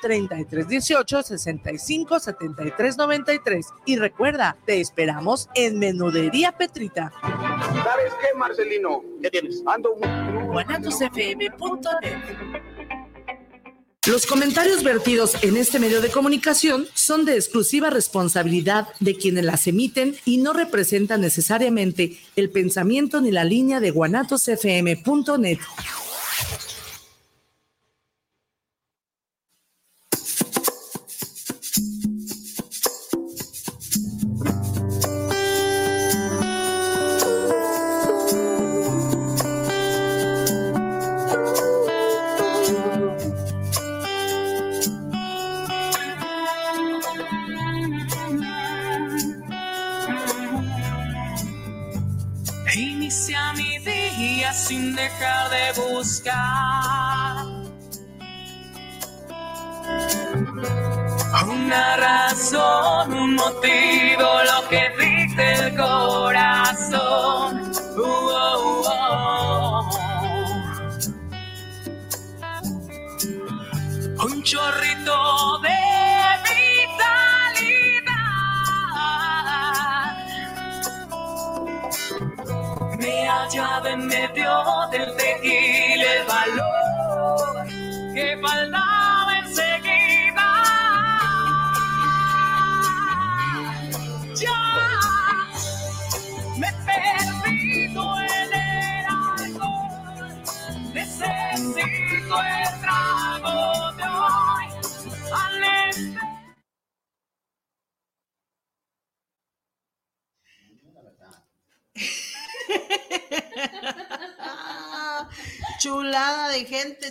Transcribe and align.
3318 0.00 1.22
65 1.22 2.20
73 2.20 2.96
93. 2.96 3.66
Y 3.86 3.96
recuerda, 3.96 4.56
te 4.66 4.80
esperamos 4.80 5.48
en 5.54 5.78
Menudería 5.78 6.52
Petrita. 6.52 7.12
¿Sabes 7.20 8.12
qué, 8.20 8.38
Marcelino? 8.38 9.02
¿Qué 9.22 9.30
tienes? 9.30 9.62
Ando 9.66 9.96
Los 14.06 14.26
comentarios 14.26 14.82
vertidos 14.82 15.36
en 15.42 15.58
este 15.58 15.78
medio 15.78 16.00
de 16.00 16.10
comunicación 16.10 16.86
son 16.94 17.26
de 17.26 17.34
exclusiva 17.34 17.90
responsabilidad 17.90 18.88
de 18.98 19.14
quienes 19.14 19.44
las 19.44 19.66
emiten 19.66 20.16
y 20.24 20.38
no 20.38 20.54
representan 20.54 21.20
necesariamente 21.20 22.18
el 22.34 22.50
pensamiento 22.50 23.20
ni 23.20 23.30
la 23.30 23.44
línea 23.44 23.78
de 23.78 23.90
guanatosfm.net. 23.90 25.58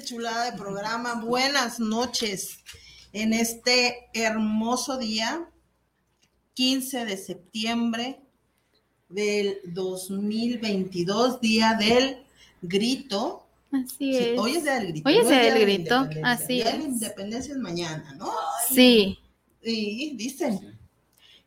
chulada 0.10 0.50
de 0.50 0.58
programa. 0.58 1.22
Buenas 1.24 1.80
noches 1.80 2.58
en 3.14 3.32
este 3.32 4.10
hermoso 4.16 4.98
día, 4.98 5.48
15 6.56 7.06
de 7.06 7.16
septiembre 7.16 8.20
del 9.08 9.60
2022, 9.66 11.40
día 11.42 11.76
del 11.76 12.24
grito. 12.64 13.46
Así 13.72 14.18
es. 14.18 14.40
hoy 14.40 14.56
es 14.56 14.64
día 14.64 14.80
del 14.80 14.88
grito. 14.88 15.10
Hoy 15.10 15.18
es 15.18 15.30
día 15.30 15.38
de 15.38 15.52
del 15.52 15.62
grito, 15.62 16.10
así 16.24 16.54
Día 16.54 16.66
de 16.72 16.72
la 16.72 16.78
es. 16.80 16.86
independencia 16.86 17.54
es 17.54 17.60
mañana, 17.60 18.16
¿no? 18.16 18.32
Sí. 18.68 19.20
Y 19.62 20.16
dicen. 20.16 20.76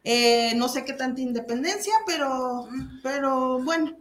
Eh, 0.04 0.52
no 0.54 0.68
sé 0.68 0.84
qué 0.84 0.92
tanta 0.92 1.20
independencia, 1.20 1.94
pero, 2.06 2.68
pero 3.02 3.60
bueno, 3.60 3.96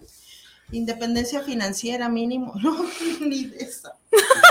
independencia 0.72 1.42
financiera 1.42 2.10
mínimo, 2.10 2.54
no, 2.62 2.86
ni 3.22 3.46
de 3.46 3.58
eso. 3.58 3.92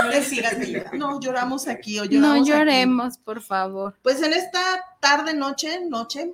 No 0.03 0.09
le 0.09 0.23
sigas, 0.23 0.53
amiga. 0.53 0.91
No, 0.93 1.19
lloramos 1.19 1.67
aquí 1.67 1.99
o 1.99 2.05
No 2.05 2.09
lloramos 2.11 2.39
aquí. 2.41 2.49
lloremos, 2.49 3.17
por 3.17 3.41
favor. 3.41 3.97
Pues 4.01 4.21
en 4.21 4.33
esta 4.33 4.59
tarde, 4.99 5.33
noche, 5.33 5.79
noche, 5.87 6.33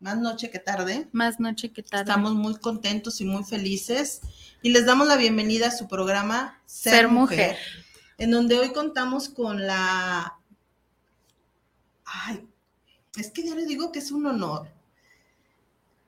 más 0.00 0.18
noche 0.18 0.50
que 0.50 0.58
tarde, 0.58 1.08
Más 1.12 1.38
noche 1.40 1.72
que 1.72 1.82
tarde. 1.82 2.02
estamos 2.10 2.34
muy 2.34 2.56
contentos 2.56 3.20
y 3.20 3.24
muy 3.24 3.44
felices 3.44 4.20
y 4.62 4.70
les 4.70 4.84
damos 4.86 5.06
la 5.08 5.16
bienvenida 5.16 5.68
a 5.68 5.70
su 5.70 5.88
programa 5.88 6.60
Ser, 6.66 6.92
Ser 6.94 7.08
mujer, 7.08 7.38
Mujer. 7.52 7.56
en 8.18 8.30
donde 8.30 8.58
hoy 8.58 8.72
contamos 8.72 9.28
con 9.28 9.64
la... 9.66 10.38
Ay, 12.04 12.46
es 13.16 13.30
que 13.30 13.44
ya 13.44 13.54
le 13.54 13.64
digo 13.66 13.90
que 13.92 13.98
es 14.00 14.10
un 14.12 14.26
honor, 14.26 14.68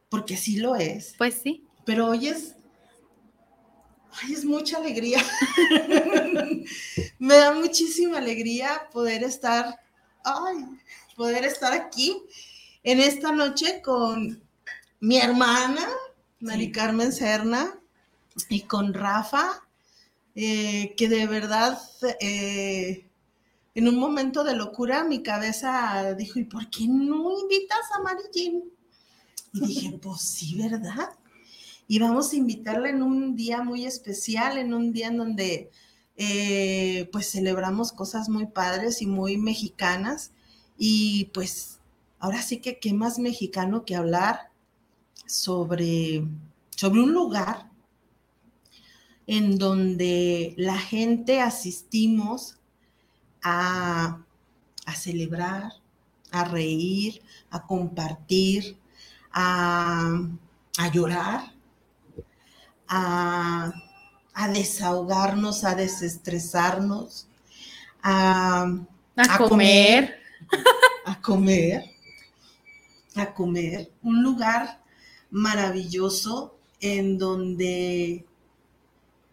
porque 0.09 0.37
sí 0.37 0.57
lo 0.59 0.77
es, 0.77 1.15
Pues 1.19 1.35
sí. 1.43 1.65
pero 1.85 2.09
hoy 2.09 2.29
es... 2.29 2.55
Ay, 4.23 4.33
es 4.33 4.45
mucha 4.45 4.79
alegría. 4.79 5.19
Me 7.19 7.37
da 7.37 7.53
muchísima 7.53 8.19
alegría 8.19 8.89
poder 8.93 9.25
estar, 9.25 9.81
ay, 10.25 10.57
poder 11.17 11.45
estar 11.45 11.73
aquí 11.73 12.23
en 12.83 13.01
esta 13.01 13.33
noche 13.33 13.83
con 13.83 14.43
mi 15.01 15.19
hermana, 15.19 15.87
Mari 16.41 16.71
Carmen 16.71 17.13
Serna, 17.13 17.79
y 18.49 18.63
con 18.63 18.95
Rafa, 18.95 19.63
eh, 20.35 20.95
que 20.97 21.09
de 21.09 21.27
verdad, 21.27 21.79
eh, 22.21 23.09
en 23.75 23.89
un 23.89 23.97
momento 23.97 24.45
de 24.45 24.55
locura, 24.55 25.05
mi 25.05 25.23
cabeza 25.23 26.15
dijo, 26.15 26.39
¿y 26.39 26.45
por 26.45 26.71
qué 26.71 26.87
no 26.87 27.41
invitas 27.41 27.91
a 27.97 28.03
Mari 28.03 28.23
Jean? 28.33 28.63
Y 29.53 29.67
dije, 29.67 29.99
pues 30.03 30.21
sí, 30.21 30.57
¿verdad? 30.57 31.11
Y 31.87 31.99
vamos 31.99 32.33
a 32.33 32.37
invitarla 32.37 32.89
en 32.89 33.03
un 33.03 33.37
día 33.37 33.63
muy 33.63 33.85
especial, 33.85 34.59
en 34.59 34.73
un 34.73 34.93
día 34.93 35.09
en 35.09 35.19
donde 35.19 35.71
eh, 36.17 37.09
pues 37.13 37.31
celebramos 37.31 37.93
cosas 37.93 38.29
muy 38.29 38.47
padres 38.47 39.03
y 39.03 39.07
muy 39.07 39.37
mexicanas. 39.37 40.33
Y 40.79 41.27
pues 41.35 41.81
ahora 42.19 42.41
sí 42.43 42.59
que 42.59 42.79
qué 42.79 42.93
más 42.95 43.19
mexicano 43.19 43.85
que 43.85 43.97
hablar 43.97 44.51
sobre, 45.27 46.27
sobre 46.75 47.01
un 47.01 47.13
lugar 47.13 47.71
en 49.27 49.59
donde 49.59 50.55
la 50.57 50.79
gente 50.79 51.41
asistimos 51.41 52.59
a, 53.43 54.23
a 54.87 54.95
celebrar, 54.95 55.73
a 56.31 56.45
reír, 56.45 57.23
a 57.51 57.67
compartir, 57.67 58.77
a, 59.33 60.21
a 60.79 60.93
llorar, 60.93 61.54
a, 62.89 63.73
a 64.35 64.49
desahogarnos, 64.49 65.65
a 65.65 65.75
desestresarnos, 65.75 67.29
a, 68.03 68.67
A, 69.17 69.39
comer. 69.39 70.19
a 71.07 71.21
comer, 71.21 71.85
a 73.15 73.33
comer. 73.33 73.91
Un 74.03 74.23
lugar 74.23 74.83
maravilloso 75.31 76.57
en 76.81 77.19
donde 77.19 78.25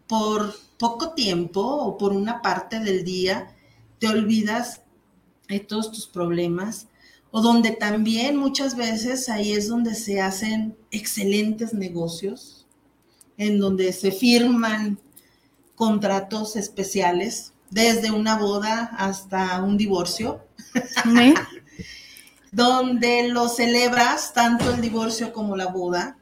por 0.06 0.54
poco 0.78 1.12
tiempo 1.12 1.60
o 1.60 1.98
por 1.98 2.12
una 2.12 2.42
parte 2.42 2.80
del 2.80 3.04
día 3.04 3.54
te 3.98 4.08
olvidas 4.08 4.82
de 5.48 5.60
todos 5.60 5.92
tus 5.92 6.06
problemas 6.06 6.88
o 7.30 7.40
donde 7.40 7.70
también 7.70 8.36
muchas 8.36 8.76
veces 8.76 9.28
ahí 9.28 9.52
es 9.52 9.68
donde 9.68 9.94
se 9.94 10.20
hacen 10.20 10.76
excelentes 10.90 11.72
negocios, 11.72 12.61
en 13.38 13.58
donde 13.58 13.92
se 13.92 14.12
firman 14.12 14.98
contratos 15.74 16.56
especiales, 16.56 17.52
desde 17.70 18.10
una 18.10 18.36
boda 18.36 18.90
hasta 18.98 19.62
un 19.62 19.76
divorcio, 19.78 20.44
donde 22.52 23.28
lo 23.28 23.48
celebras 23.48 24.34
tanto 24.34 24.74
el 24.74 24.80
divorcio 24.80 25.32
como 25.32 25.56
la 25.56 25.66
boda. 25.66 26.18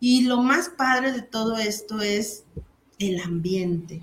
Y 0.00 0.22
lo 0.22 0.42
más 0.42 0.70
padre 0.70 1.12
de 1.12 1.22
todo 1.22 1.58
esto 1.58 2.00
es 2.00 2.44
el 2.98 3.20
ambiente. 3.20 4.02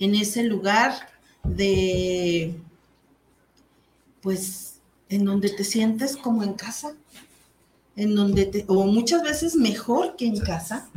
En 0.00 0.14
ese 0.14 0.42
lugar 0.42 1.08
de, 1.44 2.54
pues, 4.20 4.80
en 5.08 5.24
donde 5.24 5.50
te 5.50 5.64
sientes 5.64 6.16
como 6.16 6.42
en 6.42 6.54
casa, 6.54 6.94
en 7.96 8.14
donde 8.14 8.46
te, 8.46 8.64
o 8.68 8.86
muchas 8.86 9.22
veces 9.22 9.56
mejor 9.56 10.16
que 10.16 10.26
en 10.26 10.38
casa, 10.38 10.88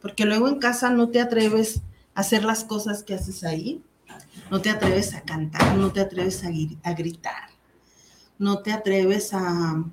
porque 0.00 0.24
luego 0.24 0.48
en 0.48 0.58
casa 0.58 0.90
no 0.90 1.08
te 1.10 1.20
atreves 1.20 1.80
a 2.14 2.20
hacer 2.20 2.44
las 2.44 2.64
cosas 2.64 3.02
que 3.02 3.14
haces 3.14 3.44
ahí, 3.44 3.82
no 4.50 4.60
te 4.60 4.70
atreves 4.70 5.14
a 5.14 5.22
cantar, 5.22 5.76
no 5.76 5.92
te 5.92 6.00
atreves 6.00 6.44
a, 6.44 6.48
a 6.82 6.94
gritar, 6.94 7.50
no 8.38 8.60
te 8.62 8.72
atreves 8.72 9.32
a, 9.32 9.84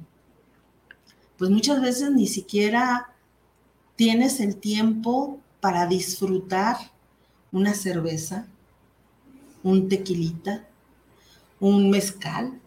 pues 1.38 1.52
muchas 1.52 1.82
veces 1.82 2.12
ni 2.12 2.28
siquiera 2.28 3.14
tienes 3.96 4.40
el 4.40 4.58
tiempo 4.58 5.40
para 5.60 5.86
disfrutar 5.88 6.78
una 7.52 7.74
cerveza, 7.74 8.48
un 9.64 9.90
tequilita, 9.90 10.68
un 11.60 11.90
mezcal, 11.90 12.60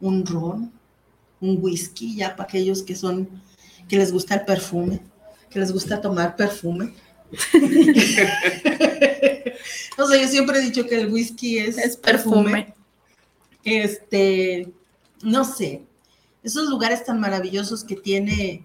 un 0.00 0.26
ron, 0.26 0.75
un 1.40 1.58
whisky, 1.60 2.16
ya 2.16 2.36
para 2.36 2.48
aquellos 2.48 2.82
que 2.82 2.94
son, 2.94 3.28
que 3.88 3.96
les 3.96 4.12
gusta 4.12 4.34
el 4.34 4.44
perfume, 4.44 5.00
que 5.50 5.58
les 5.58 5.72
gusta 5.72 6.00
tomar 6.00 6.36
perfume. 6.36 6.94
o 9.98 10.06
sea, 10.06 10.20
yo 10.20 10.28
siempre 10.28 10.58
he 10.58 10.62
dicho 10.62 10.86
que 10.86 11.00
el 11.00 11.12
whisky 11.12 11.58
es, 11.58 11.76
Es 11.78 11.96
perfume. 11.96 12.74
Este, 13.64 14.72
no 15.22 15.44
sé, 15.44 15.82
esos 16.42 16.68
lugares 16.68 17.04
tan 17.04 17.18
maravillosos 17.18 17.82
que 17.82 17.96
tiene, 17.96 18.62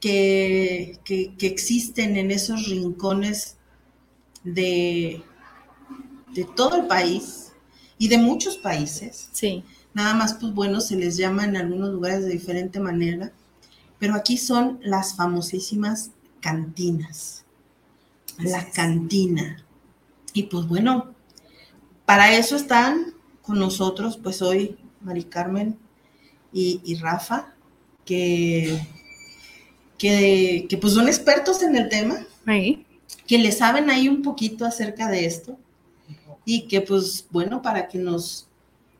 que, 0.00 0.98
que, 1.04 1.34
que 1.36 1.46
existen 1.48 2.16
en 2.16 2.30
esos 2.30 2.68
rincones 2.68 3.56
de, 4.44 5.20
de 6.32 6.44
todo 6.44 6.76
el 6.76 6.86
país 6.86 7.52
y 7.98 8.06
de 8.08 8.18
muchos 8.18 8.56
países. 8.56 9.28
Sí. 9.32 9.64
Nada 9.94 10.14
más, 10.14 10.34
pues 10.34 10.52
bueno, 10.54 10.80
se 10.80 10.96
les 10.96 11.16
llama 11.16 11.44
en 11.44 11.56
algunos 11.56 11.90
lugares 11.90 12.24
de 12.24 12.30
diferente 12.32 12.78
manera, 12.80 13.32
pero 13.98 14.14
aquí 14.14 14.36
son 14.36 14.78
las 14.82 15.14
famosísimas 15.16 16.10
cantinas. 16.40 17.44
La 18.38 18.70
cantina. 18.70 19.64
Y 20.32 20.44
pues 20.44 20.66
bueno, 20.68 21.12
para 22.06 22.32
eso 22.36 22.54
están 22.56 23.14
con 23.42 23.58
nosotros, 23.58 24.16
pues 24.22 24.40
hoy 24.42 24.76
Mari 25.00 25.24
Carmen 25.24 25.76
y, 26.52 26.80
y 26.84 26.94
Rafa, 26.96 27.54
que, 28.04 28.80
que, 29.98 30.66
que 30.68 30.76
pues 30.78 30.92
son 30.94 31.08
expertos 31.08 31.62
en 31.62 31.76
el 31.76 31.88
tema 31.88 32.26
Sí. 32.46 32.86
que 33.26 33.38
le 33.38 33.52
saben 33.52 33.90
ahí 33.90 34.08
un 34.08 34.22
poquito 34.22 34.64
acerca 34.64 35.10
de 35.10 35.26
esto 35.26 35.58
y 36.46 36.66
que 36.68 36.80
pues 36.80 37.26
bueno, 37.30 37.60
para 37.60 37.88
que 37.88 37.98
nos, 37.98 38.47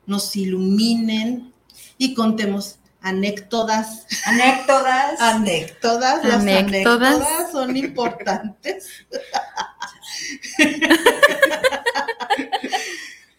nos 0.08 0.34
iluminen 0.34 1.52
y 1.98 2.14
contemos 2.14 2.78
anécdotas. 3.00 4.06
Anécdotas. 4.24 5.20
Anécdotas, 5.20 6.24
las 6.24 6.40
Anécdotas. 6.42 7.12
anécdotas 7.12 7.52
son 7.52 7.76
importantes. 7.76 8.88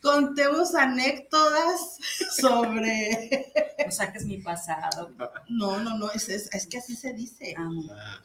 contemos 0.01 0.75
anécdotas 0.75 1.97
sobre... 2.35 3.51
No 3.85 3.91
saques 3.91 4.25
mi 4.25 4.37
pasado. 4.37 5.11
No, 5.49 5.79
no, 5.79 5.97
no, 5.97 6.11
es, 6.11 6.29
es, 6.29 6.49
es 6.53 6.67
que 6.67 6.77
así 6.77 6.95
se 6.95 7.13
dice. 7.13 7.53
Amo. 7.57 7.83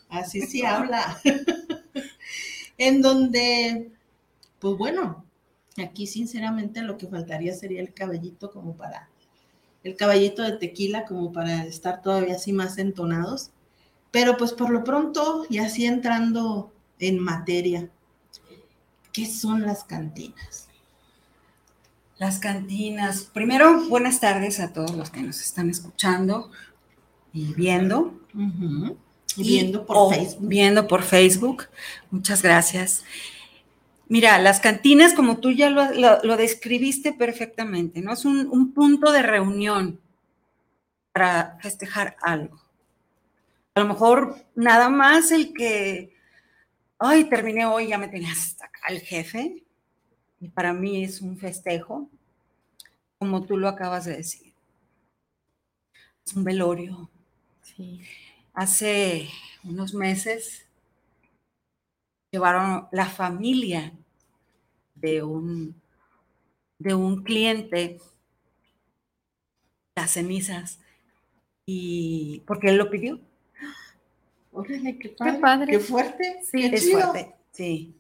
Así 0.09 0.43
se 0.43 0.67
habla. 0.67 1.21
en 2.79 3.03
donde, 3.03 3.91
pues 4.59 4.77
bueno, 4.77 5.24
aquí 5.83 6.07
sinceramente 6.07 6.83
lo 6.83 6.97
que 6.99 7.07
faltaría 7.09 7.55
sería 7.55 7.81
el 7.81 7.93
caballito 7.93 8.51
como 8.51 8.77
para, 8.77 9.09
el 9.83 9.97
caballito 9.97 10.43
de 10.43 10.53
tequila 10.53 11.05
como 11.05 11.33
para 11.33 11.65
estar 11.65 12.01
todavía 12.03 12.37
así 12.37 12.53
más 12.53 12.79
entonados. 12.79 13.51
Pero 14.11 14.37
pues 14.37 14.53
por 14.53 14.71
lo 14.71 14.85
pronto, 14.85 15.45
y 15.51 15.59
así 15.59 15.87
entrando 15.87 16.73
en 17.01 17.19
materia, 17.19 17.89
¿qué 19.13 19.27
son 19.27 19.63
las 19.63 19.83
cantinas? 19.85 20.69
Las 22.19 22.39
cantinas. 22.39 23.23
Primero, 23.35 23.89
buenas 23.89 24.21
tardes 24.21 24.61
a 24.61 24.73
todos 24.73 24.93
los 24.93 25.11
que 25.11 25.21
nos 25.21 25.41
están 25.41 25.69
escuchando 25.69 26.51
y 27.33 27.53
viendo. 27.55 28.15
Y 29.37 29.43
Y- 29.43 29.43
viendo 29.43 29.85
por 29.85 30.15
Facebook. 30.15 30.49
Viendo 30.49 30.87
por 30.87 31.03
Facebook. 31.03 31.65
Muchas 32.13 32.41
gracias. 32.41 33.03
Mira, 34.09 34.39
las 34.39 34.61
cantinas, 34.61 35.13
como 35.13 35.39
tú 35.39 35.51
ya 35.51 35.69
lo, 35.69 35.93
lo- 35.93 36.23
lo 36.23 36.37
describiste 36.39 37.13
perfectamente, 37.13 38.01
¿no? 38.01 38.13
Es 38.15 38.25
un, 38.25 38.49
un 38.51 38.73
punto 38.73 39.13
de 39.13 39.23
reunión 39.23 40.01
para 41.13 41.57
festejar 41.63 42.15
algo. 42.21 42.61
A 43.75 43.81
lo 43.81 43.87
mejor 43.89 44.37
nada 44.55 44.89
más 44.89 45.31
el 45.31 45.53
que, 45.53 46.13
ay, 46.99 47.25
terminé 47.31 47.67
hoy, 47.67 47.89
ya 47.89 47.99
me 47.99 48.09
tenías 48.09 48.39
hasta 48.39 48.67
acá 48.67 48.81
el 48.91 49.01
jefe, 49.01 49.65
y 50.41 50.49
para 50.51 50.73
mí 50.75 51.05
es 51.05 51.21
un 51.23 51.39
festejo, 51.39 52.11
como 53.19 53.45
tú 53.45 53.57
lo 53.57 53.67
acabas 53.69 54.05
de 54.05 54.19
decir. 54.19 54.55
Es 56.27 56.35
un 56.35 56.45
velorio, 56.45 57.11
Sí. 57.63 58.03
Hace 58.55 59.29
unos 59.65 59.95
meses 59.95 60.64
llevaron 62.35 62.89
la 62.91 63.07
familia 63.07 63.93
de 64.97 65.23
un, 65.23 65.81
de 66.81 66.93
un 66.93 67.23
cliente 67.23 68.01
las 69.95 70.11
cenizas 70.11 70.81
y 71.65 72.43
porque 72.45 72.71
él 72.71 72.77
lo 72.77 72.91
pidió. 72.91 73.21
Órale, 74.51 74.99
qué 74.99 75.11
padre. 75.11 75.39
padre. 75.39 75.73
Qué 75.75 75.79
fuerte. 75.79 76.41
Sí, 76.43 76.71
qué 76.71 76.75
Es 76.75 76.83
chido. 76.83 77.03
fuerte, 77.03 77.37
sí. 77.53 77.95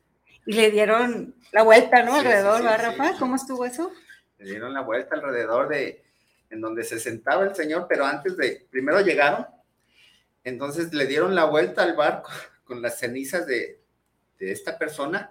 Y 0.46 0.52
le 0.52 0.72
dieron 0.72 1.36
la 1.52 1.62
vuelta, 1.62 2.02
¿no? 2.02 2.14
Sí, 2.14 2.18
Alrededor, 2.18 2.56
sí, 2.56 2.62
¿verdad, 2.64 2.90
sí. 2.92 2.98
Rafa? 2.98 3.18
¿Cómo 3.20 3.36
estuvo 3.36 3.64
eso? 3.64 3.92
Le 4.38 4.50
dieron 4.50 4.74
la 4.74 4.80
vuelta 4.80 5.14
alrededor 5.14 5.68
de 5.68 6.02
en 6.50 6.60
donde 6.60 6.82
se 6.82 6.98
sentaba 6.98 7.44
el 7.44 7.54
señor, 7.54 7.86
pero 7.88 8.04
antes 8.04 8.36
de, 8.36 8.66
primero 8.68 9.00
llegaron, 9.00 9.46
entonces 10.42 10.92
le 10.92 11.06
dieron 11.06 11.36
la 11.36 11.44
vuelta 11.44 11.84
al 11.84 11.94
barco 11.94 12.30
con 12.64 12.82
las 12.82 12.98
cenizas 12.98 13.46
de, 13.46 13.83
de 14.44 14.52
esta 14.52 14.78
persona 14.78 15.30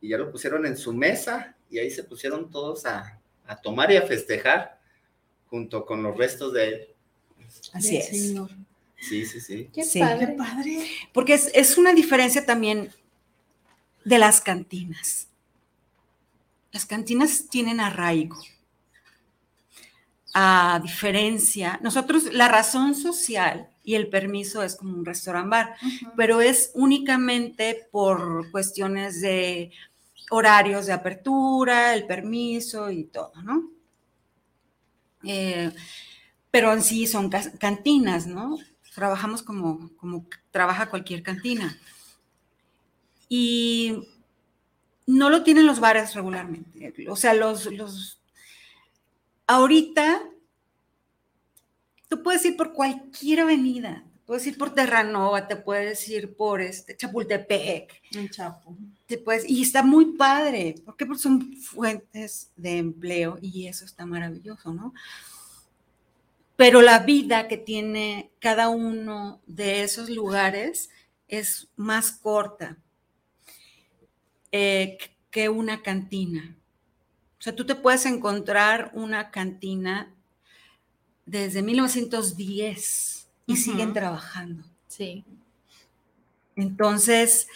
y 0.00 0.08
ya 0.08 0.18
lo 0.18 0.30
pusieron 0.30 0.66
en 0.66 0.76
su 0.76 0.92
mesa 0.92 1.56
y 1.70 1.78
ahí 1.78 1.90
se 1.90 2.04
pusieron 2.04 2.50
todos 2.50 2.86
a, 2.86 3.20
a 3.46 3.56
tomar 3.60 3.90
y 3.92 3.96
a 3.96 4.02
festejar 4.02 4.80
junto 5.46 5.84
con 5.84 6.02
los 6.02 6.16
restos 6.16 6.52
de 6.52 6.68
él. 6.68 6.88
Así 7.72 7.96
es. 7.96 8.08
Señor. 8.08 8.50
Sí, 8.96 9.24
sí, 9.24 9.40
sí. 9.40 9.70
Qué 9.72 9.82
Sí. 9.82 9.98
Qué 9.98 10.06
padre. 10.06 10.34
padre. 10.36 10.86
Porque 11.12 11.34
es, 11.34 11.50
es 11.54 11.78
una 11.78 11.92
diferencia 11.92 12.44
también 12.44 12.92
de 14.04 14.18
las 14.18 14.40
cantinas. 14.40 15.28
Las 16.72 16.86
cantinas 16.86 17.46
tienen 17.50 17.80
arraigo. 17.80 18.40
A 20.32 20.80
diferencia, 20.82 21.80
nosotros 21.82 22.32
la 22.32 22.46
razón 22.46 22.94
social 22.94 23.69
y 23.90 23.96
el 23.96 24.08
permiso 24.08 24.62
es 24.62 24.76
como 24.76 24.94
un 24.96 25.04
restaurant 25.04 25.50
bar, 25.50 25.74
pero 26.16 26.40
es 26.40 26.70
únicamente 26.74 27.88
por 27.90 28.48
cuestiones 28.52 29.20
de 29.20 29.72
horarios 30.30 30.86
de 30.86 30.92
apertura, 30.92 31.92
el 31.92 32.06
permiso 32.06 32.88
y 32.88 33.02
todo, 33.02 33.32
¿no? 33.42 33.68
Eh, 35.24 35.72
pero 36.52 36.72
en 36.72 36.84
sí 36.84 37.08
son 37.08 37.30
cantinas, 37.58 38.28
¿no? 38.28 38.58
Trabajamos 38.94 39.42
como, 39.42 39.90
como 39.96 40.24
trabaja 40.52 40.88
cualquier 40.88 41.24
cantina. 41.24 41.76
Y 43.28 44.06
no 45.04 45.30
lo 45.30 45.42
tienen 45.42 45.66
los 45.66 45.80
bares 45.80 46.14
regularmente. 46.14 46.94
O 47.08 47.16
sea, 47.16 47.34
los, 47.34 47.66
los 47.66 48.20
ahorita 49.48 50.22
tú 52.10 52.22
puedes 52.22 52.44
ir 52.44 52.56
por 52.56 52.74
cualquier 52.74 53.40
avenida. 53.40 54.04
Puedes 54.26 54.46
ir 54.46 54.58
por 54.58 54.74
Terranova, 54.74 55.48
te 55.48 55.56
puedes 55.56 56.06
ir 56.08 56.36
por 56.36 56.60
este 56.60 56.96
Chapultepec, 56.96 58.00
Un 58.16 58.28
chapo. 58.28 58.76
te 59.06 59.18
puedes, 59.18 59.48
y 59.48 59.62
está 59.62 59.82
muy 59.82 60.16
padre. 60.16 60.76
¿Por 60.84 60.96
qué? 60.96 61.06
Porque 61.06 61.22
son 61.22 61.52
fuentes 61.54 62.52
de 62.54 62.78
empleo 62.78 63.38
y 63.40 63.66
eso 63.66 63.84
está 63.84 64.06
maravilloso, 64.06 64.72
¿no? 64.72 64.92
Pero 66.54 66.82
la 66.82 67.00
vida 67.00 67.48
que 67.48 67.56
tiene 67.56 68.30
cada 68.38 68.68
uno 68.68 69.40
de 69.46 69.82
esos 69.82 70.10
lugares 70.10 70.90
es 71.26 71.68
más 71.74 72.12
corta 72.12 72.76
eh, 74.52 74.98
que 75.30 75.48
una 75.48 75.82
cantina. 75.82 76.56
O 77.38 77.42
sea, 77.42 77.56
tú 77.56 77.64
te 77.64 77.74
puedes 77.74 78.04
encontrar 78.06 78.90
una 78.94 79.30
cantina 79.30 80.14
desde 81.30 81.62
1910 81.62 83.28
y 83.46 83.56
siguen 83.56 83.92
trabajando. 83.92 84.64
Sí. 84.88 85.24
Entonces, 86.56 87.46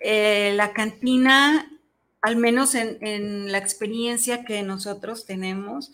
eh, 0.00 0.52
la 0.56 0.72
cantina, 0.72 1.70
al 2.20 2.36
menos 2.36 2.74
en, 2.74 2.98
en 3.00 3.52
la 3.52 3.58
experiencia 3.58 4.44
que 4.44 4.62
nosotros 4.64 5.24
tenemos, 5.24 5.92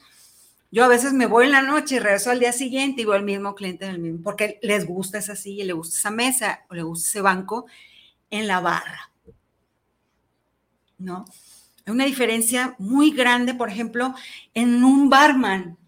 yo 0.71 0.85
a 0.85 0.89
veces 0.89 1.13
me 1.13 1.27
voy 1.27 1.47
en 1.47 1.53
la 1.53 1.63
noche 1.63 1.97
y 1.97 1.99
regreso 1.99 2.31
al 2.31 2.41
día 2.41 2.53
siguiente 2.53 3.03
y 3.03 3.05
veo 3.05 3.15
al 3.15 3.25
mismo 3.25 3.55
cliente 3.55 3.85
en 3.85 3.91
el 3.91 3.99
mismo, 3.99 4.23
porque 4.23 4.59
les 4.63 4.87
gusta 4.87 5.19
esa 5.19 5.37
silla, 5.37 5.67
le 5.67 5.75
gusta 5.75 5.99
esa 5.99 6.11
mesa 6.11 6.61
o 6.71 6.75
le 6.75 6.83
gusta 6.83 7.09
ese 7.09 7.21
banco 7.21 7.67
en 8.31 8.47
la 8.47 8.61
barra. 8.61 9.11
¿No? 10.97 11.27
Hay 11.85 11.93
una 11.93 12.07
diferencia 12.07 12.75
muy 12.79 13.11
grande, 13.11 13.55
por 13.55 13.69
ejemplo, 13.69 14.15
en 14.55 14.83
un 14.83 15.11
barman 15.11 15.79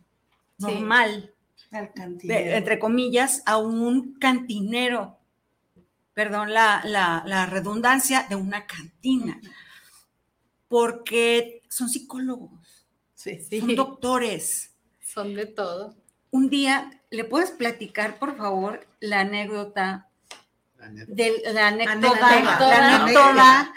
Sí. 0.61 1.29
Al 1.72 1.92
de- 2.18 2.56
entre 2.56 2.78
comillas, 2.78 3.42
a 3.46 3.56
un 3.58 4.14
cantinero. 4.14 5.18
Perdón 6.14 6.52
la, 6.52 6.82
la- 6.84 7.22
la 7.26 7.46
redundancia 7.46 8.26
de 8.28 8.36
una 8.36 8.66
cantina. 8.66 9.40
Porque 10.68 11.62
son 11.68 11.88
psicólogos, 11.88 12.86
Sí. 13.14 13.40
Sí, 13.42 13.60
son 13.60 13.74
doctores. 13.74 14.72
son 15.02 15.34
de 15.34 15.46
todo. 15.46 15.96
Un 16.30 16.48
día, 16.48 17.02
¿le 17.10 17.24
puedes 17.24 17.50
platicar, 17.50 18.18
por 18.18 18.36
favor, 18.36 18.86
la 19.00 19.20
Anécdota. 19.20 20.08
la 20.78 21.66
anécdota 21.68 23.74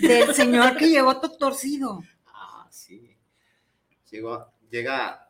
del 0.00 0.34
señor 0.34 0.76
que 0.76 0.88
llegó 0.90 1.20
todo 1.20 1.36
torcido? 1.38 2.02
Ah, 2.26 2.66
sí. 2.70 3.16
Llegó, 4.10 4.52
llega, 4.70 5.23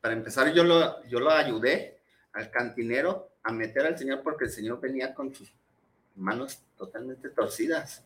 para 0.00 0.14
empezar, 0.14 0.52
yo 0.52 0.64
lo, 0.64 1.04
yo 1.06 1.20
lo 1.20 1.30
ayudé 1.30 1.98
al 2.32 2.50
cantinero 2.50 3.32
a 3.42 3.52
meter 3.52 3.86
al 3.86 3.98
señor 3.98 4.22
porque 4.22 4.44
el 4.44 4.50
señor 4.50 4.80
venía 4.80 5.14
con 5.14 5.34
sus 5.34 5.52
manos 6.16 6.62
totalmente 6.76 7.28
torcidas. 7.30 8.04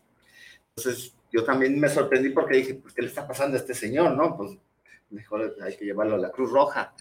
Entonces, 0.75 1.13
yo 1.31 1.43
también 1.43 1.79
me 1.79 1.89
sorprendí 1.89 2.29
porque 2.29 2.57
dije, 2.57 2.75
pues, 2.75 2.93
¿qué 2.93 3.01
le 3.01 3.07
está 3.09 3.27
pasando 3.27 3.55
a 3.55 3.59
este 3.59 3.73
señor, 3.73 4.11
no? 4.11 4.35
Pues, 4.35 4.51
mejor 5.09 5.55
hay 5.61 5.77
que 5.77 5.85
llevarlo 5.85 6.15
a 6.15 6.19
la 6.19 6.31
Cruz 6.31 6.51
Roja. 6.51 6.93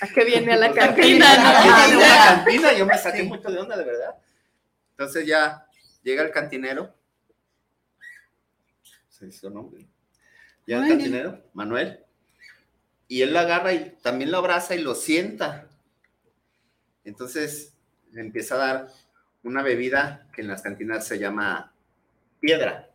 ¿A 0.00 0.06
qué 0.14 0.24
viene 0.24 0.52
a 0.52 0.56
la 0.56 0.72
cantina? 0.72 1.26
Viene 1.34 1.86
de 1.88 1.92
no? 1.92 1.98
una 1.98 2.24
cantina, 2.24 2.72
yo 2.74 2.86
me 2.86 2.96
saqué 2.96 3.18
Sí. 3.22 3.26
mucho 3.28 3.50
de 3.50 3.58
onda, 3.58 3.76
de 3.76 3.84
verdad. 3.84 4.14
Entonces 4.92 5.26
ya 5.26 5.66
llega 6.02 6.22
el 6.22 6.30
cantinero. 6.30 6.94
Se 9.08 9.26
dice 9.26 9.40
su 9.40 9.50
nombre. 9.50 9.86
Llega 10.64 10.82
el 10.84 10.88
cantinero, 10.88 11.42
Manuel. 11.54 12.04
Y 13.08 13.22
él 13.22 13.32
lo 13.32 13.40
agarra 13.40 13.72
y 13.72 13.96
también 14.02 14.30
lo 14.30 14.38
abraza 14.38 14.76
y 14.76 14.82
lo 14.82 14.94
sienta. 14.94 15.66
Entonces 17.04 17.74
le 18.12 18.20
empieza 18.20 18.54
a 18.54 18.58
dar 18.58 18.88
una 19.42 19.62
bebida 19.62 20.28
que 20.32 20.42
en 20.42 20.48
las 20.48 20.62
cantinas 20.62 21.06
se 21.06 21.18
llama 21.18 21.72
piedra 22.40 22.88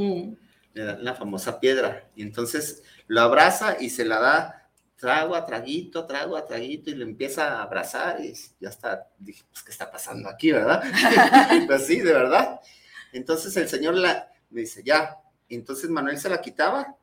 Mm. 0.00 0.34
le 0.72 0.84
da 0.84 0.96
la 0.98 1.14
famosa 1.14 1.60
piedra. 1.60 2.08
Y 2.16 2.22
entonces 2.22 2.82
lo 3.06 3.20
abraza 3.20 3.76
y 3.80 3.90
se 3.90 4.04
la 4.04 4.18
da 4.18 4.70
trago 4.96 5.34
a 5.34 5.44
traguito, 5.44 6.06
trago 6.06 6.36
a 6.36 6.46
traguito, 6.46 6.90
y 6.90 6.94
le 6.94 7.04
empieza 7.04 7.58
a 7.58 7.62
abrazar 7.62 8.20
y 8.20 8.34
ya 8.60 8.68
está, 8.68 9.08
dije, 9.18 9.44
pues, 9.50 9.62
¿qué 9.62 9.70
está 9.70 9.90
pasando 9.90 10.28
aquí, 10.28 10.52
verdad? 10.52 10.82
pues 11.66 11.86
sí, 11.86 12.00
de 12.00 12.12
verdad. 12.12 12.60
Entonces 13.12 13.56
el 13.56 13.68
señor 13.68 13.94
la, 13.94 14.30
me 14.50 14.62
dice, 14.62 14.82
ya. 14.82 15.16
Entonces 15.48 15.90
Manuel 15.90 16.18
se 16.18 16.28
la 16.28 16.40
quitaba 16.40 16.96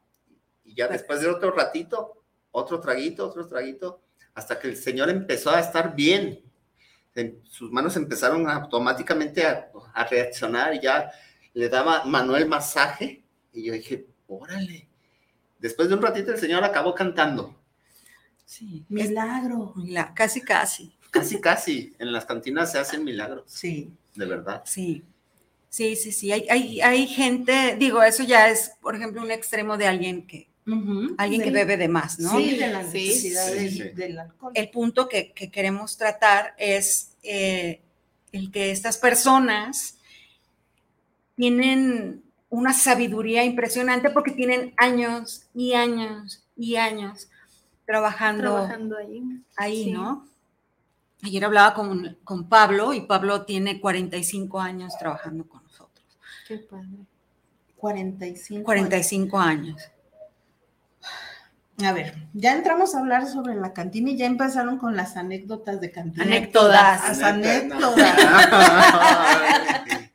y 0.64 0.76
ya 0.76 0.88
después 0.88 1.22
de 1.22 1.30
otro 1.30 1.52
ratito, 1.52 2.24
otro 2.58 2.80
traguito, 2.80 3.26
otro 3.28 3.48
traguito, 3.48 4.02
hasta 4.34 4.60
que 4.60 4.68
el 4.68 4.78
señor 4.78 5.10
empezó 5.10 5.52
a 5.52 5.60
estar 5.60 5.96
bien. 5.96 6.42
En- 7.16 7.42
Sus 7.50 7.72
manos 7.72 7.96
empezaron 7.96 8.50
automáticamente 8.50 9.46
a, 9.46 9.70
a 9.94 10.04
reaccionar 10.06 10.74
y 10.76 10.82
ya 10.82 11.12
le 11.54 11.70
daba 11.70 12.04
Manuel 12.06 12.48
masaje 12.48 13.24
y 13.54 13.64
yo 13.66 13.74
dije, 13.74 14.06
órale. 14.28 14.88
Después 15.60 15.90
de 15.90 15.96
un 15.96 16.02
ratito 16.02 16.32
el 16.32 16.38
señor 16.38 16.64
acabó 16.64 16.94
cantando, 16.94 17.56
Sí, 18.46 18.86
Milagro. 18.88 19.74
mira, 19.76 20.14
casi, 20.16 20.40
casi. 20.42 20.96
casi, 21.12 21.42
casi. 21.42 21.96
En 22.00 22.12
las 22.14 22.26
cantinas 22.26 22.72
se 22.72 22.80
hacen 22.80 23.04
milagros, 23.04 23.44
Sí. 23.48 23.92
de 24.16 24.26
verdad. 24.26 24.62
Sí, 24.66 25.04
sí, 25.70 25.96
sí, 25.98 26.12
sí. 26.14 26.32
Hay, 26.32 26.48
hay, 26.50 26.80
hay 26.82 27.08
gente, 27.08 27.76
digo, 27.78 28.02
eso 28.04 28.24
ya 28.24 28.48
es, 28.50 28.72
por 28.82 28.96
ejemplo, 28.96 29.22
un 29.22 29.32
extremo 29.32 29.78
de 29.78 29.88
alguien 29.88 30.26
que, 30.28 30.47
Alguien 31.18 31.42
que 31.42 31.52
bebe 31.52 31.78
de 31.78 31.88
más, 31.88 32.20
¿no? 32.20 32.38
Sí, 32.38 32.58
de 32.58 32.68
la 32.68 32.84
Sí. 32.84 33.08
necesidad 33.08 33.48
Sí, 33.48 33.54
del, 33.56 33.72
sí. 33.72 33.84
del 33.96 34.20
alcohol. 34.20 34.52
El 34.54 34.70
punto 34.70 35.08
que, 35.08 35.32
que 35.32 35.50
queremos 35.50 35.98
tratar 35.98 36.54
es 36.58 37.16
eh, 37.24 37.82
el 38.34 38.52
que 38.52 38.72
estas 38.72 38.98
personas 38.98 39.98
tienen 41.36 42.24
una 42.50 42.74
sabiduría 42.74 43.44
impresionante 43.44 44.10
porque 44.10 44.32
tienen 44.32 44.74
años 44.78 45.44
y 45.54 45.74
años 45.74 46.44
y 46.56 46.76
años 46.76 47.30
trabajando, 47.86 48.44
Trabajando 48.44 48.98
ahí. 48.98 49.24
ahí, 49.56 49.84
sí. 49.86 49.92
¿no? 49.92 50.28
Ayer 51.24 51.46
hablaba 51.46 51.74
con, 51.74 52.18
con 52.24 52.48
Pablo 52.50 52.94
y 52.94 53.02
Pablo 53.02 53.44
tiene 53.46 53.80
45 53.80 54.60
años 54.60 54.94
trabajando 55.00 55.48
con 55.48 55.64
nosotros. 55.64 56.06
Qué 56.48 56.58
padre. 56.60 56.88
45. 57.78 58.64
45 58.66 59.40
años. 59.40 59.82
A 61.86 61.94
ver, 61.94 62.16
ya 62.34 62.54
entramos 62.54 62.96
a 62.96 63.00
hablar 63.00 63.28
sobre 63.28 63.54
la 63.54 63.72
cantina 63.72 64.10
y 64.10 64.18
ya 64.18 64.26
empezaron 64.26 64.80
con 64.80 64.96
las 64.96 65.16
anécdotas 65.16 65.80
de 65.80 65.92
cantina. 65.92 66.24
Anécdotas. 66.24 67.08
Las 67.08 67.22
anécdotas. 67.22 68.18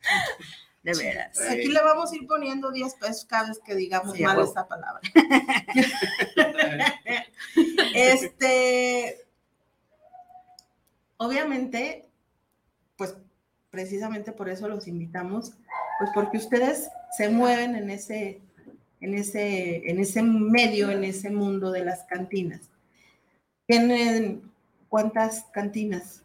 De 0.83 0.93
veras. 0.93 1.39
Aquí 1.49 1.69
le 1.69 1.81
vamos 1.81 2.11
a 2.11 2.15
ir 2.17 2.27
poniendo 2.27 2.69
10 2.69 2.95
pesos 2.95 3.23
cada 3.23 3.47
vez 3.47 3.59
que 3.65 3.73
digamos 3.73 4.17
Sí, 4.17 4.23
mal 4.23 4.41
esta 4.41 4.67
palabra. 4.67 4.99
este, 7.95 9.25
obviamente, 11.15 12.09
pues 12.97 13.15
precisamente 13.69 14.33
por 14.33 14.49
eso 14.49 14.67
los 14.67 14.89
invitamos, 14.89 15.53
pues 15.99 16.11
porque 16.13 16.35
ustedes 16.35 16.89
se 17.17 17.29
mueven 17.29 17.77
en 17.77 17.89
ese, 17.89 18.41
en 19.03 19.15
ese, 19.15 19.89
en 19.89 19.99
ese 19.99 20.23
medio, 20.23 20.89
en 20.89 21.03
ese 21.03 21.29
mundo 21.29 21.71
de 21.71 21.83
las 21.83 22.05
cantinas. 22.05 22.69
¿Tienen 23.67 24.49
cuántas 24.87 25.43
cantinas? 25.51 26.23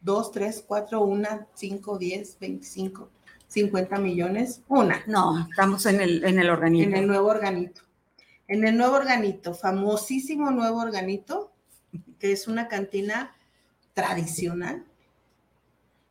¿Dos, 0.00 0.32
tres, 0.32 0.64
cuatro, 0.66 1.02
una, 1.02 1.46
cinco, 1.54 1.98
diez, 1.98 2.36
veinticinco, 2.40 3.10
cincuenta 3.46 3.98
millones? 3.98 4.60
Una 4.66 5.04
No, 5.06 5.46
estamos 5.48 5.86
en 5.86 6.00
el, 6.00 6.24
en 6.24 6.40
el 6.40 6.50
organismo. 6.50 6.96
en 6.96 7.02
el 7.02 7.06
nuevo 7.06 7.28
organito. 7.28 7.82
En 8.48 8.64
el 8.64 8.76
nuevo 8.76 8.96
organito, 8.96 9.54
famosísimo 9.54 10.50
nuevo 10.50 10.80
organito, 10.80 11.52
que 12.18 12.32
es 12.32 12.48
una 12.48 12.66
cantina 12.66 13.36
tradicional 13.94 14.84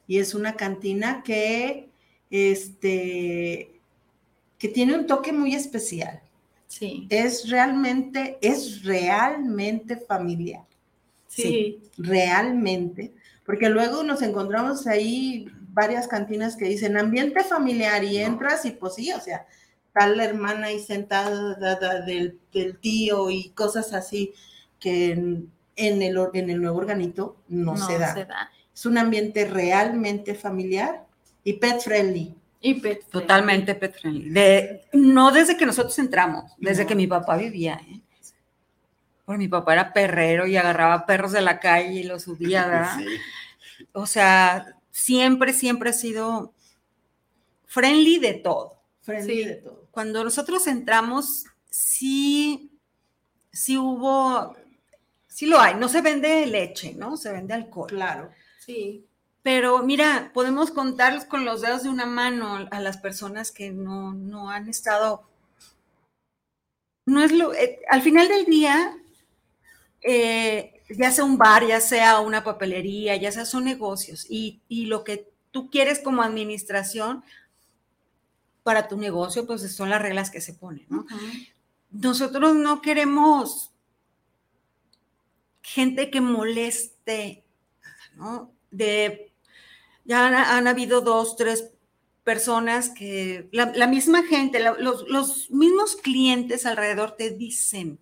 y 0.07 0.19
es 0.19 0.33
una 0.33 0.55
cantina 0.55 1.23
que, 1.23 1.89
este, 2.29 3.78
que 4.59 4.67
tiene 4.67 4.95
un 4.95 5.07
toque 5.07 5.33
muy 5.33 5.55
especial. 5.55 6.21
Sí. 6.67 7.07
Es 7.09 7.49
realmente, 7.49 8.37
es 8.41 8.83
realmente 8.83 9.97
familiar, 9.97 10.65
Sí. 11.27 11.81
realmente, 11.97 13.13
porque 13.45 13.69
luego 13.69 14.03
nos 14.03 14.21
encontramos 14.21 14.85
ahí 14.85 15.47
varias 15.71 16.07
cantinas 16.07 16.55
que 16.55 16.65
dicen 16.65 16.97
ambiente 16.97 17.43
familiar 17.43 18.03
y 18.03 18.17
entras 18.19 18.65
y 18.65 18.71
pues 18.71 18.95
sí, 18.95 19.11
o 19.13 19.19
sea, 19.19 19.47
tal 19.93 20.17
la 20.17 20.25
hermana 20.25 20.67
ahí 20.67 20.79
sentada 20.79 21.55
da, 21.55 21.75
da, 21.75 22.01
del, 22.01 22.39
del 22.53 22.77
tío 22.79 23.29
y 23.31 23.49
cosas 23.49 23.93
así 23.93 24.33
que 24.79 25.11
en, 25.13 25.51
en 25.75 26.01
el, 26.01 26.17
en 26.33 26.49
el 26.49 26.61
nuevo 26.61 26.77
organito 26.77 27.37
no, 27.47 27.77
se 27.77 27.97
da. 27.97 28.13
se 28.13 28.25
da. 28.25 28.51
Es 28.73 28.85
un 28.85 28.97
ambiente 28.97 29.45
realmente 29.45 30.35
familiar 30.35 31.05
y 31.43 31.53
pet 31.53 31.81
friendly. 31.81 32.35
Y 32.61 32.73
pet 32.75 32.99
friendly. 32.99 33.11
Totalmente 33.11 33.75
pet 33.75 33.99
friendly. 33.99 34.29
De, 34.29 34.81
no 34.93 35.31
desde 35.31 35.55
que 35.57 35.65
nosotros 35.65 35.97
entramos, 35.99 36.51
desde 36.57 36.83
No. 36.83 36.89
que 36.89 36.95
mi 36.95 37.07
papá 37.07 37.37
vivía. 37.37 37.79
¿eh? 37.87 38.01
Porque 39.25 39.37
mi 39.39 39.47
papá 39.47 39.73
era 39.73 39.93
perrero 39.93 40.45
y 40.47 40.57
agarraba 40.57 41.05
perros 41.05 41.31
de 41.31 41.41
la 41.41 41.59
calle 41.59 41.93
y 41.93 42.03
los 42.03 42.23
subía, 42.23 42.65
¿verdad? 42.67 42.97
Sí. 42.97 43.05
O 43.93 44.05
sea, 44.05 44.75
siempre, 44.91 45.53
siempre 45.53 45.91
ha 45.91 45.93
sido 45.93 46.53
friendly 47.65 48.19
de 48.19 48.33
todo. 48.33 48.81
Friendly 49.01 49.43
Sí. 49.43 49.45
de 49.45 49.55
todo. 49.55 49.87
Cuando 49.91 50.23
nosotros 50.23 50.67
entramos, 50.67 51.45
sí, 51.69 52.71
sí 53.51 53.77
hubo, 53.77 54.55
sí 55.27 55.45
lo 55.45 55.59
hay. 55.59 55.75
No 55.75 55.87
se 55.89 56.01
vende 56.01 56.45
leche, 56.45 56.93
¿no? 56.95 57.15
Se 57.17 57.31
vende 57.31 57.53
alcohol. 57.53 57.87
Claro. 57.89 58.29
Sí. 58.59 59.05
Pero 59.43 59.83
mira, 59.83 60.31
podemos 60.33 60.71
contarlos 60.71 61.25
con 61.25 61.45
los 61.45 61.61
dedos 61.61 61.83
de 61.83 61.89
una 61.89 62.05
mano 62.05 62.67
a 62.71 62.79
las 62.79 62.97
personas 62.97 63.51
que 63.51 63.71
no, 63.71 64.13
no 64.13 64.49
han 64.49 64.69
estado. 64.69 65.23
No 67.05 67.21
es 67.23 67.31
lo. 67.31 67.53
eh, 67.53 67.79
al 67.89 68.01
final 68.01 68.27
del 68.27 68.45
día, 68.45 68.95
eh, 70.01 70.81
ya 70.89 71.11
sea 71.11 71.23
un 71.23 71.37
bar, 71.37 71.65
ya 71.67 71.81
sea 71.81 72.19
una 72.19 72.43
papelería, 72.43 73.15
ya 73.15 73.31
sea 73.31 73.45
son 73.45 73.65
negocios. 73.65 74.25
Y, 74.29 74.61
y 74.67 74.85
lo 74.85 75.03
que 75.03 75.29
tú 75.51 75.69
quieres 75.69 75.99
como 75.99 76.21
administración 76.23 77.23
para 78.63 78.87
tu 78.87 78.97
negocio, 78.97 79.47
pues 79.47 79.75
son 79.75 79.89
las 79.89 80.01
reglas 80.01 80.29
que 80.29 80.41
se 80.41 80.53
ponen, 80.53 80.85
¿no? 80.89 81.05
Nosotros 81.91 82.55
no 82.55 82.81
queremos 82.81 83.71
gente 85.61 86.09
que 86.09 86.21
moleste, 86.21 87.43
¿no? 88.15 88.51
De, 88.71 89.28
ya 90.09 90.27
han, 90.27 90.33
han 90.35 90.67
habido 90.67 91.01
dos, 91.01 91.37
tres 91.37 91.71
personas 92.25 92.89
que, 92.89 93.49
la, 93.53 93.71
la 93.75 93.87
misma 93.87 94.23
gente, 94.23 94.59
la- 94.59 94.77
los, 94.79 95.07
los 95.09 95.49
mismos 95.51 95.95
clientes 95.95 96.65
alrededor 96.65 97.13
te 97.17 97.31
dicen, 97.31 97.99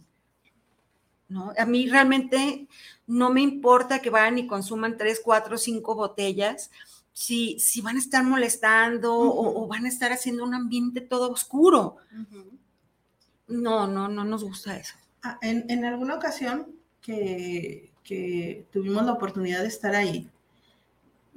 ¿no? 1.30 1.54
A 1.58 1.66
mí 1.66 1.88
realmente 1.90 2.68
no 3.06 3.30
me 3.30 3.42
importa 3.42 4.02
que 4.02 4.10
vayan 4.10 4.38
y 4.40 4.48
consuman 4.48 4.98
tres, 4.98 5.22
cuatro, 5.24 5.58
cinco 5.58 5.96
botellas, 5.96 6.72
si, 7.14 7.60
si 7.60 7.82
van 7.82 7.96
a 7.98 8.00
estar 8.00 8.24
molestando 8.24 9.14
o, 9.16 9.64
o 9.64 9.68
van 9.68 9.86
a 9.86 9.90
estar 9.90 10.12
haciendo 10.12 10.44
un 10.44 10.54
ambiente 10.54 11.02
todo 11.02 11.32
oscuro. 11.32 11.98
No, 13.48 13.88
no, 13.88 14.08
no 14.10 14.24
nos 14.24 14.44
gusta 14.44 14.78
eso. 14.78 14.96
Ah, 15.24 15.38
En, 15.42 15.66
en 15.70 15.86
alguna 15.86 16.16
ocasión 16.16 16.68
que, 17.02 17.92
que 18.04 18.66
tuvimos 18.72 19.06
la 19.06 19.14
oportunidad 19.14 19.62
de 19.62 19.68
estar 19.70 19.96
ahí, 19.96 20.30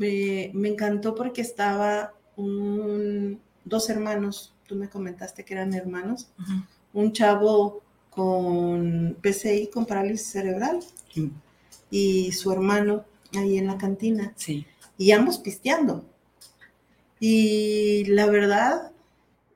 me, 0.01 0.51
me 0.55 0.69
encantó 0.71 1.15
porque 1.15 1.43
estaba 1.43 2.15
un- 2.37 3.39
dos 3.67 3.91
hermanos, 3.91 4.55
tú 4.67 4.75
me 4.75 4.89
comentaste 4.89 5.45
que 5.45 5.53
eran 5.55 5.75
hermanos, 5.75 6.29
un 6.95 7.13
chavo 7.13 7.83
con 8.09 9.17
PCI, 9.21 9.69
con 9.69 9.85
parálisis 9.85 10.27
cerebral, 10.29 10.81
Sí. 11.13 11.31
y 11.91 12.33
su 12.33 12.51
hermano 12.51 13.05
ahí 13.37 13.59
en 13.59 13.67
la 13.67 13.77
cantina, 13.77 14.33
Sí. 14.37 14.67
y 14.97 15.11
ambos 15.13 15.39
pisteando. 15.39 16.05
Y 17.19 18.05
la 18.07 18.27
verdad, 18.27 18.93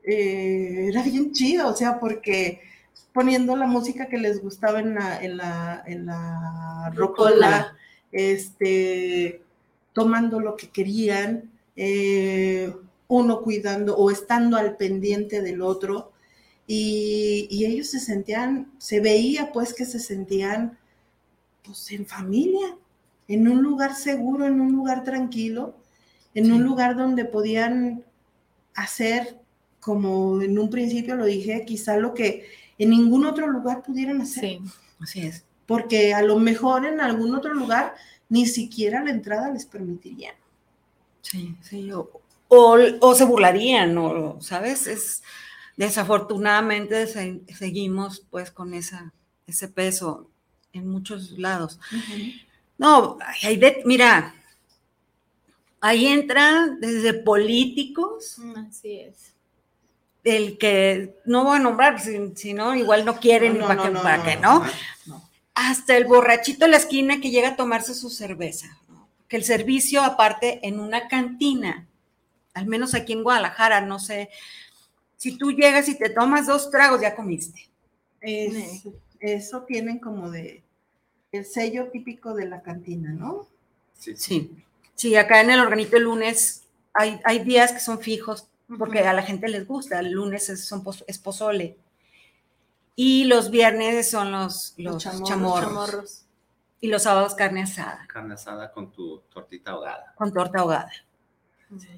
eh, 0.04 0.88
era 0.90 1.02
bien 1.02 1.32
chido, 1.32 1.68
o 1.68 1.74
sea, 1.74 1.98
porque 1.98 2.60
poniendo 3.14 3.56
la 3.56 3.66
música 3.66 4.08
que 4.08 4.18
les 4.18 4.42
gustaba 4.42 4.80
en 4.80 4.94
la, 4.96 5.22
en 5.24 5.36
la, 5.38 5.82
en 5.86 6.04
la 6.06 6.90
rocola, 6.94 7.74
este, 8.12 9.40
tomando 9.94 10.40
lo 10.40 10.56
que 10.56 10.68
querían, 10.68 11.50
eh, 11.76 12.70
uno 13.08 13.40
cuidando 13.40 13.96
o 13.96 14.10
estando 14.10 14.58
al 14.58 14.76
pendiente 14.76 15.40
del 15.40 15.62
otro. 15.62 16.12
Y, 16.66 17.46
y 17.50 17.64
ellos 17.64 17.88
se 17.88 18.00
sentían, 18.00 18.72
se 18.78 19.00
veía 19.00 19.52
pues 19.52 19.72
que 19.72 19.86
se 19.86 19.98
sentían 20.00 20.78
pues 21.62 21.90
en 21.92 22.06
familia, 22.06 22.76
en 23.28 23.48
un 23.48 23.62
lugar 23.62 23.94
seguro, 23.94 24.44
en 24.46 24.60
un 24.60 24.72
lugar 24.72 25.04
tranquilo, 25.04 25.74
en 26.34 26.52
un 26.52 26.62
lugar 26.62 26.96
donde 26.96 27.24
podían 27.24 28.04
hacer, 28.74 29.38
como 29.80 30.42
en 30.42 30.58
un 30.58 30.68
principio 30.70 31.16
lo 31.16 31.24
dije, 31.24 31.64
quizá 31.64 31.96
lo 31.96 32.12
que 32.12 32.46
en 32.78 32.90
ningún 32.90 33.24
otro 33.24 33.46
lugar 33.46 33.82
pudieran 33.82 34.20
hacer 34.20 34.42
Sí. 34.42 34.60
Así 35.00 35.20
es. 35.26 35.44
porque 35.66 36.12
a 36.14 36.22
lo 36.22 36.38
mejor 36.38 36.84
en 36.86 37.00
algún 37.00 37.34
otro 37.34 37.54
lugar 37.54 37.94
ni 38.34 38.46
siquiera 38.46 39.02
la 39.04 39.10
entrada 39.10 39.48
les 39.50 39.64
permitirían. 39.64 40.34
Sí, 41.22 41.54
sí. 41.62 41.90
O, 41.92 42.10
o- 42.48 42.78
o 43.00 43.14
se 43.14 43.24
burlarían, 43.24 43.96
o, 43.96 44.40
¿sabes? 44.40 44.86
Es, 44.88 45.22
desafortunadamente 45.76 47.06
se- 47.06 47.40
seguimos 47.56 48.26
pues 48.30 48.50
con 48.50 48.74
esa, 48.74 49.12
ese 49.46 49.68
peso 49.68 50.28
en 50.72 50.88
muchos 50.88 51.30
lados. 51.38 51.78
No, 52.76 53.18
hay 53.42 53.56
de- 53.56 53.82
mira, 53.84 54.34
ahí 55.80 56.06
entra 56.06 56.66
desde 56.80 57.14
políticos, 57.14 58.38
Así 58.68 58.98
es. 59.00 59.32
el 60.24 60.58
que 60.58 61.16
no 61.24 61.44
voy 61.44 61.58
a 61.58 61.60
nombrar, 61.60 62.00
si, 62.00 62.32
si 62.34 62.52
no, 62.54 62.74
igual 62.74 63.04
no 63.04 63.16
quieren 63.20 63.58
No, 63.58 63.66
para 63.68 63.74
no, 63.76 63.82
que, 63.84 63.90
no, 63.90 64.02
para 64.02 64.22
que, 64.24 64.36
no. 64.36 65.23
Hasta 65.54 65.96
el 65.96 66.04
borrachito 66.04 66.64
de 66.64 66.70
la 66.72 66.76
esquina 66.78 67.20
que 67.20 67.30
llega 67.30 67.50
a 67.50 67.56
tomarse 67.56 67.94
su 67.94 68.10
cerveza. 68.10 68.66
¿no? 68.88 69.08
Que 69.28 69.36
el 69.36 69.44
servicio, 69.44 70.02
aparte, 70.02 70.60
en 70.66 70.80
una 70.80 71.08
cantina, 71.08 71.86
al 72.54 72.66
menos 72.66 72.94
aquí 72.94 73.12
en 73.12 73.22
Guadalajara, 73.22 73.80
no 73.80 73.98
sé, 73.98 74.30
si 75.16 75.38
tú 75.38 75.52
llegas 75.52 75.88
y 75.88 75.96
te 75.96 76.10
tomas 76.10 76.46
dos 76.46 76.70
tragos, 76.70 77.00
ya 77.00 77.14
comiste. 77.14 77.68
Es- 78.20 78.82
eso 79.20 79.62
tienen 79.62 79.98
como 79.98 80.30
de 80.30 80.62
el 81.32 81.44
sello 81.46 81.88
típico 81.90 82.34
de 82.34 82.46
la 82.46 82.62
cantina, 82.62 83.10
¿no? 83.12 83.48
Sí, 83.98 84.14
Sí. 84.16 84.50
Sí, 84.94 85.16
acá 85.16 85.40
en 85.40 85.50
el 85.50 85.58
organito 85.60 85.96
el 85.96 86.04
lunes 86.04 86.62
hay, 86.92 87.20
hay 87.24 87.40
días 87.40 87.72
que 87.72 87.80
son 87.80 87.98
fijos 88.00 88.46
porque 88.78 89.00
a 89.00 89.12
la 89.12 89.22
gente 89.22 89.48
les 89.48 89.66
gusta. 89.66 89.98
El 89.98 90.12
lunes 90.12 90.48
es, 90.50 90.64
son 90.66 90.84
es 91.08 91.18
pozole. 91.18 91.76
Y 92.96 93.24
los 93.24 93.50
viernes 93.50 94.10
son 94.10 94.30
los, 94.32 94.74
los, 94.76 94.94
Los 94.94 95.02
chamorros, 95.02 95.28
chamorros. 95.28 95.64
Chamorros. 95.68 96.20
Y 96.80 96.88
los 96.88 97.02
sábados 97.02 97.34
carne 97.34 97.62
asada, 97.62 98.06
Carne 98.08 98.34
asada 98.34 98.70
con 98.70 98.92
tu 98.92 99.20
tortita 99.32 99.70
ahogada. 99.72 100.12
con 100.16 100.32
torta 100.32 100.58
ahogada. 100.60 100.90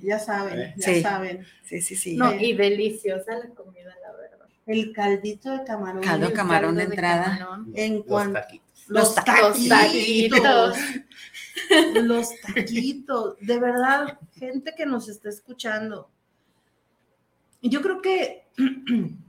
Ya 0.01 0.19
saben, 0.19 0.59
Eh. 0.61 0.75
ya 0.79 0.85
Sí. 0.87 1.03
saben. 1.03 1.45
Sí, 1.65 1.83
sí, 1.83 1.97
sí. 1.97 2.17
No, 2.17 2.33
y 2.35 2.55
deliciosa 2.55 3.33
la 3.37 3.49
comida, 3.55 3.95
la 4.01 4.13
verdad. 4.17 4.47
El 4.65 4.93
caldito 4.93 5.51
de 5.51 5.65
camarón. 5.65 6.03
Caldo 6.03 6.33
camarón 6.33 6.77
de 6.77 6.85
entrada. 6.85 7.37
camarón. 7.39 7.73
En 7.75 7.97
Los 7.97 8.05
cuanto 8.07 8.41
taquitos. 8.41 8.85
los 8.89 9.03
Los 9.05 9.15
ta- 9.17 9.25
taquitos. 9.25 9.59
los 9.59 9.69
taquitos. 9.69 10.77
Los 11.95 12.29
taquitos. 12.55 13.37
De 13.41 13.59
verdad, 13.59 14.19
gente 14.35 14.73
que 14.77 14.87
nos 14.87 15.09
está 15.09 15.29
escuchando. 15.29 16.11
Yo 17.63 17.83
creo 17.83 18.01
que 18.01 18.47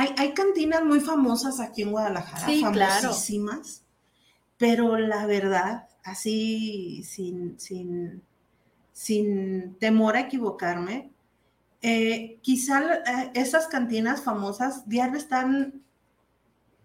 hay, 0.00 0.14
hay 0.16 0.32
cantinas 0.34 0.84
muy 0.84 1.00
famosas 1.00 1.60
aquí 1.60 1.82
en 1.82 1.90
Guadalajara, 1.92 2.46
Sí, 2.46 2.64
claro. 2.72 3.02
famosísimas, 3.02 3.84
pero 4.56 4.96
la 4.98 5.26
verdad, 5.26 5.88
así 6.02 7.02
sin, 7.04 7.58
sin, 7.60 8.22
sin 8.92 9.74
temor 9.78 10.16
a 10.16 10.20
equivocarme, 10.20 11.10
eh, 11.82 12.38
quizá 12.42 12.82
eh, 12.94 13.30
esas 13.34 13.66
cantinas 13.68 14.22
famosas 14.22 14.88
diario 14.88 15.16
están 15.18 15.82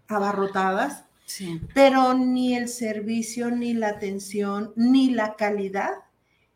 abarrotadas 0.08 1.04
Sí. 1.26 1.60
pero 1.74 2.14
ni 2.14 2.54
el 2.54 2.68
servicio, 2.68 3.50
ni 3.50 3.74
la 3.74 3.88
atención, 3.88 4.72
ni 4.76 5.10
la 5.10 5.34
calidad 5.34 5.90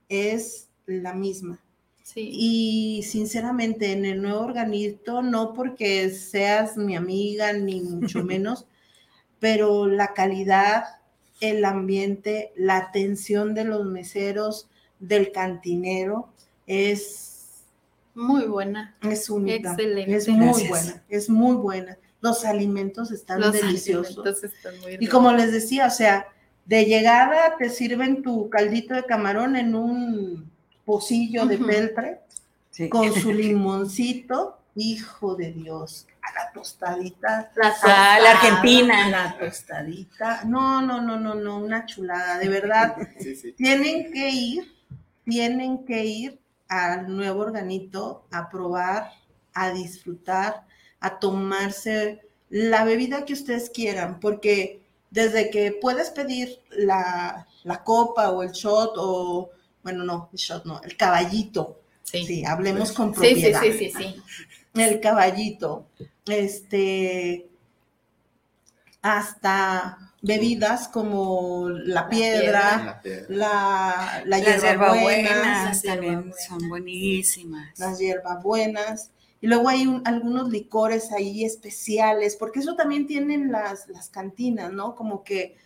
es 0.09 0.69
la 0.87 1.13
misma. 1.13 1.59
Sí. 2.13 2.29
Y 2.33 3.03
sinceramente, 3.05 3.93
en 3.93 4.05
el 4.05 4.21
nuevo 4.21 4.41
organito, 4.41 5.23
no 5.23 5.53
porque 5.55 6.11
seas 6.11 6.77
mi 6.77 6.97
amiga, 6.97 7.53
ni 7.53 7.81
mucho 7.83 8.25
menos, 8.25 8.67
pero 9.39 9.87
la 9.87 10.13
calidad, 10.13 10.85
el 11.41 11.65
ambiente, 11.65 12.53
la 12.57 12.79
atención 12.79 13.55
de 13.55 13.65
los 13.65 13.87
meseros, 13.87 14.69
del 14.99 15.31
cantinero, 15.33 16.29
es, 16.67 17.63
Muy 18.15 18.45
buena. 18.45 18.97
es 19.03 19.31
única. 19.31 19.71
Excelente. 19.73 20.17
Es 20.17 20.29
muy 20.29 20.47
Gracias. 20.47 20.69
buena, 20.69 21.05
es 21.09 21.31
muy 21.31 21.57
buena. 21.57 21.99
Los 22.21 22.45
alimentos 22.45 23.11
están 23.13 23.41
Los 23.41 23.53
deliciosos. 23.53 24.19
alimentos 24.19 24.45
están 24.45 24.79
muy 24.81 24.97
Y 25.01 25.07
como 25.07 25.33
les 25.33 25.53
decía, 25.53 25.87
o 25.87 25.91
sea, 25.91 26.27
de 26.67 26.85
llegada 26.85 27.57
te 27.59 27.71
sirven 27.71 28.23
tu 28.23 28.51
caldito 28.51 28.95
de 28.95 29.05
camarón 29.05 29.57
en 29.57 29.75
un 29.75 30.50
pocillo 30.91 31.47
de 31.47 31.57
Ujú. 31.57 31.67
peltre 31.67 32.21
Sí. 32.71 32.89
con 32.89 33.13
su 33.13 33.33
limoncito, 33.43 34.59
hijo 34.75 35.35
de 35.35 35.53
Dios, 35.53 36.07
a 36.23 36.29
la 36.35 36.53
tostadita. 36.53 37.51
La 37.57 37.75
Ah, 37.83 38.19
la 38.23 38.31
Argentina. 38.33 39.09
La 39.09 39.39
tostadita. 39.39 40.45
No, 40.45 40.81
no, 40.81 41.01
no, 41.01 41.19
no, 41.19 41.35
no, 41.35 41.59
una 41.59 41.85
chulada, 41.87 42.39
de 42.39 42.49
verdad. 42.49 42.97
Sí, 43.21 43.35
sí. 43.37 43.53
Tienen 43.53 44.13
que 44.13 44.29
ir, 44.31 44.73
tienen 45.25 45.85
que 45.85 46.05
ir 46.05 46.39
al 46.69 47.15
nuevo 47.17 47.41
organito 47.43 48.25
a 48.31 48.49
probar, 48.49 49.11
a 49.55 49.71
disfrutar, 49.71 50.65
a 51.01 51.19
tomarse 51.19 52.21
la 52.49 52.85
bebida 52.85 53.25
que 53.25 53.33
ustedes 53.35 53.71
quieran, 53.71 54.21
porque 54.21 54.81
desde 55.11 55.51
que 55.51 55.73
puedes 55.73 56.11
pedir 56.11 56.61
la, 56.71 57.47
la 57.65 57.83
copa 57.83 58.31
o 58.31 58.43
el 58.45 58.53
shot 58.53 58.93
o, 58.97 59.51
bueno, 59.83 60.05
no, 60.05 60.29
el 60.33 60.39
shot 60.39 60.65
no, 60.65 60.81
el 60.83 60.97
caballito, 60.97 61.81
Sí. 62.03 62.25
sí, 62.27 62.45
hablemos 62.45 62.93
con 62.93 63.15
Sí, 63.15 63.21
sí, 63.21 63.51
propiedad. 63.51 63.61
sí, 63.63 63.73
sí, 63.73 63.93
sí. 63.97 64.17
El 64.75 65.01
caballito, 65.01 65.87
este, 66.27 67.47
hasta 69.03 69.99
bebidas 70.23 70.89
como 70.89 71.69
la 71.71 72.09
piedra, 72.09 72.85
La 72.85 73.01
piedra. 73.03 73.27
la, 73.31 74.23
la 74.27 74.39
Las 74.39 74.63
hierbabuena, 74.63 75.17
hierbabuenas 75.29 75.83
hierbabuenas. 75.83 76.47
son 76.47 76.69
buenísimas. 76.69 77.79
las 77.79 77.99
hierbabuenas. 77.99 79.11
Y 79.41 79.47
luego 79.47 79.71
hay 79.71 79.87
un- 79.87 80.03
algunos 80.05 80.51
licores 80.51 81.13
ahí 81.13 81.45
especiales, 81.45 82.37
porque 82.37 82.61
eso 82.61 82.77
también 82.77 83.07
tienen 83.07 83.51
las, 83.51 83.89
las 83.89 84.11
cantinas, 84.11 84.71
¿no? 84.73 84.95
Como 84.95 85.25
que 85.25 85.57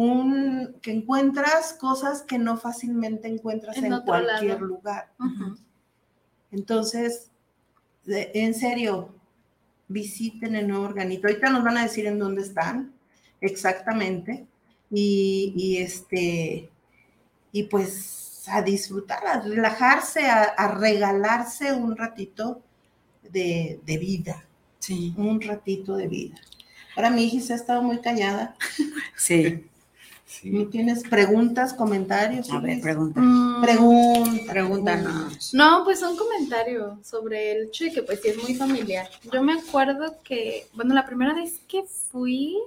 un 0.00 0.76
que 0.80 0.92
encuentras 0.92 1.72
cosas 1.72 2.22
que 2.22 2.38
no 2.38 2.56
fácilmente 2.56 3.26
encuentras 3.26 3.76
En 3.78 4.00
cualquier 4.02 4.54
lado. 4.54 4.66
lugar. 4.66 5.10
Entonces, 6.52 7.30
de- 8.04 8.30
en 8.34 8.54
serio, 8.54 9.14
visiten 9.88 10.54
el 10.54 10.68
nuevo 10.68 10.84
organito. 10.84 11.26
Ahorita 11.26 11.50
nos 11.50 11.64
van 11.64 11.78
a 11.78 11.82
decir 11.82 12.06
en 12.06 12.18
dónde 12.18 12.42
están 12.42 12.92
exactamente. 13.40 14.46
Y, 14.90 15.52
y 15.56 15.78
este, 15.78 16.70
y 17.52 17.64
pues 17.64 18.44
a 18.48 18.62
disfrutar, 18.62 19.26
a 19.26 19.40
relajarse, 19.40 20.26
a, 20.26 20.42
a 20.44 20.74
regalarse 20.78 21.72
un 21.72 21.96
ratito 21.96 22.62
de, 23.30 23.80
de 23.84 23.98
vida, 23.98 24.44
Sí, 24.78 25.12
un 25.18 25.40
ratito 25.40 25.96
de 25.96 26.06
vida. 26.06 26.36
Ahora 26.96 27.10
mi 27.10 27.24
hija 27.24 27.44
se 27.44 27.52
ha 27.52 27.56
estado 27.56 27.82
muy 27.82 28.00
callada. 28.00 28.54
sí. 29.16 29.64
Sí. 30.28 30.50
¿No 30.50 30.66
tienes 30.68 31.04
preguntas, 31.04 31.72
comentarios? 31.72 32.50
A 32.50 32.60
ver, 32.60 32.72
Iris? 32.72 32.82
pregunta. 32.84 33.18
Mm, 33.18 33.62
Pregunta. 33.62 34.52
Pregúntanos. 34.52 35.54
No, 35.54 35.82
pues 35.84 36.02
un 36.02 36.18
comentario 36.18 36.98
sobre 37.02 37.52
el 37.52 37.62
hecho 37.68 37.84
de 37.84 37.92
que 37.92 38.02
pues 38.02 38.20
sí 38.20 38.28
es 38.28 38.42
muy 38.42 38.54
familiar. 38.54 39.08
Yo 39.32 39.42
me 39.42 39.54
acuerdo 39.54 40.16
que, 40.22 40.66
bueno, 40.74 40.94
la 40.94 41.06
primera 41.06 41.32
vez 41.32 41.60
que 41.66 41.82
fui, 41.84 42.58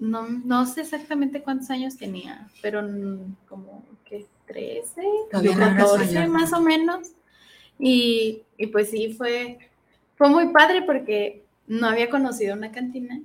no, 0.00 0.28
no 0.28 0.66
sé 0.66 0.80
exactamente 0.80 1.42
cuántos 1.42 1.70
años 1.70 1.96
tenía, 1.96 2.48
pero 2.60 2.82
mm, 2.82 3.36
como 3.48 3.84
que 4.04 4.26
13, 4.46 5.00
Todavía 5.30 5.54
no 5.56 5.62
eras 5.64 5.76
14 5.76 6.14
mayor. 6.14 6.28
más 6.28 6.52
o 6.52 6.60
menos. 6.60 7.08
Y, 7.78 8.42
y 8.56 8.66
pues 8.66 8.90
sí, 8.90 9.12
fue, 9.16 9.58
fue 10.16 10.28
muy 10.28 10.48
padre 10.52 10.82
porque 10.82 11.44
no 11.68 11.86
había 11.86 12.10
conocido 12.10 12.56
una 12.56 12.72
cantina 12.72 13.20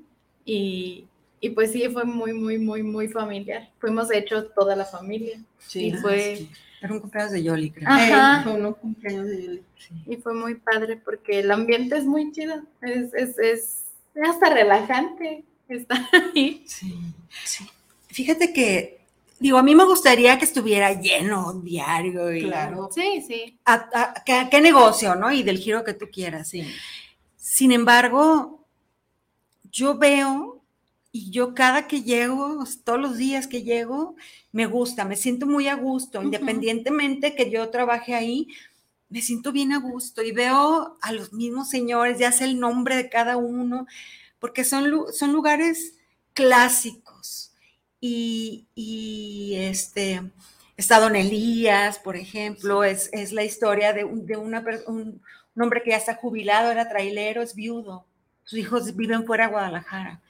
y, 0.46 1.06
y 1.46 1.50
pues 1.50 1.72
sí, 1.72 1.88
fue 1.90 2.06
muy, 2.06 2.34
muy, 2.34 2.58
muy, 2.58 2.82
muy 2.84 3.08
familiar. 3.10 3.70
Fuimos 3.80 4.08
de 4.08 4.18
hecho 4.20 4.46
toda 4.46 4.76
la 4.76 4.86
familia. 4.86 5.40
Sí. 5.60 5.88
Y 5.88 5.94
fue- 5.94 6.38
sí. 6.38 6.50
Era 6.82 6.94
un 6.94 7.00
cumpleaños 7.00 7.32
de 7.34 7.44
Yoli, 7.44 7.72
creo. 7.72 7.88
Ah. 7.90 7.96
Ajá. 7.98 8.40
Eh, 8.40 8.44
fue 8.44 8.54
un 8.54 8.74
cumpleaños 8.74 9.28
de 9.28 9.44
Yuli. 9.44 9.64
Y 10.08 10.16
fue 10.18 10.34
muy 10.34 10.56
padre 10.56 10.98
porque 10.98 11.40
el 11.40 11.52
ambiente 11.52 11.98
es 11.98 12.06
muy 12.06 12.32
chido. 12.32 12.62
Es, 12.82 13.14
es, 13.14 13.38
es 13.40 13.84
hasta 14.22 14.50
relajante 14.54 15.44
estar 15.70 16.02
ahí. 16.34 16.64
Sí, 16.66 16.94
sí. 17.46 17.66
Fíjate 18.08 18.52
que, 18.54 19.02
digo, 19.40 19.58
a 19.58 19.64
mí 19.64 19.76
me 19.76 19.86
gustaría 19.86 20.38
que 20.38 20.46
estuviera 20.46 20.94
lleno 21.00 21.54
diario 21.54 22.34
y 22.34 22.44
Claro. 22.44 22.90
Sí, 22.94 23.24
sí. 23.28 23.58
a, 23.66 23.74
a- 23.94 24.24
que- 24.26 24.34
a 24.34 24.50
qué 24.50 24.60
negocio, 24.62 25.16
¿no? 25.16 25.32
Y 25.32 25.44
del 25.44 25.58
giro 25.60 25.84
que 25.84 25.94
tú 25.94 26.08
quieras. 26.12 26.50
Sí. 26.50 26.64
Sin 27.38 27.72
embargo, 27.72 28.66
yo 29.72 29.98
veo 29.98 30.53
y 31.16 31.30
yo 31.30 31.54
cada 31.54 31.88
que 31.88 32.02
llego, 32.02 32.66
todos 32.84 33.00
los 33.00 33.18
días 33.18 33.46
que 33.48 33.62
llego, 33.62 34.16
me 34.52 34.66
gusta, 34.66 35.06
me 35.06 35.16
siento 35.16 35.46
muy 35.46 35.68
a 35.68 35.76
gusto, 35.76 36.24
independientemente 36.24 37.36
que 37.36 37.52
yo 37.52 37.70
trabaje 37.70 38.16
ahí, 38.16 38.48
me 39.10 39.22
siento 39.22 39.52
bien 39.52 39.74
a 39.74 39.78
gusto 39.78 40.24
y 40.24 40.32
veo 40.32 40.98
a 41.00 41.12
los 41.12 41.32
mismos 41.32 41.70
señores, 41.70 42.18
ya 42.18 42.32
sé 42.32 42.46
el 42.46 42.60
nombre 42.60 42.96
de 42.96 43.10
cada 43.10 43.38
uno, 43.38 43.86
porque 44.40 44.64
son, 44.64 44.92
son 45.14 45.32
lugares 45.34 45.94
clásicos. 46.34 47.54
Y, 48.02 48.66
y, 48.74 49.54
este, 49.58 50.32
está 50.78 51.00
Don 51.00 51.16
Elías, 51.16 52.00
por 52.00 52.16
ejemplo, 52.16 52.84
es, 52.84 53.12
es 53.14 53.32
la 53.32 53.44
historia 53.44 53.94
de, 53.94 54.04
un, 54.04 54.26
de 54.26 54.36
una, 54.36 54.66
un, 54.88 55.22
un 55.56 55.62
hombre 55.62 55.84
que 55.84 55.92
ya 55.92 55.98
está 55.98 56.16
jubilado, 56.16 56.72
era 56.72 56.90
trailero, 56.90 57.44
es 57.44 57.54
viudo. 57.54 58.08
Sus 58.44 58.60
hijos 58.60 58.96
viven 58.96 59.26
fuera 59.26 59.46
de 59.48 59.52
Guadalajara. 59.54 60.22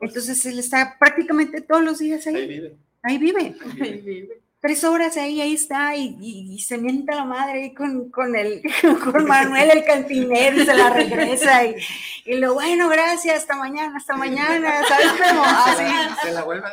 Entonces 0.00 0.44
él 0.46 0.58
está 0.58 0.96
prácticamente 0.98 1.60
todos 1.60 1.82
los 1.82 1.98
días 1.98 2.26
ahí. 2.26 2.36
Ahí 2.36 2.46
vive. 2.48 2.76
Ahí 3.02 3.18
vive. 3.18 3.56
Ahí 3.80 4.00
vive. 4.00 4.40
Tres 4.60 4.82
horas 4.82 5.18
ahí, 5.18 5.42
ahí 5.42 5.52
está, 5.52 5.94
y, 5.94 6.16
y- 6.22 6.54
y 6.54 6.58
se 6.62 6.78
mienta 6.78 7.14
la 7.14 7.24
madre 7.26 7.64
ahí 7.64 7.74
con, 7.74 8.08
con, 8.10 8.34
el, 8.34 8.62
con 9.12 9.26
Manuel 9.26 9.70
el 9.70 9.84
cantinero 9.84 10.62
y 10.62 10.64
se 10.64 10.72
la 10.74 10.88
regresa. 10.88 11.66
Y, 11.66 11.74
y 12.24 12.34
lo 12.38 12.54
bueno, 12.54 12.88
gracias, 12.88 13.36
hasta 13.40 13.56
mañana, 13.56 13.94
hasta 13.98 14.16
mañana, 14.16 14.82
¿sabes 14.88 15.06
cómo? 15.08 15.44
Se 15.76 15.82
Así. 15.82 15.82
la, 15.84 16.16
se 16.22 16.32
la 16.32 16.44
vuelve. 16.44 16.66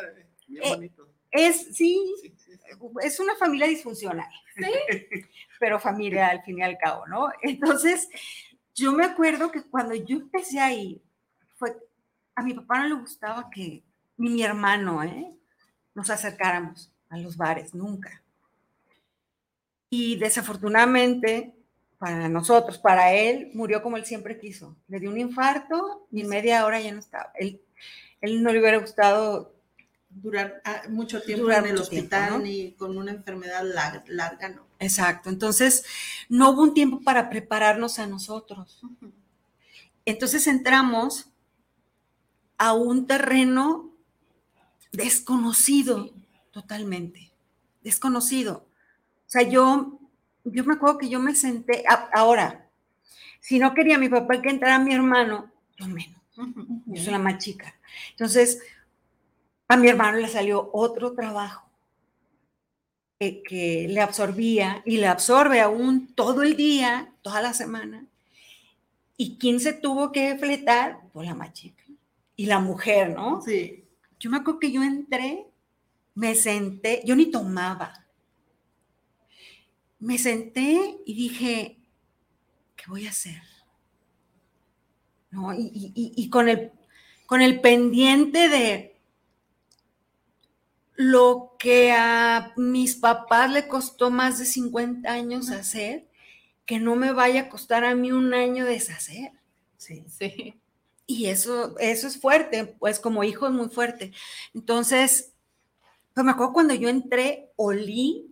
Bien 0.48 0.64
Eh, 0.64 0.70
bonito. 0.70 1.08
Es, 1.32 1.64
sí, 1.76 2.02
Sí, 2.22 2.34
sí, 2.38 2.54
sí. 2.56 2.78
es 3.04 3.20
una 3.20 3.36
familia 3.36 3.68
disfuncional, 3.68 4.30
pero 5.60 5.78
familia 5.80 6.28
al 6.30 6.44
fin 6.44 6.60
y 6.60 6.64
al 6.64 6.78
cabo, 6.78 7.06
¿no? 7.08 7.28
Entonces, 7.42 8.08
yo 8.76 8.92
me 8.94 9.06
acuerdo 9.06 9.52
que 9.52 9.64
cuando 9.64 9.96
yo 9.96 10.18
empecé 10.18 10.60
a 10.60 10.74
ir, 10.74 11.02
fue, 11.56 11.76
a 12.36 12.44
mi 12.44 12.54
papá 12.54 12.80
no 12.80 12.96
le 12.96 13.02
gustaba 13.02 13.50
que 13.50 13.84
ni 14.18 14.30
mi 14.30 14.44
hermano, 14.44 15.04
¿eh? 15.04 15.34
Nos 15.94 16.10
acercáramos 16.10 16.92
a 17.10 17.18
los 17.18 17.36
bares, 17.36 17.74
nunca. 17.74 18.24
Y 19.90 20.16
desafortunadamente, 20.18 21.54
para 21.98 22.30
nosotros, 22.30 22.80
para 22.80 23.14
él, 23.14 23.52
murió 23.54 23.84
como 23.84 23.98
él 23.98 24.06
siempre 24.06 24.40
quiso. 24.40 24.76
Le 24.88 25.00
dio 25.00 25.10
un 25.10 25.20
infarto 25.20 26.08
y 26.12 26.24
media 26.24 26.66
hora 26.66 26.80
ya 26.80 26.92
no 26.92 27.00
estaba. 27.00 27.32
Él, 27.36 27.62
él 28.22 28.42
no 28.42 28.52
le 28.52 28.60
hubiera 28.60 28.78
gustado 28.78 29.54
Durar 30.14 30.62
ah, 30.66 30.84
mucho 30.90 31.22
tiempo 31.22 31.44
Durar 31.44 31.60
en 31.60 31.70
el 31.70 31.76
tiempo, 31.76 31.84
hospital 31.84 32.30
¿no? 32.32 32.40
ni 32.40 32.74
con 32.74 32.98
una 32.98 33.12
enfermedad 33.12 33.64
lar- 33.64 34.04
larga, 34.08 34.50
no. 34.50 34.68
Exacto. 34.80 35.30
Entonces, 35.30 35.86
no 36.28 36.50
hubo 36.52 36.64
un 36.64 36.74
tiempo 36.74 37.02
para 37.02 37.30
prepararnos 37.30 37.98
a 38.00 38.08
nosotros. 38.08 38.82
Entonces 40.06 40.48
entramos 40.48 41.30
a 42.58 42.74
un 42.74 43.08
terreno 43.08 43.92
desconocido 44.92 46.14
totalmente, 46.52 47.32
desconocido. 47.84 48.66
O 49.28 49.30
sea, 49.30 49.44
yo, 49.44 50.00
yo 50.44 50.64
me 50.66 50.74
acuerdo 50.74 50.98
que 50.98 51.10
yo 51.10 51.20
me 51.20 51.36
senté, 51.36 51.84
a- 51.88 52.10
ahora, 52.14 52.70
si 53.40 53.60
no 53.60 53.74
quería 53.74 53.98
mi 53.98 54.10
papá 54.10 54.42
que 54.42 54.50
entrara 54.50 54.80
mi 54.80 54.94
hermano, 54.94 55.52
yo 55.78 55.88
menos, 55.88 56.22
yo 56.86 57.02
soy 57.02 57.12
la 57.14 57.20
más 57.20 57.38
chica. 57.44 57.74
Entonces, 58.12 58.60
a 59.72 59.78
mi 59.78 59.88
hermano 59.88 60.18
le 60.18 60.28
salió 60.28 60.70
otro 60.74 61.14
trabajo 61.14 61.66
que, 63.20 63.42
que 63.44 63.88
le 63.90 64.02
absorbía 64.02 64.82
y 64.86 64.98
le 64.98 65.08
absorbe 65.08 65.62
aún 65.62 66.14
todo 66.14 66.44
el 66.44 66.56
día, 66.58 67.14
toda 67.22 67.42
la 67.42 67.54
semana. 67.54 68.06
¿Y 69.16 69.38
quién 69.38 69.60
se 69.60 69.74
tuvo 69.74 70.12
que 70.12 70.36
fletar? 70.38 71.00
Pues 71.14 71.28
la 71.28 71.36
más 71.36 71.54
chica. 71.54 71.84
Y 72.36 72.48
la 72.48 72.60
mujer, 72.60 73.12
¿no? 73.12 73.42
Sí. 73.42 73.86
Yo 74.20 74.30
me 74.30 74.38
acuerdo 74.38 74.60
que 74.60 74.72
yo 74.72 74.84
entré, 74.84 75.46
me 76.16 76.36
senté, 76.36 77.02
yo 77.06 77.16
ni 77.16 77.28
tomaba. 77.32 78.06
Me 80.00 80.18
senté 80.18 80.98
y 81.06 81.14
dije, 81.14 81.78
¿qué 82.76 82.84
voy 82.88 83.06
a 83.06 83.12
hacer? 83.12 83.42
¿No? 85.30 85.54
Y, 85.54 85.62
y- 85.74 85.92
y- 85.96 86.14
y 86.24 86.30
con, 86.30 86.50
el, 86.50 86.72
con 87.28 87.42
el 87.42 87.62
pendiente 87.62 88.50
de 88.50 88.91
lo 91.04 91.56
que 91.58 91.92
a 91.92 92.54
mis 92.58 92.96
papás 92.96 93.50
le 93.52 93.68
costó 93.68 94.12
más 94.12 94.38
de 94.38 94.46
50 94.46 95.12
años 95.12 95.50
hacer, 95.50 96.08
que 96.66 96.80
no 96.80 96.96
me 96.96 97.12
vaya 97.12 97.42
a 97.42 97.50
costar 97.50 97.84
a 97.86 97.96
mí 97.96 98.12
un 98.12 98.34
año 98.36 98.66
deshacer. 98.66 99.32
Sí. 99.78 100.04
Sí. 100.08 100.54
Y 101.08 101.26
eso, 101.26 101.76
eso 101.80 102.08
es 102.08 102.22
fuerte, 102.22 102.66
pues 102.66 103.00
como 103.00 103.24
hijo 103.24 103.48
es 103.48 103.52
muy 103.54 103.68
fuerte. 103.70 104.14
Entonces, 104.54 105.34
pues 106.14 106.24
me 106.24 106.32
acuerdo 106.32 106.54
cuando 106.54 106.74
yo 106.76 106.88
entré, 106.88 107.50
olí 107.56 108.28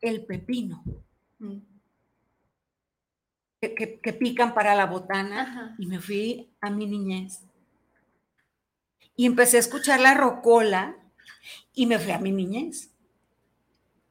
el 0.00 0.24
pepino 0.24 0.84
Mm. 1.40 1.58
que, 3.60 3.74
que- 3.74 3.98
que 4.00 4.12
pican 4.12 4.54
para 4.54 4.74
la 4.74 4.86
botana 4.86 5.42
Ajá. 5.42 5.74
y 5.78 5.86
me 5.86 6.00
fui 6.00 6.48
a 6.60 6.70
mi 6.70 6.86
niñez. 6.86 7.40
Y 9.16 9.26
empecé 9.26 9.56
a 9.56 9.60
escuchar 9.60 10.00
la 10.00 10.14
rocola 10.14 10.96
y 11.74 11.86
me 11.86 11.98
fui 11.98 12.12
a 12.12 12.18
mi 12.18 12.32
niñez. 12.32 12.90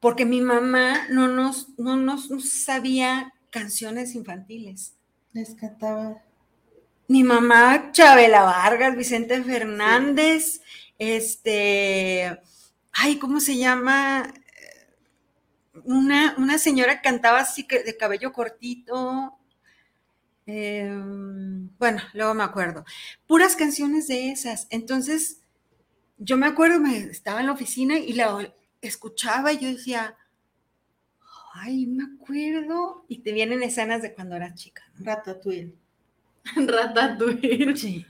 Porque 0.00 0.24
mi 0.24 0.40
mamá 0.40 1.06
no 1.10 1.28
nos, 1.28 1.68
no 1.78 1.96
nos, 1.96 2.30
no 2.30 2.40
sabía 2.40 3.32
canciones 3.50 4.14
infantiles. 4.14 4.94
Les 5.32 5.54
cantaba. 5.54 6.22
Mi 7.08 7.24
mamá, 7.24 7.90
Chabela 7.92 8.42
Vargas, 8.42 8.96
Vicente 8.96 9.42
Fernández, 9.42 10.62
este, 10.98 12.38
ay, 12.92 13.18
¿cómo 13.18 13.40
se 13.40 13.56
llama? 13.58 14.32
Una, 15.84 16.34
una 16.38 16.58
señora 16.58 17.00
cantaba 17.02 17.40
así 17.40 17.66
que 17.66 17.82
de 17.82 17.96
cabello 17.96 18.32
cortito. 18.32 19.36
eh, 20.46 20.90
bueno, 21.78 22.02
luego 22.14 22.34
me 22.34 22.44
acuerdo. 22.44 22.84
Puras 23.26 23.56
canciones 23.56 24.08
de 24.08 24.30
esas. 24.32 24.66
Entonces, 24.70 25.39
yo 26.20 26.36
me 26.36 26.46
acuerdo, 26.46 26.78
me, 26.80 26.98
estaba 26.98 27.40
en 27.40 27.46
la 27.46 27.52
oficina 27.52 27.98
y 27.98 28.12
la 28.12 28.54
escuchaba 28.82 29.52
y 29.52 29.58
yo 29.58 29.68
decía, 29.68 30.16
ay, 31.54 31.86
me 31.86 32.04
acuerdo. 32.04 33.04
Y 33.08 33.18
te 33.20 33.32
vienen 33.32 33.62
escenas 33.62 34.02
de 34.02 34.14
cuando 34.14 34.36
eras 34.36 34.54
chica. 34.54 34.82
¿no? 34.94 35.06
Ratatouille. 35.06 35.74
Ratatouille. 36.56 37.74
Sí. 37.74 38.06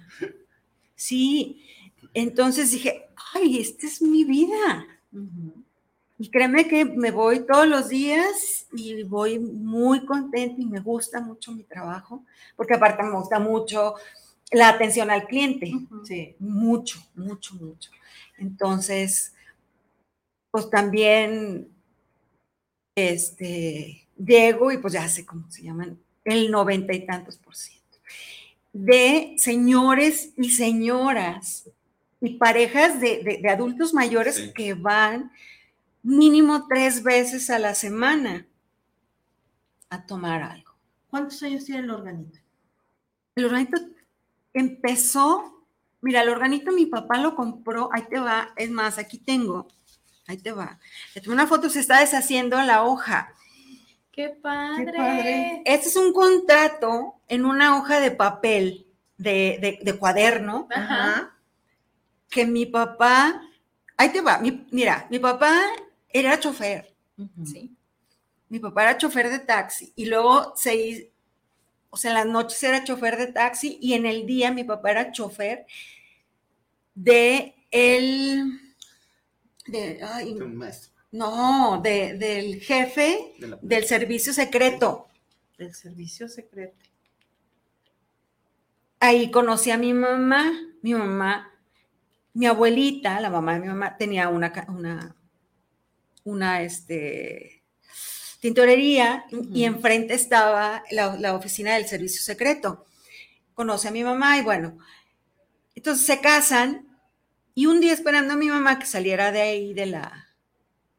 Sí. 0.97 1.65
Entonces 2.13 2.73
dije, 2.73 3.09
ay, 3.35 3.61
esta 3.61 3.87
es 3.87 4.03
mi 4.03 4.25
vida. 4.25 4.87
Y 6.19 6.31
créeme 6.31 6.67
que 6.67 6.85
me 6.85 7.13
voy 7.13 7.47
todos 7.47 7.69
los 7.69 7.89
días 7.89 8.67
y 8.73 9.05
voy 9.05 9.39
muy 9.39 10.05
contenta 10.05 10.61
y 10.61 10.67
me 10.67 10.81
gusta 10.81 11.21
mucho 11.21 11.53
mi 11.53 11.63
trabajo, 11.63 12.25
porque 12.57 12.75
aparte 12.75 13.05
me 13.05 13.17
gusta 13.17 13.39
mucho 13.39 13.95
la 14.53 14.69
atención 14.71 15.11
al 15.11 15.27
cliente. 15.27 15.73
Sí. 16.05 16.35
Mucho, 16.39 17.01
mucho, 17.15 17.55
mucho. 17.57 17.91
Entonces, 18.39 19.35
pues 20.51 20.69
también 20.71 21.69
este, 22.95 24.07
llego 24.17 24.73
y 24.73 24.79
pues 24.79 24.93
ya 24.93 25.09
sé 25.09 25.25
cómo 25.25 25.51
se 25.51 25.63
llaman, 25.63 25.99
el 26.25 26.51
noventa 26.51 26.93
y 26.93 27.07
tantos 27.07 27.37
por 27.39 27.55
ciento, 27.57 27.99
de 28.73 29.35
señores 29.39 30.33
y 30.37 30.51
señoras 30.51 31.69
y 32.21 32.35
parejas 32.37 33.01
de, 33.01 33.23
de- 33.23 33.39
de 33.43 33.49
adultos 33.49 33.95
mayores 33.95 34.37
Sí. 34.37 34.53
que 34.53 34.75
van 34.75 35.31
mínimo 36.03 36.67
tres 36.69 37.03
veces 37.03 37.49
a 37.51 37.59
la 37.59 37.75
semana 37.75 38.47
a 39.89 40.05
tomar 40.07 40.43
algo. 40.43 40.73
¿Cuántos 41.09 41.43
años 41.43 41.65
tiene 41.65 41.81
el 41.83 41.91
organito? 41.91 42.39
El 43.35 43.47
organito 43.47 43.81
empezó, 44.53 45.65
mira, 46.01 46.23
el 46.23 46.29
organito 46.29 46.73
mi 46.73 46.87
papá 46.87 47.19
lo 47.19 47.35
compró, 47.35 47.89
ahí 47.93 48.03
te 48.11 48.19
va, 48.19 48.51
es 48.57 48.71
más, 48.71 48.99
aquí 48.99 49.19
tengo, 49.19 49.69
ahí 50.27 50.37
te 50.39 50.53
va. 50.53 50.79
Le 51.15 51.21
tomé 51.21 51.35
una 51.35 51.47
foto, 51.47 51.69
se 51.71 51.81
está 51.81 52.01
deshaciendo 52.01 52.61
la 52.63 52.83
hoja. 52.85 53.35
¡Qué 54.13 54.29
padre! 54.31 54.93
padre. 54.97 55.63
Este 55.65 55.89
es 55.89 55.97
un 55.97 56.13
contrato 56.13 57.15
en 57.29 57.45
una 57.45 57.77
hoja 57.79 58.01
de 58.01 58.11
papel, 58.11 58.87
de, 59.17 59.59
de- 59.61 59.79
de 59.83 59.99
cuaderno, 59.99 60.67
Ajá. 60.75 61.37
que 62.29 62.47
mi 62.47 62.67
papá, 62.67 63.43
ahí 63.97 64.11
te 64.11 64.21
va, 64.21 64.39
mi- 64.39 64.67
mira, 64.71 65.07
mi 65.11 65.19
papá 65.19 65.59
era 66.09 66.39
chofer, 66.41 66.93
Sí. 67.45 67.77
mi 68.49 68.59
papá 68.59 68.83
era 68.83 68.99
chofer 68.99 69.29
de 69.31 69.39
taxi 69.41 69.93
y 69.95 70.07
luego 70.07 70.55
se, 70.57 71.10
o 71.91 71.97
sea, 71.97 72.11
en 72.13 72.15
las 72.17 72.27
noches 72.27 72.63
era 72.63 72.85
chofer 72.85 73.17
de 73.17 73.29
taxi 73.33 73.79
y 73.81 73.95
en 73.95 74.07
el 74.07 74.27
día 74.27 74.53
mi 74.53 74.65
papá 74.65 74.91
era 74.93 75.13
chofer 75.13 75.67
de 76.95 77.55
el, 77.71 78.61
de, 79.67 80.01
ay, 80.03 80.33
Un 80.33 80.57
maestro 80.57 80.91
no, 81.13 81.81
de- 81.83 82.15
del 82.15 82.61
jefe 82.61 83.35
de 83.39 83.49
la- 83.49 83.59
del 83.63 83.85
servicio 83.85 84.33
secreto. 84.33 85.09
Del 85.59 85.75
servicio 85.75 86.29
secreto. 86.29 86.77
ahí 89.01 89.31
conocí 89.31 89.71
a 89.71 89.79
mi 89.79 89.93
mamá. 89.93 90.53
Mi 90.83 90.95
mamá, 90.95 91.51
mi 92.33 92.47
abuelita, 92.47 93.21
la 93.21 93.29
mamá 93.31 93.55
de 93.55 93.61
mi 93.61 93.67
mamá, 93.69 93.97
tenía 93.99 94.29
una, 94.31 94.53
una, 94.69 95.15
una 96.25 96.63
este, 96.63 97.60
tintorería 98.41 99.25
y 99.53 99.65
enfrente 99.65 100.15
estaba 100.15 100.83
la, 100.91 101.17
la 101.19 101.35
oficina 101.35 101.75
del 101.75 101.87
servicio 101.87 102.23
secreto. 102.23 102.87
Conoce 103.55 103.89
a 103.89 103.93
mi 103.93 104.05
mamá 104.05 104.39
y 104.39 104.43
bueno, 104.43 104.79
entonces 105.75 106.07
se 106.07 106.21
casan 106.21 106.87
y 107.55 107.67
un 107.67 107.81
día 107.81 107.93
esperando 107.93 108.35
a 108.35 108.37
mi 108.37 108.49
mamá 108.49 108.79
que 108.79 108.87
saliera 108.87 109.33
de 109.33 109.41
ahí 109.43 109.75
de 109.75 109.87
la, 109.87 110.29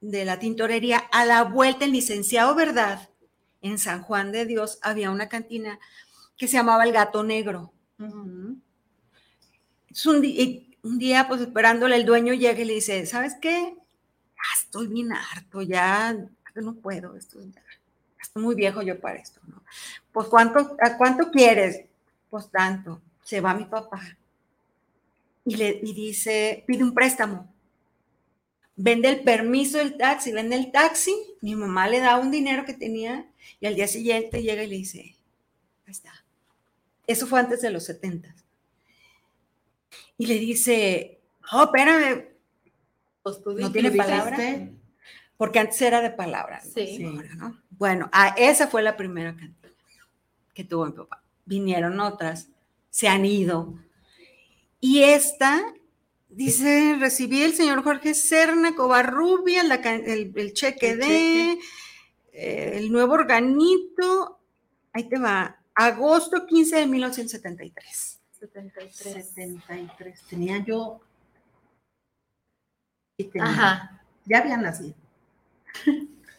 de 0.01 0.25
la 0.25 0.39
tintorería, 0.39 0.99
a 0.99 1.25
la 1.25 1.43
vuelta 1.43 1.86
el 1.86 1.93
licenciado 1.93 2.56
Verdad, 2.56 3.10
en 3.62 3.80
San 3.80 4.01
Juan 4.04 4.32
de 4.32 4.45
Dios, 4.45 4.80
había 4.82 5.12
una 5.12 5.30
cantina 5.30 5.80
que 6.38 6.47
se 6.47 6.58
llamaba 6.58 6.84
El 6.86 6.93
Gato 6.93 7.23
Negro. 7.23 7.73
Es 9.89 10.06
un, 10.06 10.21
di- 10.21 10.41
y 10.41 10.77
un 10.84 10.97
día, 10.97 11.27
pues 11.27 11.41
esperándole, 11.41 11.95
el 11.95 12.06
dueño 12.06 12.34
llega 12.34 12.60
y 12.62 12.65
le 12.65 12.73
dice, 12.75 13.06
¿sabes 13.06 13.36
qué? 13.41 13.75
Ya 13.75 14.63
estoy 14.63 14.88
bien 14.88 15.12
harto, 15.13 15.62
ya 15.62 16.17
no 16.56 16.76
puedo, 16.76 17.16
esto, 17.16 17.40
estoy 18.20 18.44
muy 18.44 18.56
viejo 18.56 18.82
yo 18.82 19.00
para 19.00 19.20
esto, 19.20 19.40
¿no? 19.48 19.64
Pues, 20.12 20.28
¿cuánto, 20.28 20.76
¿a 20.82 20.98
cuánto 20.98 21.32
quieres? 21.32 21.86
Pues 22.30 22.50
tanto. 22.50 23.02
Se 23.24 23.40
va 23.40 23.54
mi 23.54 23.66
papá 23.66 24.02
y 25.46 25.56
le 25.56 25.80
y 25.82 25.94
dice, 25.94 26.64
pide 26.68 26.84
un 26.84 26.94
préstamo. 26.94 27.52
Vende 28.76 29.10
el 29.10 29.22
permiso 29.22 29.78
del 29.78 29.98
taxi, 29.98 30.32
vende 30.32 30.56
el 30.56 30.72
taxi, 30.72 31.14
mi 31.42 31.56
mamá 31.56 31.88
le 31.88 32.00
da 32.00 32.18
un 32.18 32.32
dinero 32.32 32.66
que 32.66 32.74
tenía 32.74 33.28
y 33.60 33.68
al 33.68 33.76
día 33.76 33.88
siguiente 33.88 34.42
llega 34.42 34.64
y 34.64 34.68
le 34.68 34.76
dice, 34.78 35.00
ahí 35.86 35.92
está. 35.92 36.12
Eso 37.06 37.28
fue 37.28 37.40
antes 37.40 37.62
de 37.62 37.70
los 37.70 37.86
70 37.86 38.34
y 40.18 40.26
le 40.28 40.36
dice, 40.36 41.20
oh, 41.52 41.64
espérame, 41.64 42.28
Pues 43.24 43.42
tú 43.44 43.54
no 43.54 43.72
tiene 43.72 43.92
palabra. 43.92 44.38
Porque 45.41 45.58
antes 45.58 45.82
era 45.82 46.01
de 46.01 46.12
palabra. 46.12 46.62
¿no? 46.63 46.71
Sí. 46.71 47.04
Ahora, 47.04 47.34
¿no? 47.34 47.60
Bueno, 47.71 48.12
ah, 48.13 48.36
esa 48.38 48.67
fue 48.67 48.84
la 48.84 48.95
primera 48.95 49.36
cantina 49.36 49.73
que 50.54 50.63
tuvo 50.63 50.86
mi 50.86 50.91
papá. 50.91 51.23
Vinieron 51.45 51.99
otras, 51.99 52.49
se 52.91 53.08
han 53.08 53.25
ido. 53.25 53.73
Y 54.80 55.01
esta, 55.01 55.63
dice, 56.30 56.95
recibí 56.99 57.41
el 57.41 57.56
señor 57.56 57.84
Jorge 57.84 58.13
Serna 58.13 58.75
Covarrubia, 58.75 59.63
la 59.63 59.77
el, 59.77 60.32
el 60.36 60.54
cheque 60.54 60.91
El 60.91 60.99
de 60.99 61.51
eh, 62.34 62.73
el 62.75 62.91
nuevo 62.91 63.13
organito, 63.13 64.39
ahí 64.93 65.10
te 65.10 65.17
va, 65.17 65.60
agosto 65.73 66.45
15 66.45 66.75
de 66.75 66.86
1973. 66.86 68.19
73. 68.39 69.34
73. 69.34 70.21
Tenía 70.30 70.60
yo. 70.63 71.01
y 73.17 73.23
tenía- 73.23 73.47
Ajá. 73.49 73.97
Ya 74.25 74.38
había 74.38 74.58
nacido, 74.58 74.93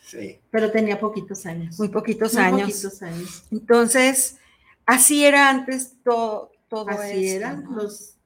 Sí. 0.05 0.39
pero 0.51 0.71
tenía 0.71 1.01
poquitos 1.01 1.47
años. 1.47 1.79
Muy 1.79 1.89
poquitos 1.89 2.35
Muy 2.35 2.43
años. 2.43 2.61
poquitos 2.69 3.03
años. 3.03 3.45
Entonces, 3.51 4.37
así 4.85 5.25
era 5.25 5.49
antes 5.49 5.95
todo, 6.05 6.53
todo 6.69 6.89
Así 6.91 7.27
esto, 7.29 7.37
eran 7.39 7.65
¿no? 7.65 7.71
los. 7.77 8.17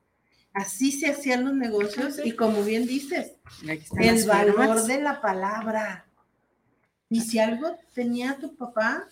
Así 0.53 0.91
se 0.91 1.09
hacían 1.11 1.45
los 1.45 1.55
negocios 1.55 2.19
y 2.25 2.33
como 2.33 2.63
bien 2.65 2.87
dices, 2.87 3.33
el 3.99 4.25
valor 4.27 4.57
firmas. 4.57 4.87
de 4.87 5.01
la 5.03 5.21
palabra. 5.21 6.07
Y 7.11 7.21
si 7.21 7.39
algo 7.39 7.77
tenía 7.95 8.37
tu 8.39 8.57
papá, 8.57 9.07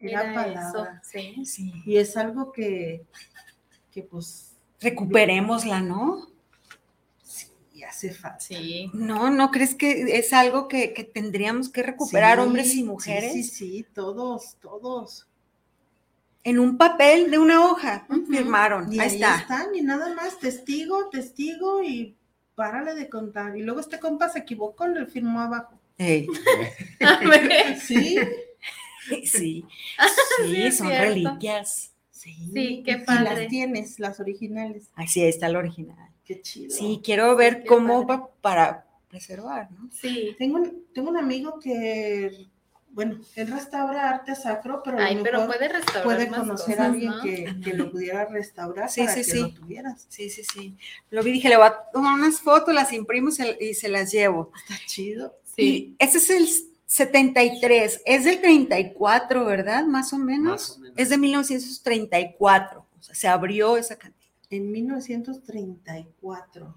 era, 0.00 0.22
Era 0.22 0.34
palabra. 0.34 1.00
eso. 1.04 1.10
Sí. 1.12 1.44
Sí. 1.44 1.72
Y 1.84 1.96
es 1.98 2.16
algo 2.16 2.50
que, 2.50 3.04
que 3.92 4.02
pues, 4.02 4.56
Recuperémosla, 4.80 5.80
¿no? 5.82 6.26
Y 7.80 7.84
hace 7.84 8.12
falta. 8.12 8.40
Sí. 8.40 8.90
No, 8.92 9.30
¿no 9.30 9.50
crees 9.50 9.74
que 9.74 10.18
es 10.18 10.32
algo 10.34 10.68
que, 10.68 10.92
que 10.92 11.04
tendríamos 11.04 11.68
que 11.70 11.82
recuperar 11.82 12.38
Sí, 12.38 12.44
hombres 12.44 12.66
y 12.68 12.70
sí, 12.72 12.84
mujeres? 12.84 13.32
Sí, 13.32 13.42
sí, 13.44 13.86
todos, 13.94 14.56
todos. 14.60 15.26
En 16.44 16.58
un 16.58 16.76
papel 16.78 17.30
de 17.30 17.38
una 17.38 17.64
hoja, 17.66 18.06
firmaron, 18.30 18.92
Y 18.92 18.98
ahí, 19.00 19.08
ahí, 19.08 19.14
está. 19.16 19.36
están, 19.36 19.74
y 19.74 19.82
nada 19.82 20.14
más, 20.14 20.38
testigo, 20.38 21.08
testigo, 21.10 21.82
y 21.82 22.16
párale 22.54 22.94
de 22.94 23.08
contar. 23.08 23.56
Y 23.56 23.62
luego 23.62 23.80
este 23.80 23.98
compa 23.98 24.28
se 24.28 24.40
equivocó, 24.40 24.86
le 24.86 25.06
firmó 25.06 25.40
abajo. 25.40 25.78
Sí, 25.98 26.26
sí, 27.80 29.26
sí, 29.26 29.64
Sí, 30.46 30.72
son 30.72 30.86
cierto. 30.88 31.04
reliquias. 31.08 31.92
sí. 32.10 32.34
Sí, 32.54 32.82
qué 32.84 32.92
y 32.92 33.04
padre. 33.04 33.24
las 33.42 33.48
tienes, 33.48 33.98
las 33.98 34.20
originales. 34.20 34.88
Así 34.94 35.22
ahí 35.22 35.28
está 35.30 35.46
el 35.46 35.56
original. 35.56 36.10
Qué 36.30 36.42
chido. 36.42 36.70
Sí, 36.76 37.00
quiero 37.02 37.34
ver 37.34 37.62
qué 37.62 37.66
cómo 37.66 38.06
padre. 38.06 38.22
va 38.22 38.30
para 38.40 38.86
preservar, 39.08 39.68
¿no? 39.72 39.88
Sí. 39.90 40.36
Tengo 40.38 40.58
un, 40.58 40.84
tengo 40.94 41.10
un 41.10 41.16
amigo 41.16 41.58
que, 41.58 42.46
bueno, 42.90 43.18
él 43.34 43.48
restaura 43.48 44.08
arte 44.10 44.36
sacro, 44.36 44.80
pero 44.84 44.98
a 44.98 45.00
lo 45.00 45.06
Ay, 45.08 45.18
pero 45.24 45.40
mejor 45.40 45.56
puede 45.56 45.68
restaurar 45.72 46.04
puede 46.04 46.28
conocer 46.28 46.76
cosas, 46.76 46.78
a 46.78 46.84
alguien 46.86 47.10
¿no? 47.10 47.20
que, 47.20 47.56
que 47.64 47.74
lo 47.74 47.90
pudiera 47.90 48.26
restaurar 48.26 48.88
Sí, 48.88 49.00
para 49.00 49.12
sí, 49.14 49.20
que 49.22 49.24
sí. 49.24 49.40
lo 49.40 49.50
tuvieras. 49.54 50.06
Sí, 50.08 50.30
sí, 50.30 50.44
sí. 50.44 50.76
Lo 51.10 51.24
vi, 51.24 51.32
dije, 51.32 51.48
le 51.48 51.56
voy 51.56 51.66
a 51.66 51.74
tomar 51.92 52.14
unas 52.14 52.40
fotos, 52.40 52.72
las 52.72 52.92
imprimo 52.92 53.30
y 53.30 53.32
se, 53.32 53.58
y 53.60 53.74
se 53.74 53.88
las 53.88 54.12
llevo. 54.12 54.52
Está 54.68 54.86
chido. 54.86 55.34
Sí. 55.56 55.62
Y 55.62 55.96
ese 55.98 56.18
es 56.18 56.30
el 56.30 56.48
73, 56.86 58.02
es 58.04 58.24
del 58.24 58.40
34, 58.40 59.44
¿verdad? 59.44 59.84
Más 59.84 60.12
o 60.12 60.18
menos. 60.18 60.52
Más 60.52 60.76
o 60.76 60.80
menos. 60.80 60.94
Es 60.96 61.08
de 61.08 61.18
1934. 61.18 62.86
O 62.98 63.02
sea, 63.02 63.14
se 63.16 63.26
abrió 63.26 63.76
esa 63.76 63.96
cantina 63.96 64.19
En 64.50 64.70
1934. 64.72 66.74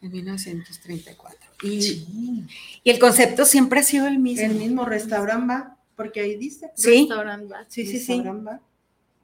en 0.00 0.10
1934. 0.10 1.50
Y, 1.62 1.82
Sí. 1.82 2.46
y 2.82 2.90
el 2.90 2.98
concepto 2.98 3.44
siempre 3.44 3.80
ha 3.80 3.82
sido 3.84 4.08
el 4.08 4.18
mismo. 4.18 4.44
El 4.46 4.54
mismo 4.56 4.84
restaurante 4.84 5.46
va, 5.46 5.78
porque 5.94 6.20
ahí 6.20 6.36
dice. 6.36 6.70
Sí, 6.74 7.06
Restaurant 7.08 7.48
bar. 7.48 7.66
sí, 7.68 7.86
sí, 7.86 7.98
sí. 8.00 8.14
Restaurant 8.14 8.48
va. 8.48 8.60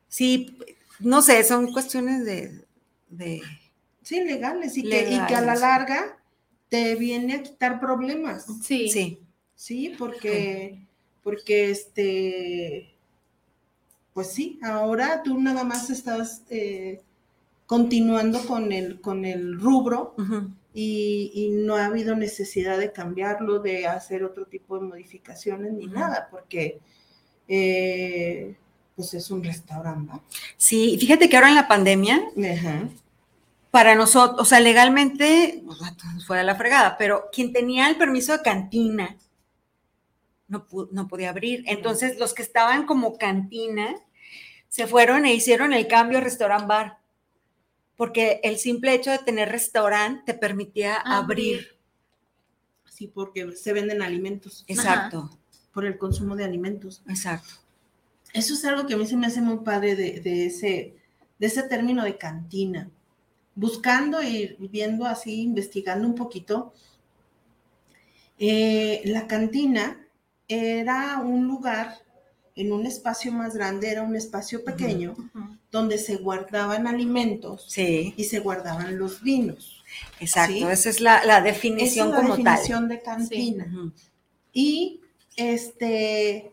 Sí, 0.08 0.56
no 1.00 1.22
sé, 1.22 1.42
son 1.44 1.72
cuestiones 1.72 2.24
de... 2.24 2.64
de 3.08 3.42
Sí, 4.02 4.24
legales 4.24 4.76
y, 4.78 4.84
Que, 4.88 5.12
y 5.12 5.26
que 5.26 5.34
a 5.34 5.42
la 5.42 5.54
larga 5.54 6.16
te 6.70 6.94
viene 6.94 7.34
a 7.34 7.42
quitar 7.42 7.78
problemas. 7.80 8.46
Sí. 8.62 8.88
sí, 8.88 9.20
Sí, 9.54 9.94
porque, 9.98 10.78
porque 11.24 11.70
este, 11.70 12.94
pues 14.14 14.30
sí, 14.32 14.58
ahora 14.62 15.22
tú 15.24 15.38
nada 15.40 15.64
más 15.64 15.90
estás 15.90 16.42
eh, 16.48 17.02
continuando 17.68 18.40
con 18.46 18.72
el, 18.72 18.98
con 19.02 19.26
el 19.26 19.60
rubro 19.60 20.14
y, 20.72 21.30
y 21.34 21.50
no 21.50 21.76
ha 21.76 21.84
habido 21.84 22.16
necesidad 22.16 22.78
de 22.78 22.92
cambiarlo, 22.92 23.58
de 23.58 23.86
hacer 23.86 24.24
otro 24.24 24.46
tipo 24.46 24.78
de 24.78 24.86
modificaciones 24.86 25.74
ni 25.74 25.86
nada, 25.86 26.28
porque 26.30 26.80
eh, 27.46 28.56
pues 28.96 29.12
es 29.12 29.30
un 29.30 29.44
restaurante. 29.44 30.10
¿va? 30.10 30.22
sí. 30.56 30.96
Fíjate 30.98 31.28
que 31.28 31.36
ahora 31.36 31.50
en 31.50 31.56
la 31.56 31.68
pandemia 31.68 32.22
para 33.70 33.94
nosotros, 33.94 34.40
o 34.40 34.44
sea, 34.46 34.60
legalmente, 34.60 35.62
pues, 35.66 35.78
fuera 36.26 36.42
la 36.44 36.54
fregada, 36.54 36.96
pero 36.96 37.28
quien 37.30 37.52
tenía 37.52 37.90
el 37.90 37.96
permiso 37.96 38.32
de 38.32 38.42
cantina 38.42 39.14
no, 40.46 40.64
no 40.90 41.06
podía 41.06 41.28
abrir. 41.28 41.64
Entonces, 41.66 42.18
los 42.18 42.32
que 42.32 42.40
estaban 42.40 42.86
como 42.86 43.18
cantina 43.18 43.94
se 44.70 44.86
fueron 44.86 45.26
e 45.26 45.34
hicieron 45.34 45.74
el 45.74 45.86
cambio 45.86 46.16
a 46.16 46.22
restaurant 46.22 46.66
bar, 46.66 46.97
porque 47.98 48.40
el 48.44 48.58
simple 48.58 48.94
hecho 48.94 49.10
de 49.10 49.18
tener 49.18 49.50
restaurante 49.50 50.32
te 50.32 50.38
permitía 50.38 50.94
abrir. 50.94 51.76
Sí, 52.88 53.08
porque 53.08 53.52
se 53.56 53.72
venden 53.72 54.02
alimentos, 54.02 54.64
Exacto, 54.68 55.36
por 55.74 55.84
el 55.84 55.98
consumo 55.98 56.36
de 56.36 56.44
alimentos. 56.44 57.02
exacto. 57.08 57.54
Eso 58.32 58.54
es 58.54 58.64
algo 58.64 58.86
que 58.86 58.94
a 58.94 58.96
mí 58.96 59.06
se 59.06 59.16
me 59.16 59.26
hace 59.26 59.40
muy 59.40 59.64
padre 59.64 59.96
de, 59.96 60.20
de 60.20 60.46
ese, 60.46 60.94
de 61.38 61.46
ese 61.46 61.64
término 61.64 62.04
de 62.04 62.16
cantina. 62.16 62.88
Buscando 63.56 64.22
y 64.22 64.54
viendo 64.60 65.04
así, 65.04 65.42
investigando 65.42 66.06
un 66.06 66.14
poquito, 66.14 66.72
eh, 68.38 69.02
la 69.06 69.26
cantina 69.26 70.06
era 70.46 71.18
un 71.18 71.48
lugar 71.48 71.98
en 72.58 72.72
un 72.72 72.84
espacio 72.86 73.32
más 73.32 73.54
grande, 73.54 73.88
era 73.90 74.02
un 74.02 74.16
espacio 74.16 74.64
pequeño, 74.64 75.14
donde 75.70 75.96
se 75.98 76.16
guardaban 76.16 76.86
alimentos 76.86 77.64
Sí, 77.68 78.14
y 78.16 78.24
se 78.24 78.40
guardaban 78.40 78.98
los 78.98 79.22
vinos. 79.22 79.84
exacto. 80.20 80.52
¿Sí? 80.54 80.62
Esa 80.64 80.90
es 80.90 81.00
la, 81.00 81.24
la 81.24 81.38
Esa 81.38 81.42
definición 81.44 82.08
es 82.08 82.12
la 82.14 82.20
como 82.20 82.36
definición 82.36 82.88
de 82.88 83.00
cantina. 83.02 83.92
Y 84.52 85.00
este, 85.36 86.50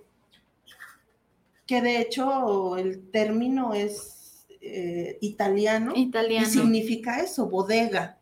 que 1.66 1.82
de 1.82 2.00
hecho 2.02 2.78
el 2.78 3.10
término 3.10 3.74
es 3.74 4.46
eh, 4.62 5.18
italiano, 5.22 5.94
Italiano. 5.96 6.48
y 6.48 6.50
significa 6.52 7.20
eso, 7.22 7.48
bodega. 7.50 8.18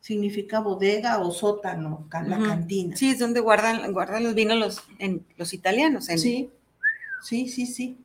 Significa 0.00 0.60
bodega 0.60 1.18
o 1.18 1.32
sótano, 1.32 2.06
la 2.12 2.38
cantina. 2.38 2.96
Sí, 2.96 3.10
es 3.10 3.18
donde 3.18 3.40
guardan, 3.40 3.92
guardan 3.92 4.22
los 4.22 4.34
vinos 4.36 4.56
los, 4.56 4.82
en, 5.00 5.26
los 5.36 5.52
italianos. 5.52 6.08
en- 6.08 6.18
sí, 6.20 6.50
sí, 7.26 7.48
sí, 7.48 7.66
sí. 7.66 7.98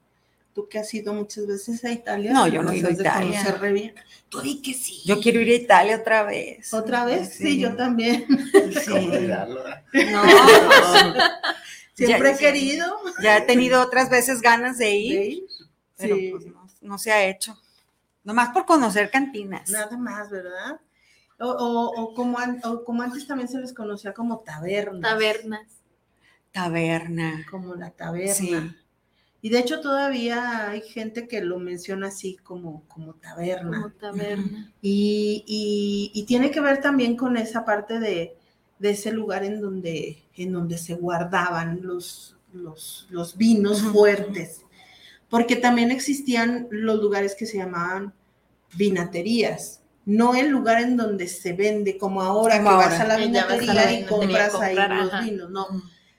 Tú 0.54 0.68
que 0.68 0.80
has 0.80 0.94
ido 0.94 1.14
muchas 1.14 1.48
veces 1.48 1.84
a 1.86 1.92
Italia. 1.92 2.34
No, 2.34 2.46
yo 2.48 2.62
no 2.62 2.72
he 2.72 2.78
ido 2.78 2.90
a 2.90 2.92
Italia. 2.92 3.40
conocer 3.40 3.62
re 3.62 3.72
bien. 3.72 3.96
Tú 4.28 4.42
di 4.42 4.62
que 4.62 4.74
sí. 4.74 5.02
Yo 5.06 5.22
quiero 5.22 5.40
ir 5.40 5.50
a 5.50 5.56
Italia 5.56 5.96
otra 5.98 6.24
vez. 6.24 6.74
¿Otra 6.74 7.06
vez? 7.06 7.34
Sí, 7.36 7.58
yo 7.60 7.76
también. 7.76 8.26
Sí. 8.84 8.90
¿Cómo 8.92 9.14
olvidarlo, 9.14 9.64
eh? 9.68 9.84
No, 10.12 10.24
Siempre 11.94 12.30
Ya- 12.30 12.36
he 12.36 12.38
querido. 12.38 12.86
ya 13.22 13.38
he 13.38 13.42
tenido 13.42 13.82
otras 13.82 14.10
veces 14.10 14.42
ganas 14.42 14.78
de 14.78 14.92
ir, 14.96 15.20
de 15.20 15.26
ir. 15.28 15.44
pero 15.98 16.16
Sí. 16.16 16.30
pues 16.32 16.46
no, 16.48 16.68
no 16.82 16.98
se 16.98 17.12
ha 17.12 17.24
hecho. 17.26 17.58
Nomás 18.24 18.50
por 18.50 18.66
conocer 18.66 19.10
cantinas. 19.12 19.70
Nada 19.70 19.98
más, 19.98 20.30
¿verdad? 20.30 20.80
O, 21.40 21.48
o- 21.48 22.02
o 22.02 22.14
como, 22.14 22.40
an- 22.40 22.62
o 22.64 22.84
como 22.84 23.02
antes 23.04 23.26
también 23.28 23.48
se 23.50 23.60
les 23.60 23.74
conocía 23.74 24.14
como 24.14 24.40
tabernas. 24.40 25.02
Tabernas. 25.02 25.68
Taberna. 26.52 27.46
Como 27.50 27.76
la 27.76 27.92
taberna. 27.92 28.34
Sí. 28.34 28.56
Y 29.42 29.50
de 29.50 29.60
hecho 29.60 29.82
todavía 29.82 30.70
hay 30.70 30.82
gente 30.82 31.28
que 31.28 31.42
lo 31.42 31.58
menciona 31.58 32.08
así 32.08 32.38
como, 32.44 32.84
como 32.88 33.16
taberna. 33.16 33.82
Como 33.82 33.92
taberna. 33.94 34.72
Y, 34.82 35.44
y- 35.48 36.12
y 36.14 36.24
tiene 36.26 36.52
que 36.52 36.62
ver 36.62 36.80
también 36.82 37.18
con 37.18 37.38
esa 37.38 37.66
parte 37.66 38.00
de, 38.00 38.36
de 38.80 38.90
ese 38.92 39.12
lugar 39.12 39.44
en 39.44 39.60
donde, 39.60 40.24
en 40.36 40.54
donde 40.54 40.78
se 40.78 40.94
guardaban 40.94 41.80
los, 41.82 42.38
los, 42.54 43.08
los 43.10 43.36
vinos 43.36 43.82
fuertes. 43.82 44.62
Porque 45.30 45.56
también 45.56 45.92
existían 45.92 46.68
los 46.70 47.00
lugares 47.00 47.34
que 47.36 47.46
se 47.48 47.58
llamaban 47.58 48.14
vinaterías. 48.76 49.82
No 50.06 50.36
el 50.36 50.50
lugar 50.50 50.82
en 50.82 50.98
donde 50.98 51.28
se 51.28 51.54
vende, 51.54 51.98
como 51.98 52.22
ahora 52.22 52.58
Como 52.58 52.70
que 52.70 52.76
ahora. 52.76 52.88
vas 52.90 53.00
a 53.00 53.08
la 53.08 53.14
a 53.14 53.18
vinatería 53.18 54.00
y 54.00 54.06
compras 54.06 54.54
ahí 54.56 54.76
los 54.76 55.24
vinos, 55.24 55.50
no 55.50 55.68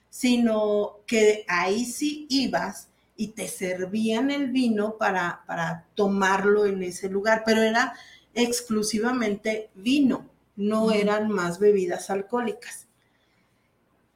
sino 0.09 0.99
que 1.07 1.43
ahí 1.47 1.85
sí 1.85 2.27
ibas 2.29 2.87
y 3.15 3.29
te 3.29 3.47
servían 3.47 4.31
el 4.31 4.51
vino 4.51 4.97
para, 4.97 5.43
para 5.45 5.85
tomarlo 5.95 6.65
en 6.65 6.81
ese 6.83 7.09
lugar, 7.09 7.43
pero 7.45 7.61
era 7.61 7.93
exclusivamente 8.33 9.69
vino, 9.75 10.29
no 10.55 10.91
eran 10.91 11.29
más 11.29 11.59
bebidas 11.59 12.09
alcohólicas. 12.09 12.87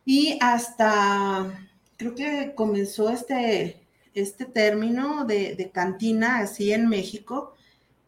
Y 0.05 0.37
hasta, 0.41 1.69
creo 1.97 2.15
que 2.15 2.53
comenzó 2.55 3.09
este, 3.09 3.81
este 4.13 4.45
término 4.45 5.25
de, 5.25 5.55
de 5.55 5.69
cantina 5.69 6.39
así 6.39 6.71
en 6.71 6.87
México 6.87 7.55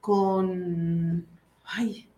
con, 0.02 1.28
ay, 1.66 2.09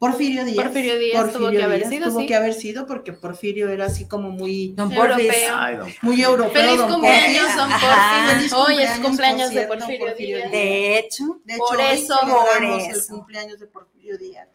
Porfirio 0.00 0.44
Díaz. 0.46 0.64
Porfirio 0.64 0.98
Díaz 0.98 1.30
tuvo 1.32 1.50
que 1.50 1.62
haber 1.62 1.86
sido, 1.86 2.08
tuvo 2.08 2.20
sí. 2.20 2.26
que 2.26 2.34
haber 2.34 2.54
sido 2.54 2.86
porque 2.86 3.12
Porfirio 3.12 3.68
era 3.68 3.84
así 3.84 4.08
como 4.08 4.30
muy, 4.30 4.72
Don 4.74 4.90
Europeo. 4.90 5.16
Porfis. 5.26 5.42
Ay, 5.52 5.76
don- 5.76 5.92
muy 6.00 6.22
europeo. 6.22 6.62
Feliz 6.62 6.78
don 6.78 6.90
cumpleaños, 6.92 7.42
Porfirio. 7.44 7.56
don. 7.56 7.70
Porfirio. 7.70 8.34
Feliz 8.34 8.52
Hoy 8.54 8.78
es 8.82 8.90
cumpleaños, 8.98 9.50
de 9.50 9.62
Porfirio 9.66 10.06
Porfirio 10.06 10.36
Díaz. 10.38 10.50
De 10.50 10.98
hecho, 10.98 11.24
De 11.44 11.52
hecho, 11.54 11.62
Por 11.68 11.80
eso, 11.82 12.18
por 12.22 12.64
el 12.64 12.80
eso. 12.90 13.14
cumpleaños 13.14 13.60
de 13.60 13.66
Porfirio 13.66 14.16
Díaz. 14.18 14.48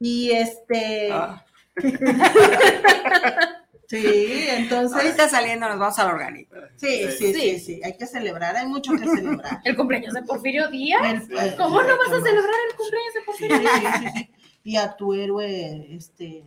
Y 0.00 0.30
este, 0.32 1.10
Ah. 1.12 1.44
sí, 3.88 4.46
entonces, 4.48 4.96
ahorita 4.96 5.28
saliendo 5.28 5.68
nos 5.68 5.78
vamos 5.78 5.98
al 5.98 6.08
organito. 6.08 6.56
sí, 6.76 7.06
sí, 7.18 7.20
sí, 7.32 7.34
Sí. 7.34 7.60
sí, 7.60 7.80
hay 7.84 7.96
que 7.96 8.06
celebrar, 8.06 8.56
hay 8.56 8.66
mucho 8.66 8.92
que 8.92 9.06
celebrar. 9.06 9.60
¿El 9.64 9.76
cumpleaños 9.76 10.14
de 10.14 10.22
Porfirio 10.22 10.68
Díaz? 10.68 11.22
El- 11.28 11.38
el- 11.38 11.56
¿Cómo 11.56 11.82
no 11.82 11.98
vas 11.98 12.12
a 12.12 12.16
el- 12.16 12.22
celebrar 12.22 12.54
el 12.70 12.76
cumpleaños 12.76 13.14
de 13.14 13.20
Sí, 13.20 13.26
Porfirio 13.26 13.56
sí, 13.56 13.62
Díaz? 13.62 14.28
Y 14.64 14.76
a 14.76 14.96
tu 14.96 15.12
héroe, 15.14 15.94
este. 15.94 16.44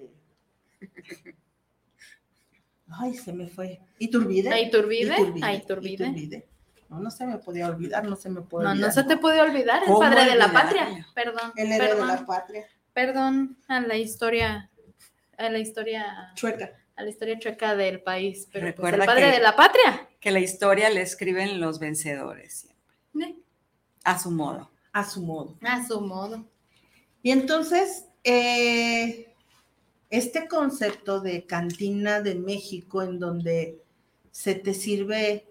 Ay, 2.99 3.13
se 3.15 3.31
me 3.33 3.47
fue. 3.47 3.79
¿Iturbide? 3.99 4.49
¿A 4.49 4.59
Iturbide? 4.59 5.13
Iturbide, 5.13 5.45
¿A 5.45 5.53
Iturbide? 5.53 5.93
Iturbide. 6.07 6.47
No, 6.89 6.99
no 6.99 7.11
se 7.11 7.25
me 7.27 7.37
podía 7.37 7.67
olvidar, 7.67 8.05
no 8.05 8.15
se 8.15 8.29
me 8.29 8.41
puede 8.41 8.63
No, 8.65 8.71
olvidar. 8.71 8.87
no 8.89 8.93
se 8.93 9.03
te 9.03 9.17
puede 9.17 9.41
olvidar, 9.41 9.81
el 9.83 9.87
¿Cómo 9.87 9.99
padre 9.99 10.25
de 10.25 10.35
la 10.35 10.51
patria. 10.53 11.05
Perdón, 11.13 11.51
El 11.57 11.71
héroe 11.71 11.95
de 11.95 12.05
la 12.05 12.25
patria. 12.25 12.65
perdón 12.93 13.57
a 13.67 13.81
la 13.81 13.97
historia, 13.97 14.71
a 15.37 15.49
la 15.49 15.59
historia, 15.59 16.31
Chueca. 16.35 16.71
a 16.95 17.03
la 17.03 17.09
historia 17.09 17.37
chueca 17.39 17.75
del 17.75 18.01
país, 18.01 18.47
pero 18.53 18.67
pues, 18.67 18.75
Recuerda 18.75 19.03
el 19.03 19.05
padre 19.05 19.25
que- 19.25 19.31
de 19.37 19.39
la 19.43 19.55
patria. 19.57 20.09
Que 20.21 20.31
la 20.31 20.39
historia 20.39 20.89
le 20.89 21.01
escriben 21.01 21.59
los 21.59 21.77
vencedores 21.79 22.59
siempre, 23.13 23.35
a 24.05 24.17
su 24.17 24.31
modo. 24.31 24.71
A 24.93 25.03
su 25.03 25.21
modo. 25.21 25.57
A 25.61 25.85
su 25.85 25.99
modo. 25.99 26.45
Y 27.27 27.31
entonces, 27.31 28.05
eh, 28.23 29.33
este 30.09 30.47
concepto 30.47 31.19
de 31.19 31.45
cantina 31.45 32.21
de 32.21 32.35
México, 32.35 33.03
en 33.03 33.19
donde 33.19 33.81
se 34.31 34.55
te 34.55 34.73
sirve 34.73 35.45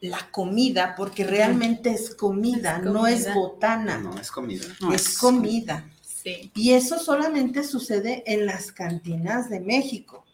la 0.00 0.32
comida, 0.32 0.96
porque 0.96 1.22
realmente 1.22 1.90
es 1.90 2.12
comida, 2.16 2.78
Es 2.78 2.84
no 2.86 3.06
es 3.06 3.32
botana, 3.32 3.98
No, 3.98 4.18
es 4.18 4.32
comida. 4.32 4.64
No, 4.80 4.92
es 4.92 5.16
comida. 5.16 5.88
Sí. 6.02 6.50
Y 6.56 6.72
eso 6.72 6.98
solamente 6.98 7.62
sucede 7.62 8.24
en 8.26 8.44
las 8.46 8.72
cantinas 8.72 9.48
de 9.48 9.60
México. 9.60 10.24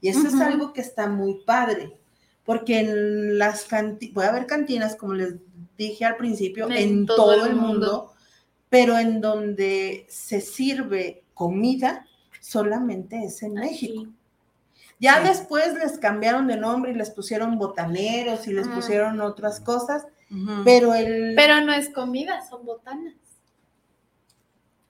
Y 0.00 0.08
eso 0.08 0.26
es 0.26 0.34
algo 0.40 0.72
que 0.72 0.80
está 0.80 1.06
muy 1.06 1.34
padre, 1.46 1.96
porque 2.44 2.80
en 2.80 3.38
las 3.38 3.62
cantinas, 3.62 4.12
puede 4.12 4.28
haber 4.28 4.46
cantinas, 4.48 4.96
como 4.96 5.14
les 5.14 5.34
dije 5.78 6.04
al 6.04 6.16
principio, 6.16 6.68
En 6.68 6.72
en, 6.72 7.06
todo 7.06 7.16
todo, 7.16 7.44
el 7.44 7.50
el 7.52 7.54
mundo, 7.54 7.70
mundo. 7.70 8.09
Pero 8.70 8.96
en 8.98 9.20
donde 9.20 10.06
se 10.08 10.40
sirve 10.40 11.22
comida 11.34 12.06
solamente 12.40 13.22
es 13.24 13.42
en 13.42 13.54
México. 13.54 14.06
Ya 14.98 15.20
Sí. 15.20 15.28
después 15.28 15.74
les 15.74 15.98
cambiaron 15.98 16.46
de 16.46 16.56
nombre 16.56 16.92
y 16.92 16.94
les 16.94 17.10
pusieron 17.10 17.58
botaneros 17.58 18.46
y 18.46 18.52
les 18.52 18.66
Ah. 18.68 18.74
pusieron 18.74 19.20
otras 19.20 19.60
cosas, 19.60 20.06
pero 20.64 20.94
el... 20.94 21.34
Pero 21.36 21.60
no 21.62 21.72
es 21.72 21.88
comida, 21.90 22.46
son 22.48 22.64
botanas. 22.64 23.14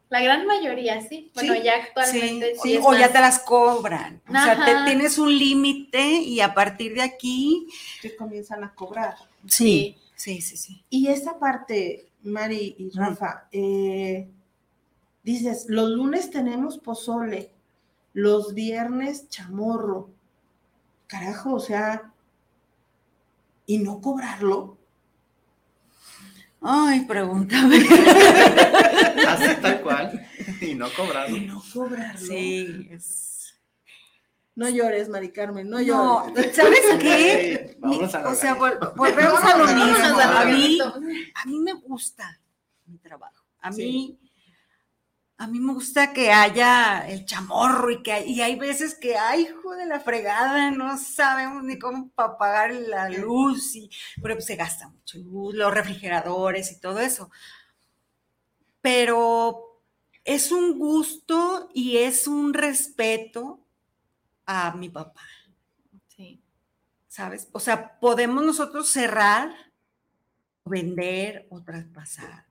La 0.08 0.20
gran 0.20 0.44
mayoría 0.44 1.00
sí. 1.08 1.30
Bueno, 1.34 1.54
Sí, 1.54 1.60
ya 1.62 1.76
actualmente 1.76 2.54
Sí, 2.56 2.60
sí. 2.72 2.76
o, 2.78 2.88
o 2.88 2.94
ya 2.94 3.12
te 3.12 3.20
las 3.20 3.38
cobran. 3.38 4.20
O 4.28 4.32
sea, 4.32 4.64
te- 4.64 4.84
tienes 4.90 5.18
un 5.18 5.36
límite 5.38 6.02
y 6.04 6.40
a 6.40 6.52
partir 6.52 6.94
de 6.94 7.02
aquí. 7.02 7.68
que 8.02 8.16
comienzan 8.16 8.64
a 8.64 8.74
cobrar. 8.74 9.14
Sí, 9.46 9.96
sí, 10.16 10.40
sí, 10.42 10.56
sí. 10.56 10.82
Y 10.90 11.06
esa 11.06 11.38
parte, 11.38 12.08
Mari 12.22 12.74
y 12.78 12.90
Rafa, 12.90 13.48
eh, 13.52 14.28
dices, 15.22 15.66
los 15.68 15.90
lunes 15.90 16.30
tenemos 16.30 16.78
pozole, 16.78 17.52
los 18.12 18.54
viernes 18.54 19.28
chamorro. 19.28 20.10
Carajo, 21.06 21.54
o 21.54 21.60
sea, 21.60 22.12
y 23.66 23.78
no 23.78 24.00
cobrarlo. 24.00 24.76
Ay, 26.62 27.04
pregúntame. 27.06 27.76
Así 29.28 29.54
tal 29.62 29.80
cual. 29.80 30.26
Y 30.60 30.74
no 30.74 30.88
cobrado. 30.92 31.36
Y 31.36 31.40
no 31.46 31.62
cobrarlo. 31.72 32.26
Sí, 32.26 32.88
es. 32.90 33.29
No 34.60 34.68
llores, 34.68 35.08
Mari 35.08 35.32
Carmen, 35.32 35.70
no 35.70 35.78
No, 35.78 35.82
llores. 36.28 36.54
¿sabes 36.54 36.80
qué? 37.00 37.68
Sí, 37.72 37.76
vámonos 37.80 38.14
a 38.14 38.28
o 38.28 38.34
sea, 38.34 38.54
vol- 38.58 38.94
volvemos 38.94 39.42
a 39.42 39.56
lo 39.56 39.64
mismo. 39.64 40.20
A 40.20 40.44
mí, 40.44 40.78
a 41.34 41.44
mí 41.46 41.58
me 41.60 41.72
gusta 41.72 42.38
mi 42.84 42.98
trabajo. 42.98 43.42
A 43.62 43.72
Sí. 43.72 43.82
mí, 43.82 44.18
a 45.38 45.46
mí 45.46 45.58
me 45.60 45.72
gusta 45.72 46.12
que 46.12 46.30
haya 46.30 47.08
el 47.08 47.24
chamorro 47.24 47.90
y 47.90 48.02
que 48.02 48.12
hay, 48.12 48.30
y 48.30 48.42
hay 48.42 48.56
veces 48.56 48.94
que, 48.94 49.16
ay, 49.16 49.44
hijo 49.48 49.74
de 49.74 49.86
la 49.86 49.98
fregada, 50.00 50.70
no 50.70 50.98
sabemos 50.98 51.64
ni 51.64 51.78
cómo 51.78 52.10
pa- 52.10 52.36
pagar 52.36 52.70
la 52.74 53.08
luz, 53.08 53.74
y, 53.76 53.88
pero 54.20 54.34
pues 54.34 54.44
se 54.44 54.56
gasta 54.56 54.88
mucho 54.88 55.16
luz, 55.16 55.54
los 55.54 55.72
refrigeradores 55.72 56.70
y 56.72 56.80
todo 56.80 57.00
eso. 57.00 57.30
Pero 58.82 59.80
es 60.24 60.52
un 60.52 60.78
gusto 60.78 61.70
y 61.72 61.96
es 61.96 62.26
un 62.26 62.52
respeto 62.52 63.59
a 64.50 64.74
mi 64.74 64.88
papá, 64.88 65.22
Sí. 66.08 66.42
¿sabes? 67.08 67.48
O 67.52 67.60
sea, 67.60 67.98
podemos 68.00 68.44
nosotros 68.44 68.88
cerrar, 68.88 69.54
vender 70.64 71.46
o 71.50 71.62
traspasar. 71.62 72.46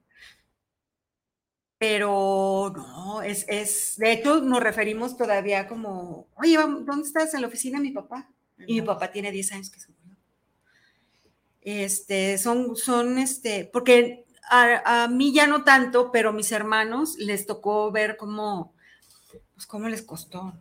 Pero 1.77 2.73
no, 2.75 3.21
es, 3.21 3.45
es, 3.47 3.95
de 3.97 4.11
hecho 4.13 4.41
nos 4.41 4.61
referimos 4.61 5.15
todavía 5.17 5.67
como, 5.67 6.27
oye, 6.35 6.57
¿dónde 6.57 7.07
estás? 7.07 7.33
En 7.33 7.41
la 7.41 7.47
oficina 7.47 7.77
de 7.77 7.83
mi 7.83 7.91
papá. 7.91 8.29
Y 8.67 8.81
mi 8.81 8.81
papá 8.81 9.11
tiene 9.11 9.31
10 9.31 9.51
años 9.53 9.69
que 9.69 9.79
se 9.79 9.91
murió. 9.91 10.17
Este, 11.61 12.37
son, 12.37 12.75
son, 12.75 13.17
este, 13.17 13.69
porque 13.71 14.25
a, 14.49 15.03
a 15.03 15.07
mí 15.07 15.33
ya 15.33 15.47
no 15.47 15.63
tanto, 15.63 16.11
pero 16.11 16.33
mis 16.33 16.51
hermanos 16.51 17.15
les 17.17 17.45
tocó 17.45 17.91
ver 17.91 18.17
cómo, 18.17 18.73
pues 19.53 19.65
cómo 19.65 19.87
les 19.87 20.01
costó, 20.01 20.53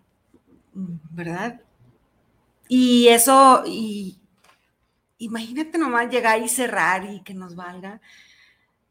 ¿verdad? 0.73 1.61
Y 2.69 3.09
eso, 3.09 3.63
y 3.67 4.19
imagínate 5.19 5.79
nomás 5.79 6.11
llegar 6.11 6.41
y 6.43 6.49
cerrar 6.49 7.05
y 7.05 7.23
que 7.23 7.35
nos 7.35 7.55
valga. 7.55 8.01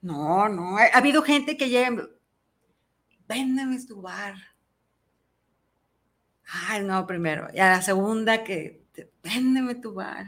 No, 0.01 0.49
no, 0.49 0.77
ha, 0.77 0.83
ha 0.85 0.97
habido 0.97 1.21
gente 1.21 1.57
que 1.57 1.69
llega, 1.69 2.07
véndeme 3.27 3.79
tu 3.85 4.01
bar. 4.01 4.35
Ay, 6.47 6.83
no, 6.83 7.05
primero. 7.05 7.49
Y 7.53 7.59
a 7.59 7.69
la 7.69 7.81
segunda 7.81 8.43
que, 8.43 8.81
véndeme 9.23 9.75
tu 9.75 9.93
bar. 9.93 10.25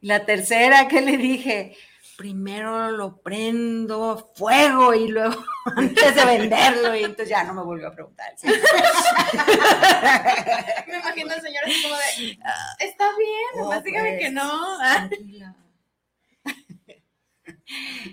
Y 0.00 0.06
la 0.06 0.26
tercera 0.26 0.86
que 0.88 1.00
le 1.00 1.16
dije, 1.16 1.76
primero 2.16 2.90
lo 2.92 3.20
prendo 3.20 4.10
a 4.12 4.18
fuego 4.34 4.94
y 4.94 5.08
luego 5.08 5.34
antes 5.76 6.14
de 6.14 6.24
venderlo. 6.24 6.94
Y 6.94 7.00
entonces 7.04 7.28
ya 7.28 7.44
no 7.44 7.54
me 7.54 7.62
volvió 7.62 7.88
a 7.88 7.92
preguntar. 7.92 8.32
¿sí? 8.36 8.46
Me 10.88 10.96
imagino 10.98 11.32
al 11.32 11.40
señor 11.42 11.64
así 11.64 11.82
como 11.82 11.96
de, 11.96 12.38
"Ah, 12.44 12.76
está 12.80 13.04
bien, 13.16 13.30
Oh, 13.54 13.58
nomás 13.62 13.82
dígame 13.84 14.10
pues, 14.10 14.20
que 14.20 14.30
no. 14.30 14.78
Ah, 14.80 15.06
Tranquila. 15.08 15.56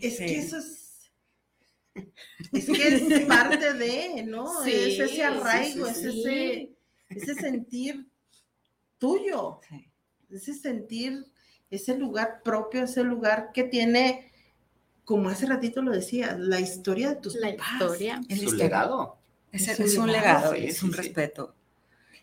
Es 0.01 0.17
Sí. 0.17 0.25
que 0.25 0.37
eso 0.39 0.57
es. 0.57 1.11
Es 2.53 2.65
que 2.65 2.87
es 2.87 3.25
parte 3.27 3.73
de, 3.73 4.23
¿no? 4.23 4.63
Sí, 4.63 4.71
es 4.71 4.99
ese 4.99 5.23
arraigo, 5.23 5.85
sí, 5.85 5.91
es 5.91 5.97
sí. 5.97 6.07
ese, 6.21 6.71
ese 7.09 7.35
sentir 7.35 8.07
tuyo, 8.97 9.59
Sí. 9.69 9.89
ese 10.31 10.53
sentir, 10.53 11.25
ese 11.71 11.97
lugar 11.97 12.41
propio, 12.43 12.83
ese 12.83 13.03
lugar 13.03 13.51
que 13.53 13.63
tiene, 13.63 14.31
como 15.05 15.29
hace 15.29 15.45
ratito 15.47 15.81
lo 15.81 15.91
decía, 15.91 16.37
la 16.37 16.59
historia 16.59 17.09
de 17.09 17.15
tus 17.17 17.35
La 17.35 17.51
papás. 17.51 17.71
historia. 17.73 18.21
Es 18.29 18.39
Su 18.39 18.45
historia. 18.45 18.63
legado. 18.65 19.17
Es, 19.51 19.67
Es 19.67 19.79
es 19.79 19.97
un 19.97 20.11
legado, 20.11 20.53
legado, 20.53 20.55
sí, 20.55 20.61
y 20.61 20.65
es 20.67 20.77
sí, 20.77 20.85
un 20.85 20.91
sí. 20.91 20.97
respeto. 20.97 21.55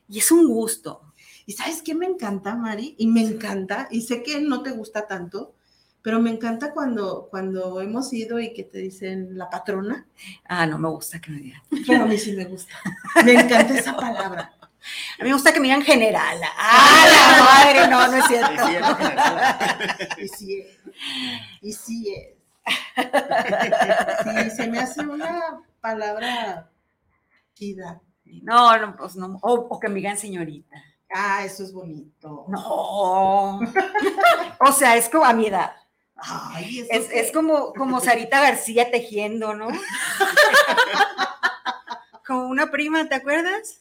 Y 0.09 0.19
es 0.19 0.31
un 0.33 0.47
gusto. 0.49 1.15
¿Y 1.47 1.53
sabes 1.53 1.83
qué 1.83 1.95
me 1.95 2.07
encanta, 2.07 2.55
Mari? 2.57 2.95
Y 2.99 3.07
me 3.09 3.23
encanta, 3.23 3.89
y 3.91 4.03
sé 4.03 4.23
que 4.23 4.41
no 4.41 4.63
te 4.63 4.71
gusta 4.71 5.07
tanto, 5.07 5.55
pero 6.03 6.21
me 6.21 6.31
encanta 6.31 6.73
cuando, 6.73 7.29
cuando 7.31 7.81
hemos 7.81 8.13
ido 8.13 8.41
y 8.41 8.55
que 8.55 8.65
te 8.65 8.79
dicen 8.79 9.37
la 9.39 9.51
patrona. 9.51 10.07
Ah, 10.45 10.67
no 10.67 10.79
me 10.79 10.89
gusta 10.89 11.21
que 11.21 11.31
me 11.31 11.41
digan. 11.41 11.63
Pero 11.87 12.05
a 12.05 12.07
mí 12.07 12.19
sí 12.19 12.33
me 12.33 12.45
gusta. 12.47 12.73
Me 13.25 13.33
encanta 13.35 13.79
esa 13.79 13.97
palabra. 13.97 14.58
A 15.19 15.23
mí 15.25 15.29
me 15.29 15.35
gusta 15.35 15.53
que 15.53 15.61
me 15.61 15.67
digan 15.69 15.83
general. 15.83 16.39
¡Ah, 16.57 17.07
la 17.37 17.45
madre! 17.45 17.89
No, 17.89 18.07
no 18.09 18.17
es 18.17 18.25
cierto. 18.27 18.63
Y 20.19 20.29
sí 20.29 20.61
es. 20.61 20.79
Y 21.63 21.73
sí 21.73 22.15
es. 22.15 22.35
Sí, 24.25 24.51
se 24.57 24.67
me 24.69 24.79
hace 24.81 25.01
una 25.03 25.61
palabra 25.81 26.71
chida. 27.55 28.01
No, 28.25 28.77
no, 28.79 28.97
pues 28.97 29.17
no. 29.17 29.39
O, 29.43 29.55
o 29.55 29.81
que 29.81 29.89
me 29.89 29.97
digan 29.97 30.19
señorita. 30.19 30.77
Ah, 31.15 31.45
eso 31.45 31.63
es 31.65 31.73
bonito. 31.73 32.45
No. 32.49 33.61
O 34.61 34.73
sea, 34.73 34.97
es 34.97 35.09
como 35.09 35.25
a 35.25 35.33
mi 35.33 35.47
edad. 35.47 35.73
Ay, 36.17 36.81
eso 36.81 36.89
Es, 36.91 37.07
que- 37.07 37.21
es 37.21 37.33
como, 37.33 37.73
como 37.75 38.01
Sarita 38.01 38.41
García 38.41 38.91
tejiendo, 38.91 39.55
¿no? 39.55 39.69
Como 42.27 42.49
una 42.49 42.71
prima, 42.71 43.09
¿te 43.09 43.15
acuerdas? 43.15 43.81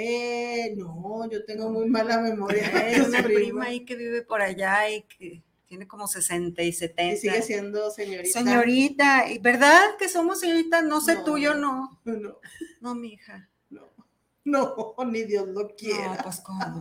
Eh, 0.00 0.74
no, 0.76 1.28
yo 1.28 1.44
tengo 1.44 1.70
muy 1.70 1.86
mala 1.88 2.18
memoria. 2.20 2.62
Es 2.88 3.08
una 3.08 3.20
prima. 3.22 3.40
prima 3.40 3.64
ahí 3.64 3.84
que 3.84 3.96
vive 3.96 4.22
por 4.22 4.40
allá 4.40 4.88
y 4.88 5.02
que 5.02 5.42
tiene 5.66 5.88
como 5.88 6.06
60 6.06 6.62
y 6.62 6.72
70. 6.72 7.14
Y 7.14 7.16
sigue 7.18 7.42
siendo 7.42 7.90
señorita. 7.90 8.38
Señorita, 8.38 9.28
¿y 9.28 9.38
¿verdad 9.38 9.96
que 9.98 10.08
somos 10.08 10.38
señoritas? 10.40 10.84
No 10.84 11.00
sé 11.00 11.16
No. 11.16 11.24
tú, 11.24 11.36
yo 11.38 11.54
no. 11.54 12.00
No, 12.04 12.38
No, 12.80 12.94
mi 12.94 13.14
hija. 13.14 13.48
no, 13.70 13.88
no, 14.44 14.94
ni 15.06 15.24
Dios 15.24 15.48
lo 15.48 15.68
quiera. 15.74 16.14
No, 16.14 16.22
pues 16.22 16.40
como, 16.40 16.80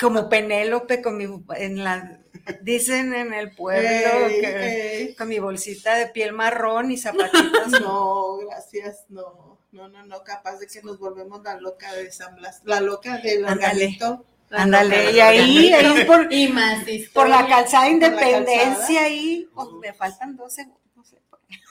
como 0.00 0.28
Penélope 0.28 1.02
con 1.02 1.16
mi, 1.18 1.24
en 1.56 1.82
la, 1.84 2.22
dicen 2.62 3.14
en 3.14 3.34
el 3.34 3.54
pueblo 3.56 4.28
que 4.28 5.14
con 5.18 5.28
mi 5.28 5.40
bolsita 5.40 5.96
de 5.96 6.06
piel 6.06 6.32
marrón 6.32 6.92
y 6.92 6.96
zapatitos. 6.98 7.72
No, 7.82 8.36
gracias, 8.38 9.04
no. 9.08 9.57
No, 9.72 9.88
no, 9.88 10.04
no, 10.06 10.22
capaz 10.24 10.56
de 10.58 10.66
que 10.66 10.82
nos 10.82 10.98
volvemos 10.98 11.42
la 11.42 11.56
loca 11.60 11.92
de 11.94 12.10
San 12.10 12.36
Blas, 12.36 12.62
la 12.64 12.80
loca 12.80 13.18
del 13.18 13.44
organito. 13.44 14.24
la 14.48 14.62
Ándale, 14.62 15.12
y 15.12 15.20
ahí, 15.20 15.72
ahí 15.74 16.04
por, 16.06 16.32
Y 16.32 16.48
más 16.48 16.82
por 17.12 17.28
la 17.28 17.46
calzada 17.46 17.84
la 17.84 17.90
Independencia, 17.90 18.64
calzada. 18.74 19.00
ahí, 19.04 19.48
me 19.80 19.92
faltan 19.92 20.36
dos 20.36 20.54
segundos. 20.54 20.80
no 20.96 21.04
sé. 21.04 21.18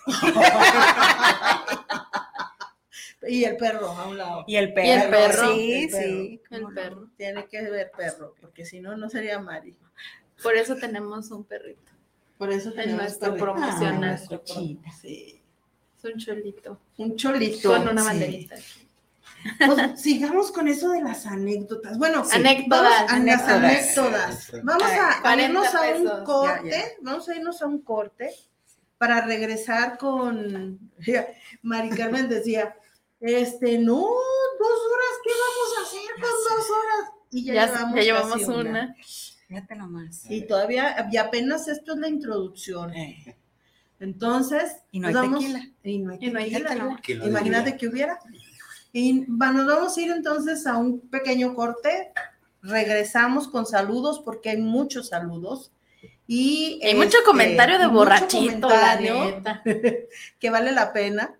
Y 3.29 3.43
el 3.43 3.57
perro 3.57 3.87
a 3.89 4.07
un 4.07 4.17
lado. 4.17 4.43
Y 4.47 4.55
el 4.55 4.73
perro, 4.73 4.87
Y 4.87 4.91
el 4.91 5.09
perro. 5.09 5.53
sí, 5.55 5.73
El 5.73 5.89
perro. 5.89 6.03
sí. 6.03 6.41
El 6.51 6.61
no. 6.61 6.69
perro. 6.73 7.07
Tiene 7.17 7.45
que 7.47 7.61
ver 7.69 7.91
perro, 7.97 8.35
porque 8.39 8.63
si 8.63 8.79
no, 8.79 8.95
no 8.95 9.09
sería 9.09 9.39
Mari. 9.39 9.75
Por 10.41 10.55
eso 10.55 10.75
tenemos 10.75 11.29
un 11.31 11.43
perrito. 11.43 11.91
Por 12.37 12.51
eso 12.51 12.71
tenemos 12.71 13.01
nuestro 13.01 13.29
perrito. 13.33 13.45
promocional. 13.45 14.03
Ah, 14.03 14.07
nuestro 14.11 14.37
Chita. 14.45 14.81
pro- 14.83 14.91
Sí. 15.01 15.36
Es 15.97 16.03
un 16.05 16.17
cholito. 16.19 16.79
Un 16.97 17.15
cholito. 17.15 17.69
Con 17.69 17.87
una 17.89 18.01
sí. 18.01 18.07
banderita. 18.07 18.55
Pues, 19.65 20.01
sigamos 20.01 20.51
con 20.51 20.67
eso 20.67 20.89
de 20.89 21.01
las 21.01 21.25
anécdotas. 21.25 21.97
Bueno, 21.97 22.25
Sí. 22.25 22.35
Anécdotas. 22.35 22.69
vamos 22.69 22.91
a 22.91 23.01
las 23.03 23.11
Anécdotas. 23.11 23.49
anécdotas. 23.49 24.51
Vamos 24.63 24.83
a, 24.83 25.17
a 25.17 25.21
40 25.21 25.45
irnos 25.45 25.75
a 25.75 25.81
un 25.95 26.23
corte. 26.25 26.69
Ya, 26.69 26.77
ya. 26.77 26.83
Vamos 27.01 27.29
a 27.29 27.35
irnos 27.35 27.61
a 27.61 27.65
un 27.67 27.81
corte 27.81 28.29
para 28.97 29.21
regresar 29.25 29.97
con. 29.97 30.79
Mari 31.61 31.89
Carmen 31.89 32.27
decía: 32.29 32.75
Este, 33.19 33.77
no, 33.77 33.95
dos 33.95 34.79
horas, 34.91 35.13
¿qué 35.23 35.31
vamos 35.33 35.77
a 35.77 35.81
hacer 35.87 36.13
con 36.15 36.31
dos 36.57 36.69
horas? 36.71 37.11
Y 37.31 37.43
ya, 37.45 37.53
Ya, 37.53 37.65
llevamos, 37.67 37.95
ya 37.95 38.01
llevamos 38.01 38.31
casi 38.33 38.45
una. 38.45 38.95
Fíjate 39.47 39.75
nomás. 39.75 40.23
Y 40.29 40.41
todavía, 40.41 41.07
y 41.11 41.17
apenas 41.17 41.67
esto 41.67 41.93
es 41.93 41.99
la 41.99 42.09
introducción. 42.09 42.93
Eh, 42.93 43.37
Entonces, 43.99 44.77
Y 44.91 44.99
no 44.99 45.07
hay 45.07 45.13
nos 45.13 45.23
vamos- 45.23 45.39
tequila. 45.41 45.67
Y 45.83 45.97
no 45.99 46.11
hay 46.11 46.17
Y 46.21 46.29
no 46.31 46.39
hay 46.39 46.45
tequila, 46.51 46.69
tequila. 46.69 46.83
¿no? 46.85 46.97
Que 47.01 47.15
lo 47.15 47.27
Imagínate 47.27 47.63
diría. 47.71 47.77
que 47.77 47.87
hubiera. 47.87 48.19
Y 48.93 49.13
nos 49.27 49.65
vamos 49.67 49.97
a 49.97 50.01
ir 50.01 50.11
entonces 50.11 50.65
a 50.67 50.77
un 50.77 50.99
pequeño 51.01 51.53
corte. 51.55 52.11
Regresamos 52.61 53.47
con 53.47 53.65
saludos 53.65 54.21
porque 54.23 54.49
hay 54.51 54.57
muchos 54.57 55.09
saludos. 55.09 55.71
Y 56.29 56.79
Hay 56.83 56.95
mucho 56.95 57.17
este, 57.19 57.23
comentario 57.23 57.79
de 57.79 57.87
borrachito, 57.87 58.67
la 58.69 58.95
neta. 58.99 59.63
que 60.39 60.49
vale 60.49 60.71
la 60.73 60.91
pena. 60.91 61.33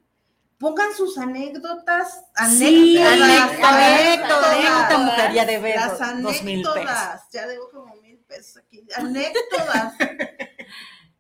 Pongan 0.58 0.94
sus 0.96 1.18
anécdotas. 1.18 2.24
Sí, 2.58 2.98
anécdotas, 2.98 3.60
anécdota, 3.64 4.52
anécdota, 4.52 4.98
mujer, 4.98 5.34
ya 5.34 5.46
debe 5.46 5.76
Las 5.76 6.00
dos 6.24 6.42
mil 6.44 6.62
pesos. 6.62 6.76
anécdotas. 6.76 7.22
Ya 7.32 7.48
debo 7.48 7.70
como 7.70 7.96
mil 7.98 8.18
pesos 8.20 8.58
aquí. 8.58 8.84
Anécdotas. 8.96 9.94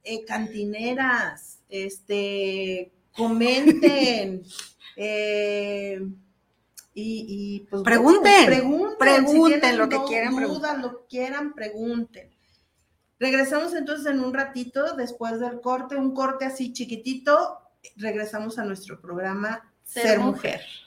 Eh, 0.07 0.25
cantineras. 0.25 1.59
Este. 1.69 2.91
Comenten. 3.15 4.43
eh, 4.95 6.01
y, 6.93 7.25
y, 7.29 7.59
pues, 7.69 7.83
Pregunten, 7.83 8.45
pregunten, 8.47 8.97
pregunten 8.97 9.77
lo 9.77 9.87
que 9.87 9.99
quieran 10.07 10.35
dudas, 10.35 10.79
lo 10.79 11.01
que 11.01 11.07
quieran, 11.09 11.53
pregunten. 11.53 12.31
Regresamos 13.19 13.73
entonces 13.75 14.11
en 14.11 14.19
un 14.19 14.33
ratito, 14.33 14.95
después 14.95 15.39
del 15.39 15.61
corte, 15.61 15.95
un 15.95 16.13
corte 16.13 16.45
así 16.45 16.73
chiquitito, 16.73 17.59
regresamos 17.95 18.57
a 18.57 18.65
nuestro 18.65 18.99
programa 18.99 19.71
Ser 19.83 20.03
Ser, 20.03 20.19
Mujer. 20.19 20.53
Mujer. 20.53 20.86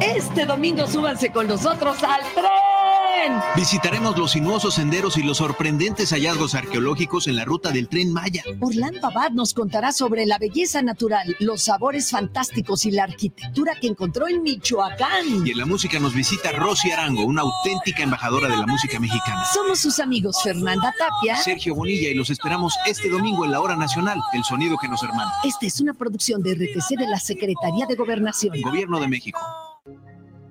Este 0.00 0.44
domingo 0.44 0.86
súbanse 0.86 1.32
con 1.32 1.48
nosotros 1.48 2.02
al 2.02 2.20
tren. 2.34 3.40
Visitaremos 3.56 4.18
los 4.18 4.32
sinuosos 4.32 4.74
senderos 4.74 5.16
y 5.16 5.22
los 5.22 5.38
sorprendentes 5.38 6.10
hallazgos 6.10 6.54
arqueológicos 6.54 7.28
en 7.28 7.36
la 7.36 7.44
ruta 7.44 7.70
del 7.70 7.88
tren 7.88 8.12
Maya. 8.12 8.42
Orlando 8.60 9.06
Abad 9.06 9.30
nos 9.30 9.54
contará 9.54 9.92
sobre 9.92 10.26
la 10.26 10.38
belleza 10.38 10.82
natural, 10.82 11.34
los 11.38 11.62
sabores 11.62 12.10
fantásticos 12.10 12.84
y 12.84 12.90
la 12.90 13.04
arquitectura 13.04 13.72
que 13.80 13.88
encontró 13.88 14.28
en 14.28 14.42
Michoacán. 14.42 15.46
Y 15.46 15.50
en 15.50 15.58
la 15.58 15.66
música 15.66 15.98
nos 15.98 16.14
visita 16.14 16.52
Rosy 16.52 16.90
Arango, 16.90 17.24
una 17.24 17.42
auténtica 17.42 18.02
embajadora 18.02 18.48
de 18.48 18.56
la 18.56 18.66
música 18.66 19.00
mexicana. 19.00 19.44
Somos 19.52 19.80
sus 19.80 19.98
amigos 19.98 20.42
Fernanda 20.42 20.94
Tapia, 20.98 21.36
Sergio 21.36 21.74
Bonilla 21.74 22.10
y 22.10 22.14
los 22.14 22.30
esperamos 22.30 22.74
este 22.86 23.08
domingo 23.08 23.44
en 23.44 23.52
la 23.52 23.60
hora 23.60 23.76
nacional, 23.76 24.20
el 24.34 24.44
sonido 24.44 24.76
que 24.78 24.88
nos 24.88 25.02
hermana. 25.02 25.32
Esta 25.42 25.66
es 25.66 25.80
una 25.80 25.94
producción 25.94 26.42
de 26.42 26.54
RTC 26.54 26.98
de 26.98 27.08
la 27.08 27.18
Secretaría 27.18 27.86
de 27.86 27.94
Gobernación. 27.94 28.60
Gobierno 28.62 29.00
de 29.00 29.08
México. 29.08 29.40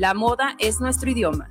La 0.00 0.14
moda 0.14 0.56
es 0.58 0.80
nuestro 0.80 1.10
idioma. 1.10 1.50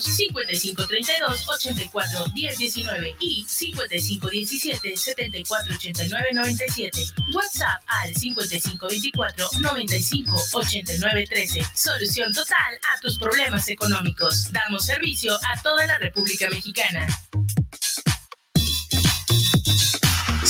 5532 0.00 1.48
84 1.48 2.26
1019 2.34 3.16
y 3.20 3.44
5517 3.46 4.96
74 4.96 5.74
89 5.74 6.28
97. 6.32 7.06
WhatsApp 7.34 7.82
al 7.86 8.14
5524 8.14 9.48
95 9.60 10.42
89 10.52 11.26
13. 11.28 11.66
Solución 11.74 12.32
total 12.32 12.78
a 12.94 13.00
tus 13.00 13.18
problemas 13.18 13.68
económicos. 13.68 14.50
Damos 14.52 14.86
servicio 14.86 15.34
a 15.34 15.60
toda 15.62 15.86
la 15.86 15.98
República 15.98 16.48
Mexicana. 16.50 17.06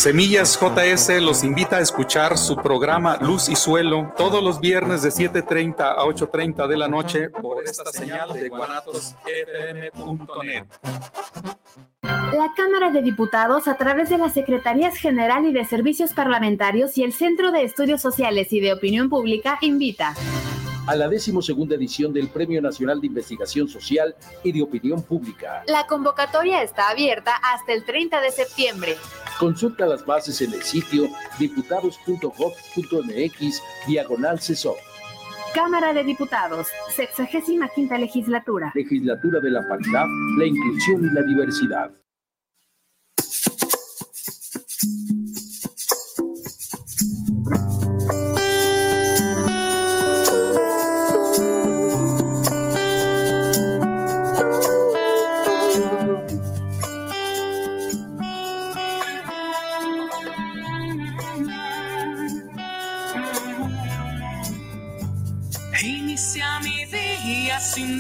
Semillas 0.03 0.59
JS 0.61 1.22
los 1.22 1.44
invita 1.44 1.76
a 1.76 1.80
escuchar 1.80 2.36
su 2.36 2.57
programa 2.57 3.18
Luz 3.20 3.48
y 3.48 3.55
Suelo 3.55 4.12
todos 4.16 4.42
los 4.42 4.59
viernes 4.59 5.03
de 5.03 5.11
7.30 5.11 5.76
a 5.78 5.98
8.30 5.98 6.66
de 6.66 6.76
la 6.76 6.88
noche 6.88 7.30
por 7.30 7.62
esta 7.62 7.92
señal 7.92 8.32
de 8.32 8.48
guanatosfm.net. 8.48 10.64
La 12.03 12.53
Cámara 12.57 12.90
de 12.90 13.00
Diputados, 13.00 13.68
a 13.68 13.76
través 13.76 14.09
de 14.09 14.18
la 14.18 14.28
Secretarías 14.28 14.96
General 14.96 15.46
y 15.46 15.53
de 15.53 15.64
Servicios 15.64 16.14
Parlamentarios 16.14 16.98
y 16.98 17.05
el 17.05 17.12
Centro 17.12 17.53
de 17.53 17.62
Estudios 17.62 18.03
Sociales 18.03 18.53
y 18.53 18.59
de 18.59 18.72
Opinión 18.72 19.09
Pública, 19.09 19.59
invita 19.61 20.16
a 20.87 20.95
la 20.97 21.09
decimosegunda 21.09 21.76
edición 21.76 22.12
del 22.12 22.28
Premio 22.28 22.61
Nacional 22.61 23.01
de 23.01 23.07
Investigación 23.07 23.68
Social 23.68 24.14
y 24.43 24.53
de 24.53 24.61
Opinión 24.62 25.03
Pública. 25.03 25.62
La 25.66 25.87
convocatoria 25.87 26.62
está 26.62 26.91
abierta 26.91 27.33
hasta 27.43 27.72
el 27.72 27.85
30 27.85 28.20
de 28.20 28.30
septiembre. 28.30 28.97
Consulta 29.39 29.87
las 29.87 30.05
bases 30.05 30.43
en 30.43 30.53
el 30.53 30.62
sitio 30.62 31.09
diputados.gov.mx 31.39 33.62
diagonal 33.87 34.39
CESOP. 34.41 34.76
Cámara 35.55 35.93
de 35.93 36.03
Diputados, 36.03 36.66
65 36.97 37.66
quinta 37.74 37.99
legislatura. 37.99 38.72
Legislatura 38.74 39.39
de 39.41 39.51
la 39.51 39.68
Paridad, 39.68 40.07
la 40.39 40.47
Inclusión 40.47 41.05
y 41.05 41.11
la 41.11 41.20
Diversidad. 41.22 41.91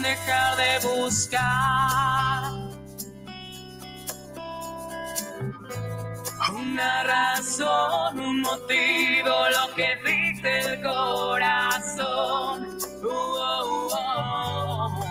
Sin 0.02 0.10
dejar 0.10 0.56
de 0.56 0.78
buscar 0.88 1.42
una 6.54 7.02
razón, 7.04 8.18
un 8.18 8.40
motivo, 8.40 9.30
lo 9.50 9.74
que 9.74 9.96
dice 10.04 10.58
el 10.58 10.82
corazón. 10.82 12.78
Uh, 13.02 13.08
oh, 13.08 13.88
oh. 13.92 15.02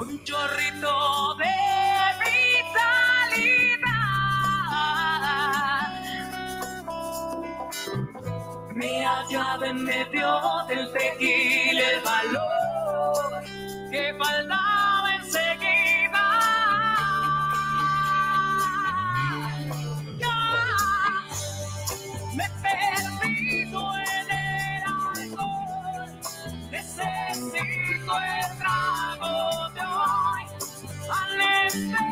Un 0.00 0.24
chorrito 0.24 1.34
de 1.36 1.61
me 8.74 9.04
hallaba 9.04 9.66
en 9.66 9.84
medio 9.84 10.40
del 10.68 10.92
tequila 10.92 11.90
el 11.90 12.00
valor 12.02 13.44
que 13.90 14.14
faltaba 14.18 15.14
enseguida. 15.16 16.24
Ya 20.18 20.38
me 22.34 22.48
perdido 22.62 23.92
en 23.98 24.30
el 24.30 24.82
alcohol, 25.18 26.06
necesito 26.70 28.12
el 28.18 28.58
trago 28.58 29.70
de 29.74 29.80
hoy. 29.80 30.42
Al 31.10 32.11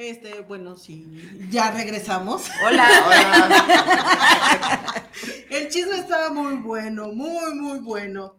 Este, 0.00 0.40
bueno, 0.40 0.78
sí, 0.78 1.06
ya 1.50 1.72
regresamos. 1.72 2.48
Hola. 2.64 2.88
El 5.50 5.68
chisme 5.68 5.98
estaba 5.98 6.30
muy 6.30 6.54
bueno, 6.54 7.12
muy, 7.12 7.54
muy 7.54 7.80
bueno. 7.80 8.36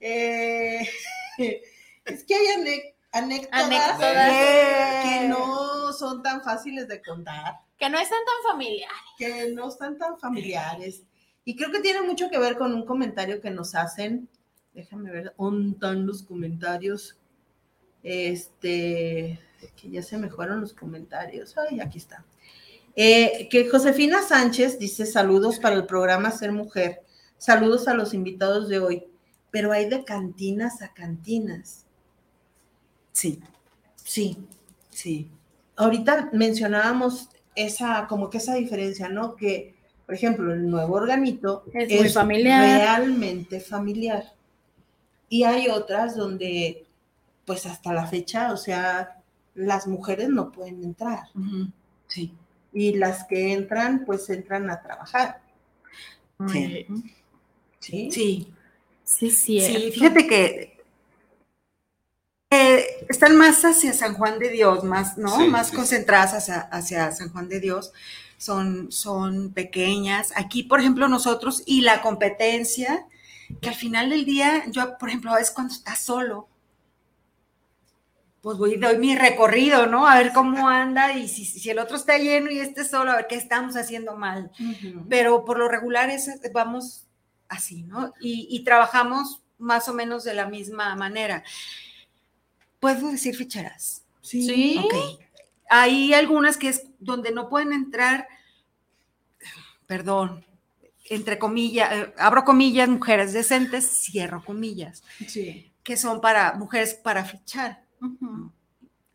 Eh, 0.00 0.88
es 2.06 2.24
que 2.24 2.34
hay 2.34 2.46
Anécdotas. 3.12 3.98
que 5.02 5.28
no 5.28 5.92
son 5.92 6.22
tan 6.22 6.42
fáciles 6.42 6.88
de 6.88 7.02
contar. 7.02 7.56
Que 7.78 7.90
no 7.90 7.98
están 7.98 8.20
tan 8.24 8.50
familiares. 8.50 8.96
Que 9.18 9.52
no 9.52 9.68
están 9.68 9.98
tan 9.98 10.18
familiares. 10.18 11.02
Y 11.44 11.56
creo 11.56 11.70
que 11.70 11.80
tiene 11.80 12.00
mucho 12.00 12.30
que 12.30 12.38
ver 12.38 12.56
con 12.56 12.72
un 12.72 12.86
comentario 12.86 13.42
que 13.42 13.50
nos 13.50 13.74
hacen. 13.74 14.30
Déjame 14.72 15.10
ver, 15.10 15.34
¿dónde 15.36 15.74
están 15.74 16.06
los 16.06 16.22
comentarios? 16.22 17.18
Este, 18.02 19.38
que 19.70 19.90
ya 19.90 20.02
se 20.02 20.18
mejoraron 20.18 20.60
los 20.60 20.72
comentarios. 20.72 21.54
Ay, 21.56 21.80
aquí 21.80 21.98
está. 21.98 22.24
Eh, 22.94 23.48
que 23.50 23.68
Josefina 23.68 24.22
Sánchez 24.22 24.78
dice 24.78 25.06
saludos 25.06 25.58
para 25.58 25.76
el 25.76 25.86
programa 25.86 26.30
Ser 26.30 26.52
Mujer. 26.52 27.02
Saludos 27.38 27.88
a 27.88 27.94
los 27.94 28.14
invitados 28.14 28.68
de 28.68 28.78
hoy. 28.78 29.04
Pero 29.50 29.72
hay 29.72 29.88
de 29.88 30.04
cantinas 30.04 30.82
a 30.82 30.92
cantinas. 30.92 31.86
Sí. 33.12 33.40
Sí. 33.96 34.38
Sí. 34.90 35.30
Ahorita 35.76 36.30
mencionábamos 36.32 37.28
esa, 37.54 38.06
como 38.08 38.30
que 38.30 38.38
esa 38.38 38.54
diferencia, 38.54 39.08
¿no? 39.08 39.36
Que, 39.36 39.74
por 40.06 40.14
ejemplo, 40.14 40.52
el 40.52 40.68
nuevo 40.68 40.94
organito 40.94 41.64
Es 41.72 42.00
muy 42.00 42.08
familiar. 42.08 42.78
realmente 42.78 43.60
familiar. 43.60 44.34
Y 45.28 45.44
hay 45.44 45.68
otras 45.68 46.14
donde, 46.16 46.86
pues 47.46 47.64
hasta 47.66 47.92
la 47.92 48.06
fecha, 48.06 48.52
o 48.52 48.56
sea, 48.56 49.21
las 49.54 49.86
mujeres 49.86 50.28
no 50.28 50.50
pueden 50.52 50.82
entrar. 50.82 51.28
Sí. 52.06 52.34
Y 52.72 52.94
las 52.94 53.24
que 53.24 53.52
entran, 53.52 54.04
pues 54.04 54.28
entran 54.30 54.70
a 54.70 54.80
trabajar. 54.82 55.42
Sí. 56.48 56.86
Sí. 57.78 58.10
Sí. 58.12 58.52
Sí, 59.04 59.30
fíjate 59.92 60.26
que 60.26 60.72
eh, 62.50 63.06
están 63.08 63.36
más 63.36 63.64
hacia 63.64 63.92
San 63.92 64.14
Juan 64.14 64.38
de 64.38 64.50
Dios, 64.50 64.84
más, 64.84 65.16
¿no? 65.16 65.36
Sí, 65.36 65.48
más 65.48 65.68
sí. 65.68 65.76
concentradas 65.76 66.34
hacia, 66.34 66.60
hacia 66.60 67.10
San 67.12 67.30
Juan 67.30 67.48
de 67.48 67.60
Dios. 67.60 67.92
Son, 68.36 68.92
son 68.92 69.52
pequeñas. 69.52 70.32
Aquí, 70.36 70.62
por 70.62 70.80
ejemplo, 70.80 71.08
nosotros 71.08 71.62
y 71.64 71.80
la 71.80 72.02
competencia, 72.02 73.06
que 73.60 73.68
al 73.68 73.74
final 73.74 74.10
del 74.10 74.24
día, 74.24 74.64
yo, 74.70 74.98
por 74.98 75.08
ejemplo, 75.08 75.32
a 75.32 75.36
veces 75.36 75.52
cuando 75.52 75.72
estás 75.72 76.00
solo, 76.00 76.48
pues 78.42 78.58
voy, 78.58 78.76
doy 78.76 78.98
mi 78.98 79.16
recorrido, 79.16 79.86
¿no? 79.86 80.06
A 80.06 80.18
ver 80.18 80.32
cómo 80.32 80.68
anda 80.68 81.12
y 81.16 81.28
si, 81.28 81.44
si 81.46 81.70
el 81.70 81.78
otro 81.78 81.96
está 81.96 82.18
lleno 82.18 82.50
y 82.50 82.58
este 82.58 82.84
solo, 82.84 83.12
a 83.12 83.16
ver 83.16 83.26
qué 83.28 83.36
estamos 83.36 83.76
haciendo 83.76 84.16
mal 84.16 84.50
pero 85.08 85.44
por 85.44 85.58
lo 85.58 85.68
regular 85.68 86.10
es, 86.10 86.28
vamos 86.52 87.06
así, 87.48 87.82
¿no? 87.84 88.12
Y, 88.20 88.48
y 88.50 88.64
trabajamos 88.64 89.42
más 89.58 89.88
o 89.88 89.94
menos 89.94 90.24
de 90.24 90.34
la 90.34 90.46
misma 90.46 90.94
manera. 90.96 91.44
¿Puedo 92.80 93.10
decir 93.12 93.36
ficheras? 93.36 94.02
Sí. 94.22 94.44
Sí. 94.46 94.80
Ok. 94.84 95.20
Hay 95.70 96.12
algunas 96.12 96.56
que 96.56 96.68
es 96.68 96.82
donde 96.98 97.30
no 97.30 97.48
pueden 97.48 97.72
entrar, 97.72 98.26
perdón, 99.86 100.44
entre 101.08 101.38
comillas, 101.38 101.92
eh, 101.92 102.14
abro 102.18 102.44
comillas, 102.44 102.88
mujeres 102.88 103.32
decentes, 103.32 103.86
cierro 103.86 104.44
comillas, 104.44 105.02
Sí. 105.26 105.70
que 105.82 105.96
son 105.96 106.20
para 106.20 106.54
mujeres 106.54 106.94
para 106.94 107.24
fichar. 107.24 107.82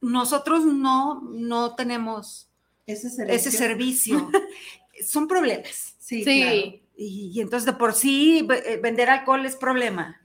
Nosotros 0.02 0.66
no, 0.66 1.22
no 1.22 1.76
tenemos 1.76 2.50
Ese 2.86 3.10
servicio. 3.10 3.36
ese 3.36 3.52
servicio. 3.58 4.32
Son 5.06 5.28
problemas. 5.28 5.96
Sí, 6.00 6.24
Sí. 6.24 6.42
claro. 6.42 6.88
Y, 7.00 7.32
y 7.36 7.42
entonces 7.42 7.66
de 7.66 7.74
por 7.74 7.94
sí 7.94 8.48
eh, 8.66 8.80
vender 8.82 9.10
alcohol 9.10 9.46
es 9.46 9.56
problema. 9.56 10.20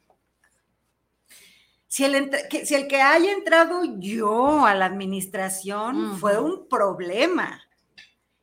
Si 1.86 2.04
el, 2.04 2.30
que, 2.48 2.64
si 2.64 2.74
el 2.74 2.88
que 2.88 3.02
haya 3.02 3.32
entrado 3.32 3.82
yo 3.98 4.64
a 4.64 4.74
la 4.74 4.86
administración 4.86 6.16
fue 6.18 6.40
un 6.40 6.66
problema. 6.68 7.60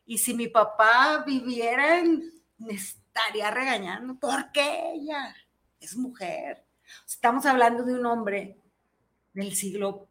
Y 0.06 0.20
si 0.20 0.36
mi 0.36 0.48
papá 0.48 1.24
viviera, 1.26 2.04
me 2.60 2.74
estaría 2.74 3.50
regañando. 3.50 4.14
¿Por 4.20 4.52
qué 4.52 4.94
ella? 4.94 5.36
Es 5.80 5.96
mujer. 5.98 6.64
Estamos 7.08 7.46
hablando 7.48 7.84
de 7.84 7.96
un 7.96 8.06
hombre 8.06 8.56
del 9.34 9.56
siglo 9.56 10.09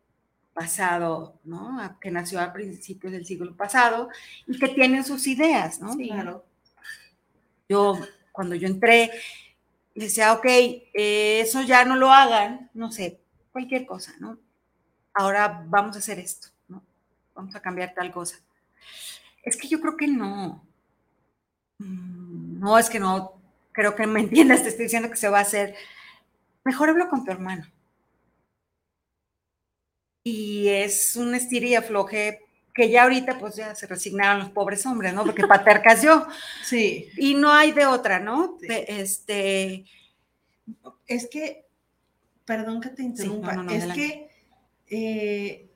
pasado, 0.58 1.38
¿no? 1.44 1.98
Que 2.00 2.10
nació 2.10 2.40
a 2.40 2.52
principios 2.52 3.12
del 3.12 3.26
siglo 3.26 3.56
pasado 3.56 4.08
y 4.46 4.58
que 4.58 4.68
tiene 4.68 5.04
sus 5.04 5.26
ideas, 5.26 5.80
¿no? 5.80 5.96
Claro. 5.96 6.44
Yo, 7.68 7.98
cuando 8.32 8.54
yo 8.54 8.66
entré, 8.66 9.10
decía, 9.94 10.32
ok, 10.32 10.44
eh, 10.46 11.40
eso 11.40 11.62
ya 11.62 11.84
no 11.84 11.96
lo 11.96 12.12
hagan, 12.12 12.70
no 12.74 12.90
sé, 12.90 13.20
cualquier 13.52 13.86
cosa, 13.86 14.14
¿no? 14.20 14.38
Ahora 15.14 15.64
vamos 15.66 15.96
a 15.96 15.98
hacer 16.00 16.18
esto, 16.18 16.48
¿no? 16.68 16.82
Vamos 17.34 17.54
a 17.54 17.60
cambiar 17.62 17.94
tal 17.94 18.10
cosa. 18.12 18.36
Es 19.42 19.56
que 19.56 19.68
yo 19.68 19.80
creo 19.80 19.96
que 19.96 20.08
no. 20.08 20.64
Mm, 21.78 22.58
No, 22.60 22.78
es 22.78 22.90
que 22.90 22.98
no, 23.00 23.40
creo 23.72 23.94
que 23.94 24.06
me 24.06 24.20
entiendas, 24.26 24.62
te 24.62 24.68
estoy 24.70 24.84
diciendo 24.86 25.10
que 25.10 25.16
se 25.16 25.28
va 25.28 25.38
a 25.38 25.42
hacer. 25.42 25.74
Mejor 26.64 26.90
hablo 26.90 27.08
con 27.08 27.24
tu 27.24 27.30
hermano. 27.30 27.66
Y 30.30 30.68
es 30.68 31.16
un 31.16 31.34
estira 31.34 31.66
y 31.66 31.74
afloje 31.74 32.40
que 32.74 32.90
ya 32.90 33.04
ahorita 33.04 33.38
pues 33.38 33.56
ya 33.56 33.74
se 33.74 33.86
resignaron 33.86 34.40
los 34.40 34.50
pobres 34.50 34.84
hombres, 34.86 35.14
¿no? 35.14 35.24
Porque 35.24 35.46
patercas 35.46 36.02
yo. 36.02 36.26
Sí. 36.64 37.08
Y 37.16 37.34
no 37.34 37.50
hay 37.52 37.72
de 37.72 37.86
otra, 37.86 38.20
¿no? 38.20 38.56
Este, 38.62 39.84
Es 41.06 41.28
que, 41.28 41.64
perdón 42.44 42.80
que 42.80 42.90
te 42.90 43.02
interrumpa, 43.02 43.54
no, 43.54 43.62
no, 43.64 43.70
es 43.72 43.84
adelante. 43.84 44.00
que 44.00 44.28
eh, 44.90 45.66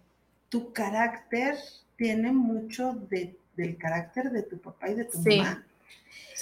tu 0.49 0.73
carácter 0.73 1.57
tiene 1.97 2.31
mucho 2.33 2.93
de- 3.11 3.37
del 3.57 3.77
carácter 3.77 4.31
de 4.31 4.43
tu 4.43 4.59
papá 4.59 4.91
y 4.91 4.95
de 4.95 5.05
tu 5.05 5.23
Sí. 5.23 5.39
mamá. 5.39 5.65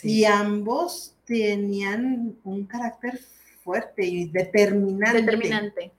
Y 0.03 0.25
ambos 0.25 1.15
tenían 1.25 2.37
un 2.45 2.67
carácter 2.67 3.21
fuerte 3.63 4.05
y 4.05 4.27
determinante. 4.29 5.21
Determinante. 5.23 5.93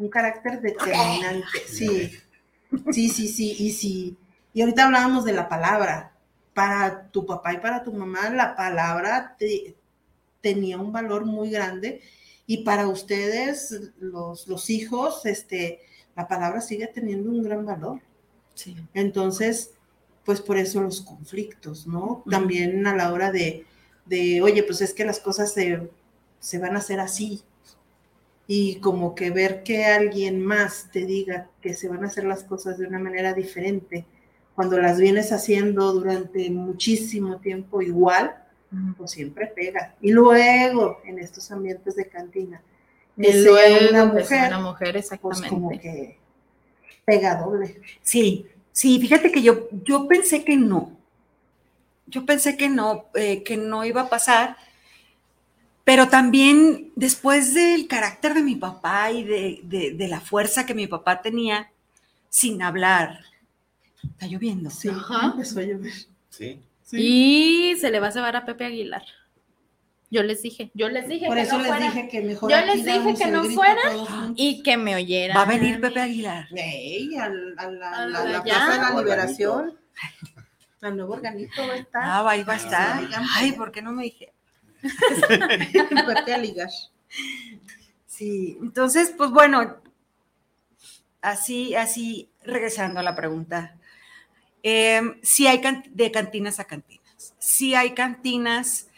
Un 0.00 0.08
carácter 0.08 0.60
determinante, 0.60 1.58
sí. 1.68 2.10
Sí, 2.92 3.08
sí, 3.08 3.28
sí. 3.28 3.56
Y 3.58 3.72
sí. 3.72 4.16
Y 4.54 4.62
ahorita 4.62 4.86
hablábamos 4.86 5.24
de 5.24 5.32
la 5.32 5.48
palabra. 5.48 6.12
Para 6.54 7.08
tu 7.10 7.26
papá 7.26 7.54
y 7.54 7.58
para 7.58 7.82
tu 7.84 7.92
mamá, 7.92 8.30
la 8.30 8.56
palabra 8.56 9.36
te- 9.38 9.76
tenía 10.40 10.78
un 10.78 10.92
valor 10.92 11.26
muy 11.26 11.50
grande. 11.50 12.00
Y 12.46 12.64
para 12.64 12.88
ustedes, 12.88 13.92
los, 14.00 14.48
los 14.48 14.70
hijos, 14.70 15.26
este, 15.26 15.80
la 16.16 16.26
palabra 16.28 16.60
sigue 16.60 16.88
teniendo 16.88 17.30
un 17.30 17.42
gran 17.42 17.64
valor. 17.66 18.00
Sí. 18.54 18.76
Entonces, 18.94 19.72
pues 20.24 20.40
por 20.40 20.58
eso 20.58 20.80
los 20.82 21.02
conflictos, 21.02 21.86
¿no? 21.86 22.24
También 22.30 22.86
a 22.86 22.96
la 22.96 23.12
hora 23.12 23.32
de, 23.32 23.66
de, 24.06 24.42
oye, 24.42 24.62
pues 24.64 24.80
es 24.82 24.94
que 24.94 25.04
las 25.04 25.20
cosas 25.20 25.52
se, 25.54 25.90
se 26.40 26.58
van 26.58 26.76
a 26.76 26.80
hacer 26.80 27.00
así. 27.00 27.42
Y 28.52 28.80
como 28.80 29.14
que 29.14 29.30
ver 29.30 29.62
que 29.62 29.84
alguien 29.84 30.44
más 30.44 30.88
te 30.90 31.06
diga 31.06 31.46
que 31.62 31.72
se 31.72 31.86
van 31.86 32.02
a 32.02 32.08
hacer 32.08 32.24
las 32.24 32.42
cosas 32.42 32.78
de 32.78 32.84
una 32.84 32.98
manera 32.98 33.32
diferente, 33.32 34.06
cuando 34.56 34.76
las 34.76 34.98
vienes 34.98 35.30
haciendo 35.30 35.92
durante 35.92 36.50
muchísimo 36.50 37.36
tiempo 37.36 37.80
igual, 37.80 38.34
pues 38.96 39.12
siempre 39.12 39.46
pega. 39.46 39.94
Y 40.00 40.10
luego, 40.10 41.00
en 41.04 41.20
estos 41.20 41.48
ambientes 41.52 41.94
de 41.94 42.08
cantina, 42.08 42.60
que 43.14 43.28
Y 43.28 43.32
sea 43.34 43.42
luego 43.42 43.88
una 43.90 44.14
que 44.16 44.24
sea 44.24 44.38
mujer, 44.38 44.48
una 44.48 44.58
mujer, 44.58 44.92
pues 44.94 45.04
exactamente. 45.04 45.48
como 45.48 45.70
que 45.70 46.18
pega 47.04 47.36
doble. 47.36 47.80
sí, 48.02 48.46
sí, 48.72 48.98
fíjate 49.00 49.30
que 49.30 49.42
yo, 49.42 49.68
yo 49.84 50.08
pensé 50.08 50.42
que 50.42 50.56
no. 50.56 50.90
yo 52.08 52.26
pensé 52.26 52.56
que 52.56 52.68
no, 52.68 53.04
eh, 53.14 53.44
que 53.44 53.56
no 53.56 53.84
iba 53.84 54.00
a 54.00 54.08
pasar, 54.08 54.56
pero 55.90 56.06
también 56.08 56.92
después 56.94 57.52
del 57.52 57.88
carácter 57.88 58.32
de 58.34 58.42
mi 58.42 58.54
papá 58.54 59.10
y 59.10 59.24
de, 59.24 59.58
de- 59.64 59.90
de 59.94 60.06
la 60.06 60.20
fuerza 60.20 60.64
que 60.64 60.72
mi 60.72 60.86
papá 60.86 61.20
tenía 61.20 61.68
sin 62.28 62.62
hablar. 62.62 63.24
Está 64.04 64.28
lloviendo. 64.28 64.70
Sí, 64.70 64.88
Ajá. 64.88 65.32
empezó 65.32 65.58
a 65.58 65.62
llover. 65.64 65.92
Sí. 66.28 66.60
Y 66.92 67.74
se 67.80 67.90
le 67.90 67.98
va 67.98 68.06
a 68.06 68.12
cebar 68.12 68.36
a 68.36 68.44
Pepe 68.46 68.66
Aguilar. 68.66 69.02
Yo 70.12 70.22
les 70.22 70.42
dije, 70.42 70.70
yo 70.74 70.88
les 70.88 71.08
dije 71.08 71.26
Por 71.26 71.34
que 71.34 71.42
eso 71.42 71.56
no 71.58 71.62
les 71.64 71.72
fuera. 71.72 71.86
dije 71.86 72.08
que 72.08 72.20
mejor 72.20 72.50
Yo 72.52 72.60
les 72.66 72.84
dije 72.84 73.14
que 73.18 73.26
no 73.32 73.44
fuera 73.46 73.80
y 74.36 74.62
que 74.62 74.76
me 74.76 74.94
oyeran. 74.94 75.36
Va 75.36 75.42
a 75.42 75.46
venir 75.46 75.80
Pepe 75.80 76.00
Aguilar. 76.02 76.46
Ey, 76.54 77.16
al- 77.16 77.54
a 77.58 77.68
la, 77.68 77.90
A 77.90 78.06
la- 78.06 78.24
la-. 78.26 78.42
Plaza 78.44 78.72
de 78.74 78.78
la. 78.78 79.00
Liberación. 79.00 79.76
Al 80.82 80.96
nuevo 80.96 81.14
organito 81.14 81.66
va 81.66 81.72
a 81.72 81.76
estar. 81.78 82.02
Ah, 82.04 82.30
ahí 82.30 82.44
va 82.44 82.52
a 82.52 82.56
estar. 82.56 83.02
Oigan, 83.02 83.24
Ay, 83.34 83.52
¿por 83.52 83.72
qué 83.72 83.82
no 83.82 83.90
me 83.90 84.04
dije? 84.04 84.32
Pepe 86.06 86.34
Aligar. 86.34 86.70
Sí, 88.06 88.58
entonces, 88.60 89.12
pues 89.16 89.30
bueno, 89.30 89.76
así, 91.20 91.74
así, 91.74 92.28
regresando 92.44 93.00
a 93.00 93.02
la 93.02 93.14
pregunta. 93.14 93.76
Eh, 94.62 95.00
sí 95.22 95.46
hay 95.46 95.60
can- 95.60 95.84
de 95.92 96.10
cantinas 96.10 96.60
a 96.60 96.64
cantinas. 96.64 97.34
Sí 97.38 97.74
hay 97.74 97.92
cantinas 97.94 98.88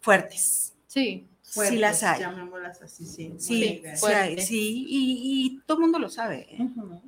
fuertes. 0.00 0.74
Sí. 0.86 1.26
sí 1.42 1.76
las 1.76 2.02
hay. 2.02 2.20
Llamémoslas 2.20 2.82
así, 2.82 3.04
sí. 3.06 3.32
Sí, 3.38 3.38
sí, 3.38 3.64
hay, 3.86 3.96
fuertes. 3.96 4.46
sí, 4.46 4.84
y, 4.88 5.46
y 5.46 5.60
todo 5.66 5.78
el 5.78 5.82
mundo 5.82 5.98
lo 5.98 6.08
sabe. 6.10 6.46
¿eh? 6.50 6.62
Ujú. 6.62 7.00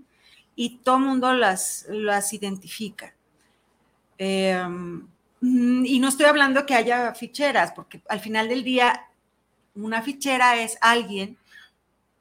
y 0.55 0.77
todo 0.79 0.97
el 0.97 1.03
mundo 1.05 1.33
las, 1.35 1.87
las 1.89 2.33
identifica. 2.33 3.15
Eh, 4.19 4.63
y 5.43 5.99
no 5.99 6.09
estoy 6.09 6.27
hablando 6.27 6.65
que 6.67 6.75
haya 6.75 7.15
ficheras, 7.15 7.73
porque 7.73 8.01
al 8.09 8.21
final 8.21 8.49
del 8.49 8.63
día, 8.63 9.09
una 9.75 10.01
fichera 10.03 10.63
es 10.63 10.79
alguien 10.81 11.37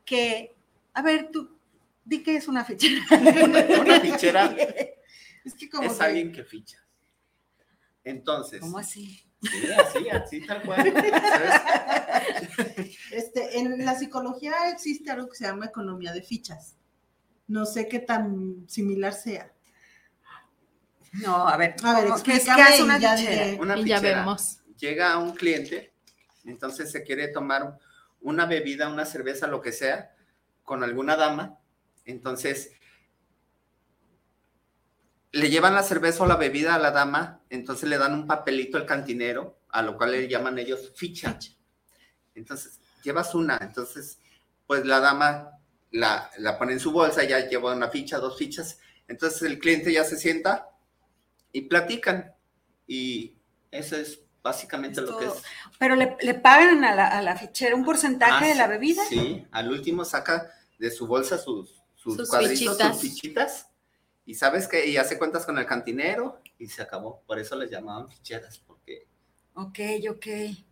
que, 0.03 0.53
a 0.93 1.01
ver, 1.03 1.29
tú, 1.31 1.55
di 2.03 2.23
que 2.23 2.35
es 2.35 2.47
una 2.47 2.65
fichera. 2.65 3.03
Una 3.81 3.99
fichera 3.99 4.55
Es 5.45 5.53
que 5.55 5.69
como 5.69 5.89
es 5.89 5.97
que- 5.97 6.03
alguien 6.03 6.31
que 6.31 6.43
ficha. 6.43 6.77
Entonces. 8.03 8.59
¿Cómo 8.61 8.77
así? 8.79 9.21
Sí, 9.41 9.71
así, 9.71 10.09
así, 10.09 10.45
tal 10.45 10.61
cual. 10.63 10.93
¿Sabes? 10.93 12.97
Este, 13.11 13.59
en 13.59 13.83
la 13.85 13.97
psicología 13.97 14.69
existe 14.71 15.09
algo 15.09 15.29
que 15.29 15.35
se 15.37 15.45
llama 15.45 15.65
economía 15.65 16.11
de 16.13 16.21
fichas. 16.21 16.75
No 17.47 17.65
sé 17.65 17.87
qué 17.87 17.99
tan 17.99 18.65
similar 18.67 19.13
sea. 19.13 19.51
No, 21.13 21.47
a 21.47 21.57
ver, 21.57 21.75
A 21.83 21.93
ver, 21.99 22.09
¿cómo- 22.09 22.23
¿qué 22.23 22.33
es, 22.35 22.45
y 22.47 22.81
una 22.81 22.97
ya 22.97 23.17
fichera? 23.17 23.45
diré. 23.45 23.59
Una 23.59 23.77
Y 23.77 23.85
ya 23.85 23.97
fichera. 23.97 24.19
vemos. 24.19 24.59
Llega 24.77 25.11
a 25.13 25.17
un 25.17 25.33
cliente, 25.35 25.93
entonces 26.45 26.91
se 26.91 27.03
quiere 27.03 27.27
tomar 27.27 27.77
una 28.21 28.45
bebida, 28.45 28.87
una 28.89 29.05
cerveza, 29.05 29.47
lo 29.47 29.61
que 29.61 29.71
sea, 29.71 30.15
con 30.63 30.83
alguna 30.83 31.15
dama. 31.17 31.57
Entonces, 32.05 32.71
le 35.33 35.49
llevan 35.49 35.75
la 35.75 35.83
cerveza 35.83 36.23
o 36.23 36.27
la 36.27 36.35
bebida 36.35 36.75
a 36.75 36.79
la 36.79 36.91
dama, 36.91 37.41
entonces 37.49 37.87
le 37.89 37.97
dan 37.97 38.13
un 38.13 38.27
papelito 38.27 38.77
al 38.77 38.85
cantinero, 38.85 39.59
a 39.69 39.81
lo 39.81 39.97
cual 39.97 40.11
le 40.11 40.27
llaman 40.27 40.57
ellos 40.59 40.91
ficha. 40.95 41.37
Entonces, 42.35 42.79
llevas 43.03 43.33
una, 43.35 43.57
entonces, 43.61 44.19
pues 44.67 44.85
la 44.85 44.99
dama 44.99 45.51
la, 45.91 46.29
la 46.37 46.57
pone 46.57 46.73
en 46.73 46.79
su 46.79 46.91
bolsa, 46.91 47.23
ya 47.23 47.47
lleva 47.47 47.73
una 47.75 47.89
ficha, 47.89 48.17
dos 48.17 48.37
fichas, 48.37 48.79
entonces 49.07 49.41
el 49.43 49.59
cliente 49.59 49.91
ya 49.91 50.03
se 50.05 50.17
sienta 50.17 50.69
y 51.51 51.61
platican. 51.61 52.33
Y 52.87 53.35
eso 53.71 53.95
es 53.95 54.21
básicamente 54.43 55.01
Es 55.01 55.07
lo 55.07 55.17
que 55.17 55.25
es. 55.25 55.33
Pero 55.79 55.95
le, 55.95 56.17
le 56.21 56.33
pagan 56.33 56.83
a 56.83 56.95
la, 56.95 57.07
a 57.07 57.21
la 57.21 57.35
fichera 57.35 57.75
un 57.75 57.85
porcentaje 57.85 58.45
Ah, 58.45 58.47
de 58.47 58.55
la 58.55 58.65
sí, 58.65 58.69
bebida. 58.71 59.03
Sí, 59.07 59.45
al 59.51 59.69
último 59.71 60.03
saca 60.05 60.51
de 60.79 60.89
su 60.91 61.07
bolsa 61.07 61.37
sus, 61.37 61.81
sus, 61.95 62.15
Sus 62.17 62.29
cuadritos, 62.29 62.57
fichitas. 62.57 62.99
sus 62.99 63.01
fichitas. 63.09 63.67
Y 64.25 64.35
sabes 64.35 64.67
que 64.67 64.85
y 64.87 64.97
hace 64.97 65.17
cuentas 65.17 65.45
con 65.45 65.57
el 65.57 65.65
cantinero 65.65 66.41
y 66.57 66.67
se 66.67 66.81
acabó. 66.81 67.21
Por 67.25 67.39
eso 67.39 67.55
les 67.55 67.69
llamaban 67.69 68.09
ficheras, 68.09 68.59
porque 68.59 69.07
Ok, 69.53 69.79
ok. 70.09 70.25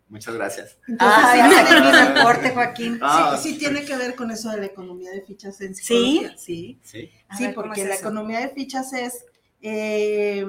muchas 0.08 0.34
gracias. 0.36 0.78
Entonces, 0.88 1.18
Ah, 1.22 1.32
sí, 1.34 1.40
ya 1.70 2.14
reporte, 2.14 2.52
Joaquín. 2.52 3.00
Ah, 3.02 3.38
sí, 3.42 3.52
sí 3.54 3.58
tiene 3.60 3.84
que 3.86 3.96
ver 3.98 4.16
con 4.16 4.32
eso 4.32 4.50
de 4.52 4.58
la 4.58 4.66
economía 4.68 5.12
de 5.12 5.22
fichas 5.22 5.60
en 5.62 5.76
¿Sí? 5.76 5.84
psicología. 5.84 6.38
Sí, 6.38 6.80
sí. 6.84 7.12
Sí, 7.38 7.46
ver, 7.46 7.56
¿cómo 7.56 7.68
porque 7.68 7.82
es 7.82 7.88
la 7.90 7.96
economía 7.96 8.40
de 8.40 8.50
fichas 8.50 8.94
es 8.94 9.26
eh, 9.62 10.46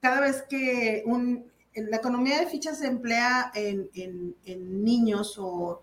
cada 0.00 0.20
vez 0.20 0.42
que 0.48 1.02
un 1.06 1.46
la 1.76 1.96
economía 1.96 2.38
de 2.38 2.46
fichas 2.46 2.78
se 2.78 2.86
emplea 2.86 3.50
en, 3.54 3.90
en- 3.94 4.36
en 4.44 4.84
niños 4.84 5.36
o, 5.38 5.82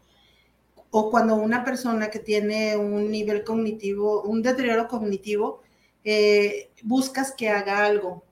o 0.89 1.11
cuando 1.11 1.35
una 1.35 1.65
persona 1.65 2.09
que 2.09 2.19
tiene 2.19 2.77
un 2.77 3.11
nivel 3.11 3.43
cognitivo, 3.43 4.21
un 4.23 4.41
deterioro 4.41 4.87
cognitivo, 4.87 5.61
eh, 6.05 6.69
buscas 6.83 7.33
que 7.33 7.49
haga 7.49 7.83
algo, 7.85 8.23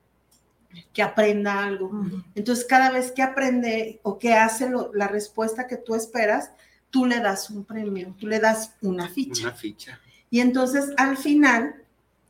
que 0.93 1.01
aprenda 1.01 1.65
algo. 1.65 1.91
Entonces, 2.33 2.63
cada 2.63 2.91
vez 2.91 3.11
que 3.11 3.21
aprende 3.23 3.99
o 4.03 4.17
que 4.17 4.33
hace 4.33 4.69
lo- 4.69 4.93
la 4.93 5.07
respuesta 5.09 5.67
que 5.67 5.75
tú 5.77 5.95
esperas, 5.95 6.51
tú 6.89 7.05
le 7.05 7.19
das 7.19 7.49
un 7.49 7.65
premio, 7.65 8.15
tú 8.17 8.25
le 8.27 8.39
das 8.39 8.73
una 8.81 9.09
ficha. 9.09 9.47
Una 9.49 9.55
ficha. 9.55 9.99
Y 10.29 10.39
entonces, 10.39 10.91
al 10.95 11.17
final, 11.17 11.83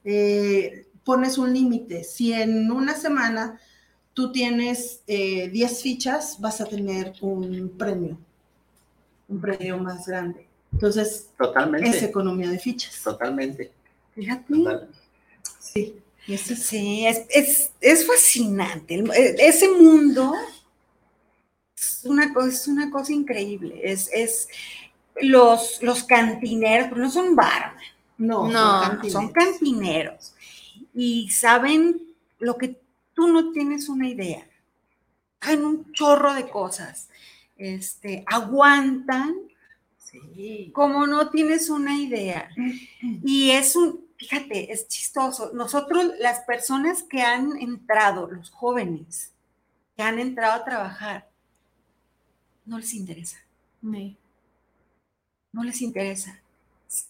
eh, 0.04 0.88
pones 1.04 1.38
un 1.38 1.54
límite. 1.54 2.04
Si 2.04 2.34
en 2.34 2.72
una 2.72 2.96
semana 2.96 3.60
tú 4.14 4.32
tienes 4.32 5.02
eh, 5.08 5.50
10 5.50 5.82
fichas, 5.82 6.40
vas 6.40 6.62
a 6.62 6.66
tener 6.66 7.14
un 7.22 7.70
premio, 7.78 8.18
un 9.28 9.40
premio 9.42 9.78
más 9.78 10.06
grande. 10.08 10.48
Entonces, 10.74 11.30
Totalmente. 11.38 11.90
es 11.90 12.04
economía 12.04 12.50
de 12.50 12.60
fichas. 12.60 13.02
Totalmente. 13.04 13.72
Fíjate. 14.14 14.54
Total. 14.54 14.90
Sí. 15.60 15.96
Y 16.28 16.34
ese 16.34 16.54
es- 16.54 16.64
Sí, 16.64 17.08
es, 17.08 17.22
es, 17.30 17.72
es 17.82 18.06
fascinante. 18.06 18.96
E- 18.96 19.36
Ese 19.40 19.68
mundo 19.70 20.34
es 21.76 22.02
una, 22.06 22.34
cosa, 22.34 22.50
es 22.50 22.68
una 22.68 22.92
cosa 22.92 23.14
increíble. 23.14 23.80
Es, 23.84 24.10
es 24.14 24.48
los, 25.22 25.82
los 25.82 26.04
cantineros, 26.04 26.88
pero 26.90 27.02
no 27.02 27.10
son 27.10 27.36
barman, 27.36 27.76
No, 28.18 28.48
No, 28.48 28.52
son 28.52 28.82
cantineros. 28.90 29.12
son 29.14 29.32
cantineros. 29.32 30.34
Y 31.02 31.30
saben 31.30 32.02
lo 32.40 32.58
que 32.58 32.78
tú 33.14 33.30
no 33.30 33.52
tienes 33.54 33.88
una 33.88 34.10
idea. 34.10 34.46
Saben 35.42 35.64
un 35.64 35.94
chorro 35.94 36.34
de 36.34 36.50
cosas. 36.50 37.08
Este, 37.56 38.24
aguantan 38.28 39.34
Sí. 39.98 40.72
como 40.74 41.08
no 41.08 41.30
tienes 41.30 41.70
una 41.70 41.96
idea. 41.98 42.50
Y 43.24 43.52
es 43.52 43.78
un, 43.78 44.04
fíjate, 44.18 44.74
es 44.74 44.88
chistoso. 44.90 45.52
Nosotros, 45.54 46.12
las 46.20 46.40
personas 46.42 47.04
que 47.04 47.22
han 47.22 47.56
entrado, 47.60 48.30
los 48.30 48.50
jóvenes 48.50 49.32
que 49.96 50.04
han 50.04 50.20
entrado 50.20 50.54
a 50.54 50.66
trabajar, 50.66 51.30
no 52.66 52.78
les 52.78 52.94
interesa, 52.94 53.38
Sí. 53.82 54.18
no 55.54 55.64
les 55.64 55.82
interesa. 55.82 56.42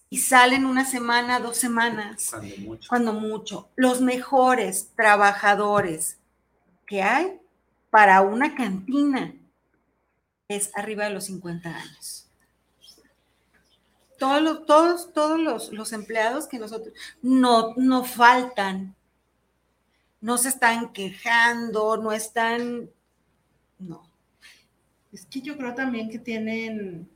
Y 0.09 0.17
salen 0.17 0.65
una 0.65 0.86
semana, 0.86 1.39
dos 1.39 1.57
semanas, 1.57 2.30
Cuando 2.32 2.57
mucho. 2.57 2.89
cuando 2.89 3.13
mucho. 3.13 3.69
Los 3.75 4.01
mejores 4.01 4.89
trabajadores 4.95 6.17
que 6.86 7.01
hay 7.01 7.39
para 7.89 8.21
una 8.21 8.55
cantina 8.55 9.34
es 10.47 10.71
arriba 10.75 11.05
de 11.05 11.11
los 11.11 11.25
50 11.25 11.69
años. 11.69 12.27
Todos 14.17 14.41
los, 14.41 14.65
todos, 14.65 15.13
todos 15.13 15.39
los, 15.39 15.71
los 15.71 15.93
empleados 15.93 16.47
que 16.47 16.59
nosotros 16.59 16.93
no, 17.21 17.73
no 17.77 18.03
faltan, 18.03 18.95
no 20.19 20.38
se 20.38 20.49
están 20.49 20.91
quejando, 20.91 21.95
no 21.95 22.11
están, 22.11 22.89
no. 23.77 24.03
Es 25.13 25.25
que 25.25 25.39
yo 25.41 25.57
creo 25.57 25.73
también 25.73 26.09
que 26.09 26.19
tienen 26.19 27.09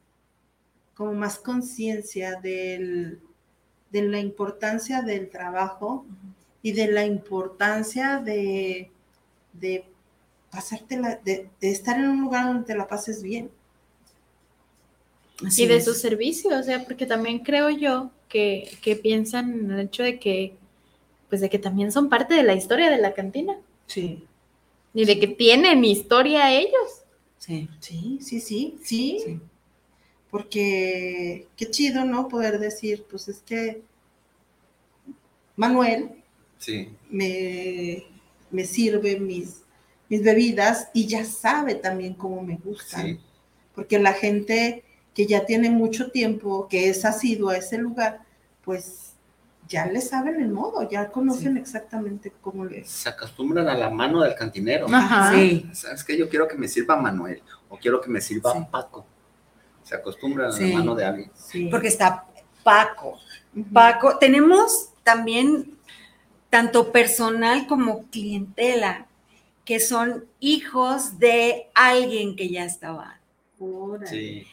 como 0.96 1.14
más 1.14 1.39
conciencia 1.39 2.39
del- 2.41 3.20
de 3.91 4.02
la 4.04 4.20
importancia 4.20 5.02
del 5.02 5.30
trabajo 5.30 6.06
y 6.62 6.72
de 6.72 6.88
la 6.91 7.06
importancia 7.06 8.18
de, 8.20 8.89
de 9.54 9.86
pasártela, 10.52 11.20
de, 11.24 11.50
de 11.62 11.72
estar 11.72 11.98
en 12.00 12.10
un 12.10 12.22
lugar 12.22 12.46
donde 12.48 12.66
te 12.66 12.76
la 12.76 12.88
pases 12.88 13.22
bien. 13.22 13.50
Así 15.46 15.64
y 15.64 15.68
de 15.68 15.78
es. 15.78 15.86
su 15.86 15.94
servicio, 15.94 16.58
o 16.58 16.64
sea, 16.64 16.84
porque 16.86 17.06
también 17.06 17.39
creo 17.39 17.70
yo 17.70 18.12
que, 18.30 18.78
que 18.82 18.96
piensan 18.96 19.52
en 19.54 19.72
el 19.72 19.80
hecho 19.82 20.04
de 20.04 20.20
que, 20.20 20.56
pues 21.30 21.41
de 21.41 21.50
que 21.50 21.60
también 21.60 21.91
son 21.91 22.10
parte 22.10 22.34
de 22.34 22.44
la 22.44 22.54
historia 22.56 22.89
de 22.89 23.00
la 23.00 23.14
cantina 23.14 23.58
Sí. 23.88 24.24
y 24.94 25.06
de 25.06 25.20
que 25.20 25.28
tienen 25.28 25.84
historia 25.84 26.52
ellos. 26.54 27.04
Sí. 27.39 27.68
Sí, 27.80 28.20
sí, 28.22 28.39
sí, 28.39 28.78
sí. 28.84 29.18
Sí. 29.26 29.39
Porque 30.34 31.45
qué 31.55 31.69
chido, 31.69 32.05
¿no? 32.05 32.27
Poder 32.27 32.57
decir, 32.57 33.05
pues 33.07 33.27
es 33.27 33.43
que 33.45 33.84
Manuel 35.55 36.09
Sí. 36.57 36.89
me, 37.11 38.03
me 38.49 38.65
sirve 38.65 39.19
mis, 39.19 39.61
mis 40.09 40.23
bebidas 40.23 40.89
y 40.91 41.05
ya 41.05 41.23
sabe 41.23 41.75
también 41.75 42.15
cómo 42.15 42.41
me 42.41 42.55
gustan. 42.55 43.05
Sí. 43.05 43.19
Porque 43.75 43.99
la 43.99 44.13
gente 44.13 44.84
que 45.13 45.27
ya 45.27 45.45
tiene 45.45 45.69
mucho 45.69 46.09
tiempo, 46.09 46.67
que 46.67 46.89
es 46.89 47.05
asiduo 47.05 47.51
a 47.51 47.57
ese 47.57 47.77
lugar, 47.77 48.21
pues 48.65 49.13
ya 49.67 49.86
le 49.86 50.01
saben 50.01 50.41
el 50.41 50.49
modo, 50.49 50.89
ya 50.89 51.11
conocen 51.11 51.57
exactamente 51.57 52.34
cómo 52.41 52.65
le 52.65 52.86
Se 52.86 53.07
acostumbran 53.07 53.67
a 53.67 53.75
la 53.75 53.91
mano 53.91 54.21
del 54.23 54.34
cantinero. 54.34 54.88
Ajá. 54.91 55.31
Sí. 55.36 55.69
¿Sabes 55.73 56.03
qué? 56.03 56.17
Yo 56.17 56.27
quiero 56.27 56.47
que 56.47 56.57
me 56.57 56.67
sirva 56.67 56.95
Manuel 56.99 57.43
o 57.69 57.77
quiero 57.77 58.01
que 58.01 58.09
me 58.09 58.19
sirva 58.19 58.67
Paco. 58.71 59.05
Se 59.84 59.95
acostumbran 59.95 60.51
a 60.51 60.59
la 60.59 60.67
mano 60.77 60.95
de 60.95 61.05
alguien. 61.05 61.31
Porque 61.69 61.88
está 61.88 62.25
Paco. 62.63 63.19
Paco, 63.71 64.17
tenemos 64.17 64.89
también 65.03 65.77
tanto 66.49 66.91
personal 66.91 67.67
como 67.67 68.03
clientela, 68.09 69.07
que 69.65 69.79
son 69.79 70.25
hijos 70.39 71.19
de 71.19 71.67
alguien 71.73 72.36
que 72.36 72.49
ya 72.49 72.65
estaba. 72.65 73.19
Sí. 74.05 74.45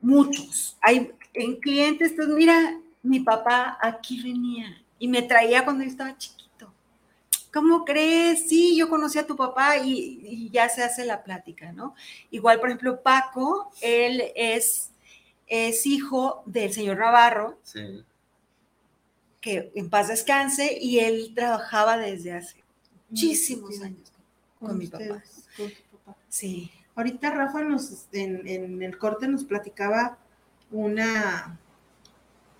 Muchos. 0.00 0.76
Hay 0.80 1.12
en 1.34 1.56
clientes, 1.56 2.12
pues 2.16 2.28
mira, 2.28 2.78
mi 3.02 3.20
papá 3.20 3.78
aquí 3.80 4.22
venía 4.22 4.82
y 4.98 5.08
me 5.08 5.22
traía 5.22 5.64
cuando 5.64 5.84
yo 5.84 5.90
estaba 5.90 6.16
chiquito. 6.16 6.37
¿Cómo 7.52 7.84
crees? 7.84 8.46
Sí, 8.48 8.76
yo 8.76 8.88
conocí 8.88 9.18
a 9.18 9.26
tu 9.26 9.34
papá 9.36 9.78
y, 9.78 10.20
y 10.22 10.50
ya 10.50 10.68
se 10.68 10.82
hace 10.82 11.04
la 11.04 11.22
plática, 11.22 11.72
¿no? 11.72 11.94
Igual, 12.30 12.60
por 12.60 12.68
ejemplo, 12.68 13.00
Paco, 13.02 13.70
él 13.80 14.22
es, 14.36 14.90
es 15.46 15.86
hijo 15.86 16.42
del 16.46 16.72
señor 16.72 16.98
Navarro, 16.98 17.58
Sí. 17.62 18.04
que 19.40 19.72
en 19.74 19.88
paz 19.88 20.08
descanse, 20.08 20.76
y 20.78 20.98
él 21.00 21.32
trabajaba 21.34 21.96
desde 21.96 22.32
hace 22.34 22.62
muchísimos 23.08 23.80
años 23.82 24.12
con, 24.60 24.76
mi 24.76 24.86
papá. 24.88 25.22
con 25.56 25.70
tu 25.70 25.98
papá. 26.04 26.18
Sí. 26.28 26.70
Ahorita 26.96 27.30
Rafa 27.30 27.62
nos, 27.62 28.06
en, 28.12 28.46
en 28.46 28.82
el 28.82 28.98
corte 28.98 29.26
nos 29.28 29.44
platicaba 29.44 30.18
una 30.70 31.58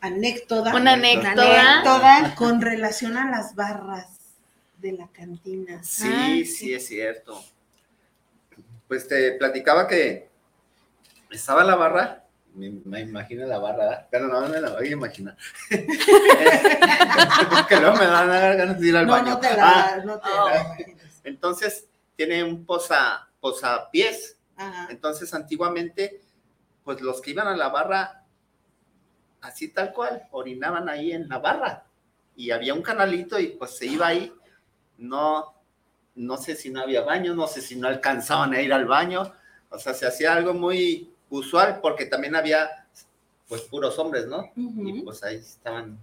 anécdota. 0.01 0.74
Una 0.74 0.95
anécdota. 0.95 1.30
anécdota 1.32 2.34
con 2.36 2.61
relación 2.62 3.16
a 3.18 3.30
las 3.30 3.55
barras 3.55 4.17
de 4.79 4.93
la 4.93 5.09
cantina. 5.09 5.83
Sí, 5.83 6.45
sí, 6.45 6.72
es 6.74 6.87
cierto. 6.87 7.43
Pues 8.87 9.07
te 9.07 9.33
platicaba 9.33 9.87
que 9.87 10.31
estaba 11.31 11.62
la 11.64 11.74
barra, 11.74 12.24
me, 12.55 12.70
me 12.85 13.01
imagino 13.01 13.47
la 13.47 13.59
barra, 13.59 13.85
¿verdad? 13.85 14.09
pero 14.11 14.29
no 14.29 14.49
me 14.49 14.61
la 14.61 14.70
voy 14.70 14.89
a 14.89 14.93
imaginar. 14.93 15.37
que 17.68 17.76
luego 17.76 17.97
me 17.97 18.07
van 18.07 18.31
a 18.31 18.41
dar 18.41 18.57
ganas 18.57 18.81
de 18.81 18.89
ir 18.89 18.97
al 18.97 19.07
No, 19.07 19.12
baño. 19.12 19.31
no 19.33 19.41
te 19.41 19.57
la, 19.57 19.85
Ah, 19.95 19.97
no 20.05 20.18
te 20.18 20.29
la 20.29 20.76
entonces, 21.24 21.87
tiene 22.16 22.43
un 22.43 22.64
posa, 22.64 23.29
posapiés. 23.41 24.39
Ajá. 24.57 24.89
Entonces, 24.91 25.33
antiguamente, 25.35 26.22
pues 26.83 27.01
los 27.03 27.20
que 27.20 27.33
iban 27.33 27.47
a 27.47 27.57
la 27.57 27.68
barra, 27.68 28.24
así 29.43 29.68
tal 29.68 29.93
cual, 29.93 30.26
orinaban 30.31 30.89
ahí 30.89 31.12
en 31.12 31.29
la 31.29 31.39
barra. 31.39 31.85
Y 32.35 32.51
había 32.51 32.72
un 32.72 32.83
canalito 32.83 33.39
y 33.39 33.49
pues 33.49 33.76
se 33.76 33.87
iba 33.87 34.07
ahí. 34.07 34.33
No, 34.99 35.55
no 36.14 36.36
sé 36.36 36.57
si 36.57 36.70
no 36.70 36.82
había 36.82 37.03
baño, 37.03 37.34
no 37.34 37.46
sé 37.46 37.61
si 37.61 37.76
no 37.76 37.88
alcanzaban 37.88 38.53
a 38.53 38.61
ir 38.61 38.72
al 38.72 38.84
baño. 38.84 39.32
O 39.70 39.78
sea, 39.78 39.94
se 39.94 40.07
hacía 40.07 40.34
algo 40.34 40.53
muy 40.53 41.11
usual 41.30 41.80
porque 41.80 42.07
también 42.07 42.36
había, 42.36 42.86
pues, 43.49 43.62
puros 43.62 43.99
hombres, 43.99 44.26
¿no? 44.26 44.51
Y 44.57 45.03
pues 45.03 45.22
ahí 45.22 45.36
estaban 45.36 45.99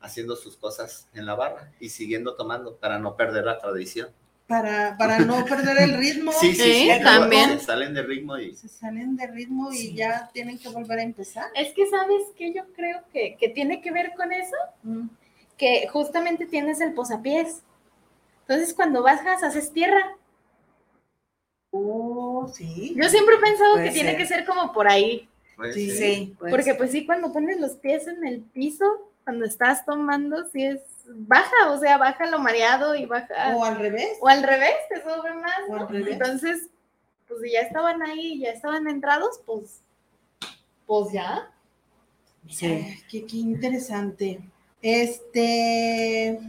haciendo 0.00 0.36
sus 0.36 0.56
cosas 0.56 1.08
en 1.14 1.26
la 1.26 1.34
barra 1.34 1.72
y 1.78 1.88
siguiendo 1.88 2.34
tomando 2.34 2.76
para 2.76 2.98
no 2.98 3.16
perder 3.16 3.44
la 3.44 3.58
tradición. 3.58 4.08
Para, 4.46 4.96
para 4.98 5.18
no 5.20 5.44
perder 5.46 5.78
el 5.78 5.96
ritmo. 5.96 6.32
Sí, 6.32 6.54
sí, 6.54 6.90
también. 7.02 7.58
se 7.58 7.66
Salen 7.66 7.94
de 7.94 8.02
ritmo 8.02 8.36
y 8.38 8.54
Se 8.54 8.68
salen 8.68 9.16
de 9.16 9.26
ritmo 9.28 9.72
y 9.72 9.94
ya 9.94 10.28
tienen 10.32 10.58
que 10.58 10.68
volver 10.68 10.98
a 10.98 11.02
empezar. 11.02 11.46
Es 11.54 11.72
que, 11.72 11.86
¿sabes 11.88 12.22
qué? 12.36 12.52
Yo 12.52 12.64
creo 12.74 13.02
que, 13.12 13.36
que 13.38 13.48
tiene 13.48 13.80
que 13.80 13.92
ver 13.92 14.12
con 14.16 14.32
eso. 14.32 14.56
Que 15.56 15.88
justamente 15.88 16.46
tienes 16.46 16.80
el 16.80 16.92
posapiés. 16.92 17.62
Entonces, 18.42 18.74
cuando 18.74 19.02
bajas, 19.02 19.42
haces 19.42 19.72
tierra. 19.72 20.16
Oh, 21.70 22.50
sí. 22.52 22.94
Yo 22.96 23.08
siempre 23.08 23.36
he 23.36 23.40
pensado 23.40 23.74
Puede 23.74 23.86
que 23.86 23.92
tiene 23.92 24.16
que 24.16 24.26
ser 24.26 24.44
como 24.44 24.72
por 24.72 24.88
ahí. 24.88 25.28
Sí, 25.72 25.90
sí. 25.90 25.96
sí. 25.96 26.36
Porque 26.38 26.64
ser. 26.64 26.76
pues 26.76 26.90
sí, 26.90 27.06
cuando 27.06 27.32
pones 27.32 27.60
los 27.60 27.72
pies 27.72 28.06
en 28.06 28.26
el 28.26 28.40
piso, 28.40 28.84
cuando 29.24 29.44
estás 29.44 29.84
tomando, 29.84 30.48
sí 30.50 30.64
es 30.64 30.80
baja, 31.06 31.70
o 31.70 31.78
sea, 31.78 31.98
baja 31.98 32.26
lo 32.26 32.38
mareado 32.38 32.94
y 32.94 33.06
baja. 33.06 33.56
O 33.56 33.64
al 33.64 33.76
revés. 33.76 34.18
O 34.20 34.28
al 34.28 34.42
revés, 34.42 34.74
te 34.88 35.00
sube 35.02 35.34
más. 35.34 35.60
O 35.68 35.76
¿no? 35.76 35.80
al 35.82 35.88
revés. 35.88 36.12
Entonces, 36.12 36.68
pues 37.28 37.40
si 37.42 37.52
ya 37.52 37.60
estaban 37.60 38.02
ahí, 38.02 38.40
ya 38.40 38.50
estaban 38.50 38.88
entrados, 38.88 39.40
pues, 39.46 39.80
pues 40.86 41.12
ya. 41.12 41.50
Ay, 42.44 42.98
qué, 43.08 43.24
qué 43.24 43.36
interesante. 43.36 44.40
Este. 44.80 46.40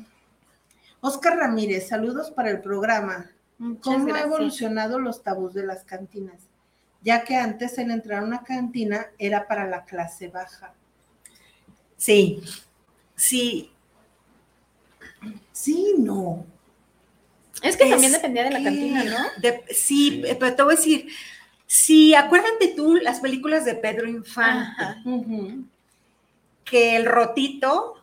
Oscar 1.06 1.38
Ramírez, 1.38 1.90
saludos 1.90 2.32
para 2.32 2.50
el 2.50 2.62
programa. 2.62 3.30
Muchas 3.58 3.84
¿Cómo 3.84 3.98
han 3.98 4.06
gracias. 4.06 4.26
evolucionado 4.26 5.00
los 5.00 5.22
tabús 5.22 5.54
de 5.54 5.66
las 5.66 5.84
cantinas? 5.84 6.44
Ya 7.02 7.26
que 7.26 7.36
antes 7.36 7.78
el 7.78 7.92
entrar 7.92 8.22
a 8.22 8.26
una 8.26 8.44
cantina 8.44 9.08
era 9.18 9.46
para 9.46 9.68
la 9.68 9.84
clase 9.84 10.30
baja. 10.30 10.74
Sí, 11.98 12.42
sí. 13.18 13.70
Sí, 15.52 15.96
no. 15.98 16.46
Es 17.62 17.76
que 17.76 17.90
también 17.90 18.14
dependía 18.14 18.46
de 18.46 18.52
la 18.52 18.60
que- 18.60 18.64
cantina, 18.64 19.04
¿no? 19.04 19.42
de- 19.42 19.66
sí, 19.74 20.24
pero 20.40 20.56
te 20.56 20.64
voy 20.64 20.74
a 20.74 20.78
decir, 20.78 21.08
sí, 21.68 22.16
acuérdate 22.16 22.70
tú 22.78 22.96
las 22.96 23.20
películas 23.20 23.66
de 23.66 23.76
Pedro 23.76 24.08
Infante, 24.08 24.72
que 26.64 26.96
el 26.96 27.06
rotito, 27.06 27.96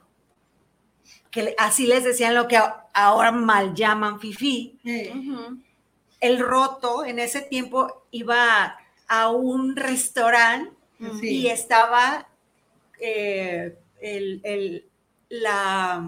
que 1.30 1.54
así 1.58 1.86
les 1.86 2.04
decían 2.04 2.34
lo 2.34 2.46
que 2.48 2.58
ahora 3.06 3.32
mal 3.32 3.74
llaman 3.74 4.18
fifi, 4.20 4.78
el 6.20 6.38
roto 6.38 7.04
en 7.04 7.18
ese 7.18 7.40
tiempo 7.42 8.06
iba 8.10 8.76
a 9.08 9.28
un 9.30 9.74
restaurante 9.76 10.70
sí. 11.20 11.28
y 11.28 11.46
estaba 11.48 12.28
eh, 13.00 13.78
el- 14.00 14.40
el- 14.44 14.84
la, 15.30 16.04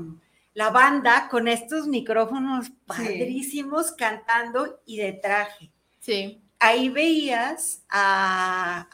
la 0.55 0.70
banda 0.70 1.28
con 1.30 1.49
estos 1.49 1.86
micrófonos 1.86 2.70
padrísimos 2.86 3.93
cantando 3.93 4.80
y 4.84 4.99
de 4.99 5.12
traje. 5.14 5.70
Sí. 6.01 6.43
Ahí 6.59 6.88
veías 6.90 7.82
a, 7.88 8.88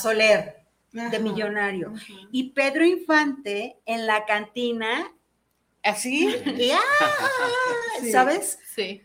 Soler 0.00 0.56
de 0.92 1.00
Ajá. 1.06 1.18
Millonario 1.20 1.94
y 2.30 2.50
Pedro 2.50 2.84
Infante 2.84 3.78
en 3.86 4.06
la 4.06 4.26
cantina, 4.26 5.10
así, 5.82 6.26
y, 6.58 6.70
¡ah! 6.70 6.80
Sí. 8.00 8.12
¿sabes? 8.12 8.58
Sí. 8.74 9.02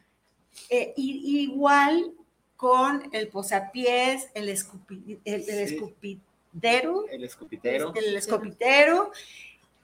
Eh, 0.69 0.93
y- 0.97 1.43
igual 1.43 2.13
con 2.55 3.09
el 3.11 3.27
posapiés, 3.29 4.29
el, 4.33 4.49
escupi- 4.49 5.19
el, 5.25 5.47
el 5.49 5.67
Sí. 5.67 5.75
escupidero, 5.75 7.05
el 7.09 7.23
escupitero. 7.23 7.93
el 7.95 8.15
escopitero, 8.15 9.11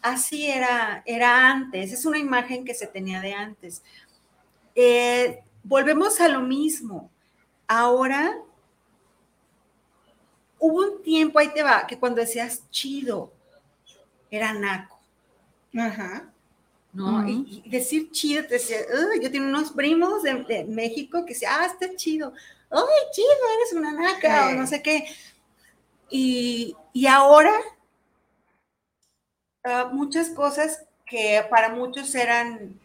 así 0.01 0.49
era, 0.49 1.03
era 1.05 1.49
antes, 1.51 1.91
es 1.93 2.05
una 2.05 2.17
imagen 2.17 2.65
que 2.65 2.73
se 2.73 2.87
tenía 2.87 3.21
de 3.21 3.33
antes. 3.33 3.83
Eh, 4.75 5.43
volvemos 5.63 6.19
a 6.19 6.27
lo 6.27 6.39
mismo. 6.41 7.11
Ahora, 7.67 8.35
hubo 10.59 10.81
un 10.81 11.03
tiempo, 11.03 11.37
ahí 11.39 11.49
te 11.53 11.61
va, 11.63 11.85
que 11.85 11.99
cuando 11.99 12.21
decías 12.21 12.63
chido, 12.71 13.31
era 14.31 14.53
naco. 14.53 14.99
Ajá. 15.77 16.32
¿No? 16.93 17.27
Y, 17.27 17.63
y 17.65 17.69
decir 17.69 18.11
chido, 18.11 18.43
te 18.43 18.55
decía, 18.55 18.77
"Uy, 19.11 19.21
yo 19.23 19.31
tengo 19.31 19.47
unos 19.47 19.71
primos 19.71 20.21
de, 20.23 20.43
de 20.43 20.63
México 20.65 21.25
que 21.25 21.33
decían, 21.33 21.53
ah, 21.59 21.65
está 21.65 21.95
chido, 21.95 22.33
ay, 22.69 22.83
chido, 23.13 23.27
eres 23.57 23.73
una 23.73 23.91
naca, 23.93 24.49
Sí. 24.49 24.53
o 24.55 24.57
no 24.59 24.67
sé 24.67 24.81
qué. 24.83 25.07
Y, 26.09 26.75
y 26.93 27.07
ahora, 27.07 27.51
ah, 29.63 29.89
muchas 29.91 30.29
cosas 30.29 30.83
que 31.05 31.43
para 31.49 31.69
muchos 31.69 32.13
eran 32.15 32.79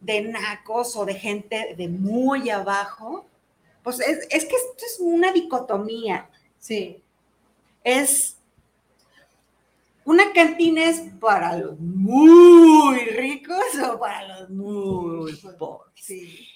de 0.00 0.20
nacos 0.22 0.96
o 0.96 1.04
de 1.04 1.14
gente 1.14 1.74
de 1.76 1.88
muy 1.88 2.50
abajo, 2.50 3.26
pues 3.82 4.00
es, 4.00 4.26
es 4.30 4.44
que 4.44 4.56
esto 4.56 4.84
es 4.86 4.96
una 5.00 5.32
dicotomía. 5.32 6.28
Sí. 6.58 7.02
Es 7.84 8.35
una 10.06 10.32
cantina 10.32 10.84
es 10.84 11.00
para 11.20 11.56
los 11.58 11.78
muy 11.78 12.98
ricos 13.00 13.62
o 13.84 13.98
para 13.98 14.40
los 14.40 14.50
muy 14.50 15.36
pobres. 15.58 15.92
Sí. 15.94 16.48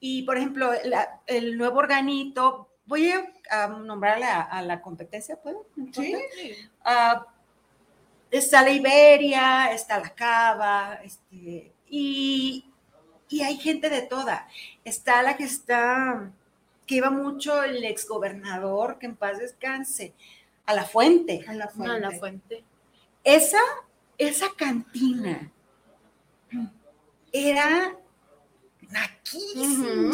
Y 0.00 0.22
por 0.22 0.36
ejemplo, 0.38 0.70
la- 0.84 1.20
el 1.26 1.58
nuevo 1.58 1.78
organito, 1.78 2.68
voy 2.86 3.10
a, 3.10 3.30
a 3.50 3.68
nombrar 3.68 4.16
a 4.16 4.20
la, 4.20 4.40
a 4.42 4.62
la 4.62 4.80
competencia, 4.80 5.36
¿puedo? 5.36 5.66
¿Me 5.76 5.92
Sí. 5.92 6.14
Ah, 6.84 7.26
está 8.30 8.62
la 8.62 8.70
Iberia, 8.70 9.72
está 9.72 9.98
la 9.98 10.10
Cava, 10.14 11.00
este, 11.04 11.72
y 11.88 12.64
y 13.28 13.40
hay 13.42 13.56
gente 13.56 13.90
de 13.90 14.02
toda. 14.02 14.46
Está 14.84 15.20
la 15.24 15.36
que 15.36 15.42
está, 15.42 16.30
que 16.86 16.94
iba 16.94 17.10
mucho 17.10 17.64
el 17.64 17.82
exgobernador, 17.84 18.98
que 19.00 19.06
en 19.06 19.16
paz 19.16 19.38
descanse, 19.38 20.14
a 20.64 20.74
la 20.74 20.84
fuente. 20.84 21.44
A 21.48 21.54
la 21.54 21.68
No, 21.74 21.98
la 21.98 22.12
fuente. 22.12 22.62
Esa, 23.26 23.60
esa 24.16 24.48
cantina 24.56 25.52
era 27.32 27.96
naquísima. 28.92 30.12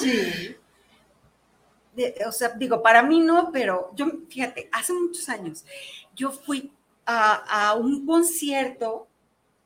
De- 1.95 2.15
o 2.27 2.33
sea, 2.33 2.51
digo, 2.51 2.83
para 2.83 3.03
mí 3.03 3.21
no, 3.21 3.51
pero 3.53 3.91
yo, 3.95 4.07
fíjate, 4.29 4.69
hace 4.73 4.95
muchos 4.95 5.29
años 5.29 5.65
yo 6.17 6.31
fui 6.31 6.73
a, 7.05 7.69
a 7.71 7.75
un 7.75 8.07
concierto 8.07 9.09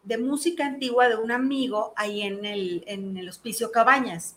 de 0.02 0.18
música 0.18 0.66
antigua 0.66 1.08
de 1.08 1.16
un 1.16 1.30
amigo 1.32 1.92
ahí 1.96 2.22
en 2.22 2.44
el, 2.44 2.84
en 2.86 3.16
el 3.16 3.28
Hospicio 3.28 3.70
Cabañas. 3.72 4.36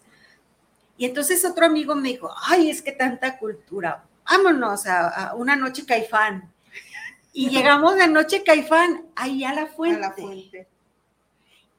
Y 0.97 1.05
entonces 1.05 1.45
otro 1.45 1.65
amigo 1.65 1.95
me 1.95 2.09
dijo, 2.09 2.31
ay, 2.47 2.69
es 2.69 2.81
que 2.81 2.91
tanta 2.91 3.37
cultura, 3.37 4.05
vámonos 4.29 4.85
a, 4.85 5.29
a 5.29 5.35
una 5.35 5.55
noche 5.55 5.85
caifán. 5.85 6.51
Y 7.39 7.49
llegamos 7.49 7.93
a 7.93 8.07
Noche 8.07 8.43
Caifán, 8.43 9.05
ahí 9.15 9.45
a 9.45 9.53
la 9.53 9.67
fuente. 9.67 9.95
A 9.95 10.09
la 10.09 10.11
fuente. 10.11 10.67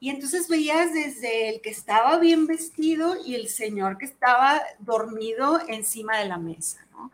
Y 0.00 0.08
entonces 0.08 0.48
veías 0.48 0.94
desde 0.94 1.50
el 1.50 1.60
que 1.60 1.68
estaba 1.68 2.18
bien 2.18 2.46
vestido 2.46 3.14
y 3.26 3.34
el 3.34 3.48
señor 3.48 3.98
que 3.98 4.06
estaba 4.06 4.62
dormido 4.78 5.60
encima 5.68 6.16
de 6.16 6.28
la 6.28 6.38
mesa, 6.38 6.86
¿no? 6.92 7.12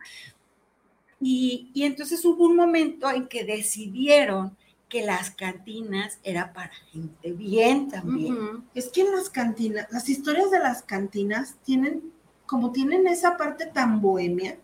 Y, 1.19 1.71
y 1.73 1.83
entonces 1.83 2.23
hubo 2.23 2.45
un 2.45 2.55
momento 2.55 3.09
en 3.09 3.27
que 3.27 3.43
decidieron 3.43 4.55
que 4.87 5.01
las 5.01 5.31
cantinas 5.31 6.17
era 6.23 6.53
para 6.53 6.71
gente 6.93 7.33
bien 7.33 7.89
también. 7.89 8.63
Es 8.73 8.87
que 8.87 9.01
en 9.01 9.11
las 9.11 9.29
cantinas, 9.29 9.87
las 9.91 10.07
historias 10.07 10.51
de 10.51 10.59
las 10.59 10.83
cantinas 10.83 11.55
tienen, 11.65 12.13
como 12.45 12.71
tienen 12.71 13.07
esa 13.07 13.35
parte 13.35 13.65
tan 13.65 13.99
bohemia, 13.99 14.57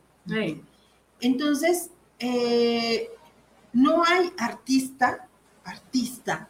entonces 1.19 1.89
eh, 2.19 3.09
no 3.73 4.03
hay 4.05 4.31
artista, 4.37 5.27
artista, 5.65 6.47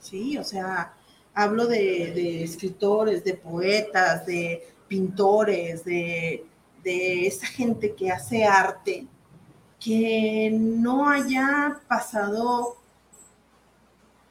¿sí? 0.00 0.36
O 0.38 0.44
sea, 0.44 0.92
hablo 1.34 1.66
de, 1.66 2.12
de 2.14 2.44
escritores, 2.44 3.24
de 3.24 3.34
poetas, 3.34 4.26
de 4.26 4.74
pintores, 4.88 5.84
de, 5.84 6.44
de 6.82 7.26
esa 7.26 7.46
gente 7.46 7.94
que 7.94 8.10
hace 8.10 8.44
arte, 8.44 9.06
que 9.78 10.50
no 10.52 11.08
haya 11.08 11.80
pasado 11.86 12.76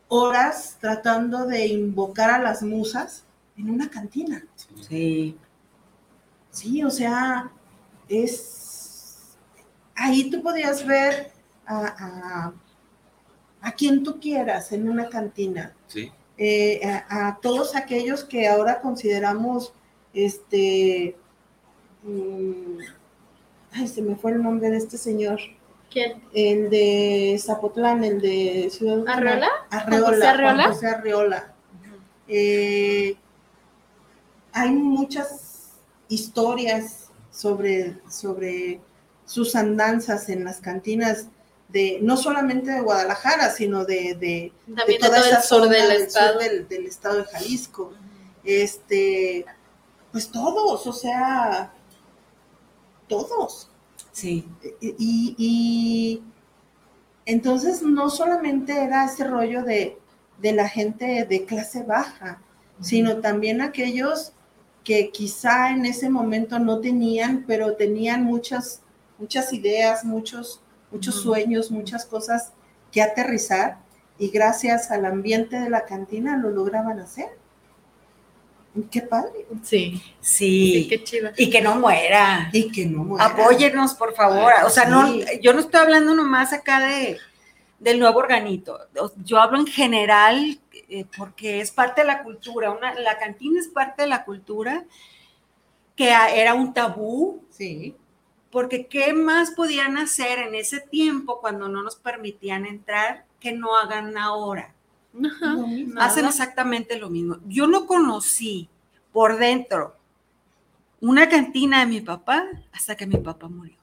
horas 0.09 0.77
tratando 0.79 1.45
de 1.45 1.67
invocar 1.67 2.29
a 2.31 2.39
las 2.39 2.61
musas 2.61 3.23
en 3.57 3.69
una 3.69 3.89
cantina. 3.89 4.43
Sí. 4.87 5.37
Sí, 6.51 6.83
o 6.83 6.89
sea, 6.89 7.51
es... 8.09 9.37
Ahí 9.95 10.29
tú 10.29 10.41
podías 10.41 10.85
ver 10.85 11.31
a, 11.67 11.85
a, 11.99 12.53
a 13.61 13.71
quien 13.73 14.03
tú 14.03 14.19
quieras 14.19 14.71
en 14.71 14.89
una 14.89 15.09
cantina. 15.09 15.75
Sí. 15.87 16.11
Eh, 16.37 16.81
a, 16.85 17.27
a 17.27 17.39
todos 17.39 17.75
aquellos 17.75 18.23
que 18.23 18.47
ahora 18.47 18.79
consideramos, 18.81 19.73
este... 20.13 21.15
mm, 22.03 22.77
ay, 23.73 23.87
se 23.87 24.01
me 24.01 24.15
fue 24.15 24.31
el 24.31 24.41
nombre 24.41 24.69
de 24.69 24.77
este 24.77 24.97
señor. 24.97 25.39
¿Quién? 25.89 26.21
El 26.33 26.69
de 26.69 27.39
Zapotlán, 27.39 28.03
el 28.03 28.19
de 28.21 28.69
Ciudad 28.71 29.07
¿Arreola? 29.07 29.47
Arreola. 29.69 29.99
¿Juan 29.99 30.13
José 30.13 30.27
Arreola? 30.27 30.67
José 30.67 30.87
Arreola. 30.87 31.53
Eh, 32.27 33.15
hay 34.51 34.71
muchas 34.71 35.71
historias 36.09 37.09
sobre, 37.31 37.97
sobre 38.09 38.81
sus 39.25 39.55
andanzas 39.55 40.27
en 40.29 40.43
las 40.43 40.59
cantinas 40.59 41.29
de 41.69 41.99
no 42.01 42.17
solamente 42.17 42.71
de 42.71 42.81
Guadalajara, 42.81 43.51
sino 43.51 43.85
de, 43.85 44.15
de, 44.15 44.53
También 44.65 45.01
de 45.01 45.07
toda 45.07 45.19
esa 45.19 45.41
zona 45.41 45.67
del 45.67 45.91
estado. 46.01 46.39
del, 46.39 46.67
del 46.67 46.85
estado 46.85 47.17
de 47.17 47.25
Jalisco. 47.25 47.93
Este, 48.43 49.45
pues 50.11 50.31
todos, 50.31 50.87
o 50.87 50.93
sea, 50.93 51.73
todos. 53.07 53.69
Sí. 54.11 54.47
Y, 54.81 55.35
y 55.37 56.23
entonces 57.25 57.81
no 57.81 58.09
solamente 58.09 58.83
era 58.83 59.05
ese 59.05 59.25
rollo 59.25 59.63
de, 59.63 59.99
de 60.39 60.53
la 60.53 60.69
gente 60.69 61.25
de 61.25 61.45
clase 61.45 61.83
baja, 61.83 62.41
sino 62.79 63.17
también 63.17 63.61
aquellos 63.61 64.33
que 64.83 65.11
quizá 65.11 65.71
en 65.71 65.85
ese 65.85 66.09
momento 66.09 66.59
no 66.59 66.79
tenían, 66.79 67.43
pero 67.45 67.75
tenían 67.75 68.23
muchas, 68.23 68.81
muchas 69.17 69.51
ideas, 69.51 70.05
muchos, 70.05 70.61
muchos 70.91 71.15
sueños, 71.15 71.71
muchas 71.71 72.05
cosas 72.05 72.53
que 72.91 73.01
aterrizar 73.01 73.79
y 74.19 74.29
gracias 74.29 74.91
al 74.91 75.05
ambiente 75.05 75.59
de 75.59 75.69
la 75.69 75.85
cantina 75.85 76.37
lo 76.37 76.49
lograban 76.49 76.99
hacer. 76.99 77.29
Qué 78.91 79.01
padre. 79.01 79.47
Sí. 79.63 80.01
Sí. 80.19 80.87
qué 80.89 81.03
chido. 81.03 81.31
Y 81.35 81.49
que 81.49 81.61
no 81.61 81.75
muera. 81.75 82.49
Y 82.53 82.71
que 82.71 82.85
no 82.85 83.03
muera. 83.03 83.25
Apóyennos, 83.25 83.95
por 83.95 84.13
favor. 84.13 84.51
O 84.65 84.69
sea, 84.69 84.85
no, 84.85 85.07
yo 85.41 85.53
no 85.53 85.59
estoy 85.59 85.81
hablando 85.81 86.13
nomás 86.13 86.53
acá 86.53 86.79
de, 86.79 87.17
del 87.79 87.99
nuevo 87.99 88.19
organito. 88.19 88.79
Yo 89.23 89.39
hablo 89.39 89.59
en 89.59 89.67
general 89.67 90.59
eh, 90.89 91.05
porque 91.17 91.59
es 91.61 91.71
parte 91.71 92.01
de 92.01 92.07
la 92.07 92.23
cultura. 92.23 92.71
Una, 92.71 92.93
la 92.99 93.17
cantina 93.17 93.59
es 93.59 93.67
parte 93.67 94.03
de 94.03 94.09
la 94.09 94.23
cultura 94.23 94.85
que 95.95 96.09
era 96.09 96.53
un 96.53 96.73
tabú. 96.73 97.43
Sí. 97.49 97.95
Porque 98.57 98.87
¿qué 98.87 99.13
más 99.13 99.51
podían 99.51 99.99
hacer 99.99 100.39
en 100.39 100.55
ese 100.55 100.79
tiempo 100.79 101.39
cuando 101.41 101.69
no 101.69 101.83
nos 101.83 101.95
permitían 101.95 102.65
entrar 102.65 103.23
que 103.39 103.51
no 103.51 103.77
hagan 103.77 104.17
ahora? 104.17 104.73
Hacen 105.99 106.25
exactamente 106.25 106.97
lo 106.97 107.11
mismo. 107.11 107.37
Yo 107.45 107.67
no 107.67 107.85
conocí 107.85 108.67
por 109.13 109.37
dentro 109.37 109.95
una 110.99 111.29
cantina 111.29 111.81
de 111.81 111.85
mi 111.85 112.01
papá 112.01 112.45
hasta 112.71 112.95
que 112.95 113.05
mi 113.05 113.17
papá 113.17 113.47
murió. 113.47 113.77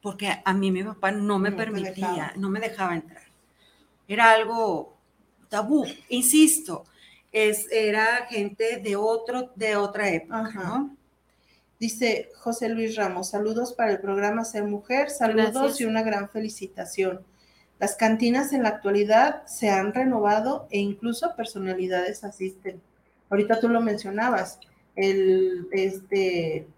Porque 0.00 0.40
a 0.44 0.54
mí 0.54 0.70
mi 0.70 0.84
papá 0.84 1.10
no 1.10 1.40
me 1.40 1.50
No 1.50 1.56
permitía, 1.56 1.90
dejaba. 1.90 2.32
no 2.36 2.48
me 2.48 2.60
dejaba 2.60 2.94
entrar. 2.94 3.24
Era 4.06 4.30
algo 4.30 4.96
tabú, 5.48 5.84
insisto, 6.10 6.84
es, 7.32 7.66
era 7.72 8.24
gente 8.30 8.76
de, 8.76 8.94
otro, 8.94 9.50
de 9.56 9.74
otra 9.74 10.10
época, 10.10 10.38
Ajá. 10.42 10.62
¿no? 10.78 11.01
Dice 11.82 12.30
José 12.36 12.68
Luis 12.68 12.94
Ramos, 12.94 13.30
saludos 13.30 13.72
para 13.72 13.90
el 13.90 13.98
programa 13.98 14.44
Ser 14.44 14.62
Mujer, 14.62 15.10
saludos 15.10 15.52
Gracias. 15.52 15.80
y 15.80 15.84
una 15.84 16.04
gran 16.04 16.28
felicitación. 16.28 17.22
Las 17.80 17.96
cantinas 17.96 18.52
en 18.52 18.62
la 18.62 18.68
actualidad 18.68 19.44
se 19.46 19.68
han 19.68 19.92
renovado 19.92 20.68
e 20.70 20.78
incluso 20.78 21.34
personalidades 21.34 22.22
asisten. 22.22 22.80
Ahorita 23.30 23.58
tú 23.58 23.68
lo 23.68 23.80
mencionabas, 23.80 24.60
el, 24.94 25.66
este, 25.72 26.68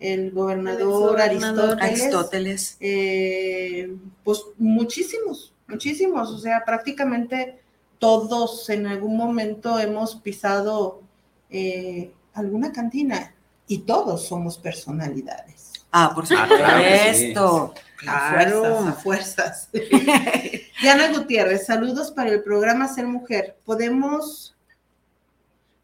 el 0.00 0.32
gobernador, 0.32 0.80
El 0.80 0.88
exgobernador. 0.88 1.78
Aristóteles, 1.80 2.02
Aristóteles. 2.02 2.76
eh, 2.80 3.96
pues 4.24 4.42
muchísimos, 4.56 5.54
muchísimos, 5.68 6.30
o 6.30 6.38
sea, 6.38 6.64
prácticamente 6.64 7.60
todos 8.00 8.68
en 8.70 8.88
algún 8.88 9.16
momento 9.16 9.78
hemos 9.78 10.16
pisado 10.16 11.00
eh, 11.48 12.10
alguna 12.34 12.72
cantina 12.72 13.36
y 13.68 13.78
todos 13.78 14.26
somos 14.26 14.58
personalidades. 14.58 15.72
Ah, 15.92 16.12
por 16.14 16.24
Ah, 16.24 16.46
claro 16.48 16.82
que 16.82 17.14
sí. 17.14 17.28
supuesto. 17.28 17.74
A 17.74 17.88
Claro. 17.98 18.60
fuerzas, 18.62 18.88
a 18.88 18.92
fuerzas. 19.00 19.68
Diana 20.82 21.08
Gutiérrez, 21.12 21.66
saludos 21.66 22.10
para 22.12 22.30
el 22.30 22.42
programa 22.42 22.86
Ser 22.88 23.06
Mujer. 23.06 23.58
¿Podemos 23.64 24.54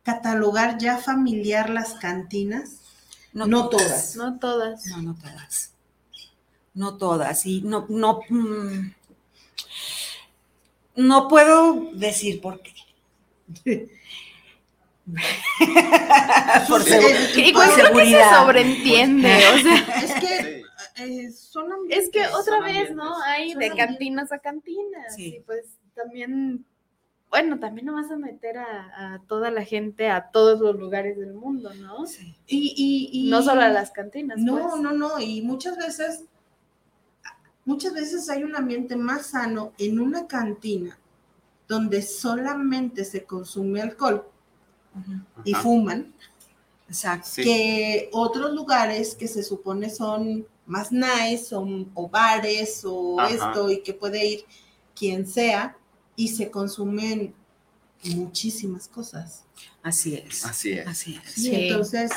catalogar 0.05 0.79
ya 0.79 0.99
familiar 0.99 1.71
las 1.71 1.95
cantinas? 1.95 2.77
No, 3.33 3.69
todas. 3.69 4.15
No 4.15 4.39
todas. 4.39 4.87
No, 4.87 5.03
no 5.03 5.15
todas. 5.17 5.73
No 6.75 6.97
todas. 6.99 7.47
Y 7.47 7.63
no, 7.63 7.87
no, 7.89 8.21
mm, 8.29 8.93
no 10.97 11.29
puedo 11.29 11.91
decir 11.95 12.41
por 12.41 12.61
qué. 12.63 12.75
por, 16.69 16.83
Sí. 16.83 16.95
Y 17.37 17.53
por 17.53 17.65
creo 17.75 17.93
que 17.93 18.07
se 18.07 18.23
sobreentiende, 18.35 19.37
o 19.55 19.59
sea. 19.59 20.01
Es 20.05 20.15
que 20.15 20.63
eh, 20.97 21.31
son 21.33 21.67
Es 21.91 22.09
que 22.11 22.23
ambientes, 22.23 22.35
otra 22.35 22.57
son 22.57 22.65
vez, 22.65 22.77
ambientes. 22.91 22.97
¿no? 22.97 23.23
Hay 23.23 23.51
Son 23.51 23.59
de 23.61 23.67
ambientes. 23.67 23.87
cantinas 23.97 24.33
a 24.33 24.39
cantinas. 24.39 25.15
Sí. 25.15 25.37
Y 25.37 25.41
pues 25.41 25.65
también, 25.95 26.65
bueno, 27.31 27.59
también 27.59 27.87
no 27.87 27.95
vas 27.95 28.11
a 28.11 28.17
meter 28.17 28.59
a, 28.59 29.15
a 29.15 29.19
toda 29.27 29.51
la 29.51 29.65
gente 29.65 30.09
a 30.09 30.31
todos 30.31 30.61
los 30.61 30.77
lugares 30.79 31.19
del 31.19 31.35
mundo, 31.35 31.73
¿no? 31.75 32.05
Y, 32.47 32.75
y- 32.77 33.27
y- 33.27 33.31
No 33.31 33.43
solo 33.43 33.63
a 33.63 33.69
las 33.69 33.91
cantinas. 33.91 34.39
No, 34.39 34.57
pues. 34.71 34.81
no, 34.81 34.93
no. 34.93 35.19
Y 35.21 35.43
muchas 35.43 35.77
veces, 35.77 36.25
muchas 37.65 37.93
veces 37.93 38.29
hay 38.31 38.43
un 38.45 38.55
ambiente 38.57 38.97
más 38.97 39.27
sano 39.29 39.73
en 39.79 40.01
una 40.01 40.27
cantina 40.27 40.99
donde 41.67 42.03
solamente 42.03 43.05
se 43.05 43.25
consume 43.25 43.81
alcohol 43.83 44.29
y 45.45 45.53
Ajá. 45.55 45.63
fuman. 45.63 46.13
Exacto. 46.89 47.29
Que 47.37 48.09
otros 48.13 48.53
lugares 48.53 49.15
que 49.15 49.27
se 49.29 49.43
supone 49.43 49.91
son 49.91 50.47
más 50.67 50.93
nice 50.93 51.55
o, 51.55 51.67
o 51.95 52.09
bares 52.09 52.83
o 52.85 53.19
Ajá. 53.21 53.35
esto 53.35 53.71
y 53.71 53.83
que 53.83 53.95
puede 53.95 54.25
ir 54.27 54.45
quien 54.95 55.27
sea 55.27 55.77
y 56.17 56.29
se 56.29 56.51
consumen 56.51 57.35
muchísimas 58.05 58.89
cosas. 58.89 59.45
Así 59.83 60.15
es. 60.15 60.45
Así 60.45 60.73
es. 60.73 60.87
Así 60.87 61.21
es. 61.25 61.33
Sí, 61.33 61.55
entonces, 61.55 62.11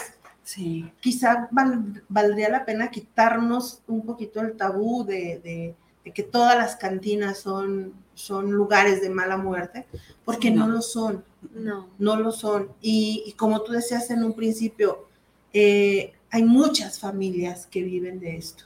Sí. 0.44 0.90
quizá 1.02 1.48
val- 1.52 2.04
valdría 2.08 2.50
la 2.50 2.64
pena 2.66 2.90
quitarnos 2.90 3.82
un 3.88 4.06
poquito 4.06 4.40
el 4.42 4.56
tabú 4.56 5.04
de, 5.06 5.40
de- 5.44 5.76
de 6.06 6.14
que 6.14 6.24
todas 6.24 6.56
las 6.58 6.78
cantinas 6.78 7.40
son, 7.40 7.94
son 8.14 8.52
lugares 8.52 9.02
de 9.02 9.10
mala 9.10 9.36
muerte, 9.36 9.86
porque 10.24 10.50
no. 10.52 10.68
lo 10.70 10.82
son, 10.82 11.26
No. 11.54 11.90
no 11.98 12.16
lo 12.18 12.32
son. 12.32 12.72
Y, 12.82 13.24
y 13.26 13.34
como 13.34 13.62
tú 13.62 13.72
decías 13.72 14.10
en 14.12 14.24
un 14.24 14.34
principio, 14.34 15.08
eh, 15.54 16.14
hay 16.30 16.44
muchas 16.44 17.00
familias 17.00 17.66
que 17.66 17.84
viven 17.84 18.20
de 18.20 18.38
esto. 18.38 18.66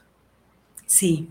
Sí, 0.86 1.29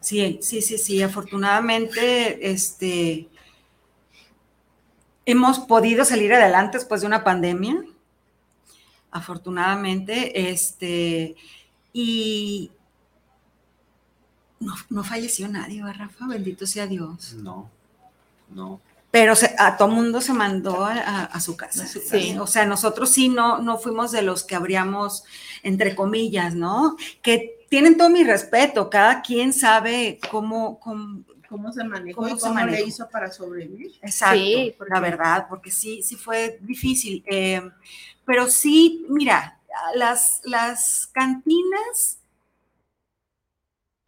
sí, 0.00 0.38
sí, 0.40 0.62
sí, 0.62 0.78
sí. 0.78 1.02
Afortunadamente, 1.02 2.50
este, 2.50 3.28
hemos 5.26 5.58
podido 5.60 6.04
salir 6.04 6.32
adelante 6.32 6.78
después 6.78 7.00
de 7.00 7.06
una 7.06 7.24
pandemia. 7.24 7.84
Afortunadamente, 9.10 10.50
este, 10.50 11.36
y 11.92 12.70
no, 14.58 14.74
no 14.88 15.04
falleció 15.04 15.48
nadie, 15.48 15.82
¿verdad, 15.82 16.06
Rafa? 16.06 16.26
Bendito 16.28 16.66
sea 16.66 16.86
Dios. 16.86 17.34
No, 17.34 17.68
no. 18.48 18.80
Pero 19.12 19.36
se- 19.36 19.54
a 19.58 19.76
todo 19.76 19.86
mundo 19.88 20.20
se 20.20 20.32
mandó 20.32 20.84
a, 20.84 20.94
a- 20.94 21.24
a 21.26 21.40
su 21.40 21.56
casa. 21.56 21.86
Sí. 21.86 22.36
O 22.40 22.46
sea, 22.48 22.66
nosotros 22.66 23.10
sí 23.10 23.28
no, 23.28 23.58
no 23.58 23.78
fuimos 23.78 24.10
de 24.10 24.22
los 24.22 24.42
que 24.42 24.56
habríamos, 24.56 25.22
entre 25.62 25.94
comillas, 25.94 26.54
¿no? 26.56 26.96
Que 27.22 27.64
tienen 27.68 27.96
todo 27.96 28.10
mi 28.10 28.24
respeto. 28.24 28.90
Cada 28.90 29.22
quien 29.22 29.52
sabe 29.52 30.18
cómo, 30.30 30.80
cómo, 30.80 31.22
¿Cómo 31.48 31.70
se 31.70 31.84
manejó 31.84 32.22
¿Cómo 32.22 32.34
y 32.34 32.40
se 32.40 32.46
cómo 32.48 32.64
le 32.64 32.82
hizo 32.82 33.06
para 33.10 33.30
sobrevivir? 33.30 33.92
Exacto, 34.00 34.38
Sí, 34.40 34.74
la 34.88 35.00
verdad, 35.00 35.46
porque 35.50 35.70
sí, 35.70 36.02
sí 36.02 36.16
fue 36.16 36.58
difícil. 36.62 37.22
Eh, 37.26 37.60
pero 38.24 38.46
sí, 38.48 39.04
mira, 39.10 39.58
las, 39.94 40.40
las 40.44 41.08
cantinas 41.12 42.20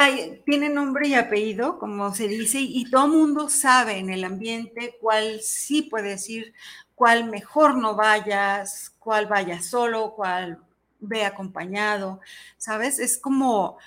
ay, 0.04 0.42
tienen 0.46 0.74
nombre 0.74 1.08
y 1.08 1.14
apellido, 1.14 1.78
como 1.78 2.14
se 2.14 2.28
dice, 2.28 2.60
y 2.60 2.90
todo 2.90 3.08
mundo 3.08 3.48
sabe 3.48 3.98
en 3.98 4.10
el 4.10 4.24
ambiente 4.24 4.96
cuál 5.00 5.40
sí 5.42 5.82
puede 5.82 6.10
decir, 6.10 6.52
cuál 6.94 7.30
mejor 7.30 7.76
no 7.76 7.96
vayas, 7.96 8.94
cuál 8.98 9.26
vaya 9.26 9.60
solo, 9.62 10.14
cuál 10.14 10.58
ve 11.00 11.24
acompañado, 11.24 12.20
¿sabes? 12.56 12.98
Es 12.98 13.18
como, 13.18 13.78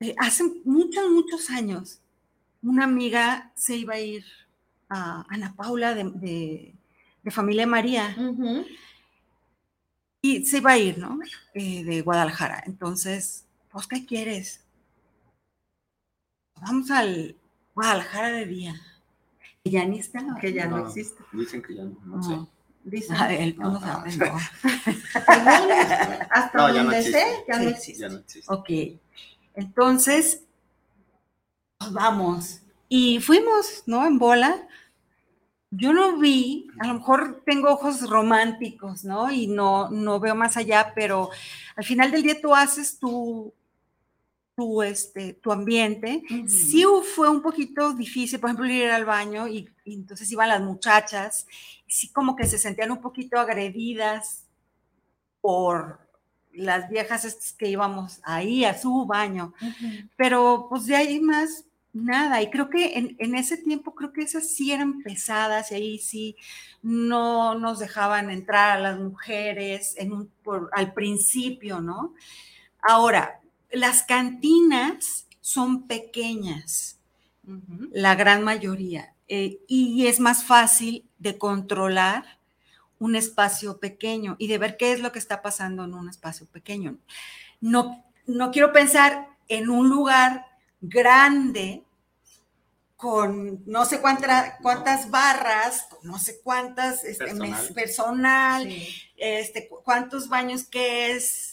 eh, 0.00 0.14
hace 0.18 0.44
muchos, 0.64 1.10
muchos 1.10 1.50
años, 1.50 2.00
una 2.62 2.84
amiga 2.84 3.50
se 3.54 3.76
iba 3.76 3.94
a 3.94 4.00
ir 4.00 4.24
a 4.88 5.24
Ana 5.28 5.54
Paula 5.56 5.94
de, 5.94 6.04
de- 6.14 6.74
de 7.22 7.30
Familia 7.30 7.66
María 7.66 8.14
y 10.20 10.44
se 10.46 10.58
iba 10.58 10.72
a 10.72 10.78
ir, 10.78 10.98
¿no? 10.98 11.18
Eh, 11.54 11.84
de 11.84 12.02
Guadalajara. 12.02 12.62
Entonces, 12.66 13.44
pues, 13.70 13.86
¿qué 13.86 14.04
quieres? 14.06 14.61
Vamos 16.64 16.90
al 16.90 17.36
Guadalajara 17.74 18.28
de 18.30 18.46
día. 18.46 18.74
Que 19.64 19.70
ya 19.70 19.84
ni 19.84 19.98
está. 19.98 20.20
Que 20.40 20.52
ya 20.52 20.66
no, 20.66 20.86
existe. 20.86 21.22
Dicen 21.32 21.62
que 21.62 21.74
ya 21.74 21.84
no, 21.84 21.96
no 22.04 22.16
No. 22.16 22.22
sé. 22.22 22.38
Dicen. 22.84 23.16
A 23.16 23.32
él 23.32 23.54
no 23.58 23.78
sabe, 23.80 24.16
no. 24.16 24.36
Hasta 26.30 26.58
No, 26.58 26.68
ya 26.68 26.72
no 26.74 26.78
donde 26.84 26.98
existe. 26.98 27.20
sé, 27.20 27.44
ya 27.48 27.58
no 27.58 27.68
existe. 27.68 28.00
Ya 28.02 28.08
no 28.08 28.18
existe. 28.18 28.52
Ok. 28.52 28.70
Entonces, 29.54 30.44
pues 31.78 31.92
vamos. 31.92 32.60
Y 32.88 33.20
fuimos, 33.20 33.84
¿no? 33.86 34.06
En 34.06 34.18
bola. 34.18 34.66
Yo 35.70 35.92
no 35.94 36.18
vi, 36.18 36.66
a 36.80 36.86
lo 36.88 36.94
mejor 36.94 37.42
tengo 37.46 37.70
ojos 37.70 38.08
románticos, 38.10 39.04
¿no? 39.04 39.32
Y 39.32 39.46
no, 39.46 39.88
no 39.90 40.20
veo 40.20 40.34
más 40.34 40.56
allá, 40.58 40.92
pero 40.94 41.30
al 41.76 41.84
final 41.84 42.10
del 42.10 42.22
día 42.22 42.38
tú 42.42 42.54
haces 42.54 42.98
tu, 42.98 43.54
tu, 44.56 44.82
este, 44.82 45.34
tu 45.34 45.50
ambiente. 45.52 46.22
Sí 46.48 46.84
hu- 46.84 47.02
fue 47.02 47.28
un 47.30 47.42
poquito 47.42 47.92
difícil, 47.94 48.38
por 48.40 48.50
ejemplo, 48.50 48.66
ir 48.66 48.90
al 48.90 49.04
baño 49.04 49.48
y, 49.48 49.68
y 49.84 49.94
entonces 49.94 50.30
iban 50.32 50.48
las 50.48 50.60
muchachas, 50.62 51.46
sí 51.86 52.12
como 52.12 52.36
que 52.36 52.46
se 52.46 52.58
sentían 52.58 52.90
un 52.90 53.00
poquito 53.00 53.38
agredidas 53.38 54.46
por 55.40 55.98
las 56.52 56.88
viejas 56.90 57.24
estas 57.24 57.52
que 57.54 57.68
íbamos 57.68 58.20
ahí 58.24 58.64
a 58.64 58.78
su 58.78 59.06
baño. 59.06 59.54
Pero 60.16 60.66
pues 60.68 60.86
de 60.86 60.96
ahí 60.96 61.20
más 61.20 61.64
nada. 61.92 62.42
Y 62.42 62.50
creo 62.50 62.70
que 62.70 62.98
en, 62.98 63.16
en 63.18 63.34
ese 63.34 63.56
tiempo, 63.58 63.94
creo 63.94 64.12
que 64.12 64.22
esas 64.22 64.48
sí 64.54 64.72
eran 64.72 65.02
pesadas 65.02 65.72
y 65.72 65.74
ahí 65.76 65.98
sí 65.98 66.36
no 66.82 67.54
nos 67.56 67.78
dejaban 67.80 68.30
entrar 68.30 68.78
a 68.78 68.80
las 68.82 68.98
mujeres 69.00 69.94
en 69.98 70.12
un, 70.12 70.28
por- 70.42 70.70
al 70.74 70.92
principio, 70.94 71.80
¿no? 71.80 72.14
Ahora, 72.82 73.41
las 73.72 74.02
cantinas 74.02 75.26
son 75.40 75.86
pequeñas, 75.86 76.98
la 77.90 78.14
gran 78.14 78.42
mayoría, 78.44 79.14
eh, 79.28 79.58
y 79.66 80.06
es 80.06 80.20
más 80.20 80.44
fácil 80.44 81.08
de 81.18 81.38
controlar 81.38 82.38
un 82.98 83.16
espacio 83.16 83.78
pequeño 83.80 84.36
y 84.38 84.46
de 84.46 84.58
ver 84.58 84.76
qué 84.76 84.92
es 84.92 85.00
lo 85.00 85.10
que 85.10 85.18
está 85.18 85.42
pasando 85.42 85.84
en 85.84 85.94
un 85.94 86.08
espacio 86.08 86.46
pequeño. 86.46 86.98
No, 87.60 88.04
no 88.26 88.50
quiero 88.52 88.72
pensar 88.72 89.28
en 89.48 89.70
un 89.70 89.88
lugar 89.88 90.46
grande 90.80 91.82
con 92.96 93.62
no 93.66 93.84
sé 93.84 94.00
cuánta- 94.00 94.58
cuántas 94.62 95.10
barras, 95.10 95.86
con 95.90 96.08
no 96.08 96.18
sé 96.18 96.40
cuántas 96.44 97.02
este, 97.02 97.24
Personal. 97.24 97.50
mes- 97.50 97.72
personal, 97.72 98.72
este, 99.16 99.68
cu- 99.68 99.80
cuántos 99.82 100.28
baños, 100.28 100.62
qué 100.64 101.10
es, 101.12 101.51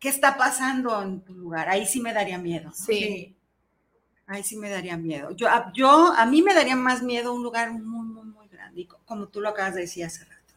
qué 0.00 0.08
está 0.08 0.36
pasando 0.36 1.00
en 1.02 1.20
tu 1.20 1.34
lugar. 1.34 1.68
Ahí 1.68 1.86
sí 1.86 2.00
me 2.00 2.12
daría 2.12 2.38
miedo. 2.38 2.70
¿no? 2.70 2.74
Sí. 2.74 3.36
Ahí 4.26 4.42
sí 4.42 4.56
me 4.56 4.70
daría 4.70 4.96
miedo. 4.96 5.30
Yo, 5.32 5.48
a- 5.48 5.70
yo, 5.74 6.12
a 6.16 6.24
mí 6.26 6.40
me 6.42 6.54
daría 6.54 6.76
más 6.76 7.02
miedo 7.02 7.32
un 7.34 7.42
lugar 7.42 7.72
muy, 7.72 8.06
muy, 8.06 8.24
muy 8.24 8.48
grande, 8.48 8.82
y 8.82 8.86
como 8.86 9.28
tú 9.28 9.40
lo 9.40 9.48
acabas 9.50 9.74
de 9.74 9.82
decir 9.82 10.04
hace 10.04 10.24
rato. 10.24 10.54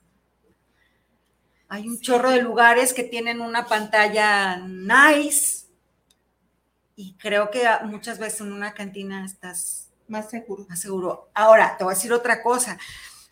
Hay 1.70 1.88
un 1.88 2.00
chorro 2.00 2.30
de 2.30 2.42
lugares 2.42 2.94
que 2.94 3.04
tienen 3.04 3.42
una 3.42 3.66
pantalla 3.66 4.58
nice 4.58 5.66
y 6.96 7.14
creo 7.16 7.50
que 7.50 7.66
a- 7.66 7.82
muchas 7.84 8.20
veces 8.20 8.42
en 8.42 8.52
una 8.54 8.74
cantina 8.74 9.26
estás 9.26 9.90
Más 10.08 10.30
seguro. 10.30 10.66
más 10.70 10.80
seguro. 10.80 11.32
Ahora, 11.34 11.76
te 11.78 11.84
voy 11.84 11.94
a 11.94 11.96
decir 11.96 12.14
otra 12.14 12.44
cosa. 12.44 12.78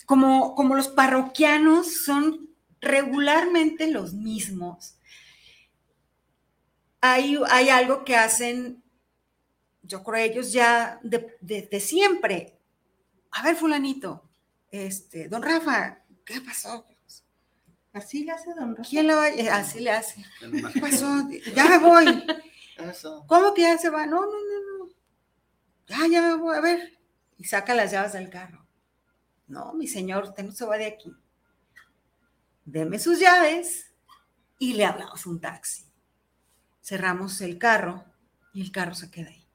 Como, 0.08 0.56
como 0.56 0.76
los 0.76 0.88
parroquianos 0.88 2.04
son 2.04 2.50
regularmente 2.82 3.88
los 3.92 4.14
mismos, 4.14 4.96
hay, 7.02 7.38
hay 7.50 7.70
algo 7.70 8.04
que 8.06 8.16
hacen, 8.16 8.84
yo 9.84 10.04
creo 10.04 10.24
ellos 10.24 10.54
ya 10.54 11.00
de, 11.04 11.36
de- 11.42 11.68
de 11.70 11.80
siempre. 11.80 12.58
A 13.32 13.44
ver, 13.44 13.56
fulanito, 13.56 14.30
este, 14.70 15.28
don 15.28 15.42
Rafa, 15.42 16.04
¿qué 16.26 16.42
pasó? 16.42 16.86
Así 17.94 18.24
le 18.24 18.32
hace 18.32 18.54
don 18.54 18.76
Rafa. 18.76 18.90
¿Quién 18.90 19.08
lo 19.08 19.16
va 19.18 19.26
a- 19.26 19.56
Así 19.58 19.80
le 19.82 19.92
hace. 19.92 20.24
¿Qué 20.74 20.80
pasó? 20.80 21.28
Ya 21.56 21.66
me 21.68 21.78
voy. 21.80 22.24
Eso. 22.78 23.26
¿Cómo 23.28 23.54
que 23.54 23.62
ya 23.64 23.78
se 23.78 23.90
va? 23.90 24.06
No, 24.06 24.22
no, 24.22 24.32
no, 24.32 24.86
no. 24.86 24.90
Ya, 25.88 26.08
ya 26.08 26.22
me 26.22 26.36
voy 26.36 26.56
a 26.56 26.62
ver. 26.62 26.98
Y 27.38 27.44
saca 27.44 27.76
las 27.76 27.92
llaves 27.92 28.14
del 28.14 28.30
carro. 28.30 28.66
No, 29.48 29.74
mi 29.74 29.88
señor, 29.88 30.24
usted 30.24 30.44
no 30.44 30.52
se 30.52 30.66
va 30.66 30.78
de 30.78 30.86
aquí. 30.86 31.12
Deme 32.64 32.98
sus 33.00 33.20
llaves 33.20 33.92
y 34.58 34.74
le 34.74 34.86
hablamos 34.86 35.26
un 35.26 35.42
taxi. 35.42 35.84
Cerramos 36.82 37.42
el 37.42 37.58
carro 37.58 38.04
y 38.54 38.62
el 38.62 38.72
carro 38.72 38.96
se 38.96 39.10
queda 39.12 39.30
ahí. 39.30 39.46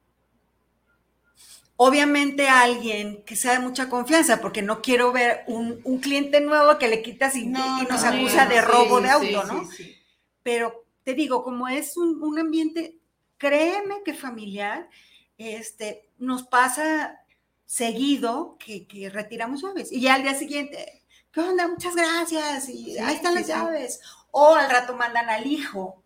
Obviamente 1.75 2.49
alguien 2.49 3.23
que 3.23 3.35
sea 3.35 3.53
de 3.53 3.59
mucha 3.59 3.87
confianza, 3.87 4.41
porque 4.41 4.63
no 4.63 4.81
quiero 4.81 5.11
ver 5.11 5.43
un, 5.45 5.79
un 5.83 5.99
cliente 5.99 6.41
nuevo 6.41 6.79
que 6.79 6.87
le 6.87 7.03
quitas 7.03 7.35
y, 7.35 7.41
y 7.41 7.45
nos 7.45 8.03
no, 8.03 8.07
acusa 8.09 8.45
no, 8.45 8.49
de 8.49 8.55
sí, 8.55 8.61
robo 8.61 8.99
de 8.99 9.09
auto, 9.09 9.25
sí, 9.25 9.47
¿no? 9.47 9.71
sí. 9.71 9.95
pero 10.41 10.85
te 11.03 11.13
digo, 11.13 11.43
como 11.43 11.67
es 11.67 11.95
un, 11.95 12.21
un 12.23 12.39
ambiente, 12.39 12.97
créeme 13.37 14.01
que 14.03 14.15
familiar, 14.15 14.89
este, 15.37 16.09
nos 16.17 16.43
pasa 16.43 17.19
seguido 17.65 18.57
que, 18.57 18.87
que 18.87 19.09
retiramos 19.09 19.61
llaves. 19.61 19.91
Y 19.91 20.01
ya 20.01 20.15
al 20.15 20.23
día 20.23 20.33
siguiente, 20.33 21.03
¿qué 21.31 21.41
onda? 21.41 21.67
Muchas 21.67 21.95
gracias. 21.95 22.69
Y 22.69 22.97
ahí 22.97 23.15
están 23.15 23.35
las 23.35 23.47
llaves. 23.47 24.01
O 24.31 24.55
al 24.55 24.69
rato 24.69 24.95
mandan 24.95 25.29
al 25.29 25.45
hijo 25.45 26.03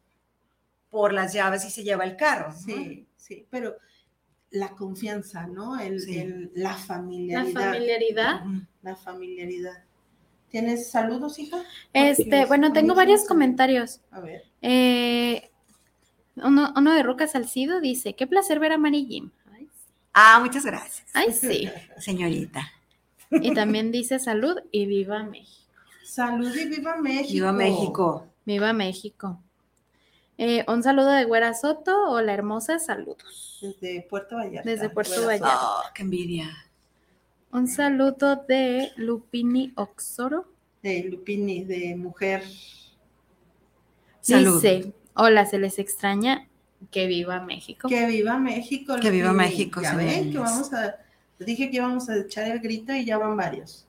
por 0.92 1.14
las 1.14 1.34
llaves 1.34 1.66
y 1.66 1.72
se 1.72 1.84
lleva 1.84 2.04
el 2.04 2.16
carro. 2.18 2.50
¿no? 2.52 2.60
Sí, 2.60 3.08
sí, 3.16 3.48
pero 3.50 3.76
la 4.52 4.70
confianza, 4.72 5.48
¿no? 5.48 5.80
El, 5.80 6.00
Sí. 6.02 6.20
el- 6.20 6.52
la 6.54 6.72
La 6.74 6.78
familiaridad. 6.78 7.64
familiaridad. 7.72 8.46
Ujú. 8.46 8.62
La 8.84 8.96
familiaridad. 8.96 9.84
¿Tienes 10.50 10.92
saludos, 10.92 11.40
hija? 11.40 11.64
Este, 11.94 12.46
bueno, 12.46 12.74
tengo 12.74 12.94
varios 12.94 13.24
comentarios. 13.26 14.02
A 14.12 14.20
ver. 14.20 14.44
Eh, 14.62 15.50
uno, 16.36 16.74
uno 16.76 16.94
de 16.94 17.04
Roca 17.04 17.26
Salcido 17.28 17.80
dice, 17.80 18.16
qué 18.16 18.28
placer 18.28 18.60
ver 18.60 18.74
a 18.74 18.78
Mari 18.78 19.06
Jim. 19.06 19.32
Ah, 20.14 20.40
muchas 20.42 20.66
gracias. 20.66 21.08
Ay, 21.14 21.32
sí. 21.32 21.70
Señorita. 21.98 22.70
Y 23.32 23.54
también 23.54 23.94
dice 23.94 24.20
salud 24.20 24.58
y 24.74 24.86
viva 24.88 25.24
México. 25.24 25.72
Salud 26.04 26.54
y 26.54 26.66
viva 26.68 26.98
México. 26.98 27.32
Viva 27.34 27.54
México. 27.54 28.28
Viva 28.46 28.74
México. 28.74 29.42
Eh, 30.38 30.66
un 30.68 30.82
saludo 30.82 31.12
de 31.12 31.26
Güera 31.26 31.54
Soto. 31.54 32.10
Hola, 32.10 32.34
hermosa, 32.34 32.80
saludos. 32.80 33.60
Desde 33.62 34.02
Puerto 34.10 34.36
Vallarta. 34.36 34.70
Desde 34.70 34.90
Puerto 34.90 35.14
Güera 35.22 35.46
Vallarta. 35.46 35.60
Oh, 35.62 35.84
qué 35.94 36.04
envidia. 36.04 36.50
Un 37.52 37.68
saludo 37.68 38.38
de 38.48 38.92
Lupini 38.96 39.74
Oxoro. 39.76 40.48
De 40.82 41.04
Lupini, 41.04 41.64
de 41.64 41.96
mujer. 41.96 42.44
Salud. 44.22 44.62
Dice, 44.62 44.94
hola, 45.14 45.46
se 45.46 45.60
les 45.60 45.78
extraña. 45.78 46.48
Que 46.90 47.06
viva 47.06 47.40
México. 47.42 47.88
Que 47.88 48.06
viva 48.08 48.38
México. 48.40 48.96
Que 49.00 49.12
viva. 49.12 49.34
México, 49.34 49.82
Ya 49.82 49.96
ven 49.96 50.32
que 50.32 50.40
vamos 50.40 50.74
a... 50.74 50.98
Dije 51.38 51.70
que 51.70 51.78
íbamos 51.78 52.08
a 52.10 52.18
echar 52.18 52.48
el 52.48 52.60
grito 52.60 52.94
y 52.94 53.06
ya 53.06 53.18
van 53.18 53.36
varios. 53.36 53.88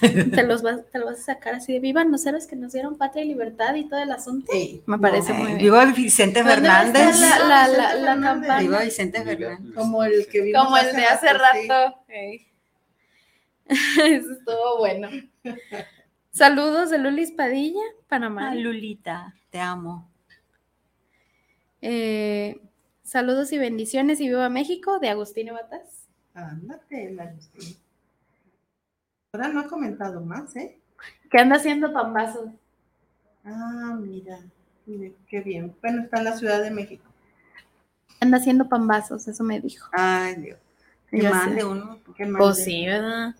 Te, 0.00 0.42
los 0.42 0.62
vas, 0.62 0.80
te 0.90 0.98
lo 0.98 1.06
vas 1.06 1.20
a 1.20 1.22
sacar 1.22 1.54
así 1.54 1.72
de 1.72 1.80
viva 1.80 2.04
los 2.04 2.24
héroes 2.26 2.46
que 2.46 2.56
nos 2.56 2.72
dieron 2.72 2.96
patria 2.98 3.24
y 3.24 3.28
libertad 3.28 3.74
y 3.74 3.88
todo 3.88 4.00
el 4.02 4.10
asunto. 4.12 4.52
Me 4.86 4.98
parece 4.98 5.32
Ay, 5.32 5.38
muy 5.38 5.46
bien. 5.48 5.58
Viva 5.58 5.84
Vicente 5.86 6.42
¿Dónde 6.42 6.68
va 6.68 6.80
a 6.80 6.86
estar 6.86 7.12
Fernández. 7.12 7.20
La, 7.20 7.38
la, 7.38 7.46
la, 7.46 7.66
Vicente 7.68 7.78
la 7.78 8.12
Fernández. 8.12 8.24
campana? 8.30 8.60
Viva 8.60 8.80
Vicente 8.82 9.22
Fernández. 9.22 9.74
Como 9.74 10.04
el 10.04 10.26
que 10.28 10.40
vimos 10.42 10.64
Como 10.64 10.76
el 10.76 10.96
de 10.96 11.04
hace 11.04 11.32
rato. 11.32 11.98
Ey. 12.08 12.46
Eso 13.68 14.32
estuvo 14.32 14.78
bueno. 14.78 15.08
Saludos 16.30 16.90
de 16.90 16.98
Lulis 16.98 17.32
Padilla, 17.32 17.80
Panamá. 18.08 18.50
Ah, 18.50 18.54
Lulita, 18.54 19.34
te 19.50 19.58
amo. 19.58 20.10
Eh, 21.80 22.60
saludos 23.02 23.52
y 23.52 23.58
bendiciones 23.58 24.20
y 24.20 24.28
viva 24.28 24.48
México 24.48 24.98
de 24.98 25.08
Agustín 25.08 25.48
Batas. 25.52 26.06
Ándate, 26.34 27.10
la 27.12 27.24
Agustín. 27.24 27.76
Ahora 29.36 29.48
no 29.52 29.60
ha 29.60 29.66
comentado 29.68 30.20
más, 30.22 30.56
¿eh? 30.56 30.78
Que 31.30 31.38
anda 31.38 31.56
haciendo 31.56 31.92
pambazos. 31.92 32.48
Ah, 33.44 33.94
mira. 34.00 34.38
mire, 34.86 35.12
Qué 35.28 35.40
bien. 35.42 35.76
Bueno, 35.82 36.02
está 36.04 36.18
en 36.18 36.24
la 36.24 36.36
Ciudad 36.38 36.62
de 36.62 36.70
México. 36.70 37.04
Anda 38.18 38.38
haciendo 38.38 38.66
pambazos, 38.68 39.28
eso 39.28 39.44
me 39.44 39.60
dijo. 39.60 39.88
Ay, 39.92 40.36
Dios. 40.36 40.58
Que 41.10 41.20
Ya 41.20 41.30
mande 41.30 41.60
sé. 41.60 41.66
uno. 41.66 41.98
Que 42.16 42.24
Pues 42.24 42.28
mande. 42.28 42.54
sí, 42.54 42.86
¿verdad? 42.86 43.34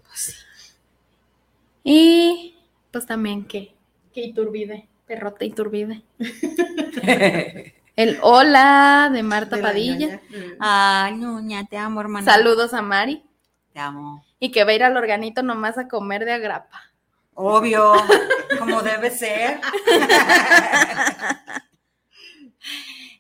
Y 1.83 2.57
pues 2.93 3.07
también 3.07 3.47
que, 3.47 3.75
que 4.13 4.21
Iturbide, 4.23 4.89
perrota 5.07 5.45
Iturbide. 5.47 6.03
El 7.97 8.19
hola 8.21 9.09
de 9.11 9.23
Marta 9.23 9.57
De 9.57 9.63
Padilla. 9.63 10.21
ñoña. 10.31 10.57
Ay, 10.61 11.15
ñuña, 11.17 11.65
te 11.67 11.79
amo, 11.79 12.01
hermana. 12.03 12.31
Saludos 12.31 12.75
a 12.75 12.83
Mari. 12.83 13.23
Te 13.77 13.81
amo. 13.83 14.25
Y 14.41 14.53
que 14.53 14.65
va 14.65 14.71
a 14.71 14.75
ir 14.75 14.83
al 14.85 14.97
organito 14.97 15.43
nomás 15.43 15.77
a 15.77 15.87
comer 15.87 16.25
de 16.25 16.33
agrapa. 16.33 16.81
Obvio, 17.35 17.93
como 18.59 18.81
debe 18.81 19.11
ser. 19.11 19.61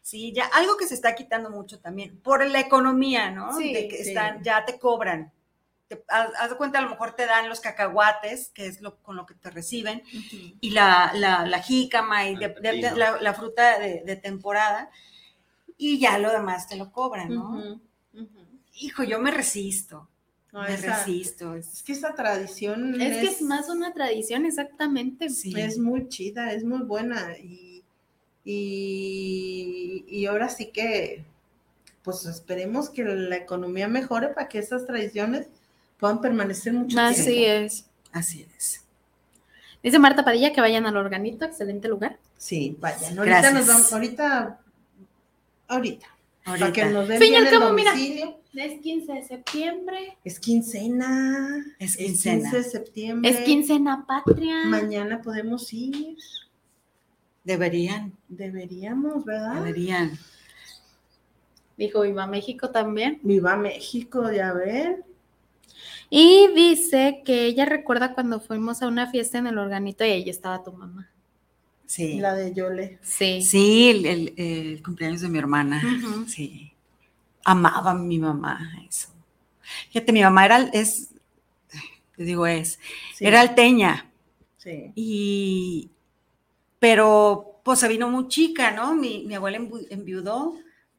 Sí, 0.02 0.32
ya 0.32 0.46
algo 0.54 0.76
que 0.76 0.86
se 0.86 0.94
está 0.94 1.14
quitando 1.16 1.50
mucho 1.50 1.80
también, 1.80 2.20
por 2.20 2.44
la 2.46 2.60
economía, 2.60 3.30
¿no? 3.32 3.52
Sí, 3.58 3.72
de 3.74 3.88
que 3.88 4.02
sí. 4.04 4.08
están, 4.10 4.40
ya 4.42 4.64
te 4.64 4.78
cobran. 4.78 5.32
Te- 5.88 6.04
haz, 6.08 6.30
haz 6.38 6.50
de 6.50 6.56
cuenta, 6.56 6.78
a 6.78 6.82
lo 6.82 6.90
mejor 6.90 7.14
te 7.16 7.26
dan 7.26 7.48
los 7.48 7.58
cacahuates, 7.60 8.50
que 8.54 8.66
es 8.66 8.80
lo 8.80 9.02
con 9.02 9.16
lo 9.16 9.26
que 9.26 9.34
te 9.34 9.50
reciben, 9.50 10.04
y 10.60 10.70
la, 10.70 11.10
la, 11.14 11.44
la 11.44 11.58
jícama 11.60 12.24
y 12.28 12.36
de- 12.36 12.48
de- 12.48 12.72
de- 12.80 12.96
la, 12.96 13.20
la 13.20 13.34
fruta 13.34 13.78
de, 13.80 14.02
de 14.06 14.16
temporada, 14.16 14.90
y 15.76 15.98
ya 15.98 16.18
lo 16.18 16.30
demás 16.30 16.68
te 16.68 16.76
lo 16.76 16.92
cobran, 16.92 17.34
¿no? 17.34 17.80
Hijo, 18.74 19.02
yo 19.02 19.18
me 19.18 19.32
resisto, 19.32 20.08
No, 20.56 20.62
me 20.62 20.74
esa- 20.74 21.04
resisto. 21.04 21.54
Es 21.54 21.82
que 21.82 21.92
esa 21.92 22.14
tradición 22.14 22.98
Es 23.00 23.18
que 23.18 23.26
es 23.26 23.42
más 23.42 23.68
una 23.68 23.92
tradición, 23.92 24.46
exactamente. 24.46 25.28
Sí. 25.28 25.52
es 25.56 25.78
muy 25.78 26.08
chida, 26.08 26.52
es 26.52 26.64
muy 26.64 26.78
buena 26.82 27.36
y, 27.38 27.82
y, 28.44 30.04
y 30.08 30.26
ahora 30.26 30.48
sí 30.48 30.66
que 30.72 31.24
pues 32.02 32.24
esperemos 32.24 32.88
que 32.88 33.04
la 33.04 33.36
economía 33.36 33.88
mejore 33.88 34.28
para 34.28 34.48
que 34.48 34.58
esas 34.60 34.86
tradiciones 34.86 35.48
puedan 35.98 36.20
permanecer 36.20 36.72
mucho 36.72 36.98
Así 37.00 37.24
tiempo. 37.24 37.66
es. 37.66 37.84
Así 38.12 38.46
es. 38.56 38.82
Dice 39.82 39.98
Marta 39.98 40.24
Padilla 40.24 40.52
que 40.52 40.60
vayan 40.60 40.86
al 40.86 40.96
organito, 40.96 41.44
excelente 41.44 41.88
lugar. 41.88 42.16
Sí, 42.38 42.76
vayan. 42.80 43.18
Ahorita 43.18 43.40
Gracias. 43.40 43.54
nos 43.54 43.66
vamos, 43.66 43.92
ahorita, 43.92 44.60
ahorita, 45.68 46.06
para 46.44 46.72
que 46.72 46.82
Ahorita. 46.82 46.90
nos 46.90 47.08
den 47.08 47.18
Fin 47.18 47.26
y 47.26 47.30
bien 47.30 47.46
al 47.46 47.52
el 47.52 47.58
cabo, 47.60 47.72
mira. 47.72 47.92
Es 48.56 48.80
15 48.80 49.12
de 49.12 49.22
septiembre. 49.22 50.16
Es 50.24 50.40
quincena. 50.40 51.64
Es 51.78 51.92
Es 51.92 51.96
quincena. 51.98 52.42
15 52.50 52.56
de 52.56 52.64
septiembre. 52.64 53.30
Es 53.30 53.40
quincena 53.40 54.06
patria. 54.06 54.64
Mañana 54.66 55.20
podemos 55.22 55.72
ir. 55.72 56.16
Deberían, 57.44 58.12
Deberíamos, 58.28 59.24
¿verdad? 59.24 59.54
deberían. 59.56 60.18
Dijo 61.76 62.00
Viva 62.00 62.26
México 62.26 62.70
también. 62.70 63.20
Viva 63.22 63.56
México, 63.56 64.32
ya 64.32 64.52
ver. 64.52 65.04
Y 66.08 66.48
dice 66.54 67.22
que 67.24 67.46
ella 67.46 67.66
recuerda 67.66 68.14
cuando 68.14 68.40
fuimos 68.40 68.80
a 68.82 68.88
una 68.88 69.10
fiesta 69.10 69.38
en 69.38 69.46
el 69.48 69.58
organito 69.58 70.04
y 70.04 70.08
ahí 70.10 70.30
estaba 70.30 70.62
tu 70.64 70.72
mamá. 70.72 71.10
Sí. 71.84 72.18
La 72.18 72.34
de 72.34 72.52
Yole. 72.54 72.98
Sí. 73.02 73.42
Sí, 73.42 73.90
el, 73.90 74.06
el- 74.06 74.34
el 74.36 74.82
cumpleaños 74.82 75.20
de 75.20 75.28
mi 75.28 75.38
hermana. 75.38 75.82
Sí. 76.26 76.72
Amaba 77.48 77.92
a 77.92 77.94
mi 77.94 78.18
mamá 78.18 78.58
eso. 78.88 79.08
Fíjate, 79.90 80.12
mi 80.12 80.22
mamá 80.22 80.44
era, 80.46 80.58
es, 80.72 81.10
te 82.16 82.24
digo 82.24 82.46
es, 82.46 82.78
Sí. 83.14 83.24
era 83.24 83.40
alteña. 83.40 84.10
Sí. 84.58 84.90
Y, 84.96 85.90
pero 86.80 87.60
pues 87.62 87.78
se 87.80 87.88
vino 87.88 88.08
muy 88.10 88.26
chica, 88.28 88.70
¿no? 88.72 88.94
Mi, 88.94 89.24
mi 89.26 89.34
abuela 89.36 89.58
enviudó 89.90 90.56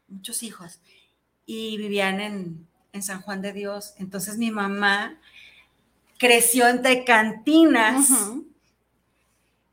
muchos 0.07 0.41
hijos 0.43 0.79
y 1.45 1.75
vivían 1.77 2.19
en, 2.21 2.67
en 2.93 3.03
San 3.03 3.21
Juan 3.21 3.41
de 3.41 3.51
Dios. 3.53 3.93
Entonces 3.97 4.37
mi 4.37 4.51
mamá 4.51 5.17
creció 6.17 6.67
entre 6.67 7.03
cantinas 7.03 8.09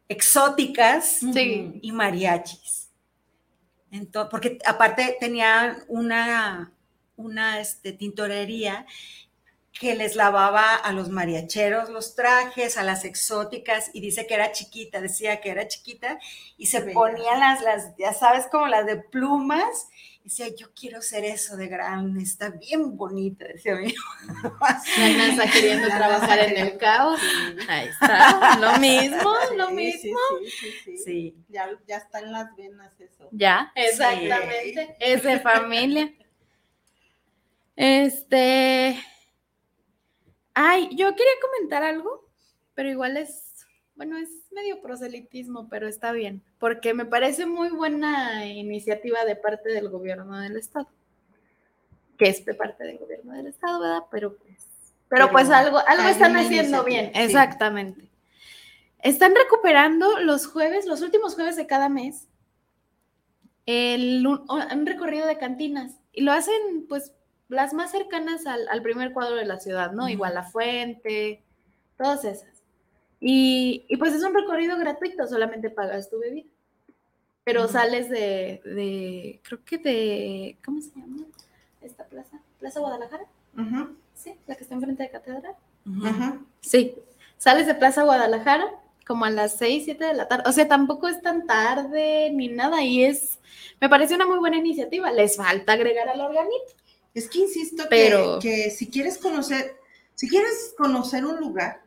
exóticas 0.09 1.19
Sí. 1.33 1.79
y 1.83 1.93
mariachis. 1.93 2.84
Entonces, 3.95 4.29
porque 4.29 4.59
aparte 4.67 5.17
tenía 5.21 5.79
una, 5.87 6.73
una 7.17 7.61
este, 7.61 7.93
tintorería 7.93 8.87
que 9.73 9.95
les 9.95 10.17
lavaba 10.17 10.75
a 10.75 10.93
los 10.93 11.11
mariacheros 11.11 11.91
los 11.91 12.17
trajes, 12.17 12.77
a 12.77 12.83
las 12.83 13.05
exóticas, 13.05 13.91
y 13.93 14.01
dice 14.01 14.27
que 14.27 14.35
era 14.35 14.51
chiquita, 14.51 15.01
decía 15.01 15.41
que 15.41 15.51
era 15.51 15.69
chiquita, 15.69 16.19
y 16.57 16.67
se 16.67 16.81
ponía 16.81 17.37
las, 17.37 17.63
las, 17.63 17.97
ya 17.97 18.13
sabes, 18.13 18.47
como 18.51 18.67
las 18.67 18.85
de 18.85 18.97
plumas, 18.97 19.89
decía, 20.25 20.49
yo 20.57 20.73
quiero 20.75 21.03
ser 21.03 21.25
eso 21.25 21.57
de 21.57 21.69
grande, 21.69 22.23
está 22.23 22.49
bien 22.49 22.97
bonita, 22.97 23.45
decía 23.45 23.77
mi 23.77 23.95
Ana 24.97 25.29
está 25.31 25.51
queriendo 25.53 25.87
trabajar 25.97 26.39
en 26.41 26.57
el 26.57 26.79
caos. 26.79 27.21
Ahí 27.69 27.89
está. 27.89 28.59
Lo 28.59 28.79
mismo, 28.79 29.35
lo 29.57 29.69
Sí, 29.69 29.75
mismo. 29.75 30.19
Sí, 30.41 30.51
sí, 30.51 30.71
sí, 30.71 30.73
sí. 30.85 30.99
Sí. 31.05 31.37
Ya, 31.49 31.69
ya 31.87 31.99
está 31.99 32.21
en 32.21 32.33
las 32.33 32.57
venas 32.57 32.99
eso. 32.99 33.29
Ya, 33.33 33.71
exactamente. 33.75 34.97
Es 34.99 35.23
de 35.23 35.39
familia. 35.41 36.13
Este. 37.77 38.99
Ay, 40.55 40.89
yo 40.93 41.11
quería 41.15 41.33
comentar 41.43 41.83
algo, 41.83 42.29
pero 42.75 42.89
igual 42.89 43.17
es, 43.17 43.44
bueno, 43.97 44.17
es 44.19 44.29
medio 44.53 44.81
proselitismo, 44.83 45.69
pero 45.69 45.87
está 45.87 46.13
bien, 46.13 46.43
porque 46.59 46.95
me 46.95 47.05
parece 47.05 47.47
muy 47.47 47.69
buena 47.71 48.47
iniciativa 48.47 49.25
de 49.25 49.37
parte 49.37 49.71
del 49.71 49.89
gobierno 49.89 50.39
del 50.41 50.57
estado, 50.57 50.89
que 52.19 52.29
es 52.29 52.45
de 52.45 52.55
parte 52.55 52.85
del 52.85 52.99
gobierno 52.99 53.35
del 53.35 53.47
estado, 53.47 53.81
¿verdad? 53.81 54.05
Pero 54.11 54.37
pues, 54.37 54.67
pero 55.09 55.27
Pero 55.27 55.33
pues 55.33 55.51
algo, 55.51 55.79
algo 55.87 56.09
están 56.09 56.37
haciendo 56.37 56.83
bien, 56.85 57.13
sí. 57.15 57.21
exactamente. 57.21 58.09
Están 59.01 59.35
recuperando 59.35 60.19
los 60.21 60.47
jueves, 60.47 60.87
los 60.87 61.03
últimos 61.03 61.35
jueves 61.35 61.57
de 61.57 61.67
cada 61.67 61.89
mes, 61.89 62.27
el, 63.67 64.27
un, 64.27 64.45
un 64.49 64.87
recorrido 64.87 65.27
de 65.27 65.39
cantinas 65.39 65.99
y 66.13 66.23
lo 66.23 66.33
hacen 66.33 66.87
pues 66.89 67.13
las 67.49 67.75
más 67.75 67.91
cercanas 67.91 68.47
al, 68.47 68.67
al 68.69 68.83
primer 68.83 69.13
cuadro 69.13 69.37
de 69.37 69.45
la 69.45 69.61
ciudad, 69.61 69.93
¿no? 69.93 70.09
Igual 70.09 70.35
la 70.35 70.45
fuente, 70.45 71.43
todas 71.97 72.25
esas. 72.25 72.54
Y, 73.27 73.87
y, 73.89 73.97
pues 73.97 74.13
es 74.13 74.23
un 74.23 74.35
recorrido 74.35 74.77
gratuito, 74.77 75.27
solamente 75.27 75.71
pagas 75.71 76.11
tu 76.11 76.19
bebida. 76.19 76.47
Pero 77.43 77.69
sales 77.69 78.11
de, 78.11 78.61
de, 78.65 79.41
creo 79.43 79.65
que 79.65 79.79
de, 79.79 80.59
¿cómo 80.65 80.81
se 80.83 80.91
llama? 80.91 81.25
Esta 81.81 82.05
plaza, 82.05 82.39
Plaza 82.61 82.81
Guadalajara, 82.81 83.25
sí, 84.15 84.35
la 84.47 84.55
que 84.57 84.63
está 84.65 84.75
enfrente 84.75 85.03
de 85.05 85.11
Catedral. 85.11 85.55
Ujú. 85.87 86.47
Sí, 86.61 86.95
Sales 87.39 87.67
de 87.67 87.75
Plaza 87.75 88.03
Guadalajara 88.05 88.67
como 89.07 89.25
a 89.27 89.31
las 89.31 89.57
6, 89.59 89.85
7 89.85 90.05
de 90.05 90.15
la 90.15 90.29
tarde. 90.29 90.45
O 90.49 90.53
sea, 90.53 90.67
tampoco 90.69 91.09
es 91.09 91.21
tan 91.23 91.47
tarde 91.47 92.31
ni 92.31 92.49
nada 92.49 92.83
y 92.83 93.05
es, 93.05 93.39
me 93.81 93.89
parece 93.91 94.15
una 94.15 94.27
muy 94.27 94.39
buena 94.39 94.57
iniciativa. 94.59 95.11
Les 95.13 95.37
falta 95.37 95.73
agregar 95.75 96.09
al 96.11 96.21
organito. 96.21 96.73
Es 97.15 97.29
que 97.29 97.39
insisto 97.41 97.85
que- 97.85 97.89
que, 98.41 98.71
si 98.71 98.89
quieres 98.91 99.19
conocer, 99.19 99.77
si 100.15 100.29
quieres 100.29 100.75
conocer 100.79 101.25
un 101.27 101.39
lugar, 101.39 101.83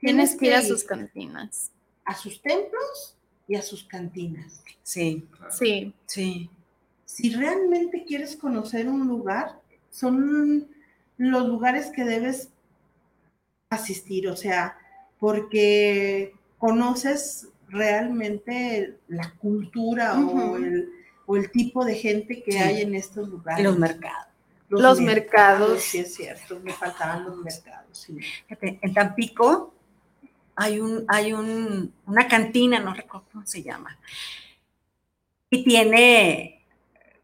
Tienes 0.00 0.36
que 0.36 0.46
ir 0.46 0.54
a 0.54 0.62
sus 0.62 0.84
cantinas. 0.84 1.72
a 2.04 2.14
sus 2.14 2.40
templos 2.40 3.16
y 3.46 3.54
a 3.56 3.62
sus 3.62 3.84
cantinas. 3.84 4.62
Sí, 4.82 5.26
Sí. 5.50 5.92
sí. 6.06 6.50
Si 7.04 7.34
realmente 7.34 8.04
quieres 8.06 8.36
conocer 8.36 8.88
un 8.88 9.06
lugar, 9.06 9.60
son 9.90 10.68
los 11.18 11.46
lugares 11.48 11.90
que 11.94 12.04
debes 12.04 12.48
asistir, 13.70 14.28
o 14.28 14.36
sea, 14.36 14.78
porque 15.18 16.34
conoces 16.58 17.48
realmente 17.68 18.96
la 19.08 19.34
cultura 19.38 20.18
o, 20.18 20.56
el, 20.56 20.90
o 21.26 21.36
el 21.36 21.50
tipo 21.50 21.84
de 21.84 21.94
gente 21.94 22.42
que 22.42 22.52
Sí. 22.52 22.58
hay 22.58 22.82
en 22.82 22.94
estos 22.94 23.28
lugares. 23.28 23.64
Los 23.64 23.78
mercados. 23.78 24.26
Los 24.70 25.00
mercados. 25.00 25.82
Sí, 25.82 25.98
es 25.98 26.14
cierto, 26.14 26.60
me 26.60 26.72
faltaban 26.72 27.24
los 27.24 27.36
mercados. 27.38 27.98
sí. 27.98 28.18
Fíjate, 28.48 28.78
en 28.82 28.94
Tampico 28.94 29.74
hay 30.60 30.80
un, 30.80 31.04
hay 31.08 31.32
un, 31.32 31.92
una 32.06 32.26
cantina, 32.28 32.80
no 32.80 32.92
recuerdo 32.92 33.26
cómo 33.32 33.46
se 33.46 33.62
llama, 33.62 33.96
y 35.50 35.64
tiene, 35.64 36.64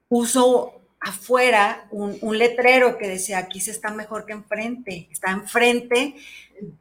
puso 0.09 0.81
afuera 1.01 1.87
un, 1.91 2.17
un 2.23 2.39
letrero 2.39 2.97
que 2.97 3.09
decía, 3.09 3.37
aquí 3.39 3.61
se 3.61 3.71
está 3.73 3.91
mejor 3.91 4.25
que 4.25 4.33
enfrente, 4.33 5.07
está 5.11 5.33
enfrente 5.33 6.15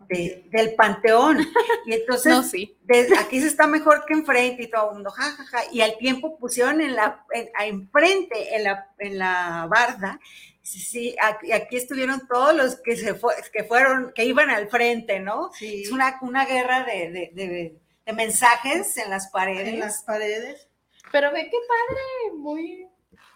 de- 0.07 0.45
del 0.49 0.75
panteón. 0.75 1.45
Y 1.85 1.91
entonces, 1.93 2.31
No, 2.31 2.43
sí. 2.43 2.77
de- 2.84 3.09
aquí 3.19 3.41
se 3.41 3.47
está 3.47 3.67
mejor 3.67 4.05
que 4.07 4.13
enfrente 4.13 4.63
y 4.63 4.67
todo 4.69 4.89
el 4.89 4.93
mundo, 4.95 5.09
jajaja. 5.11 5.63
Y 5.73 5.81
al 5.81 5.97
tiempo 5.97 6.38
pusieron 6.38 6.80
en 6.80 6.95
la, 6.95 7.25
en- 7.34 7.49
enfrente, 7.67 8.55
en 8.55 8.63
la, 8.63 8.88
en 8.99 9.17
la 9.17 9.67
barda, 9.69 10.19
sí, 10.64 10.80
sí, 10.80 11.15
aquí, 11.22 11.52
aquí 11.52 11.76
estuvieron 11.77 12.26
todos 12.27 12.56
los 12.56 12.76
que 12.81 12.95
se 12.95 13.14
fue- 13.14 13.35
que 13.52 13.64
fueron, 13.65 14.11
que 14.15 14.26
iban 14.26 14.49
al 14.49 14.68
frente, 14.69 15.19
¿no? 15.19 15.52
Sí. 15.53 15.84
Es 15.84 15.91
una, 15.91 16.18
una 16.22 16.45
guerra 16.45 16.84
de, 16.85 17.11
de- 17.11 17.31
de- 17.34 17.80
de 18.06 18.14
mensajes 18.14 18.98
en 18.98 19.10
las 19.11 19.30
paredes. 19.30 19.68
En 19.68 19.80
las 19.80 20.03
paredes. 20.03 20.68
Pero 21.11 21.31
ve 21.31 21.44
qué 21.52 21.57
padre, 21.68 22.38
muy, 22.38 22.88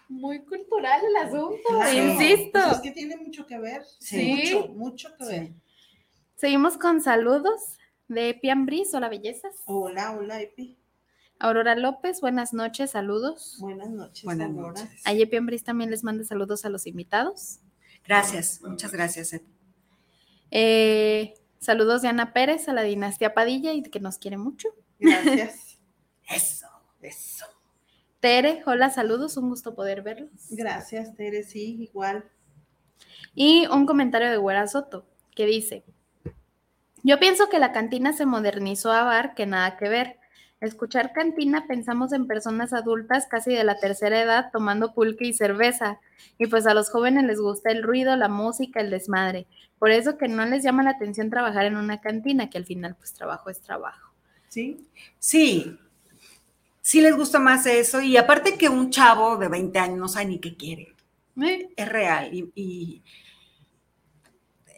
muy 0.08 0.44
cultural 0.44 1.00
el 1.04 1.16
asunto, 1.16 1.62
Claro, 1.68 1.92
insisto. 1.92 2.58
pues 2.64 2.76
es 2.76 2.80
que 2.80 2.90
tiene 2.90 3.16
mucho 3.16 3.46
que 3.46 3.58
ver. 3.58 3.82
Sí. 4.00 4.34
Mucho, 4.52 4.68
mucho 4.68 5.16
que 5.16 5.24
ver. 5.24 5.48
Seguimos 6.34 6.76
con 6.78 7.00
saludos 7.02 7.76
de 8.08 8.30
Epi 8.30 8.48
Ambris, 8.50 8.94
hola 8.94 9.08
bellezas. 9.10 9.54
Hola, 9.66 10.12
hola, 10.16 10.40
Epi. 10.40 10.77
Aurora 11.40 11.76
López, 11.76 12.20
buenas 12.20 12.52
noches, 12.52 12.90
saludos. 12.90 13.56
Buenas 13.60 13.90
noches, 13.90 14.24
Buenas 14.24 14.48
Aurora. 14.48 14.82
noches. 14.82 15.06
A 15.06 15.36
Ambris 15.38 15.62
también 15.62 15.90
les 15.90 16.02
manda 16.02 16.24
saludos 16.24 16.64
a 16.64 16.68
los 16.68 16.86
invitados. 16.86 17.60
Gracias, 18.04 18.60
muchas 18.62 18.92
gracias. 18.92 19.32
Ed. 19.32 19.42
Eh, 20.50 21.34
saludos 21.60 22.02
de 22.02 22.08
Ana 22.08 22.32
Pérez 22.32 22.68
a 22.68 22.72
la 22.72 22.82
dinastía 22.82 23.34
Padilla 23.34 23.72
y 23.72 23.82
que 23.82 24.00
nos 24.00 24.18
quiere 24.18 24.36
mucho. 24.36 24.68
Gracias. 24.98 25.78
Eso, 26.28 26.66
eso. 27.00 27.46
Tere, 28.20 28.62
hola, 28.66 28.90
saludos, 28.90 29.38
un 29.38 29.48
gusto 29.48 29.74
poder 29.74 30.02
verlos. 30.02 30.30
Gracias, 30.50 31.14
Tere, 31.14 31.42
sí, 31.42 31.84
igual. 31.84 32.28
Y 33.34 33.66
un 33.68 33.86
comentario 33.86 34.28
de 34.28 34.36
Güera 34.36 34.66
Soto 34.66 35.06
que 35.34 35.46
dice: 35.46 35.84
Yo 37.02 37.18
pienso 37.18 37.48
que 37.48 37.58
la 37.58 37.72
cantina 37.72 38.12
se 38.12 38.26
modernizó 38.26 38.92
a 38.92 39.04
bar, 39.04 39.34
que 39.34 39.46
nada 39.46 39.78
que 39.78 39.88
ver. 39.88 40.18
Escuchar 40.60 41.12
cantina 41.12 41.66
pensamos 41.68 42.12
en 42.12 42.26
personas 42.26 42.72
adultas 42.72 43.26
casi 43.30 43.54
de 43.54 43.62
la 43.62 43.78
tercera 43.78 44.20
edad 44.20 44.50
tomando 44.52 44.92
pulque 44.92 45.26
y 45.26 45.32
cerveza. 45.32 46.00
Y 46.38 46.46
pues 46.46 46.66
a 46.66 46.74
los 46.74 46.90
jóvenes 46.90 47.24
les 47.24 47.38
gusta 47.40 47.70
el 47.70 47.82
ruido, 47.84 48.16
la 48.16 48.28
música, 48.28 48.80
el 48.80 48.90
desmadre. 48.90 49.46
Por 49.78 49.90
eso 49.92 50.18
que 50.18 50.26
no 50.26 50.44
les 50.46 50.64
llama 50.64 50.82
la 50.82 50.90
atención 50.90 51.30
trabajar 51.30 51.66
en 51.66 51.76
una 51.76 52.00
cantina, 52.00 52.50
que 52.50 52.58
al 52.58 52.64
final 52.66 52.96
pues 52.96 53.12
trabajo 53.12 53.50
es 53.50 53.60
trabajo. 53.60 54.12
¿Sí? 54.48 54.88
Sí, 55.20 55.78
sí 56.80 57.00
les 57.02 57.14
gusta 57.14 57.38
más 57.38 57.64
eso. 57.66 58.00
Y 58.00 58.16
aparte 58.16 58.56
que 58.58 58.68
un 58.68 58.90
chavo 58.90 59.36
de 59.36 59.46
20 59.48 59.78
años 59.78 59.98
no 59.98 60.08
sabe 60.08 60.26
ni 60.26 60.38
qué 60.40 60.56
quiere. 60.56 60.94
Eh, 61.40 61.68
Es 61.76 61.88
real. 61.88 62.34
Y, 62.34 62.50
y- 62.56 63.02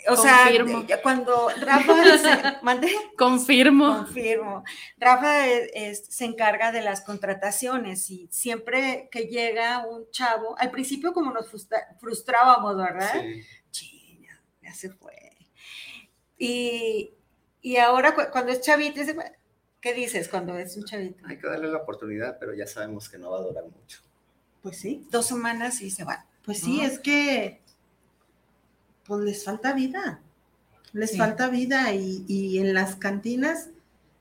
o 0.09 0.17
sea, 0.17 0.45
Confirmo. 0.45 0.87
ya 0.87 1.03
cuando 1.03 1.49
Rafa 1.61 1.95
dice, 2.05 2.29
¿mande? 2.63 2.91
Confirmo. 3.17 3.97
Confirmo. 3.99 4.65
Rafa 4.97 5.47
es- 5.47 5.71
es- 5.75 6.07
se 6.09 6.25
encarga 6.25 6.73
de 6.73 6.81
las 6.83 7.01
contrataciones 7.03 8.11
y 8.11 8.29
siempre 8.31 9.09
que 9.13 9.23
llega 9.27 9.87
un 9.87 10.11
chavo, 10.11 10.57
al 10.59 10.71
principio 10.71 11.13
como 11.13 11.33
nos 11.33 11.49
frustra- 11.51 11.97
frustrábamos, 12.01 12.77
¿verdad? 12.77 13.13
Sí. 13.13 13.43
Chin, 13.71 14.27
ya, 14.63 14.73
se 14.75 14.91
fue. 14.91 15.15
Y, 16.39 17.13
y 17.61 17.77
ahora 17.77 18.15
cu- 18.15 18.31
cuando 18.33 18.53
es 18.53 18.61
chavito, 18.61 19.01
dice, 19.01 19.13
"Bueno, 19.13 19.31
¿qué 19.81 19.93
dices 19.95 20.29
cuando 20.29 20.57
es 20.59 20.77
un 20.77 20.85
chavito? 20.85 21.25
Hay 21.27 21.39
que 21.39 21.47
darle 21.47 21.69
la 21.69 21.79
oportunidad, 21.79 22.39
pero 22.39 22.55
ya 22.55 22.67
sabemos 22.67 23.09
que 23.09 23.19
no 23.19 23.31
va 23.31 23.39
a 23.39 23.43
durar 23.43 23.65
mucho. 23.65 24.01
Pues 24.63 24.79
sí. 24.79 25.07
Dos 25.11 25.27
semanas 25.27 25.81
y 25.83 25.91
se 25.91 26.05
van. 26.05 26.25
Pues 26.45 26.61
sí, 26.61 26.79
¿no? 26.79 26.85
es 26.85 26.99
que 26.99 27.61
pues 29.11 29.25
les 29.25 29.45
falta 29.45 29.73
vida. 29.73 30.21
Les 30.93 31.11
Sí. 31.11 31.19
falta 31.19 31.49
vida 31.49 31.93
y, 31.95 32.25
y 32.29 32.59
en 32.59 32.75
las 32.75 32.95
cantinas 32.97 33.69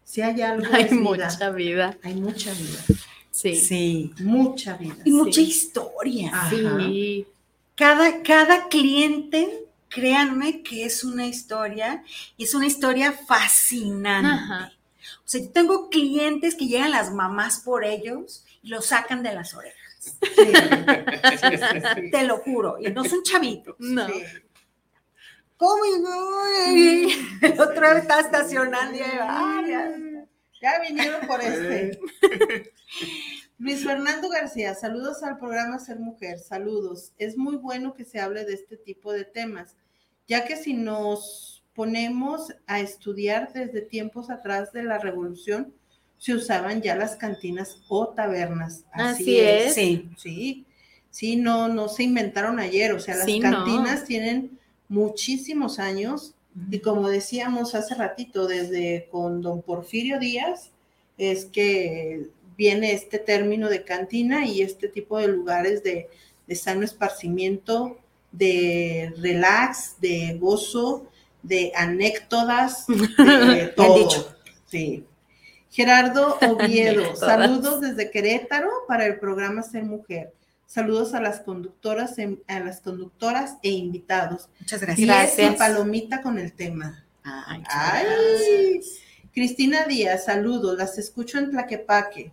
si 0.04 0.22
hay 0.22 0.42
algo 0.42 0.66
Hay 0.74 0.86
vida. 0.86 0.96
mucha 1.02 1.50
vida. 1.52 1.98
Hay 2.04 2.16
mucha 2.16 2.52
vida. 2.54 2.80
Sí. 3.32 3.56
Sí. 3.56 4.14
Mucha 4.20 4.76
vida. 4.78 4.96
Y 5.06 5.12
mucha 5.12 5.42
historia. 5.42 6.32
Ajá. 6.34 6.50
Sí. 6.50 7.28
Cada, 7.76 8.24
cada 8.24 8.68
cliente, 8.68 9.66
créanme 9.88 10.64
que 10.64 10.84
es 10.86 11.04
una 11.04 11.26
historia, 11.28 12.04
y 12.38 12.44
es 12.46 12.54
una 12.56 12.66
historia 12.66 13.12
fascinante. 13.14 14.28
Ajá. 14.32 14.72
O 15.20 15.28
sea, 15.32 15.42
yo 15.42 15.50
tengo 15.52 15.90
clientes 15.90 16.56
que 16.56 16.68
llegan 16.68 16.92
las 16.92 17.14
mamás 17.14 17.60
por 17.60 17.86
ellos 17.86 18.44
y 18.64 18.70
los 18.70 18.88
sacan 18.88 19.22
de 19.24 19.34
las 19.36 19.54
orejas. 19.54 20.18
Te 22.12 22.24
lo 22.24 22.38
juro. 22.40 22.78
Y 22.82 22.90
no 22.92 23.04
son 23.06 23.22
chavitos. 23.24 23.76
No. 23.80 24.08
¿Cómo? 25.60 25.84
Y 26.74 27.08
Otra 27.60 27.94
vez 27.94 28.04
está 28.04 28.22
estacionando 28.22 28.98
y 28.98 29.02
hay 29.02 29.18
varias. 29.18 30.00
Ya 30.62 30.80
vinieron 30.88 31.28
por 31.28 31.42
este. 31.42 32.00
Luis 33.58 33.84
Fernando 33.84 34.30
García, 34.30 34.74
saludos 34.74 35.22
al 35.22 35.38
programa 35.38 35.78
Ser 35.80 36.00
Mujer, 36.00 36.40
saludos. 36.40 37.12
Es 37.18 37.38
muy 37.38 37.58
bueno 37.58 37.94
que 37.94 38.06
se 38.06 38.22
hable 38.22 38.46
de 38.46 38.54
este 38.54 38.78
tipo 38.78 39.12
de 39.12 39.26
temas, 39.26 39.76
ya 40.30 40.46
que 40.46 40.56
si 40.56 40.74
nos 40.74 41.62
ponemos 41.76 42.54
a 42.66 42.80
estudiar 42.80 43.52
desde 43.52 43.82
tiempos 43.82 44.30
atrás 44.30 44.72
de 44.72 44.84
la 44.84 44.98
revolución, 44.98 45.74
se 46.18 46.36
usaban 46.36 46.82
ya 46.82 46.96
las 46.96 47.18
cantinas 47.18 47.82
o 47.90 48.08
tabernas. 48.08 48.86
Así 48.94 49.42
es. 49.42 49.74
Sí. 49.76 50.10
Sí, 50.18 50.66
sí, 51.10 51.36
no, 51.36 51.68
no 51.68 51.90
se 51.90 52.04
inventaron 52.04 52.60
ayer, 52.60 52.94
o 52.94 53.00
sea, 53.02 53.16
las 53.18 53.26
Sí, 53.26 53.42
no. 53.42 53.52
cantinas 53.52 54.06
tienen 54.06 54.58
muchísimos 54.90 55.80
años 55.80 56.34
y 56.72 56.80
como 56.80 57.10
decíamos 57.10 57.76
hace 57.76 57.96
ratito, 57.96 58.48
desde 58.48 59.08
con 59.12 59.42
don 59.42 59.62
Porfirio 59.62 60.20
Díaz, 60.20 60.72
es 61.18 61.46
que 61.46 62.28
viene 62.58 62.92
este 62.94 63.20
término 63.20 63.70
de 63.70 63.84
cantina 63.84 64.46
y 64.46 64.62
este 64.62 64.90
tipo 64.90 65.18
de 65.18 65.28
lugares 65.28 65.84
de, 65.84 66.10
de 66.48 66.56
sano 66.56 66.84
esparcimiento, 66.84 67.98
de 68.32 69.14
relax, 69.18 69.96
de 70.02 70.38
gozo, 70.40 71.08
de 71.44 71.72
anécdotas, 71.76 72.86
de 72.88 73.72
todo. 73.76 73.98
dicho. 73.98 74.36
Sí. 74.66 75.06
Gerardo 75.72 76.38
Oviedo, 76.50 77.16
saludos 77.16 77.82
desde 77.82 78.12
Querétaro 78.12 78.70
para 78.88 79.06
el 79.06 79.20
programa 79.20 79.64
Ser 79.64 79.84
Mujer. 79.84 80.34
Saludos 80.74 81.16
a 81.16 81.20
las 81.20 81.40
conductoras, 81.40 82.20
en- 82.20 82.44
a 82.48 82.60
las 82.60 82.80
conductoras 82.82 83.56
e 83.64 83.72
invitados. 83.72 84.50
Muchas 84.60 84.82
gracias. 84.82 85.56
y 85.56 85.58
palomita 85.58 86.22
con 86.22 86.38
el 86.38 86.54
tema. 86.54 87.04
Ay, 87.24 87.64
Ay. 87.68 88.80
Cristina 89.34 89.86
Díaz, 89.86 90.26
saludos, 90.26 90.78
las 90.78 91.00
escucho 91.00 91.40
en 91.40 91.50
Tlaquepaque. 91.50 92.32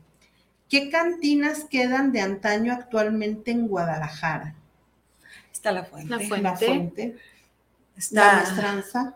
¿Qué 0.68 0.90
cantinas 0.90 1.64
quedan 1.64 2.12
de 2.12 2.20
antaño 2.20 2.74
actualmente 2.74 3.52
en 3.52 3.68
Guadalajara? 3.68 4.54
Está 5.50 5.72
la 5.72 5.84
fuente. 5.84 6.10
La 6.10 6.18
fuente. 6.18 6.42
La 6.42 6.56
Fuente, 6.56 7.16
Está 7.96 8.26
La 8.26 8.32
Maestranza, 8.42 9.14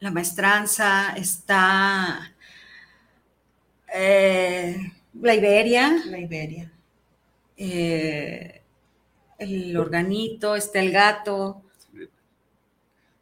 la 0.00 0.10
maestranza, 0.10 1.14
está 1.16 2.32
eh, 3.94 4.92
la 5.20 5.34
Iberia, 5.34 5.90
La 6.06 6.18
Iberia. 6.18 6.70
Eh, 7.56 8.62
el 9.38 9.76
organito, 9.76 10.56
está 10.56 10.80
el 10.80 10.92
gato, 10.92 11.62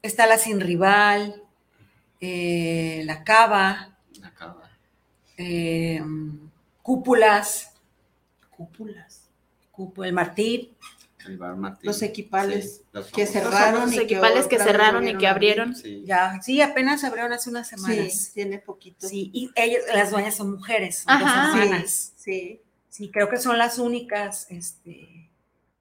está 0.02 0.26
la 0.26 0.38
sin 0.38 0.60
rival, 0.60 1.42
eh, 2.20 3.02
la 3.04 3.24
cava, 3.24 3.96
La 4.20 4.32
cava. 4.34 4.70
eh, 5.36 6.02
cúpulas, 6.82 7.72
Cúpulas. 8.50 9.28
el 10.04 10.12
martir, 10.12 10.74
El 11.26 11.38
bar 11.38 11.56
Martín. 11.56 11.86
Los 11.88 12.02
equipales 12.02 12.76
Sí, 12.76 12.82
los 12.92 13.06
que 13.10 13.26
cerraron 13.26 13.82
Los 13.86 13.94
y 13.94 13.96
que 13.96 14.02
equipales 14.04 14.46
que 14.46 14.58
cerraron 14.58 15.08
y 15.08 15.16
que 15.16 15.26
abrieron. 15.26 15.74
Sí. 15.74 16.02
ya, 16.06 16.40
sí, 16.42 16.60
apenas 16.60 17.02
abrieron 17.02 17.32
hace 17.32 17.50
unas 17.50 17.66
semanas. 17.66 18.12
Sí, 18.12 18.32
tiene 18.34 18.58
poquito. 18.58 19.08
Sí, 19.08 19.30
y 19.32 19.50
ellas, 19.56 19.82
las 19.92 20.10
dueñas 20.10 20.36
son 20.36 20.52
mujeres, 20.52 20.98
son 20.98 21.12
Ajá. 21.14 21.46
dos 21.48 21.56
hermanas. 21.62 22.12
Sí. 22.16 22.22
Sí, 22.24 22.60
creo 23.10 23.28
que 23.28 23.38
son 23.38 23.58
las 23.58 23.78
únicas, 23.78 24.46
este, 24.50 25.28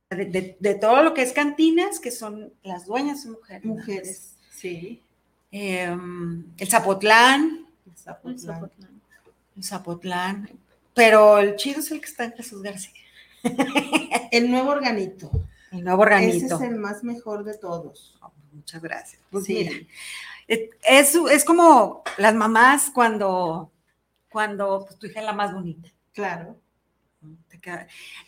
de, 0.10 0.26
de- 0.26 0.58
de 0.60 0.76
todo 0.76 1.04
lo 1.04 1.14
que 1.14 1.22
es 1.22 1.32
cantinas, 1.34 2.00
que 2.00 2.12
son 2.12 2.52
las 2.64 2.86
dueñas 2.86 3.24
son 3.24 3.34
mujeres. 3.34 3.66
Mujeres. 3.66 4.36
Sí. 4.52 5.02
Em, 5.52 6.46
el 6.58 6.68
Zapotlán, 6.70 7.68
El 7.86 7.98
Zapotlán. 7.98 8.72
el 9.56 9.64
Zapotlán, 9.64 10.50
pero 10.96 11.38
el 11.40 11.56
chido 11.56 11.80
es 11.82 11.92
el 11.92 12.00
que 12.02 12.08
está 12.08 12.24
en 12.26 12.34
Jesús 12.34 12.62
García, 12.64 12.94
El 14.32 14.50
nuevo 14.50 14.72
organito. 14.72 15.30
el 15.72 15.84
nuevo 15.84 16.04
Ese 16.06 16.14
organito. 16.16 16.56
es 16.56 16.62
el 16.62 16.76
más 16.76 17.04
mejor 17.04 17.44
de 17.44 17.56
todos. 17.58 18.16
Muchas 18.52 18.82
gracias. 18.82 19.22
Pues 19.32 19.46
Sí. 19.46 19.54
mira, 19.56 19.72
es, 20.48 20.70
es, 20.88 21.16
es 21.32 21.46
como 21.46 22.04
las 22.18 22.34
mamás 22.36 22.90
cuando, 22.94 23.72
cuando 24.30 24.86
pues, 24.86 24.98
tu 25.00 25.08
hija 25.08 25.20
es 25.22 25.26
la 25.26 25.34
más 25.34 25.54
bonita. 25.54 25.90
Claro. 26.14 26.58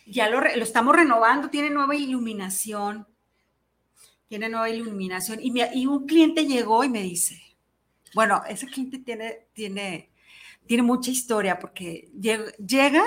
Ya 0.06 0.30
lo, 0.30 0.40
lo 0.40 0.62
estamos 0.62 0.94
renovando, 0.96 1.50
tiene 1.50 1.70
nueva 1.70 1.94
iluminación. 1.94 3.06
Tiene 4.28 4.48
nueva 4.48 4.68
iluminación. 4.68 5.38
Y, 5.42 5.86
un 5.86 6.06
cliente 6.06 6.46
llegó 6.46 6.82
y 6.82 6.88
me 6.88 7.02
dice, 7.02 7.40
bueno, 8.14 8.42
ese 8.48 8.66
cliente 8.66 8.98
tiene, 8.98 9.46
tiene, 9.52 10.10
tiene 10.66 10.82
mucha 10.82 11.10
historia 11.10 11.58
porque 11.58 12.10
llega, 12.18 12.50
llega, 12.56 13.04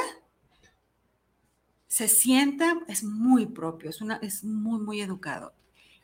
se 1.88 2.07
sienta, 2.07 2.80
es 2.88 3.03
muy 3.03 3.47
propio, 3.47 3.89
es, 3.89 4.01
una, 4.01 4.15
es 4.18 4.43
muy, 4.43 4.80
muy 4.80 5.01
educado. 5.01 5.53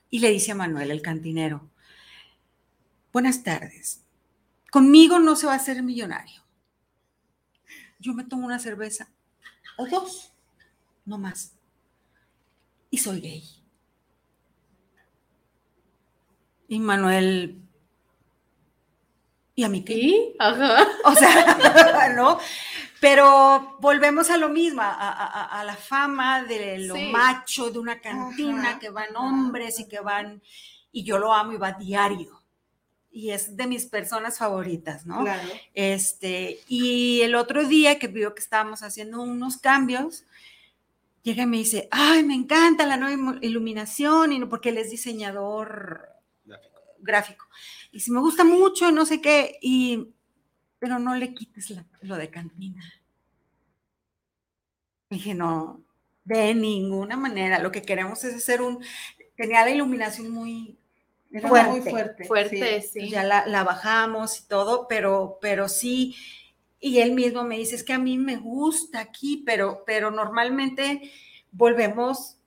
Y 0.09 0.19
le 0.19 0.31
dice 0.31 0.51
a 0.51 0.55
Manuel, 0.55 0.91
el 0.91 1.01
cantinero, 1.01 1.69
buenas 3.13 3.43
tardes, 3.43 4.03
conmigo 4.69 5.19
no 5.19 5.35
se 5.37 5.47
va 5.47 5.53
a 5.53 5.57
hacer 5.57 5.81
millonario. 5.81 6.43
Yo 7.99 8.13
me 8.13 8.25
tomo 8.25 8.45
una 8.45 8.59
cerveza 8.59 9.14
o 9.77 9.85
dos, 9.87 10.31
no 11.05 11.17
más. 11.17 11.53
Y 12.89 12.97
soy 12.97 13.19
gay. 13.21 13.43
Y 16.67 16.79
Manuel, 16.79 17.61
¿y 19.55 19.63
a 19.63 19.69
mí 19.69 19.83
qué? 19.83 19.93
¿Y? 19.93 20.35
Ajá. 20.39 20.87
O 21.05 21.13
sea, 21.13 22.09
¿no? 22.15 22.39
Pero 22.99 23.77
volvemos 23.81 24.29
a 24.31 24.37
lo 24.37 24.49
mismo, 24.49 24.81
a, 24.81 24.89
a- 24.91 25.11
a- 25.43 25.59
a 25.59 25.63
la 25.63 25.75
fama 25.75 26.43
de 26.43 26.79
lo 26.79 26.95
Sí. 26.95 27.09
macho 27.11 27.69
de 27.69 27.77
una 27.79 27.99
cantina, 27.99 28.69
Ajá, 28.69 28.79
que 28.79 28.89
van 28.89 29.15
hombres 29.15 29.79
y 29.79 29.87
que 29.87 29.99
van, 29.99 30.41
y 30.91 31.03
yo 31.03 31.19
lo 31.19 31.31
amo 31.33 31.53
y 31.53 31.57
va 31.57 31.73
diario. 31.73 32.34
Y 33.17 33.31
es 33.31 33.55
de 33.55 33.65
mis 33.65 33.85
personas 33.85 34.37
favoritas, 34.37 35.05
¿no? 35.05 35.21
Claro. 35.21 35.47
Este, 35.73 36.59
y 36.67 37.21
el 37.21 37.35
otro 37.35 37.65
día 37.65 37.97
que 37.97 38.07
vio 38.09 38.35
que 38.35 38.41
estábamos 38.41 38.83
haciendo 38.83 39.21
unos 39.21 39.55
cambios, 39.57 40.25
llega 41.23 41.43
y 41.43 41.45
me 41.45 41.57
dice, 41.59 41.87
ay, 41.91 42.23
me 42.23 42.33
encanta 42.35 42.85
la 42.85 42.97
nueva 42.97 43.15
ilu- 43.15 43.39
iluminación, 43.41 44.33
y 44.33 44.39
no, 44.39 44.49
porque 44.49 44.67
él 44.67 44.77
es 44.79 44.91
diseñador 44.91 46.09
Gráfico. 46.43 46.81
gráfico. 46.99 47.45
Y 47.93 48.01
si 48.01 48.11
me 48.11 48.19
gusta 48.19 48.43
mucho, 48.43 48.91
no 48.91 49.05
sé 49.05 49.21
qué, 49.21 49.59
y, 49.61 50.09
pero 50.77 50.99
no 50.99 51.15
le 51.15 51.33
quites 51.33 51.69
la- 51.69 51.85
lo 52.01 52.17
de 52.17 52.29
cantina. 52.29 52.83
Dije, 55.09 55.33
no, 55.33 55.81
de 56.25 56.53
ninguna 56.53 57.15
manera. 57.15 57.59
Lo 57.59 57.71
que 57.71 57.81
queremos 57.81 58.23
es 58.25 58.35
hacer 58.35 58.61
un, 58.61 58.83
tenía 59.37 59.63
la 59.63 59.71
iluminación 59.71 60.31
muy 60.31 60.77
Era 61.39 61.49
fuerte. 61.49 61.69
muy 61.71 61.81
fuerte. 61.81 62.23
Fuerte, 62.25 62.81
sí. 62.81 63.01
sí. 63.01 63.09
Ya 63.09 63.23
la, 63.23 63.45
la 63.47 63.63
bajamos 63.63 64.39
y 64.39 64.47
todo, 64.47 64.87
pero, 64.87 65.37
pero 65.41 65.67
sí, 65.69 66.15
y 66.79 66.99
él 66.99 67.11
mismo 67.13 67.43
me 67.43 67.57
dice, 67.57 67.75
es 67.75 67.83
que 67.83 67.93
a 67.93 67.99
mí 67.99 68.17
me 68.17 68.37
gusta 68.37 68.99
aquí, 68.99 69.43
pero, 69.45 69.83
pero 69.85 70.11
normalmente 70.11 71.11
volvemos 71.51 72.37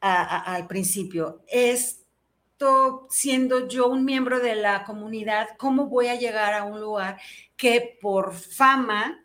a- 0.00 0.22
a- 0.22 0.54
al 0.54 0.66
principio. 0.66 1.42
Esto, 1.48 3.06
siendo 3.10 3.68
yo 3.68 3.88
un 3.88 4.04
miembro 4.04 4.40
de 4.40 4.54
la 4.56 4.84
comunidad, 4.84 5.48
¿cómo 5.58 5.86
voy 5.86 6.08
a 6.08 6.14
llegar 6.16 6.54
a 6.54 6.64
un 6.64 6.80
lugar 6.80 7.18
que 7.56 7.98
por 8.00 8.34
fama 8.34 9.22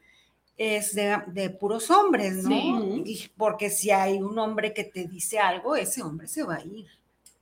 es 0.58 0.94
de, 0.94 1.18
de 1.28 1.49
puros 1.49 1.90
hombres, 1.90 2.36
¿no? 2.44 2.49
Sí. 2.49 3.03
Y 3.06 3.28
porque 3.36 3.70
si 3.70 3.90
hay 3.91 4.22
un 4.22 4.38
hombre 4.38 4.74
que 4.74 4.84
te 4.84 5.08
dice 5.08 5.40
algo, 5.40 5.76
ese 5.76 6.03
hombre 6.03 6.28
se 6.28 6.44
va 6.44 6.56
a 6.56 6.64
ir, 6.64 6.88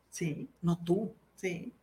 Sí, 0.09 0.49
no 0.61 0.77
tú. 0.83 1.13
Sí. 1.39 1.73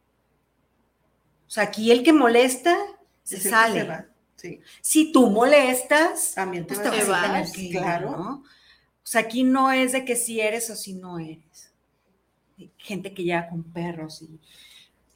O 1.47 1.51
sea, 1.51 1.65
aquí 1.65 1.91
el 1.93 2.03
que 2.03 2.12
molesta 2.12 2.77
se 3.23 3.37
Es 3.37 3.45
sale. 3.45 3.81
se 3.81 3.87
va. 3.87 4.07
Sí. 4.37 4.61
Si 4.81 5.12
tú 5.12 5.31
molestas, 5.31 6.35
También 6.35 6.66
te 6.66 6.74
pues 6.74 7.09
vas 7.09 7.53
te 7.53 7.59
que 7.59 7.70
claro. 7.70 8.11
¿no? 8.11 8.31
O 8.43 9.09
sea, 9.09 9.23
aquí 9.23 9.45
no 9.45 9.70
es 9.70 9.93
de 9.93 10.05
que 10.05 10.16
si 10.16 10.41
eres 10.41 10.69
o 10.70 10.77
si 10.77 10.95
no 10.95 11.19
eres. 11.19 11.73
Hay 12.59 12.70
Gente 12.77 13.15
que 13.15 13.24
ya 13.24 13.49
con 13.49 13.62
perros 13.62 14.23
y 14.23 14.41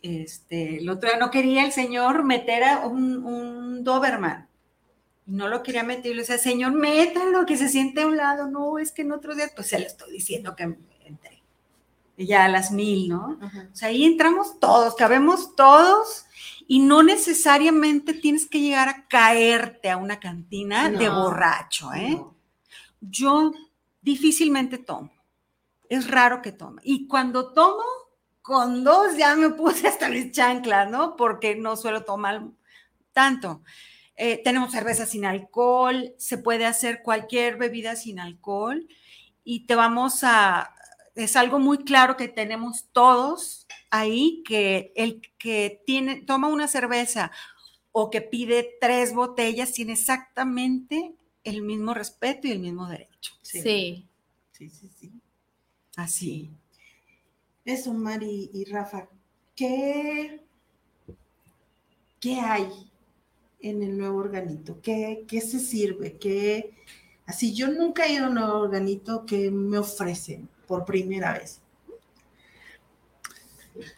este, 0.03 0.79
el 0.79 0.89
otro 0.89 1.11
día 1.11 1.19
no 1.19 1.31
quería 1.31 1.65
el 1.65 1.73
señor 1.73 2.25
meter 2.25 2.65
a 2.65 2.87
un, 2.87 3.25
un 3.25 3.85
Doberman. 3.85 4.49
Y 5.27 5.33
no 5.33 5.49
lo 5.49 5.63
quería 5.63 5.83
meter. 5.83 6.13
Y 6.13 6.15
le 6.15 6.21
decía, 6.23 6.39
señor, 6.39 6.73
métalo, 6.73 7.45
que 7.45 7.57
se 7.57 7.69
siente 7.69 8.03
a 8.03 8.07
un 8.07 8.17
lado. 8.17 8.47
No, 8.49 8.79
es 8.79 8.93
que 8.93 9.03
en 9.03 9.13
otros 9.13 9.37
días, 9.37 9.53
pues 9.55 9.69
se 9.69 9.79
le 9.79 9.87
estoy 9.87 10.13
diciendo 10.13 10.57
que 10.57 10.77
ya 12.27 12.45
a 12.45 12.49
las 12.49 12.71
mil, 12.71 13.09
¿no? 13.09 13.39
O 13.73 13.75
sea, 13.75 13.89
ahí 13.89 14.05
entramos 14.05 14.59
todos, 14.61 14.95
cabemos 14.95 15.55
todos 15.57 16.27
y 16.67 16.81
no 16.81 17.03
necesariamente 17.03 18.15
tienes 18.15 18.47
que 18.47 18.61
llegar 18.61 18.89
a 18.89 19.09
caerte 19.09 19.91
a 19.91 19.97
una 19.97 20.21
cantina 20.21 20.89
de 20.91 21.09
borracho, 21.09 21.93
¿eh? 21.93 22.11
No. 22.11 22.37
Yo 23.01 23.53
difícilmente 24.01 24.79
tomo. 24.79 25.11
Es 25.89 26.09
raro 26.09 26.43
que 26.43 26.53
tome. 26.53 26.83
Y 26.85 27.09
cuando 27.09 27.53
tomo, 27.53 27.83
con 28.43 28.85
dos 28.85 29.17
ya 29.17 29.35
me 29.35 29.51
puse 29.51 29.89
hasta 29.89 30.09
mis 30.09 30.33
chanclas, 30.33 30.91
¿no? 30.91 31.17
Porque 31.17 31.57
no 31.57 31.77
suelo 31.77 32.05
tomar 32.05 32.43
tanto. 33.13 33.63
Eh, 34.17 34.41
tenemos 34.45 34.71
cerveza 34.71 35.07
sin 35.07 35.25
alcohol, 35.25 36.15
se 36.19 36.39
puede 36.39 36.67
hacer 36.67 37.03
cualquier 37.03 37.57
bebida 37.57 37.97
sin 37.97 38.21
alcohol 38.21 38.87
y 39.45 39.67
te 39.67 39.75
vamos 39.75 40.23
a, 40.23 40.75
es 41.15 41.37
algo 41.37 41.59
muy 41.59 41.79
claro 41.79 42.17
que 42.17 42.29
tenemos 42.29 42.87
todos 42.93 43.67
ahí, 43.91 44.43
que 44.47 44.93
el 44.97 45.21
que 45.39 45.83
tiene, 45.87 46.23
toma 46.23 46.49
una 46.49 46.69
cerveza 46.69 47.31
o 47.93 48.11
que 48.11 48.21
pide 48.21 48.77
tres 48.81 49.13
botellas 49.15 49.73
tiene 49.73 49.93
exactamente 49.93 51.13
el 51.45 51.63
mismo 51.63 51.95
respeto 51.95 52.47
y 52.47 52.53
el 52.53 52.61
mismo 52.61 52.87
derecho. 52.89 53.35
Sí. 53.43 53.61
Sí. 53.63 54.07
Sí, 54.53 54.71
sí, 54.71 54.91
sí. 54.99 55.11
Así. 55.97 56.51
Eso, 57.65 57.93
Mari 57.93 58.51
y 58.53 58.65
Rafa, 58.65 59.09
¿qué, 59.57 60.41
qué 62.21 62.41
hay 62.41 62.69
en 63.61 63.83
el 63.83 63.99
nuevo 63.99 64.19
organito? 64.19 64.81
¿Qué, 64.83 65.25
qué 65.27 65.41
se 65.41 65.59
sirve? 65.59 66.17
¿Qué, 66.19 66.75
así, 67.27 67.55
yo 67.55 67.69
nunca 67.69 68.07
he 68.07 68.15
ido 68.15 68.27
a 68.27 68.29
un 68.29 68.35
nuevo 68.35 68.59
organito 68.59 69.25
que 69.27 69.51
me 69.51 69.79
ofrecen 69.79 70.49
por 70.71 70.85
primera 70.85 71.33
vez. 71.33 71.61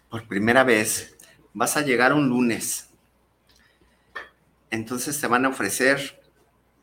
Por 0.08 0.26
primera 0.26 0.64
vez, 0.64 1.14
vas 1.52 1.76
a 1.76 1.82
llegar 1.82 2.14
un 2.14 2.30
lunes. 2.30 2.88
Entonces 4.70 5.20
te 5.20 5.26
van 5.26 5.44
a 5.44 5.50
ofrecer, 5.50 6.22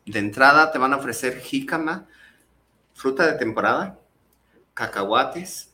de 0.06 0.20
entrada 0.20 0.70
te 0.70 0.78
van 0.78 0.92
a 0.92 0.96
ofrecer 0.96 1.40
jícama, 1.40 2.06
fruta 2.94 3.26
de 3.26 3.36
temporada, 3.36 3.98
cacahuates. 4.74 5.72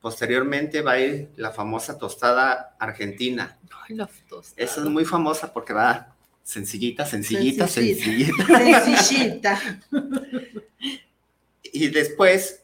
Posteriormente 0.00 0.82
va 0.82 0.92
a 0.92 0.98
ir 0.98 1.30
la 1.36 1.52
famosa 1.52 1.96
tostada 1.96 2.74
argentina. 2.80 3.56
Esa 4.56 4.80
es 4.80 4.86
muy 4.88 5.04
famosa 5.04 5.52
porque 5.52 5.72
va 5.72 6.16
sencillita, 6.42 7.06
sencillita, 7.06 7.68
Sencillita. 7.68 8.44
sencillita. 8.44 9.60
Sencillita. 9.60 9.60
Y 11.76 11.88
después, 11.88 12.62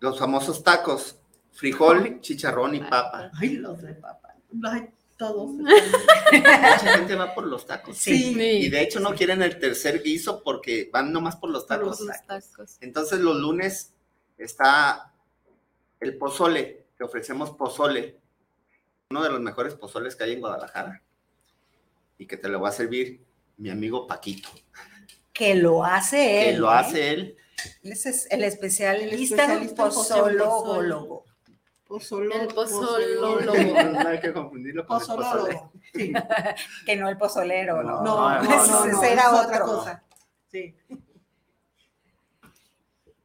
los 0.00 0.18
famosos 0.18 0.62
tacos, 0.62 1.18
frijol, 1.52 2.20
chicharrón 2.20 2.74
y 2.74 2.80
papa. 2.80 3.30
Ay, 3.34 3.54
los 3.54 3.82
de 3.82 3.94
papa. 3.94 4.34
Ay, 4.64 4.88
todos. 5.16 5.50
Mucha 6.32 6.96
gente 6.96 7.14
va 7.16 7.34
por 7.34 7.46
los 7.46 7.66
tacos. 7.66 7.98
Sí. 7.98 8.34
Y 8.38 8.68
de 8.68 8.82
hecho 8.82 9.00
no 9.00 9.14
quieren 9.14 9.42
el 9.42 9.58
tercer 9.58 10.02
guiso 10.02 10.42
porque 10.42 10.88
van 10.92 11.12
nomás 11.12 11.36
por 11.36 11.50
los 11.50 11.66
tacos. 11.66 12.00
Los 12.00 12.26
tacos. 12.26 12.76
Entonces 12.80 13.20
los 13.20 13.36
lunes 13.36 13.92
está 14.38 15.12
el 16.00 16.16
pozole, 16.16 16.86
te 16.96 17.04
ofrecemos 17.04 17.50
pozole. 17.50 18.18
uno 19.10 19.22
de 19.22 19.30
los 19.30 19.40
mejores 19.40 19.74
pozoles 19.74 20.14
que 20.14 20.24
hay 20.24 20.32
en 20.34 20.40
Guadalajara 20.40 21.02
y 22.18 22.26
que 22.26 22.36
te 22.36 22.48
lo 22.48 22.60
va 22.60 22.68
a 22.68 22.72
servir 22.72 23.24
mi 23.56 23.70
amigo 23.70 24.06
Paquito. 24.06 24.48
Que 25.32 25.54
lo 25.54 25.84
hace 25.84 26.48
él. 26.48 26.54
Que 26.54 26.60
lo 26.60 26.70
¿eh? 26.70 26.74
hace 26.74 27.10
él. 27.10 27.36
Ese 27.82 28.10
es 28.10 28.26
el 28.30 28.44
especialista, 28.44 29.14
especialista 29.44 29.82
en 29.84 29.90
pozolólogo. 29.90 31.24
Pozolo- 31.86 32.34
El 32.34 32.48
pozolólogo. 32.48 33.54
No 33.92 34.08
hay 34.08 34.20
que 34.20 34.32
confundirlo 34.32 34.86
con 34.86 35.00
el. 35.00 35.06
Pozolólogo. 35.06 35.72
Sí. 35.94 36.12
que 36.86 36.96
no 36.96 37.08
el 37.08 37.16
pozolero, 37.16 37.82
¿no? 37.82 38.02
No, 38.02 38.42
no, 38.42 38.42
no, 38.42 38.86
no, 38.86 38.98
Ese 39.02 39.12
era 39.12 39.34
otra 39.34 39.60
cosa. 39.60 40.02
Sí. 40.50 40.74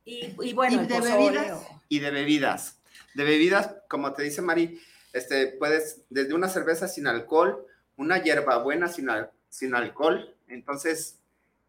Y, 0.05 0.35
y 0.41 0.53
bueno, 0.53 0.75
¿Y 0.75 0.79
el 0.79 0.87
de 0.87 0.99
bebidas? 1.01 1.61
Y 1.89 1.99
de 1.99 2.11
bebidas. 2.11 2.79
De 3.15 3.23
bebidas, 3.23 3.75
como 3.89 4.13
te 4.13 4.23
dice 4.23 4.41
Mari, 4.41 4.79
este, 5.13 5.47
puedes, 5.47 6.01
desde 6.09 6.33
una 6.33 6.49
cerveza 6.49 6.87
sin 6.87 7.07
alcohol, 7.07 7.65
una 7.97 8.21
hierbabuena 8.21 8.87
sin, 8.87 9.09
al- 9.09 9.31
sin 9.49 9.75
alcohol, 9.75 10.35
entonces 10.47 11.19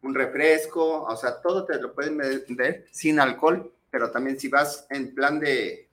un 0.04 0.14
refresco, 0.14 1.02
o 1.02 1.16
sea, 1.16 1.40
todo 1.40 1.64
te 1.64 1.80
lo 1.80 1.94
pueden 1.94 2.18
vender 2.18 2.86
sin 2.90 3.18
alcohol, 3.18 3.72
pero 3.90 4.10
también 4.10 4.38
si 4.38 4.48
vas 4.48 4.86
en 4.90 5.14
plan 5.14 5.40
de, 5.40 5.88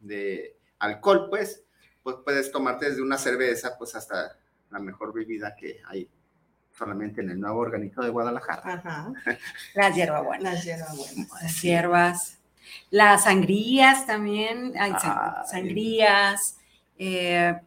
de 0.00 0.56
alcohol, 0.78 1.28
pues, 1.30 1.62
pues 2.02 2.16
puedes 2.24 2.50
tomarte 2.50 2.88
desde 2.88 3.02
una 3.02 3.18
cerveza, 3.18 3.76
pues 3.78 3.94
hasta 3.94 4.36
la 4.70 4.78
mejor 4.78 5.12
bebida 5.12 5.54
que 5.54 5.80
hay 5.86 6.08
solamente 6.76 7.20
en 7.20 7.30
el 7.30 7.38
nuevo 7.38 7.58
organito 7.60 8.00
de 8.02 8.08
Guadalajara. 8.08 8.62
Ajá. 8.64 9.12
Las 9.74 9.94
hierbabuenas. 9.94 10.54
Las 10.54 10.64
hierbabuenas. 10.64 11.28
Las 11.42 11.62
hierbas. 11.62 12.38
Las 12.90 13.24
sangrías 13.24 14.06
también. 14.06 14.72
Hay 14.78 14.92
san- 14.92 15.18
Ay. 15.36 15.46
sangrías. 15.50 16.56
eh, 16.98 17.60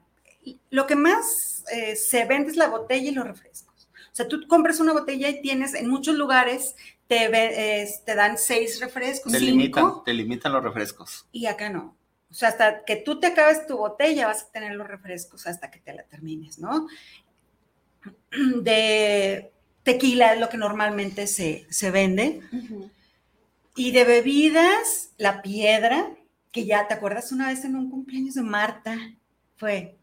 lo 0.69 0.85
que 0.87 0.95
más 0.95 1.63
eh, 1.71 1.95
se 1.95 2.25
vende 2.25 2.51
es 2.51 2.57
la 2.57 2.67
botella 2.69 3.09
y 3.09 3.13
los 3.13 3.25
refrescos. 3.27 3.64
O 4.15 4.17
sea, 4.17 4.29
tú 4.29 4.47
compras 4.47 4.79
una 4.79 4.93
botella 4.93 5.27
y 5.27 5.41
tienes, 5.41 5.73
en 5.73 5.89
muchos 5.89 6.15
lugares 6.15 6.77
te, 7.07 7.27
ve- 7.27 7.85
te 8.05 8.15
dan 8.15 8.37
seis 8.37 8.79
refrescos, 8.79 9.33
Te 9.33 9.39
cinco, 9.39 9.51
limitan, 9.51 10.03
te 10.05 10.13
limitan 10.13 10.53
los 10.53 10.63
refrescos. 10.63 11.25
y 11.33 11.47
acá 11.47 11.69
no. 11.69 11.97
O 12.31 12.33
sea, 12.33 12.47
hasta 12.47 12.85
que 12.85 12.95
tú 12.95 13.19
te 13.19 13.27
acabes 13.27 13.67
tu 13.67 13.75
botella 13.77 14.27
vas 14.27 14.43
a 14.43 14.51
tener 14.53 14.73
los 14.75 14.87
refrescos 14.87 15.45
hasta 15.47 15.69
que 15.69 15.79
te 15.79 15.93
la 15.93 16.03
termines, 16.03 16.59
¿no? 16.59 16.87
De 18.61 19.51
tequila 19.83 20.33
es 20.33 20.39
lo 20.39 20.47
que 20.47 20.57
normalmente 20.57 21.27
se, 21.27 21.65
se 21.69 21.91
vende. 21.91 22.41
Y 23.75 23.91
de 23.91 24.05
bebidas, 24.05 25.09
la 25.17 25.41
piedra, 25.41 26.09
que 26.53 26.65
ya, 26.65 26.87
¿te 26.87 26.93
acuerdas 26.93 27.33
una 27.33 27.47
vez 27.49 27.65
en 27.65 27.75
un 27.75 27.89
cumpleaños 27.89 28.35
de 28.35 28.43
Marta? 28.43 28.97
Fue 29.57 29.97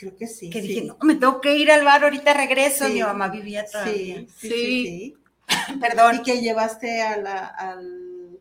Creo 0.00 0.16
que 0.16 0.26
sí. 0.26 0.48
que 0.48 0.62
sí. 0.62 0.66
dije, 0.68 0.82
no, 0.84 0.96
me 1.02 1.14
tengo 1.14 1.40
que 1.42 1.54
ir 1.56 1.70
al 1.70 1.84
bar, 1.84 2.02
ahorita 2.04 2.32
regreso. 2.32 2.86
Sí. 2.86 2.94
Mi 2.94 3.02
mamá 3.02 3.28
vivía 3.28 3.66
todavía. 3.66 3.92
Sí, 4.20 4.28
sí, 4.38 4.48
sí, 4.48 4.48
Sí. 4.48 4.84
sí. 4.86 5.16
Perdón. 5.80 6.16
Y 6.16 6.22
que 6.22 6.40
llevaste 6.40 7.02
a 7.02 7.18
la, 7.18 7.44
al, 7.46 8.38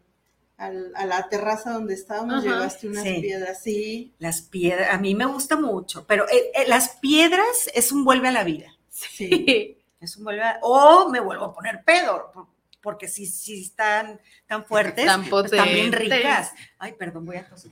al- 0.57 0.91
a 0.95 1.05
la 1.05 1.27
terraza 1.27 1.71
donde 1.71 1.95
estábamos, 1.95 2.35
Ajá. 2.45 2.53
llevaste 2.55 2.87
unas 2.87 3.03
Sí. 3.03 3.19
piedras, 3.21 3.61
sí. 3.61 4.13
Las 4.19 4.41
piedras, 4.41 4.93
a 4.93 4.97
mí 4.99 5.15
me 5.15 5.25
gusta 5.25 5.57
mucho, 5.57 6.05
pero 6.07 6.25
eh, 6.29 6.51
eh, 6.55 6.65
las 6.67 6.97
piedras 7.01 7.69
es 7.73 7.91
un 7.91 8.05
vuelve 8.05 8.29
a 8.29 8.31
la 8.31 8.43
vida. 8.43 8.73
Sí. 8.89 9.75
Es 10.01 10.15
un 10.15 10.23
vuelve 10.23 10.43
a- 10.43 10.59
o 10.61 11.09
me 11.09 11.19
vuelvo 11.19 11.43
a 11.43 11.53
poner 11.53 11.83
pedo, 11.83 12.31
por- 12.33 12.47
porque 12.81 13.09
si, 13.09 13.25
si 13.25 13.63
están 13.63 14.17
tan 14.47 14.63
fuertes, 14.63 15.05
Tan 15.05 15.25
pues, 15.25 15.51
están 15.51 15.67
bien 15.73 15.91
ricas. 15.91 16.53
Ay, 16.77 16.93
perdón, 16.93 17.25
voy 17.25 17.35
a 17.35 17.45
toser. 17.45 17.71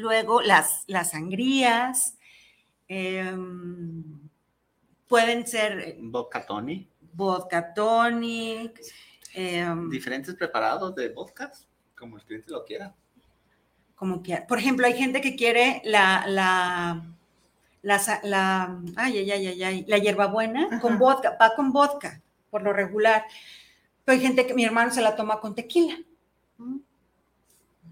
Luego 0.00 0.40
las, 0.40 0.84
las 0.86 1.10
sangrías, 1.10 2.16
em, 2.88 4.02
pueden 5.06 5.46
ser 5.46 5.78
eh, 5.80 5.98
Vodka 6.00 6.44
Tony, 6.46 6.88
vodka 7.12 7.74
tonic, 7.74 8.80
em, 9.34 9.88
diferentes 9.90 10.34
preparados 10.34 10.94
de 10.94 11.08
vodkas, 11.10 11.68
como 11.96 12.16
el 12.16 12.24
cliente 12.24 12.50
lo 12.52 12.64
quiera. 12.64 12.94
como 13.94 14.22
que, 14.22 14.38
por 14.48 14.58
ejemplo, 14.58 14.86
hay 14.86 14.94
gente 14.94 15.20
que 15.20 15.36
quiere 15.36 15.82
la, 15.84 16.24
la, 16.26 17.04
la, 17.82 18.00
la, 18.22 18.80
ay, 18.96 19.18
ay, 19.18 19.30
ay, 19.30 19.46
ay, 19.48 19.62
ay, 19.62 19.84
la 19.86 19.98
hierbabuena 19.98 20.66
Ajá. 20.66 20.80
con 20.80 20.98
vodka, 20.98 21.36
va 21.38 21.54
con 21.54 21.70
vodka, 21.70 22.22
por 22.50 22.62
lo 22.62 22.72
regular. 22.72 23.26
Pero 24.04 24.16
hay 24.16 24.22
gente 24.26 24.46
que 24.46 24.54
mi 24.54 24.64
hermano 24.64 24.90
se 24.90 25.02
la 25.02 25.16
toma 25.16 25.38
con 25.40 25.54
tequila. 25.54 25.98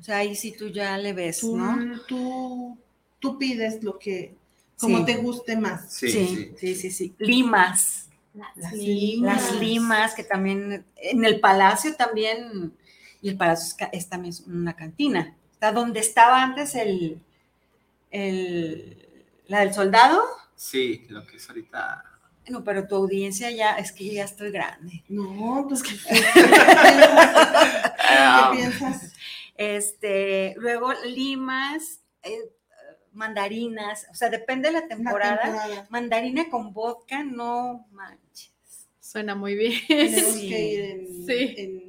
O 0.00 0.02
sea, 0.02 0.18
ahí 0.18 0.34
sí 0.36 0.52
tú 0.56 0.68
ya 0.68 0.96
le 0.98 1.12
ves, 1.12 1.40
Tú, 1.40 1.56
¿no? 1.56 2.00
tú, 2.06 2.78
tú 3.18 3.38
pides 3.38 3.82
lo 3.82 3.98
que, 3.98 4.34
como 4.78 4.98
Sí. 4.98 5.04
te 5.04 5.16
guste 5.16 5.56
más. 5.56 5.92
Sí, 5.92 6.08
sí, 6.10 6.26
sí. 6.28 6.54
sí, 6.58 6.74
sí, 6.76 6.90
sí. 6.90 7.14
Limas, 7.18 8.08
Las 8.34 8.56
las 8.56 9.52
limas 9.56 10.14
que 10.14 10.22
también, 10.24 10.84
en 10.96 11.24
el 11.24 11.40
palacio 11.40 11.94
también, 11.96 12.72
y 13.20 13.28
el 13.30 13.36
palacio 13.36 13.74
es, 13.92 14.04
es 14.04 14.08
también 14.08 14.34
una 14.46 14.76
cantina. 14.76 15.34
Está 15.52 15.72
donde 15.72 15.98
estaba 15.98 16.40
antes 16.42 16.76
el, 16.76 17.20
el, 18.12 18.96
la 19.48 19.60
del 19.60 19.74
soldado. 19.74 20.22
Sí, 20.54 21.06
lo 21.08 21.26
que 21.26 21.36
es 21.38 21.48
ahorita. 21.48 22.04
No, 22.48 22.62
pero 22.64 22.86
tu 22.86 22.94
audiencia 22.94 23.50
ya, 23.50 23.74
es 23.76 23.92
que 23.92 24.06
yo 24.06 24.12
ya 24.12 24.24
estoy 24.24 24.50
grande. 24.52 25.02
No, 25.08 25.66
pues 25.68 25.82
¿qué 25.82 25.96
Ah, 28.10 28.50
piensas? 28.54 29.12
Este, 29.58 30.54
luego 30.56 30.92
limas, 31.04 32.00
eh, 32.22 32.50
mandarinas, 33.12 34.06
o 34.10 34.14
sea, 34.14 34.30
depende 34.30 34.68
de 34.68 34.80
la 34.80 34.88
temporada. 34.88 35.42
temporada. 35.42 35.86
Mandarina 35.90 36.48
con 36.48 36.72
vodka, 36.72 37.22
no 37.24 37.86
manches. 37.90 38.52
Suena 39.00 39.34
muy 39.34 39.54
bien. 39.56 39.82
Tenemos 39.88 40.32
Sí. 40.34 40.48
que 40.48 40.64
ir 40.72 40.80
en, 40.84 41.26
Sí. 41.26 41.54
en 41.58 41.88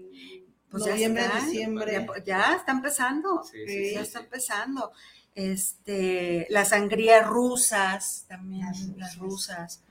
Pues 0.71 0.83
ya 0.85 0.91
noviembre, 0.91 1.23
está, 1.25 1.39
diciembre. 1.45 2.07
Ya, 2.17 2.23
ya 2.25 2.55
está 2.55 2.71
empezando. 2.71 3.43
Sí, 3.43 3.57
sí, 3.67 3.91
ya 3.93 3.99
sí, 3.99 4.05
está 4.07 4.19
sí. 4.19 4.25
empezando. 4.25 4.91
Este, 5.35 6.47
las 6.49 6.69
sangrías 6.69 7.25
rusas 7.27 8.25
también, 8.27 8.67
Las 8.97 9.17
rusas. 9.17 9.81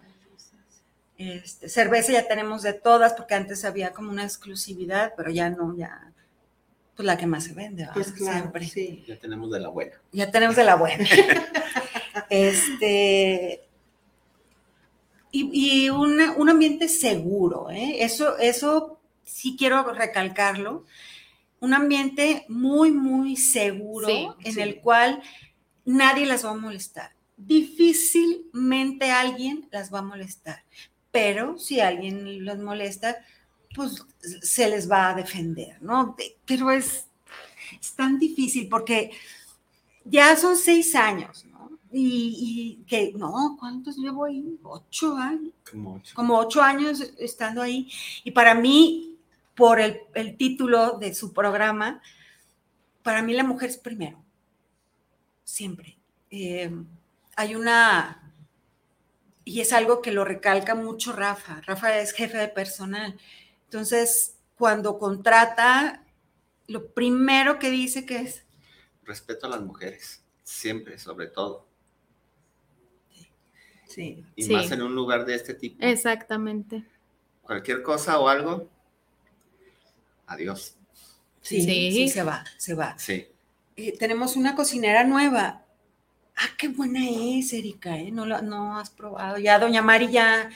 Este, 1.16 1.68
cerveza 1.68 2.12
ya 2.12 2.28
tenemos 2.28 2.62
de 2.62 2.74
todas, 2.74 3.14
porque 3.14 3.34
antes 3.34 3.64
había 3.64 3.92
como 3.92 4.10
una 4.10 4.24
exclusividad, 4.24 5.14
pero 5.16 5.30
ya 5.30 5.50
no, 5.50 5.76
ya, 5.76 6.07
pues 6.98 7.06
la 7.06 7.16
que 7.16 7.28
más 7.28 7.44
se 7.44 7.54
vende, 7.54 7.82
¿verdad? 7.82 7.94
Pues 7.94 8.10
claro, 8.10 8.38
Siempre. 8.40 8.66
sí. 8.66 9.04
Ya 9.06 9.16
tenemos 9.20 9.52
de 9.52 9.60
la 9.60 9.68
buena. 9.68 9.92
Ya 10.10 10.32
tenemos 10.32 10.56
de 10.56 10.64
la 10.64 10.74
buena. 10.74 11.06
este. 12.28 13.62
Y, 15.30 15.84
y 15.84 15.90
un, 15.90 16.18
un 16.36 16.48
ambiente 16.48 16.88
seguro, 16.88 17.70
¿eh? 17.70 17.98
Eso, 18.02 18.36
eso 18.38 18.98
sí 19.22 19.54
quiero 19.56 19.84
recalcarlo. 19.92 20.86
Un 21.60 21.72
ambiente 21.72 22.44
muy, 22.48 22.90
muy 22.90 23.36
seguro 23.36 24.08
Sí, 24.08 24.28
en 24.42 24.52
sí. 24.54 24.60
el 24.60 24.80
cual 24.80 25.22
nadie 25.84 26.26
las 26.26 26.44
va 26.44 26.50
a 26.50 26.54
molestar. 26.54 27.12
Difícilmente 27.36 29.12
alguien 29.12 29.68
las 29.70 29.94
va 29.94 30.00
a 30.00 30.02
molestar, 30.02 30.64
pero 31.12 31.58
si 31.58 31.78
alguien 31.78 32.44
los 32.44 32.58
molesta, 32.58 33.18
pues 33.78 34.04
se 34.42 34.68
les 34.68 34.90
va 34.90 35.10
a 35.10 35.14
defender, 35.14 35.80
¿no? 35.80 36.16
Pero 36.44 36.72
es, 36.72 37.06
es 37.80 37.92
tan 37.92 38.18
difícil 38.18 38.68
porque 38.68 39.12
ya 40.04 40.34
son 40.34 40.56
seis 40.56 40.96
años, 40.96 41.44
¿no? 41.44 41.70
Y, 41.92 42.34
y 42.80 42.84
que, 42.86 43.12
no, 43.14 43.56
¿cuántos 43.56 43.96
llevo 43.96 44.24
ahí? 44.24 44.58
Ocho 44.64 45.16
años, 45.16 45.52
Como 45.70 45.94
ocho. 45.94 46.14
como 46.16 46.36
ocho 46.36 46.60
años 46.60 47.00
estando 47.18 47.62
ahí. 47.62 47.88
Y 48.24 48.32
para 48.32 48.52
mí, 48.56 49.16
por 49.54 49.78
el, 49.80 50.00
el 50.14 50.36
título 50.36 50.98
de 50.98 51.14
su 51.14 51.32
programa, 51.32 52.02
para 53.04 53.22
mí 53.22 53.32
la 53.32 53.44
mujer 53.44 53.70
es 53.70 53.78
primero, 53.78 54.20
siempre. 55.44 55.96
Eh, 56.32 56.68
hay 57.36 57.54
una, 57.54 58.32
y 59.44 59.60
es 59.60 59.72
algo 59.72 60.02
que 60.02 60.10
lo 60.10 60.24
recalca 60.24 60.74
mucho 60.74 61.12
Rafa, 61.12 61.60
Rafa 61.64 61.96
es 62.00 62.12
jefe 62.12 62.38
de 62.38 62.48
personal. 62.48 63.16
Entonces, 63.68 64.36
cuando 64.56 64.98
contrata, 64.98 66.02
lo 66.68 66.88
primero 66.92 67.58
que 67.58 67.70
dice 67.70 68.06
que 68.06 68.16
es, 68.22 68.44
Respeto 69.04 69.46
a 69.46 69.50
las 69.50 69.62
mujeres, 69.62 70.22
siempre, 70.42 70.98
sobre 70.98 71.28
todo. 71.28 71.66
Sí. 73.86 74.24
Y 74.36 74.42
Sí. 74.44 74.52
más 74.52 74.70
en 74.70 74.82
un 74.82 74.94
lugar 74.94 75.24
de 75.24 75.34
este 75.34 75.54
tipo. 75.54 75.78
Exactamente. 75.84 76.84
Cualquier 77.42 77.82
cosa 77.82 78.18
o 78.18 78.28
algo, 78.28 78.68
adiós. 80.26 80.74
sí, 81.40 81.62
Sí. 81.62 81.92
sí, 81.92 82.08
se 82.10 82.22
va, 82.22 82.44
se 82.58 82.74
va. 82.74 82.98
Sí. 82.98 83.26
Eh, 83.76 83.96
tenemos 83.98 84.36
una 84.36 84.54
cocinera 84.54 85.04
nueva. 85.04 85.64
Ah, 86.36 86.48
qué 86.58 86.68
buena 86.68 87.00
es, 87.08 87.52
Erika, 87.54 87.96
¿eh? 87.98 88.10
No, 88.10 88.26
la- 88.26 88.42
no 88.42 88.78
has 88.78 88.90
probado. 88.90 89.38
Ya, 89.38 89.58
doña 89.58 89.80
Mari 89.80 90.10
ya, 90.10 90.50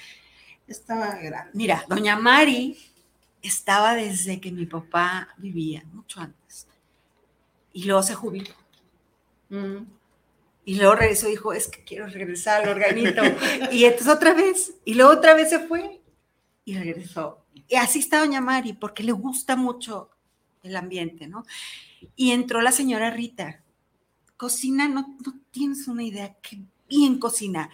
Estaba 0.67 1.17
grande. 1.17 1.51
mira, 1.55 1.85
doña 1.89 2.17
Mari 2.17 2.79
estaba 3.43 3.95
desde 3.95 4.41
que 4.41 4.53
mi 4.53 4.67
papá 4.67 5.29
vivía, 5.37 5.83
mucho 5.93 6.21
antes. 6.21 6.67
Y 7.73 7.85
luego 7.85 8.03
se 8.03 8.15
jubiló. 8.15 8.55
Mm. 9.49 9.85
Y 10.65 10.77
luego 10.77 10.95
regresó 10.95 11.27
y 11.27 11.33
dijo, 11.33 11.53
es 11.53 11.69
que 11.69 11.83
quiero 11.83 12.07
regresar 12.07 12.63
al 12.63 12.69
organito. 12.69 13.23
y 13.73 13.85
entonces 13.85 14.09
otra 14.09 14.33
vez, 14.33 14.75
y 14.85 14.95
luego 14.95 15.13
otra 15.13 15.35
vez 15.35 15.51
se 15.51 15.59
fue 15.61 16.01
y 16.65 16.79
regresó. 16.79 17.45
Y 17.69 17.75
así 17.77 17.99
está 17.99 18.21
doña 18.21 18.41
Mari, 18.41 18.73
porque 18.73 19.03
le 19.03 19.13
gusta 19.13 19.57
mucho 19.57 20.11
el 20.63 20.77
ambiente, 20.77 21.27
¿no? 21.27 21.45
Y 22.15 22.31
entró 22.31 22.61
la 22.61 22.73
señora 22.73 23.11
Rita. 23.11 23.63
Cocina, 24.37 24.89
no, 24.89 25.17
no 25.25 25.35
tienes 25.51 25.89
una 25.89 26.05
idea, 26.05 26.37
qué 26.41 26.61
bien 26.89 27.19
cocina. 27.19 27.71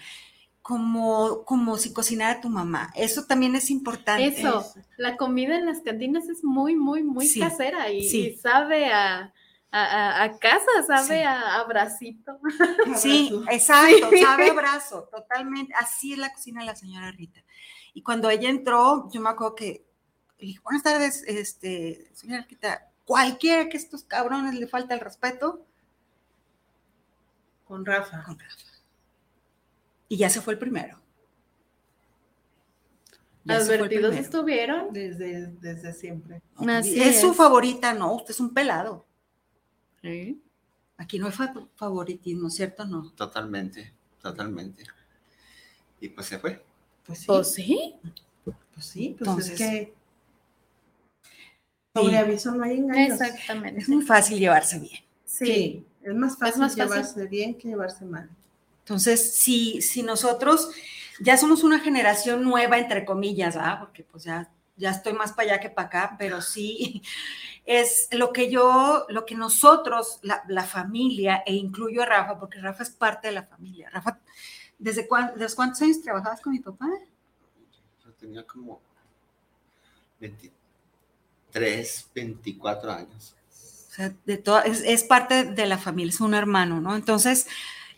Como, 0.68 1.44
como 1.46 1.78
si 1.78 1.94
cocinara 1.94 2.42
tu 2.42 2.50
mamá. 2.50 2.92
Eso 2.94 3.24
también 3.24 3.54
es 3.56 3.70
importante. 3.70 4.26
Eso, 4.26 4.70
la 4.98 5.16
comida 5.16 5.56
en 5.56 5.64
las 5.64 5.80
cantinas 5.80 6.28
es 6.28 6.44
muy, 6.44 6.76
muy, 6.76 7.02
muy 7.02 7.26
Sí, 7.26 7.40
casera 7.40 7.90
y, 7.90 8.06
sí. 8.06 8.26
y 8.28 8.36
sabe 8.36 8.92
a, 8.92 9.32
a, 9.72 10.38
casa, 10.38 10.66
sabe 10.86 11.20
Sí. 11.20 11.24
a, 11.24 11.54
a 11.54 11.64
bracito. 11.64 12.38
Sí, 12.96 13.30
exacto, 13.50 14.10
Sí. 14.10 14.18
sabe 14.22 14.50
abrazo, 14.50 15.08
totalmente. 15.10 15.72
Así 15.74 16.12
es 16.12 16.18
la 16.18 16.34
cocina 16.34 16.60
de 16.60 16.66
la 16.66 16.76
señora 16.76 17.12
Rita. 17.12 17.40
Y 17.94 18.02
cuando 18.02 18.28
ella 18.28 18.50
entró, 18.50 19.08
yo 19.10 19.22
me 19.22 19.30
acuerdo 19.30 19.54
que 19.54 19.86
le 20.38 20.48
dije, 20.48 20.60
buenas 20.62 20.82
tardes, 20.82 21.24
este, 21.26 22.10
señora 22.12 22.44
Rita, 22.46 22.90
cualquiera 23.06 23.70
que 23.70 23.78
estos 23.78 24.04
cabrones 24.04 24.54
le 24.54 24.66
falta 24.66 24.92
el 24.92 25.00
respeto, 25.00 25.64
Con 27.66 27.86
Rafa. 27.86 28.22
con 28.24 28.38
Rafa. 28.38 28.67
Y 30.09 30.16
ya 30.16 30.30
se 30.30 30.40
fue 30.40 30.55
el 30.55 30.59
primero. 30.59 30.98
Ya 33.44 33.56
Advertidos 33.56 33.89
primero. 33.89 34.12
estuvieron. 34.12 34.93
Desde, 34.93 35.47
desde 35.60 35.93
siempre. 35.93 36.43
Así 36.56 37.01
es, 37.01 37.20
su 37.20 37.32
favorita, 37.35 37.94
no, 37.94 38.14
usted 38.14 38.30
es 38.30 38.40
un 38.40 38.52
pelado. 38.52 39.06
Sí. 40.02 40.43
Aquí 40.97 41.18
no 41.18 41.26
hay 41.26 41.32
fa- 41.32 41.55
favoritismo, 41.76 42.51
¿cierto? 42.51 42.85
No. 42.85 43.10
Totalmente, 43.12 43.93
totalmente. 44.20 44.85
Y 46.01 46.09
pues 46.09 46.26
se 46.26 46.39
fue. 46.39 46.62
Pues 47.06 47.20
sí. 47.20 47.26
Pues 47.26 47.52
sí. 47.55 47.94
Pues 48.74 48.86
sí, 48.86 49.14
pues 49.18 49.28
Entonces- 49.28 49.52
es 49.52 49.59
que 49.59 49.94
sobre 51.94 52.16
aviso 52.18 52.55
no 52.55 52.62
hay 52.64 52.78
engaños. 52.78 53.20
Exactamente. 53.20 53.80
Es 53.80 53.89
muy 53.89 54.02
fácil 54.05 54.39
llevarse 54.39 54.78
bien. 54.78 55.02
Sí, 55.24 55.85
es 56.02 56.14
más 56.14 56.36
fácil 56.39 56.60
más 56.60 56.76
fácil. 56.76 56.85
llevarse 56.85 57.26
bien 57.26 57.56
que 57.59 57.68
llevarse 57.68 58.05
mal. 58.05 58.28
Entonces, 58.89 59.35
si, 59.35 59.82
si 59.82 60.02
nosotros 60.02 60.70
ya 61.20 61.36
somos 61.36 61.62
una 61.62 61.78
generación 61.78 62.43
nueva, 62.43 62.78
entre 62.78 63.05
comillas, 63.05 63.55
¿verdad? 63.55 63.81
Porque 63.81 64.02
pues 64.02 64.24
ya, 64.24 64.51
ya 64.77 64.90
estoy 64.93 65.12
más 65.12 65.32
para 65.32 65.51
allá 65.52 65.60
que 65.60 65.69
para 65.69 65.89
acá, 65.89 66.16
pero 66.19 66.40
sí 66.40 67.02
es 67.66 68.09
lo 68.12 68.32
que 68.32 68.51
yo, 68.51 69.05
lo 69.10 69.27
que 69.27 69.35
nosotros, 69.35 70.20
la, 70.23 70.43
la 70.48 70.65
familia, 70.65 71.43
e 71.44 71.52
incluyo 71.55 72.01
a 72.02 72.06
Rafa, 72.06 72.39
porque 72.40 72.60
Rafa 72.60 72.82
es 72.82 72.89
parte 72.89 73.28
de 73.28 73.35
la 73.35 73.43
familia. 73.43 73.90
Rafa, 73.90 74.20
¿desde, 74.78 75.06
cuán- 75.06 75.35
¿desde 75.36 75.55
cuántos 75.55 75.82
años 75.82 76.01
trabajabas 76.01 76.40
con 76.40 76.52
mi 76.55 76.60
papá? 76.60 76.86
Yo 78.02 78.10
tenía 78.12 78.43
como 78.47 78.81
23, 80.19 82.09
24 82.15 82.90
años. 82.90 83.35
O 83.90 83.94
sea, 83.94 84.15
de 84.24 84.39
toda, 84.39 84.62
es, 84.62 84.81
es 84.82 85.05
parte 85.05 85.44
de 85.44 85.66
la 85.66 85.77
familia, 85.77 86.10
es 86.10 86.20
un 86.23 86.32
hermano, 86.32 86.81
¿no? 86.81 86.94
Entonces, 86.94 87.48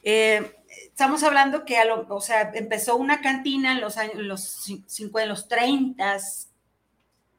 eh, 0.03 0.57
estamos 1.01 1.23
hablando 1.23 1.65
que, 1.65 1.79
a 1.79 1.87
lo- 1.87 2.07
o 2.15 2.21
sea, 2.21 2.51
empezó 2.55 2.97
una 2.97 3.23
cantina 3.23 3.73
en 3.73 3.81
los 3.81 3.97
años, 3.97 4.17
en 4.17 4.29
los, 4.29 4.69
en 4.69 5.29
los 5.31 5.49
30, 5.49 6.19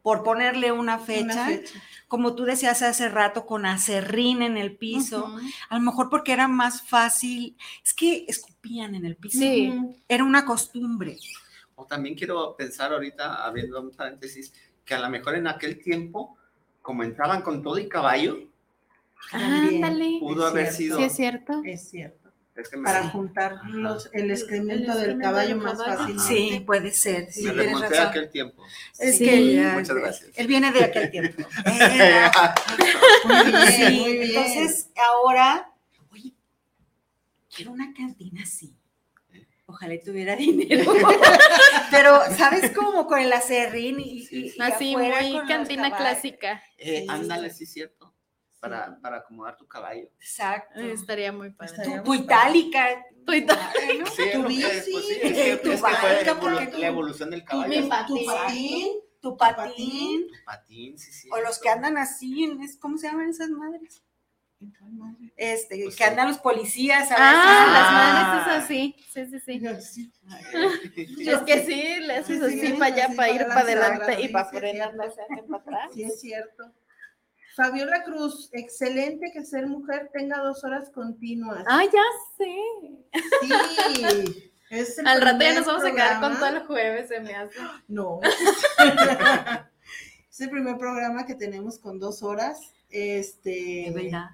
por 0.02 0.24
ponerle 0.24 0.72
una 0.72 0.98
fecha, 0.98 1.24
Una 1.26 1.46
fecha. 1.46 1.80
como 2.08 2.34
tú 2.34 2.44
decías 2.46 2.82
hace 2.82 3.08
rato, 3.08 3.46
con 3.46 3.68
acerrín 3.68 4.42
en 4.42 4.58
el 4.58 4.76
piso, 4.78 5.38
a 5.70 5.76
lo 5.76 5.82
mejor 5.82 6.10
porque 6.10 6.34
era 6.34 6.48
más 6.48 6.82
fácil, 6.82 7.56
es 7.86 7.94
que 7.94 8.26
escupían 8.28 8.96
en 8.96 9.06
el 9.06 9.16
piso, 9.16 9.38
Sí. 9.38 9.72
era 10.08 10.24
una 10.24 10.44
costumbre. 10.44 11.18
O 11.76 11.86
también 11.86 12.16
quiero 12.16 12.56
pensar 12.56 12.92
ahorita, 12.92 13.46
abriendo 13.46 13.80
un 13.80 13.92
paréntesis, 13.92 14.52
que 14.84 14.96
a 14.96 15.00
lo 15.00 15.10
mejor 15.12 15.36
en 15.36 15.46
aquel 15.46 15.80
tiempo, 15.84 16.36
como 16.82 17.04
entraban 17.04 17.44
con 17.44 17.62
todo 17.62 17.78
y 17.78 17.88
caballo. 17.88 18.40
Ándale. 19.32 20.18
pudo 20.20 20.48
haber 20.48 20.74
cierto. 20.74 20.78
sido. 20.78 20.98
Sí, 20.98 21.04
es 21.04 21.16
cierto. 21.16 21.62
Es 21.64 21.90
cierto. 21.92 22.21
Es 22.56 22.70
que 22.70 22.78
me, 22.78 22.84
Para 22.84 23.08
juntar 23.10 23.62
los, 23.70 24.10
el 24.14 24.30
excremento 24.30 24.92
del 24.92 25.12
excremento 25.12 25.24
caballo 25.24 25.50
del 25.56 25.58
más 25.58 25.78
fácilmente. 25.84 26.24
Sí, 26.24 26.60
puede 26.66 26.92
ser, 26.92 27.32
sí, 27.32 27.44
me 27.44 27.52
tienes 27.54 27.66
remonté 27.74 27.98
a 27.98 28.10
aquel 28.10 28.30
tiempo. 28.30 28.64
Es 29.00 29.18
Sí. 29.18 29.26
que 29.26 29.54
ya- 29.56 29.74
Muchas 29.74 29.96
gracias. 29.96 30.30
él 30.36 30.48
viene 30.48 30.72
de 30.72 30.84
aquel 30.84 31.12
tiempo. 31.12 31.44
Era- 31.66 32.32
Muy 33.26 33.52
bien, 33.52 33.68
Sí, 33.76 34.00
muy 34.00 34.14
bien. 34.14 34.24
entonces 34.30 34.90
ahora, 34.96 35.72
oye, 36.12 36.34
quiero 37.56 37.72
una 37.72 37.94
cantina 37.94 38.42
así. 38.44 38.76
Ojalá 39.68 39.94
tuviera 40.04 40.36
dinero. 40.38 40.92
Pero, 41.92 42.20
¿sabes 42.38 42.72
cómo? 42.72 43.08
Con 43.08 43.20
el 43.20 43.32
acerrín 43.32 44.02
y, 44.02 44.28
y- 44.30 44.54
y 44.58 44.62
Así, 44.62 44.98
muy 44.98 45.10
cantina 45.48 45.96
clásica. 45.96 46.62
Eh, 46.78 47.02
Sí. 47.04 47.08
ándale, 47.10 47.50
sí, 47.52 47.66
cierto. 47.66 48.14
Para, 48.62 48.98
para 49.02 49.18
acomodar 49.18 49.58
tu 49.58 49.68
caballo. 49.68 50.08
Exacto. 50.20 50.80
Estaría 50.80 51.32
muy 51.34 51.50
padre. 51.50 51.72
Estaría 51.74 52.04
Tu, 52.04 52.14
itálica. 52.14 52.88
Tu 53.26 53.34
itálica. 53.34 54.12
Sí, 54.16 54.24
Tu 54.34 54.40
eh, 54.40 54.44
bici, 54.48 54.92
pues 54.92 55.06
sí, 55.08 55.14
es 55.22 55.32
eh, 55.32 55.34
que, 55.34 55.58
tu 55.58 55.72
es 55.72 55.82
que 55.82 55.90
fue 55.96 56.24
evolu- 56.26 56.72
la 56.78 56.88
evolución 56.88 57.30
del 57.32 57.44
caballo. 57.44 57.90
patín. 57.90 58.18
Tu 58.20 58.26
patín. 58.26 58.88
Tu 59.20 59.38
patín. 59.38 60.28
Tu 60.28 60.46
patín, 60.46 60.98
sí, 61.00 61.12
sí. 61.12 61.30
O 61.32 61.42
los 61.42 61.60
que 61.60 61.70
andan 61.70 61.98
así, 61.98 62.44
en- 62.44 62.62
es- 62.62 62.78
¿cómo 62.78 62.98
se 62.98 63.08
llaman 63.08 63.30
esas 63.30 63.50
madres? 63.50 64.04
Este, 65.38 65.82
Pues 65.84 65.96
que 65.96 66.04
sí. 66.04 66.10
andan 66.10 66.28
los 66.28 66.38
policías. 66.38 67.10
a 67.12 67.16
Ah, 67.18 67.32
veces. 67.32 67.74
las 67.74 67.88
Ah. 67.88 68.44
madres 68.46 68.58
es 68.58 68.64
así. 68.64 68.96
Sí, 69.12 69.26
sí, 69.26 69.40
sí. 69.40 69.60
Sí, 69.82 70.12
Es 71.32 71.42
que 71.42 71.66
sí, 71.66 72.00
le 72.06 72.16
haces 72.18 72.40
Sí, 72.52 72.60
sí, 72.60 72.68
así 72.68 72.74
para 72.74 72.86
allá, 72.94 73.06
así 73.08 73.16
para 73.16 73.30
ir 73.32 73.48
para 73.48 73.60
adelante 73.62 74.22
y 74.22 74.28
para 74.30 74.50
cierto. 74.52 75.04
se 75.16 75.22
hacen 75.22 75.48
para 75.48 75.62
atrás. 75.64 75.92
Sí, 75.96 76.04
es 76.04 76.20
cierto. 76.22 76.72
Fabiola 77.56 78.04
Cruz, 78.04 78.50
excelente 78.54 79.32
que 79.34 79.44
ser 79.44 79.68
mujer 79.68 80.10
tenga 80.14 80.38
dos 80.40 80.64
horas 80.64 80.90
continuas. 80.90 81.64
Ah, 81.68 81.84
ya 81.86 82.04
sé. 82.38 82.56
Sí. 83.42 84.52
es 84.70 84.98
el 85.00 85.08
Al 85.08 85.22
rato 85.22 85.44
ya 85.44 85.56
nos 85.56 85.66
vamos 85.66 85.84
a 85.84 85.92
quedar 85.92 86.22
con 86.22 86.32
programa- 86.32 86.40
todo 86.40 86.50
el 86.62 86.68
jueves, 86.68 87.08
se 87.10 87.20
me 87.20 87.36
hace. 87.36 87.60
No. 87.88 88.20
es 90.32 90.42
el 90.42 90.50
primer 90.50 90.78
programa 90.78 91.26
que 91.26 91.36
tenemos 91.36 91.78
con 91.80 92.00
dos 92.00 92.24
horas. 92.24 92.60
Este, 92.90 93.50
De 93.50 93.92
verdad. 94.04 94.26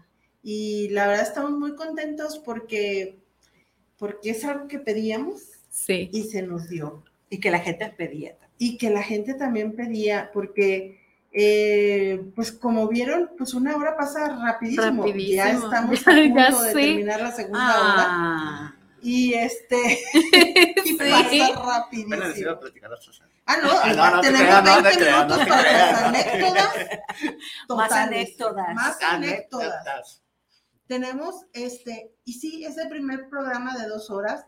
Y 0.44 0.90
la 0.90 1.08
verdad 1.08 1.28
estamos 1.28 1.52
muy 1.52 1.76
contentos 1.76 2.40
porque, 2.40 3.20
porque 3.98 4.32
es 4.32 4.44
algo 4.46 4.68
que 4.68 4.80
pedíamos 4.80 5.42
Sí. 5.70 6.10
y 6.14 6.24
se 6.24 6.42
nos 6.42 6.70
dio. 6.70 7.04
Y 7.30 7.40
que 7.40 7.52
la 7.52 7.60
gente 7.60 7.88
pedía. 7.98 8.38
Y 8.58 8.78
que 8.78 8.90
la 8.90 9.04
gente 9.04 9.34
también 9.34 9.76
pedía, 9.76 10.32
porque, 10.34 10.97
eh, 11.40 12.32
pues 12.36 12.52
como 12.52 12.88
vieron, 12.88 13.30
pues 13.38 13.54
una 13.54 13.76
hora 13.76 13.96
pasa 13.96 14.28
rapidísimo. 14.44 15.04
Rapidísimo. 15.06 15.36
Ya 15.44 15.50
estamos 15.52 16.08
a 16.08 16.14
Ya 16.14 16.34
punto 16.48 16.62
de 16.64 16.70
sé. 16.72 16.74
terminar 16.74 17.22
la 17.22 17.32
segunda 17.32 17.80
hora. 17.80 18.06
Ah, 18.08 18.76
Y 19.04 19.34
este, 19.36 20.00
y 20.84 20.90
Sí. 20.90 20.98
pasa 20.98 21.64
rapidísimo. 21.64 22.16
a 22.52 22.58
Ah, 23.50 23.58
no, 23.64 23.70
Ah, 23.72 23.94
no, 23.94 24.16
no 24.16 24.22
te 24.22 24.28
tenemos 24.32 24.64
no 24.64 24.64
te 24.64 24.82
20 24.82 25.00
creas, 25.00 25.28
no 25.28 25.36
minutos 25.38 25.44
te 25.44 25.50
para 25.50 25.62
creas. 25.62 25.92
las 25.92 26.04
anécdotas 26.04 26.76
Más 27.70 27.92
anécdotas. 27.92 28.74
Más 28.76 28.98
anécdotas. 29.04 29.68
anécdotas. 29.72 30.22
Tenemos 30.88 31.36
este, 31.54 32.12
y 32.26 32.34
sí, 32.34 32.66
es 32.66 32.78
el 32.78 32.90
primer 32.90 33.30
programa 33.30 33.78
de 33.78 33.88
dos 33.88 34.10
horas. 34.10 34.46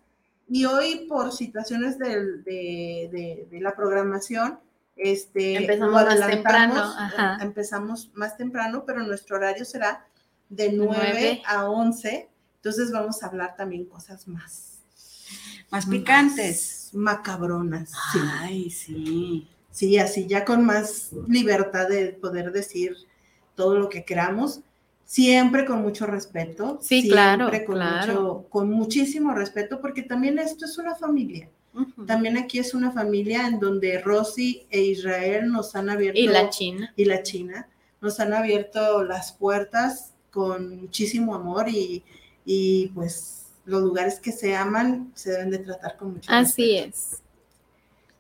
Y 0.50 0.66
hoy, 0.66 1.06
por 1.08 1.32
situaciones 1.32 2.00
del- 2.00 2.44
de, 2.44 3.10
de- 3.12 3.48
de 3.52 3.62
la 3.62 3.76
programación, 3.76 4.60
este, 5.00 5.56
Empezamos 5.58 6.04
más 6.06 6.28
temprano, 6.28 6.76
ajá. 6.84 7.38
Empezamos 7.42 8.12
más 8.14 8.38
temprano, 8.38 8.84
pero 8.86 9.02
nuestro 9.04 9.38
horario 9.38 9.66
será 9.66 10.06
de 10.50 10.72
9 10.72 10.96
Nueve. 10.96 11.42
a 11.46 11.70
11. 11.70 12.30
Entonces 12.58 12.92
vamos 12.92 13.24
a 13.24 13.28
hablar 13.28 13.56
también 13.56 13.86
cosas 13.86 14.28
más, 14.28 14.80
más 15.72 15.86
picantes. 15.86 16.90
más 16.94 17.18
macabronas. 17.18 17.92
sí. 18.12 18.20
Ay, 18.40 18.70
sí. 18.70 19.48
Sí, 19.72 19.98
así 20.00 20.26
ya 20.28 20.44
con 20.44 20.66
más 20.66 21.12
libertad 21.28 21.88
de 21.88 22.10
poder 22.14 22.52
decir 22.52 22.96
todo 23.56 23.78
lo 23.78 23.88
que 23.88 24.04
queramos, 24.04 24.62
siempre 25.06 25.64
con 25.66 25.82
mucho 25.82 26.06
respeto. 26.06 26.80
Sí, 26.82 27.02
siempre 27.02 27.10
claro, 27.12 27.50
con, 27.66 27.76
claro. 27.76 28.14
mucho- 28.14 28.46
con 28.50 28.70
muchísimo 28.72 29.34
respeto, 29.34 29.80
porque 29.80 30.02
también 30.04 30.40
esto 30.40 30.66
es 30.66 30.78
una 30.80 30.96
familia. 30.96 31.50
También 32.08 32.38
aquí 32.38 32.60
es 32.60 32.74
una 32.74 32.92
familia 32.92 33.48
en 33.48 33.60
donde 33.60 34.00
Rosy 34.00 34.66
e 34.70 34.82
Israel 34.82 35.50
nos 35.52 35.76
han 35.76 35.90
abierto. 35.90 36.20
Y 36.20 36.28
la 36.28 36.50
China. 36.50 36.94
y 36.96 37.06
la 37.06 37.24
China 37.24 37.68
nos 38.02 38.20
han 38.20 38.34
abierto 38.34 39.04
las 39.04 39.32
puertas 39.34 40.14
con 40.32 40.82
muchísimo 40.82 41.36
amor 41.36 41.70
y, 41.70 42.04
y 42.46 42.88
pues 42.88 43.48
los 43.66 43.82
lugares 43.84 44.20
que 44.20 44.32
se 44.32 44.56
aman 44.56 45.12
se 45.16 45.32
deben 45.32 45.52
de 45.52 45.60
tratar 45.60 45.98
con 45.98 46.14
mucho 46.14 46.32
Así 46.32 46.80
respeto. 46.82 46.90
es. 46.90 47.22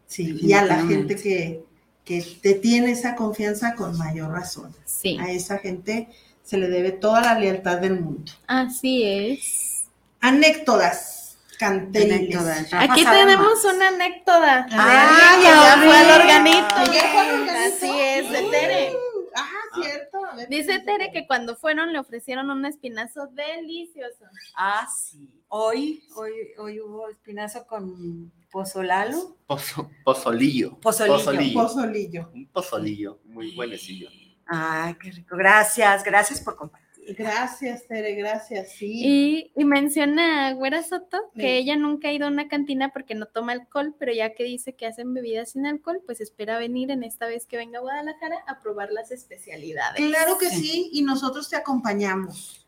Sí, 0.07 0.37
y 0.41 0.53
a 0.53 0.65
la 0.65 0.85
gente 0.85 1.15
que, 1.15 1.63
que 2.03 2.21
te 2.41 2.55
tiene 2.55 2.91
esa 2.91 3.15
confianza 3.15 3.75
con 3.75 3.97
mayor 3.97 4.31
razón. 4.31 4.73
Sí. 4.85 5.17
A 5.19 5.31
esa 5.31 5.57
gente 5.59 6.09
se 6.43 6.57
le 6.57 6.67
debe 6.67 6.91
toda 6.91 7.21
la 7.21 7.37
lealtad 7.39 7.77
del 7.79 7.99
mundo. 8.01 8.31
Así 8.47 9.03
es. 9.03 9.83
Anécdotas 10.19 11.18
canteriles. 11.59 12.73
Aquí 12.73 13.03
tenemos 13.03 13.63
más. 13.63 13.75
una 13.75 13.87
anécdota. 13.89 14.65
Ah, 14.71 15.39
ya 15.43 15.77
fue 15.83 15.95
al 15.97 16.21
organito. 16.21 16.75
¿Ya 16.93 17.01
fue 17.11 17.19
al 17.19 17.41
organito? 17.41 17.75
Así 17.75 17.99
es, 17.99 18.31
de 18.31 18.41
Tere. 18.49 18.93
Ah, 19.35 19.49
cierto. 19.81 20.19
Ver, 20.35 20.47
Dice 20.49 20.79
Tere 20.79 21.11
que 21.11 21.27
cuando 21.27 21.55
fueron 21.55 21.91
le 21.93 21.99
ofrecieron 21.99 22.49
un 22.49 22.65
espinazo 22.65 23.27
delicioso. 23.27 24.25
Ah, 24.55 24.87
sí. 24.91 25.29
Hoy, 25.49 26.03
hoy, 26.15 26.31
hoy 26.57 26.79
hubo 26.79 27.09
espinazo 27.09 27.65
con 27.67 28.31
pozolalo. 28.51 29.37
Pozo- 29.47 29.89
pozolillo. 30.03 30.79
Pozolillo. 30.79 31.53
Pozolillo. 31.61 32.31
Un 32.33 32.47
pozolillo, 32.47 33.19
muy 33.25 33.53
buenecillo. 33.55 34.09
Ay, 34.47 34.95
qué 34.95 35.11
rico. 35.11 35.35
Gracias, 35.35 36.03
gracias 36.03 36.41
por 36.41 36.55
compartir. 36.55 36.88
Gracias, 37.17 37.87
Tere, 37.87 38.13
gracias, 38.15 38.71
sí. 38.73 38.91
Y, 39.03 39.51
y 39.55 39.65
menciona 39.65 40.47
a 40.47 40.53
Güera 40.53 40.83
Soto 40.83 41.17
que 41.35 41.41
Sí. 41.41 41.47
ella 41.47 41.75
nunca 41.75 42.09
ha 42.09 42.13
ido 42.13 42.25
a 42.25 42.29
una 42.29 42.47
cantina 42.47 42.91
porque 42.93 43.15
no 43.15 43.25
toma 43.25 43.51
alcohol, 43.53 43.95
pero 43.97 44.13
ya 44.13 44.33
que 44.33 44.43
dice 44.43 44.73
que 44.73 44.85
hacen 44.85 45.13
bebidas 45.13 45.51
sin 45.51 45.65
alcohol, 45.65 46.01
pues 46.05 46.21
espera 46.21 46.57
venir 46.59 46.91
en 46.91 47.03
esta 47.03 47.25
vez 47.25 47.45
que 47.45 47.57
venga 47.57 47.79
a 47.79 47.81
Guadalajara 47.81 48.37
a 48.47 48.59
probar 48.61 48.91
las 48.91 49.11
especialidades. 49.11 50.05
Claro 50.05 50.37
que 50.37 50.49
sí, 50.49 50.89
y 50.93 51.01
nosotros 51.01 51.49
te 51.49 51.55
acompañamos. 51.55 52.65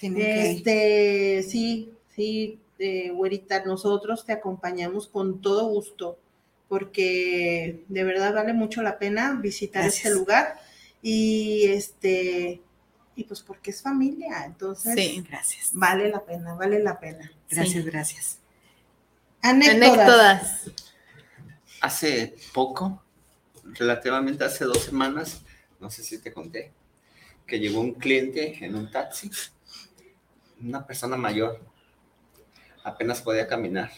Este, 0.00 1.42
sí, 1.42 1.92
sí, 2.14 2.58
eh, 2.78 3.10
güerita, 3.10 3.64
nosotros 3.64 4.24
te 4.26 4.32
acompañamos 4.32 5.08
con 5.08 5.40
todo 5.40 5.66
gusto, 5.68 6.18
porque 6.68 7.84
de 7.88 8.04
verdad 8.04 8.34
vale 8.34 8.52
mucho 8.52 8.82
la 8.82 8.98
pena 8.98 9.38
visitar 9.40 9.82
Gracias. 9.84 10.04
este 10.06 10.18
lugar 10.18 10.56
y 11.02 11.64
este, 11.68 12.60
y 13.16 13.24
pues 13.24 13.40
porque 13.40 13.70
es 13.70 13.82
familia, 13.82 14.44
entonces 14.44 14.94
Sí. 14.94 15.24
Gracias. 15.26 15.70
vale 15.72 16.10
la 16.10 16.24
pena, 16.24 16.54
vale 16.54 16.82
la 16.82 17.00
pena. 17.00 17.32
Gracias, 17.50 17.84
gracias. 17.84 18.38
Anécdotas. 19.42 19.98
Anécdotas. 19.98 20.70
Hace 21.80 22.36
poco, 22.52 23.02
relativamente 23.64 24.44
hace 24.44 24.64
dos 24.64 24.82
semanas, 24.82 25.42
no 25.80 25.90
sé 25.90 26.02
si 26.02 26.18
te 26.18 26.32
conté, 26.32 26.72
que 27.46 27.58
llegó 27.58 27.80
un 27.80 27.94
cliente 27.94 28.64
en 28.64 28.74
un 28.74 28.90
taxi, 28.90 29.30
una 30.60 30.86
persona 30.86 31.16
mayor, 31.16 31.60
apenas 32.84 33.22
podía 33.22 33.46
caminar. 33.46 33.90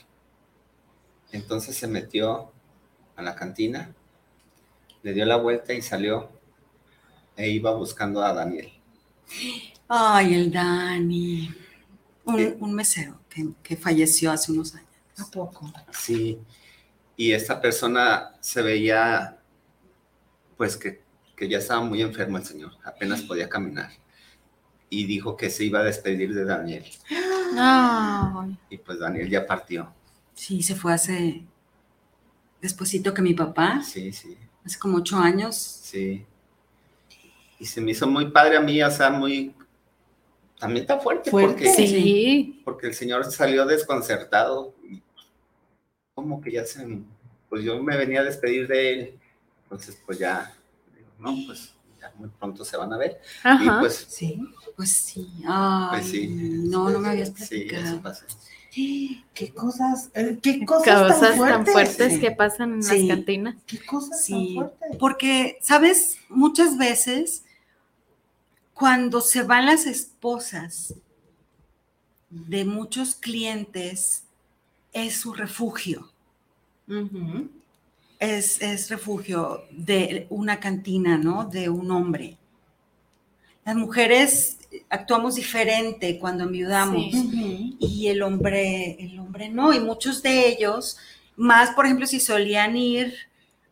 Entonces 1.32 1.76
se 1.76 1.86
metió 1.86 2.52
a 3.16 3.22
la 3.22 3.34
cantina, 3.34 3.94
le 5.02 5.12
dio 5.12 5.24
la 5.24 5.36
vuelta 5.36 5.72
y 5.72 5.82
salió 5.82 6.30
e 7.36 7.48
iba 7.48 7.72
buscando 7.72 8.22
a 8.22 8.32
Daniel. 8.32 8.77
Ay, 9.88 10.34
el 10.34 10.50
Dani. 10.52 11.54
Un, 12.24 12.74
mesero 12.74 13.20
que, 13.28 13.48
que 13.62 13.76
falleció 13.76 14.30
hace 14.30 14.52
unos 14.52 14.74
años. 14.74 14.88
¿A 15.18 15.24
poco? 15.30 15.72
Sí, 15.92 16.38
y 17.16 17.32
esta 17.32 17.60
persona 17.60 18.34
se 18.40 18.62
veía, 18.62 19.38
pues 20.56 20.76
que, 20.76 21.02
que 21.34 21.48
ya 21.48 21.58
estaba 21.58 21.80
muy 21.80 22.02
enfermo 22.02 22.36
el 22.36 22.44
señor, 22.44 22.72
apenas 22.84 23.22
podía 23.22 23.48
caminar. 23.48 23.90
Y 24.90 25.06
dijo 25.06 25.36
que 25.36 25.50
se 25.50 25.64
iba 25.64 25.80
a 25.80 25.84
despedir 25.84 26.34
de 26.34 26.44
Daniel. 26.44 26.84
Ay. 27.58 28.58
Y 28.70 28.78
pues 28.78 28.98
Daniel 28.98 29.28
ya 29.28 29.46
partió. 29.46 29.92
Sí, 30.34 30.62
se 30.62 30.74
fue 30.76 30.92
hace 30.92 31.42
despuesito 32.60 33.12
que 33.14 33.22
mi 33.22 33.34
papá, 33.34 33.82
Sí, 33.82 34.12
sí, 34.12 34.36
hace 34.64 34.78
como 34.78 34.98
ocho 34.98 35.16
años. 35.18 35.56
sí. 35.56 36.26
Y 37.58 37.66
se 37.66 37.80
me 37.80 37.90
hizo 37.92 38.06
muy 38.06 38.30
padre 38.30 38.56
a 38.56 38.60
mí, 38.60 38.82
o 38.82 38.90
sea, 38.90 39.10
muy... 39.10 39.54
También 40.58 40.82
está 40.82 40.98
fuerte, 40.98 41.30
Fuerte. 41.30 41.66
porque, 41.66 41.72
Sí. 41.86 42.60
porque 42.64 42.86
el 42.88 42.94
señor 42.94 43.24
salió 43.30 43.64
desconcertado. 43.66 44.74
y 44.88 45.00
Como 46.14 46.40
que 46.40 46.52
ya 46.52 46.64
se... 46.64 46.86
Pues 47.48 47.62
yo 47.64 47.82
me 47.82 47.96
venía 47.96 48.20
a 48.20 48.24
despedir 48.24 48.66
de 48.68 48.92
él. 48.92 49.18
Entonces, 49.64 49.98
pues 50.04 50.18
ya... 50.18 50.52
digo, 50.96 51.08
no, 51.18 51.36
pues 51.46 51.74
ya 52.00 52.12
muy 52.16 52.28
pronto 52.28 52.64
se 52.64 52.76
van 52.76 52.92
a 52.92 52.96
ver. 52.98 53.20
Y 53.44 53.48
Ajá. 53.48 53.80
pues 53.80 54.06
Sí, 54.08 54.40
pues 54.76 54.90
sí. 54.92 55.28
Ay, 55.46 56.00
Pues 56.00 56.10
sí. 56.10 56.28
No, 56.28 56.90
no 56.90 56.98
me 56.98 57.08
habías 57.08 57.28
Sí, 57.30 57.42
eso 57.42 57.48
platicado. 57.68 58.02
pasó. 58.02 58.24
¿Qué 59.34 59.52
cosas, 59.54 60.10
eh, 60.14 60.38
qué 60.40 60.64
cosas, 60.64 61.12
Cosas 61.14 61.20
tan 61.30 61.36
fuertes? 61.36 61.72
fuertes 61.72 62.12
Sí. 62.14 62.20
que 62.20 62.30
pasan 62.32 62.74
en 62.74 62.82
Sí. 62.84 63.06
las 63.06 63.16
cantinas. 63.16 63.56
¿Qué 63.66 63.78
cosas 63.84 64.24
Sí, 64.24 64.32
tan 64.32 64.54
fuertes? 64.70 64.96
porque, 65.00 65.58
¿sabes? 65.62 66.18
Muchas 66.28 66.78
veces, 66.78 67.44
cuando 68.78 69.20
se 69.20 69.42
van 69.42 69.66
las 69.66 69.86
esposas 69.86 70.94
de 72.30 72.64
muchos 72.64 73.16
clientes, 73.16 74.22
es 74.92 75.16
su 75.16 75.34
refugio. 75.34 76.12
Es, 78.20 78.62
es 78.62 78.88
refugio 78.88 79.64
de 79.72 80.26
una 80.30 80.60
cantina, 80.60 81.18
¿no? 81.18 81.44
De 81.44 81.68
un 81.68 81.90
hombre. 81.90 82.38
Las 83.64 83.74
mujeres 83.74 84.58
actuamos 84.88 85.34
diferente 85.34 86.18
cuando 86.20 86.44
enviudamos. 86.44 87.10
Sí. 87.10 87.76
Y 87.80 88.06
el 88.06 88.22
hombre, 88.22 88.96
el 89.00 89.18
hombre 89.18 89.48
no, 89.48 89.72
y 89.72 89.80
muchos 89.80 90.22
de 90.22 90.48
ellos, 90.48 90.98
más 91.36 91.70
por 91.70 91.84
ejemplo 91.84 92.06
si 92.06 92.20
solían 92.20 92.76
ir 92.76 93.12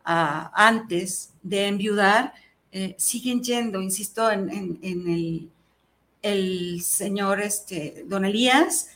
ah, 0.05 0.51
antes 0.55 1.33
de 1.43 1.69
enviudar, 1.69 2.35
eh, 2.78 2.94
siguen 2.98 3.43
yendo, 3.43 3.81
insisto, 3.81 4.31
en, 4.31 4.51
en- 4.51 4.78
en 4.82 5.09
el, 5.09 5.51
el 6.23 6.82
señor 6.82 7.40
este, 7.40 8.05
don 8.07 8.24
Elías, 8.24 8.89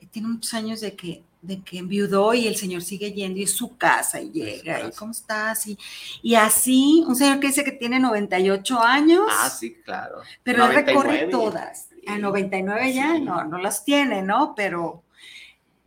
eh, 0.00 0.06
tiene 0.10 0.28
muchos 0.28 0.52
años 0.54 0.80
de 0.80 0.96
que, 0.96 1.22
de 1.42 1.62
que 1.62 1.78
enviudó 1.78 2.34
y 2.34 2.48
el 2.48 2.56
señor 2.56 2.82
sigue 2.82 3.12
yendo 3.12 3.38
y 3.38 3.44
es 3.44 3.52
su 3.52 3.76
casa 3.76 4.20
y 4.20 4.30
llega, 4.32 4.80
y 4.80 4.82
casa. 4.86 4.98
¿cómo 4.98 5.12
estás? 5.12 5.66
Y, 5.68 5.78
y 6.22 6.34
así, 6.34 7.04
un 7.06 7.14
señor 7.14 7.38
que 7.38 7.46
dice 7.48 7.62
que 7.62 7.72
tiene 7.72 8.00
98 8.00 8.80
años. 8.82 9.26
Ah, 9.30 9.50
sí, 9.50 9.74
claro. 9.84 10.16
Pero 10.42 10.64
él 10.64 10.70
99. 10.72 10.86
recorre 11.10 11.30
todas. 11.30 11.88
A 12.08 12.18
99 12.18 12.92
ya 12.92 13.14
Sí. 13.14 13.20
no, 13.20 13.44
no 13.44 13.58
las 13.58 13.84
tiene, 13.84 14.22
¿no? 14.22 14.54
Pero 14.56 15.02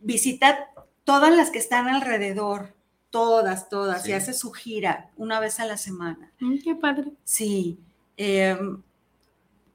visita 0.00 0.70
todas 1.04 1.34
las 1.34 1.50
que 1.50 1.58
están 1.58 1.88
alrededor, 1.88 2.72
todas, 3.10 3.68
todas, 3.68 4.02
Sí. 4.04 4.10
y 4.10 4.12
hace 4.14 4.32
su 4.34 4.52
gira 4.52 5.10
una 5.16 5.40
vez 5.40 5.60
a 5.60 5.66
la 5.66 5.76
semana. 5.76 6.32
Mm, 6.40 6.58
Qué 6.62 6.74
padre. 6.74 7.12
Sí. 7.24 7.78
eh, 8.16 8.58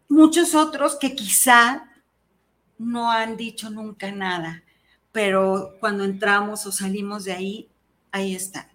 muchos 0.07 0.53
otros 0.55 0.95
que 0.97 1.15
quizá 1.15 1.89
no 2.77 3.11
han 3.11 3.37
dicho 3.37 3.69
nunca 3.69 4.11
nada, 4.11 4.63
pero 5.11 5.75
cuando 5.79 6.03
entramos 6.03 6.65
o 6.65 6.71
salimos 6.71 7.23
de 7.25 7.33
ahí, 7.33 7.69
ahí 8.11 8.35
están. 8.35 8.67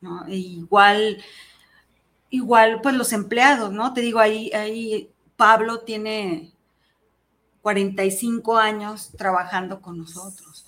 ¿no? 0.00 0.26
E 0.26 0.36
igual, 0.36 1.18
igual, 2.30 2.80
pues 2.82 2.94
los 2.96 3.12
empleados, 3.12 3.72
¿no? 3.72 3.92
Te 3.94 4.00
digo, 4.00 4.20
ahí, 4.20 4.50
ahí 4.52 5.10
Pablo 5.36 5.80
tiene 5.80 6.52
45 7.62 8.56
años 8.56 9.10
trabajando 9.16 9.80
con 9.82 9.98
nosotros. 9.98 10.64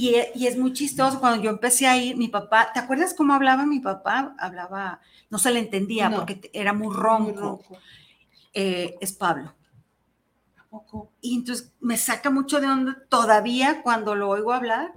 Y, 0.00 0.14
e- 0.14 0.30
y 0.36 0.46
es 0.46 0.56
muy 0.56 0.72
chistoso, 0.72 1.18
cuando 1.18 1.42
yo 1.42 1.50
empecé 1.50 1.88
a 1.88 1.96
ir, 1.96 2.16
mi 2.16 2.28
papá, 2.28 2.70
¿te 2.72 2.78
acuerdas 2.78 3.14
cómo 3.14 3.34
hablaba 3.34 3.66
mi 3.66 3.80
papá? 3.80 4.32
Hablaba, 4.38 5.00
no 5.28 5.38
se 5.38 5.50
le 5.50 5.58
entendía 5.58 6.08
No. 6.08 6.18
porque 6.18 6.50
era 6.52 6.72
muy 6.72 6.86
Muy 6.86 6.96
ronco. 6.96 7.62
Eh, 8.52 8.94
es 9.00 9.12
Pablo. 9.12 9.52
¿A 10.56 10.64
poco? 10.70 11.10
Y 11.20 11.34
entonces 11.38 11.72
me 11.80 11.96
saca 11.96 12.30
mucho 12.30 12.60
de 12.60 12.68
onda 12.68 12.96
todavía 13.08 13.82
cuando 13.82 14.14
lo 14.14 14.28
oigo 14.28 14.52
hablar. 14.52 14.92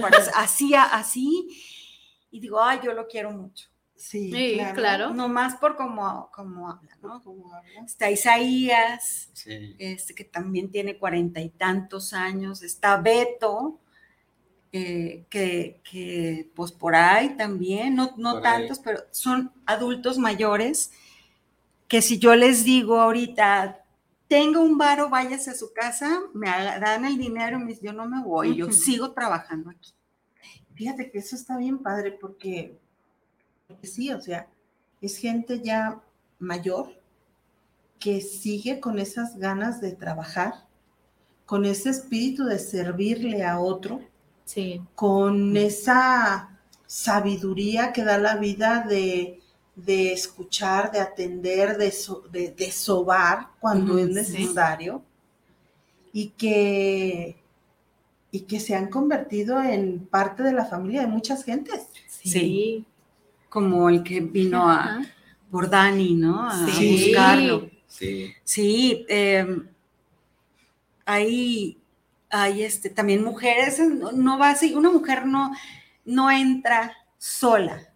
Parece- 0.00 0.30
Así, 0.36 0.74
así. 0.74 1.48
Y 2.30 2.40
digo, 2.40 2.62
ay, 2.62 2.80
yo 2.84 2.92
lo 2.92 3.06
quiero 3.06 3.30
mucho. 3.30 3.68
Sí, 4.02 4.32
Sí, 4.32 4.58
claro. 4.74 5.14
No 5.14 5.28
más 5.28 5.54
por 5.56 5.76
cómo, 5.76 6.28
cómo 6.34 6.68
habla, 6.68 6.90
¿no? 7.00 7.22
¿Cómo 7.22 7.54
habla? 7.54 7.84
Está 7.86 8.10
Isaías, 8.10 9.30
Sí. 9.32 9.76
este, 9.78 10.12
que 10.12 10.24
también 10.24 10.72
tiene 10.72 10.98
cuarenta 10.98 11.40
y 11.40 11.50
tantos 11.50 12.12
años. 12.12 12.62
Está 12.64 12.96
Beto, 12.96 13.78
eh, 14.72 15.24
que, 15.30 15.80
que, 15.88 16.50
pues 16.56 16.72
por 16.72 16.96
ahí 16.96 17.36
también, 17.36 17.94
no, 17.94 18.12
no 18.16 18.32
Por 18.32 18.46
ahí. 18.46 18.58
tantos, 18.58 18.80
pero 18.80 19.02
son 19.12 19.52
adultos 19.66 20.18
mayores 20.18 20.90
que 21.86 22.02
si 22.02 22.18
yo 22.18 22.34
les 22.34 22.64
digo 22.64 23.00
ahorita, 23.00 23.84
tengo 24.26 24.62
un 24.62 24.78
varo, 24.78 25.10
váyase 25.10 25.50
a 25.50 25.54
su 25.54 25.72
casa, 25.72 26.22
me 26.34 26.48
dan 26.48 27.04
el 27.04 27.18
dinero, 27.18 27.56
y 27.58 27.60
me 27.60 27.66
dicen, 27.66 27.84
yo 27.84 27.92
no 27.92 28.08
me 28.08 28.20
voy, 28.20 28.56
yo 28.56 28.72
sigo 28.72 29.12
trabajando 29.12 29.70
aquí. 29.70 29.92
Fíjate 30.74 31.10
que 31.12 31.18
eso 31.18 31.36
está 31.36 31.56
bien 31.56 31.78
padre 31.78 32.10
porque 32.20 32.80
sí, 33.82 34.10
o 34.12 34.20
sea, 34.20 34.48
es 35.00 35.16
gente 35.16 35.60
ya 35.62 36.00
mayor 36.38 36.90
que 37.98 38.20
sigue 38.20 38.80
con 38.80 38.98
esas 38.98 39.36
ganas 39.38 39.80
de 39.80 39.92
trabajar, 39.92 40.66
con 41.46 41.64
ese 41.64 41.90
espíritu 41.90 42.44
de 42.44 42.58
servirle 42.58 43.44
a 43.44 43.60
otro, 43.60 44.00
Sí. 44.44 44.82
con 44.94 45.56
esa 45.56 46.58
sabiduría 46.86 47.92
que 47.92 48.04
da 48.04 48.18
la 48.18 48.36
vida 48.36 48.84
de 48.88 49.38
de 49.74 50.12
escuchar, 50.12 50.92
de 50.92 51.00
atender, 51.00 51.78
de, 51.78 51.90
so- 51.92 52.24
de, 52.30 52.50
de 52.50 52.70
sobar 52.70 53.48
cuando 53.58 53.96
es 53.96 54.08
sí. 54.08 54.12
necesario 54.12 55.02
y 56.12 56.28
que, 56.30 57.36
y 58.30 58.40
que 58.40 58.60
se 58.60 58.74
han 58.74 58.88
convertido 58.90 59.62
en 59.62 60.06
parte 60.06 60.42
de 60.42 60.52
la 60.52 60.66
familia 60.66 61.00
de 61.00 61.06
muchas 61.06 61.42
gentes. 61.44 61.86
Sí. 62.06 62.84
Como 63.52 63.90
el 63.90 64.02
que 64.02 64.20
vino 64.20 64.66
a, 64.66 65.02
por 65.50 65.68
Dani, 65.68 66.14
¿no? 66.14 66.48
A 66.48 66.66
Sí. 66.68 67.10
buscarlo. 67.12 67.68
Sí. 67.86 68.32
Sí, 68.42 69.04
eh, 69.10 69.46
hay, 71.04 71.78
hay 72.30 72.62
este, 72.62 72.88
también 72.88 73.22
mujeres, 73.22 73.78
no, 73.78 74.12
no 74.12 74.38
va 74.38 74.50
así, 74.50 74.72
una 74.74 74.90
mujer 74.90 75.26
no, 75.26 75.52
no 76.06 76.30
entra 76.30 76.96
sola, 77.18 77.92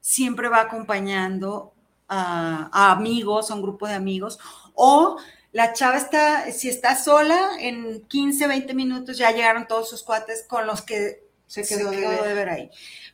siempre 0.00 0.48
va 0.48 0.62
acompañando 0.62 1.72
a, 2.08 2.70
a 2.72 2.92
amigos, 2.92 3.50
a 3.50 3.54
un 3.54 3.62
grupo 3.62 3.86
de 3.86 3.94
amigos, 3.94 4.38
o 4.74 5.18
la 5.52 5.74
chava 5.74 5.98
está, 5.98 6.50
si 6.50 6.68
está 6.70 6.96
sola, 6.96 7.50
en 7.60 8.02
15, 8.06 8.46
20 8.46 8.72
minutos 8.74 9.18
ya 9.18 9.30
llegaron 9.30 9.66
todos 9.68 9.88
sus 9.90 10.02
cuates 10.02 10.44
con 10.48 10.66
los 10.66 10.80
que 10.82 11.22
Se 11.46 11.64
se 11.64 11.76
quedó 11.76 11.90
quedó, 11.90 12.00
de 12.00 12.08
ver. 12.08 12.22
de 12.24 12.34
ver 12.34 12.48
ahí. 12.48 12.70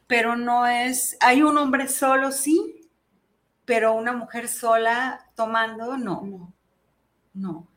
Pero 0.06 0.36
no 0.36 0.66
es, 0.66 1.16
hay 1.20 1.42
un 1.42 1.56
hombre 1.58 1.88
solo, 1.88 2.32
sí, 2.32 2.88
pero 3.64 3.94
una 3.94 4.12
mujer 4.12 4.48
sola 4.48 5.30
tomando, 5.34 5.96
no. 5.96 6.52
No. 7.34 7.68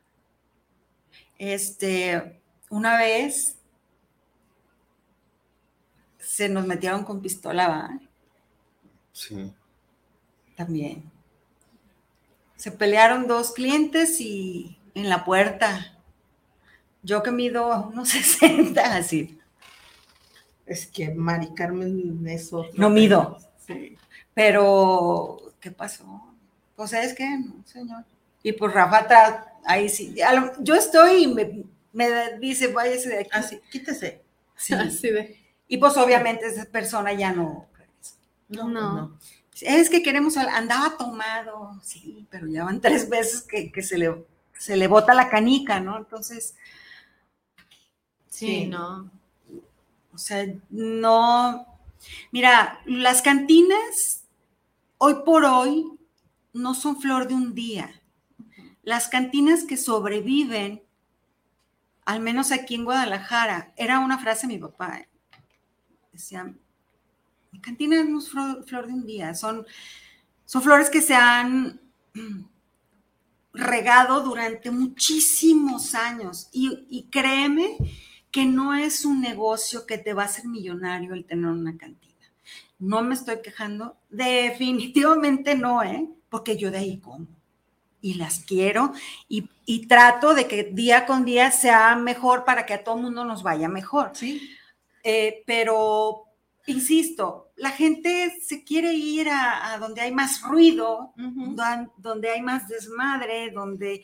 Este, 1.37 2.41
una 2.69 2.97
vez 2.97 3.57
se 6.17 6.49
nos 6.49 6.65
metieron 6.65 7.03
con 7.03 7.21
pistola, 7.21 7.67
¿va? 7.67 7.99
Sí. 9.11 9.53
También. 10.55 11.11
Se 12.55 12.71
pelearon 12.71 13.27
dos 13.27 13.51
clientes 13.51 14.19
y 14.19 14.79
en 14.95 15.09
la 15.09 15.25
puerta. 15.25 15.99
Yo 17.03 17.21
que 17.21 17.31
mido 17.31 17.89
unos 17.89 18.09
60, 18.39 18.95
así. 18.95 19.39
Es 20.65 20.87
que 20.87 21.13
Mari 21.13 21.53
Carmen 21.53 22.25
es 22.27 22.53
otro 22.53 22.71
No 22.75 22.89
mido. 22.89 23.37
Sí. 23.65 23.97
Pero, 24.33 25.53
¿qué 25.59 25.71
pasó? 25.71 26.23
Pues 26.75 26.93
es 26.93 27.13
que, 27.13 27.29
no, 27.37 27.63
señor. 27.65 28.03
Y 28.41 28.53
pues 28.53 28.73
Rafa 28.73 28.99
atrás, 28.99 29.45
ahí 29.65 29.89
sí. 29.89 30.15
yo 30.59 30.75
estoy 30.75 31.23
y 31.23 31.27
me, 31.27 31.63
me 31.93 32.37
dice, 32.39 32.67
váyase 32.67 33.09
de 33.09 33.19
aquí. 33.19 33.29
Así, 33.33 33.59
quítese. 33.71 34.21
Sí. 34.55 34.73
Así 34.73 35.09
de. 35.09 35.37
Y 35.67 35.77
pues 35.77 35.95
obviamente 35.97 36.47
esa 36.47 36.65
persona 36.65 37.13
ya 37.13 37.31
no. 37.31 37.67
No, 38.49 38.67
No. 38.67 38.95
no. 38.95 39.19
Es 39.61 39.89
que 39.89 40.01
queremos, 40.01 40.35
andaba 40.35 40.97
tomado, 40.97 41.79
sí, 41.83 42.27
pero 42.29 42.47
ya 42.47 42.63
van 42.63 42.81
tres 42.81 43.07
veces 43.07 43.43
que, 43.43 43.71
que 43.71 43.81
se, 43.83 43.97
le, 43.97 44.25
se 44.57 44.75
le 44.75 44.87
bota 44.87 45.13
la 45.13 45.29
canica, 45.29 45.79
¿no? 45.79 45.97
Entonces, 45.97 46.55
Sí, 48.27 48.65
no. 48.65 49.11
O 50.13 50.17
sea, 50.17 50.45
no. 50.69 51.65
Mira, 52.31 52.81
las 52.85 53.21
cantinas 53.21 54.25
hoy 54.97 55.15
por 55.25 55.45
hoy 55.45 55.85
no 56.53 56.73
son 56.73 57.01
flor 57.01 57.27
de 57.27 57.33
un 57.33 57.53
día. 57.53 58.01
Las 58.83 59.07
cantinas 59.07 59.63
que 59.63 59.77
sobreviven, 59.77 60.83
al 62.05 62.19
menos 62.19 62.51
aquí 62.51 62.75
en 62.75 62.85
Guadalajara, 62.85 63.73
era 63.75 63.99
una 63.99 64.19
frase 64.19 64.47
de 64.47 64.53
mi 64.53 64.59
papá. 64.59 64.99
¿eh? 64.99 65.09
Decía, 66.11 66.53
mi 67.51 67.59
cantina 67.59 68.03
no 68.03 68.19
es 68.19 68.29
flor, 68.29 68.63
flor 68.65 68.87
de 68.87 68.93
un 68.93 69.05
día, 69.05 69.33
son, 69.33 69.65
son 70.45 70.61
flores 70.61 70.89
que 70.89 71.01
se 71.01 71.15
han 71.15 71.81
regado 73.53 74.21
durante 74.21 74.69
muchísimos 74.69 75.95
años. 75.95 76.49
Y, 76.51 76.85
y 76.89 77.03
créeme 77.09 77.77
que 78.33 78.45
no 78.45 78.73
es 78.73 79.05
un 79.05 79.21
negocio 79.21 79.85
que 79.85 79.99
te 79.99 80.13
va 80.13 80.23
a 80.23 80.25
hacer 80.25 80.45
millonario 80.47 81.13
el 81.13 81.23
tener 81.23 81.51
una 81.51 81.77
cantina. 81.77 82.25
No 82.79 83.03
me 83.03 83.13
estoy 83.13 83.41
quejando, 83.43 83.95
definitivamente 84.09 85.55
no, 85.55 85.83
¿eh? 85.83 86.09
Porque 86.29 86.57
yo 86.57 86.71
de 86.71 86.79
ahí 86.79 86.97
como 86.97 87.27
y 88.01 88.15
las 88.15 88.39
quiero 88.39 88.91
y, 89.29 89.47
y 89.65 89.85
trato 89.85 90.33
de 90.33 90.47
que 90.47 90.63
día 90.63 91.05
con 91.05 91.23
día 91.25 91.51
sea 91.51 91.95
mejor 91.95 92.43
para 92.43 92.65
que 92.65 92.73
a 92.73 92.83
todo 92.83 92.97
mundo 92.97 93.23
nos 93.23 93.43
vaya 93.43 93.69
mejor. 93.69 94.11
Sí. 94.13 94.41
Eh, 95.03 95.43
pero, 95.45 96.23
insisto, 96.65 97.51
la 97.55 97.69
gente 97.69 98.33
se 98.41 98.63
quiere 98.63 98.93
ir 98.93 99.29
a, 99.29 99.73
a 99.73 99.77
donde 99.77 100.01
hay 100.01 100.11
más 100.11 100.41
ruido, 100.41 101.13
don- 101.15 101.91
donde 101.97 102.31
hay 102.31 102.41
más 102.41 102.67
desmadre, 102.67 103.51
donde... 103.51 104.03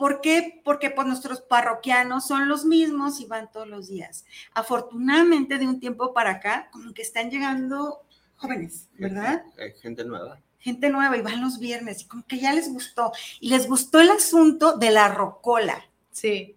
¿Por 0.00 0.22
qué? 0.22 0.62
Porque 0.64 0.88
pues 0.88 1.06
nuestros 1.06 1.42
parroquianos 1.42 2.26
son 2.26 2.48
los 2.48 2.64
mismos 2.64 3.20
y 3.20 3.26
van 3.26 3.52
todos 3.52 3.68
los 3.68 3.86
días. 3.86 4.24
Afortunadamente, 4.54 5.58
de 5.58 5.68
un 5.68 5.78
tiempo 5.78 6.14
para 6.14 6.30
acá, 6.30 6.70
como 6.72 6.94
que 6.94 7.02
están 7.02 7.30
llegando 7.30 8.00
jóvenes, 8.36 8.88
¿verdad? 8.96 9.44
Hay 9.58 9.78
gente 9.78 10.02
nueva. 10.06 10.40
gente 10.58 10.88
nueva 10.88 11.18
y 11.18 11.20
van 11.20 11.42
los 11.42 11.58
viernes 11.58 12.00
y 12.00 12.06
como 12.06 12.26
que 12.26 12.38
ya 12.38 12.54
les 12.54 12.72
gustó. 12.72 13.12
Y 13.40 13.50
les 13.50 13.68
gustó 13.68 14.00
el 14.00 14.08
asunto 14.08 14.78
de 14.78 14.90
la 14.90 15.08
rocola. 15.08 15.84
Sí. 16.12 16.56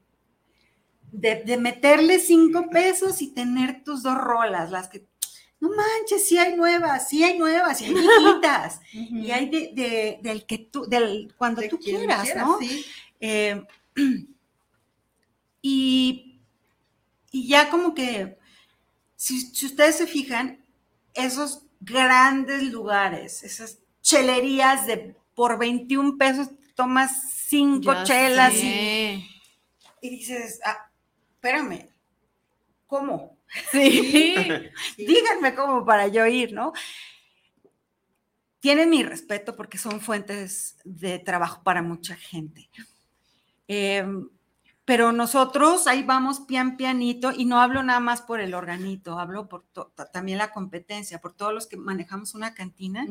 De, 1.11 1.44
de 1.44 1.57
meterle 1.57 2.20
cinco 2.20 2.70
pesos 2.70 3.22
y 3.22 3.34
tener 3.34 3.84
tus 3.84 4.03
dos 4.03 4.18
rolas, 4.18 4.72
las 4.72 4.88
que, 4.88 5.06
no 5.64 5.69
manches, 5.76 6.27
sí 6.27 6.38
hay 6.38 6.56
nuevas, 6.56 7.07
sí 7.10 7.23
hay 7.23 7.38
nuevas, 7.38 7.77
sí 7.77 7.85
hay 7.85 7.94
viejitas. 7.95 8.81
Y 8.91 9.31
hay 9.31 9.49
de, 9.49 9.72
de- 9.73 10.19
del 10.22 10.45
que 10.45 10.57
tú, 10.60 10.85
del, 10.88 11.34
cuando 11.38 11.61
tú 11.69 11.80
quieras, 11.80 12.23
quiera, 12.23 12.44
¿no? 12.44 12.60
sí. 12.60 12.85
Eh, 13.19 13.64
y, 15.61 16.41
y 17.31 17.48
ya 17.48 17.69
como 17.69 17.94
que, 17.94 18.38
si, 19.15 19.41
si 19.41 19.65
ustedes 19.68 19.98
se 19.98 20.07
fijan, 20.07 20.64
esos 21.14 21.64
grandes 21.80 22.64
lugares, 22.64 23.44
esas 23.44 23.80
chelerías 24.02 24.88
de 24.88 25.15
por 25.35 25.57
21 25.57 26.18
pesos 26.18 26.49
tomas 26.76 27.11
cinco 27.48 27.94
Ya 27.94 28.03
chelas 28.03 28.53
y, 28.56 29.26
y 30.02 30.10
dices, 30.10 30.60
ah, 30.65 30.90
espérame, 31.35 31.90
¿cómo? 32.88 33.38
Sí. 33.71 34.35
Díganme 34.97 35.53
cómo 35.55 35.85
para 35.85 36.07
yo 36.07 36.25
ir, 36.25 36.53
¿no? 36.53 36.73
Tienen 38.59 38.89
mi 38.89 39.03
respeto 39.03 39.55
porque 39.55 39.77
son 39.77 40.01
fuentes 40.01 40.77
de 40.84 41.19
trabajo 41.19 41.61
para 41.63 41.81
mucha 41.81 42.15
gente. 42.15 42.69
Eh, 43.67 44.05
pero 44.85 45.13
nosotros 45.13 45.88
ahí 45.88 46.03
vamos 46.03 46.41
pian 46.41 46.75
pianito 46.75 47.31
y 47.31 47.45
no 47.45 47.61
hablo 47.61 47.84
nada 47.84 48.01
más 48.01 48.21
por 48.21 48.41
el 48.41 48.53
organito, 48.53 49.17
hablo 49.17 49.47
por 49.47 49.63
también 50.11 50.38
la 50.38 50.51
competencia, 50.51 51.21
por 51.21 51.34
todos 51.34 51.53
los 51.53 51.67
que 51.67 51.77
manejamos 51.77 52.35
una 52.35 52.53
cantina. 52.53 53.05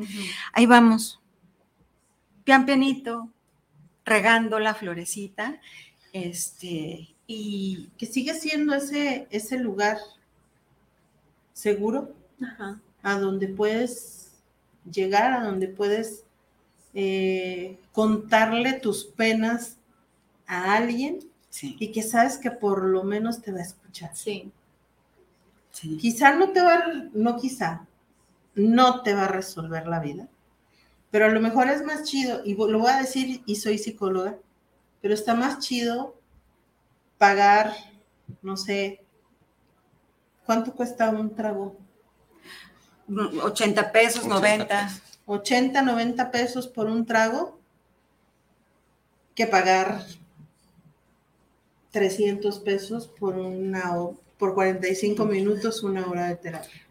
Ahí 0.53 0.67
vamos, 0.67 1.19
pian 2.43 2.65
pianito, 2.65 3.29
regando 4.05 4.59
la 4.59 4.75
florecita, 4.75 5.59
este, 6.11 7.15
y 7.25 7.89
Que 7.97 8.05
sigue 8.05 8.35
siendo 8.35 8.75
ese, 8.75 9.27
ese 9.31 9.57
lugar 9.57 9.97
seguro 11.53 12.13
Ajá. 12.41 12.79
a 13.01 13.19
donde 13.19 13.47
puedes 13.47 14.31
llegar, 14.91 15.33
a 15.33 15.43
donde 15.45 15.67
puedes 15.67 16.23
eh, 16.93 17.77
contarle 17.91 18.73
tus 18.73 19.05
penas 19.05 19.77
a 20.45 20.75
alguien 20.75 21.19
y 21.61 21.91
que 21.91 22.01
sabes 22.03 22.37
que 22.37 22.51
por 22.51 22.83
lo 22.83 23.03
menos 23.03 23.41
te 23.41 23.51
va 23.51 23.59
a 23.59 23.63
escuchar. 23.63 24.15
Sí. 24.15 24.51
Quizá 25.99 26.35
no 26.35 26.51
te 26.51 26.61
va, 26.61 26.75
a- 26.75 27.09
no 27.13 27.37
quizá, 27.37 27.87
no 28.55 29.01
te 29.01 29.13
va 29.13 29.25
a 29.25 29.27
resolver 29.27 29.87
la 29.87 29.99
vida, 29.99 30.27
pero 31.11 31.25
a 31.25 31.29
lo 31.29 31.41
mejor 31.41 31.67
es 31.69 31.83
más 31.83 32.03
chido, 32.03 32.41
y 32.45 32.53
lo 32.55 32.79
voy 32.79 32.91
a 32.91 32.97
decir 33.01 33.41
y 33.45 33.55
soy 33.55 33.77
psicóloga, 33.79 34.37
pero 35.01 35.13
está 35.13 35.33
más 35.35 35.59
chido 35.59 36.15
pagar, 37.17 37.73
no 38.41 38.57
sé, 38.57 39.02
¿cuánto 40.45 40.73
cuesta 40.73 41.09
un 41.09 41.33
trago? 41.35 41.77
80 43.09 43.91
pesos, 43.91 44.25
90. 44.25 44.89
80, 45.25 45.81
90 45.81 46.31
pesos 46.31 46.67
por 46.67 46.87
un 46.87 47.05
trago 47.05 47.59
que 49.35 49.47
pagar 49.47 50.03
300 51.91 52.59
pesos 52.59 53.07
por 53.07 53.35
una 53.35 53.93
por 54.37 54.53
45 54.53 55.25
minutos, 55.25 55.83
una 55.83 56.05
hora 56.07 56.27
de 56.27 56.35
terapia. 56.35 56.81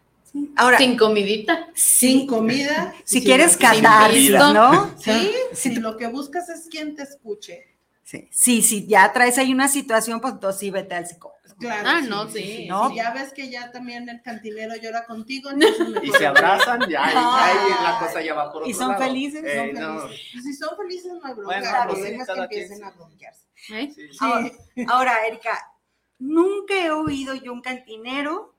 Ahora, 0.55 0.79
Sin 0.79 0.97
comidita. 0.97 1.67
Sin 1.75 2.25
comida. 2.25 2.93
Si 3.03 3.19
y 3.19 3.23
quieres 3.23 3.51
sin 3.51 3.61
catarsis. 3.61 4.31
¿no? 4.31 4.91
Sí, 4.97 5.31
Sí. 5.53 5.75
si 5.75 5.75
lo 5.75 5.95
que 5.97 6.07
buscas 6.07 6.49
es 6.49 6.67
quien 6.69 6.95
te 6.95 7.03
escuche. 7.03 7.67
Sí, 8.03 8.27
sí, 8.31 8.61
sí, 8.61 8.87
ya 8.87 9.11
traes 9.13 9.37
ahí 9.37 9.53
una 9.53 9.67
situación, 9.67 10.19
pues 10.19 10.33
entonces 10.33 10.59
sí 10.59 10.71
vete 10.71 10.95
al 10.95 11.07
psicólogo. 11.07 11.39
Claro, 11.63 11.89
Ah, 11.89 12.01
no, 12.01 12.29
sí. 12.29 12.67
¿no? 12.69 12.89
Si 12.89 12.95
ya 12.95 13.11
ves 13.13 13.33
que 13.33 13.49
ya 13.49 13.71
también 13.71 14.07
el 14.09 14.21
cantinero 14.21 14.75
llora 14.75 15.05
contigo, 15.05 15.49
Y 16.03 16.11
se 16.11 16.25
abrazan, 16.27 16.81
ya, 16.81 16.87
y 17.11 17.15
Ay. 17.15 17.57
ahí 17.57 17.69
la 17.83 17.99
cosa 17.99 18.21
ya 18.21 18.33
va 18.33 18.51
por 18.51 18.61
otro 18.63 18.69
¿Y 18.69 18.73
son 18.73 18.89
lado. 18.89 19.03
felices? 19.03 19.43
Eh, 19.45 19.73
Son 19.73 19.81
no. 19.95 20.01
felices. 20.01 20.27
Pues 20.33 20.43
Si 20.43 20.53
son 20.53 20.77
felices, 20.77 21.11
no 21.13 21.19
hay 21.25 21.33
bronca. 21.33 21.45
Bueno, 21.45 21.69
pues 21.89 21.97
sí, 22.03 22.13
es 22.13 22.17
que 22.19 22.25
quien 22.25 22.43
empiecen 22.43 22.77
sí. 22.77 22.83
a 22.83 22.91
bronquearse. 22.91 23.45
¿Eh? 23.69 23.91
Sí, 23.95 24.07
sí. 24.11 24.17
Ahora, 24.21 24.51
ahora, 24.89 25.27
Erika, 25.27 25.71
nunca 26.19 26.73
he 26.85 26.91
oído 26.91 27.33
yo 27.35 27.53
un 27.53 27.61
cantinero 27.61 28.53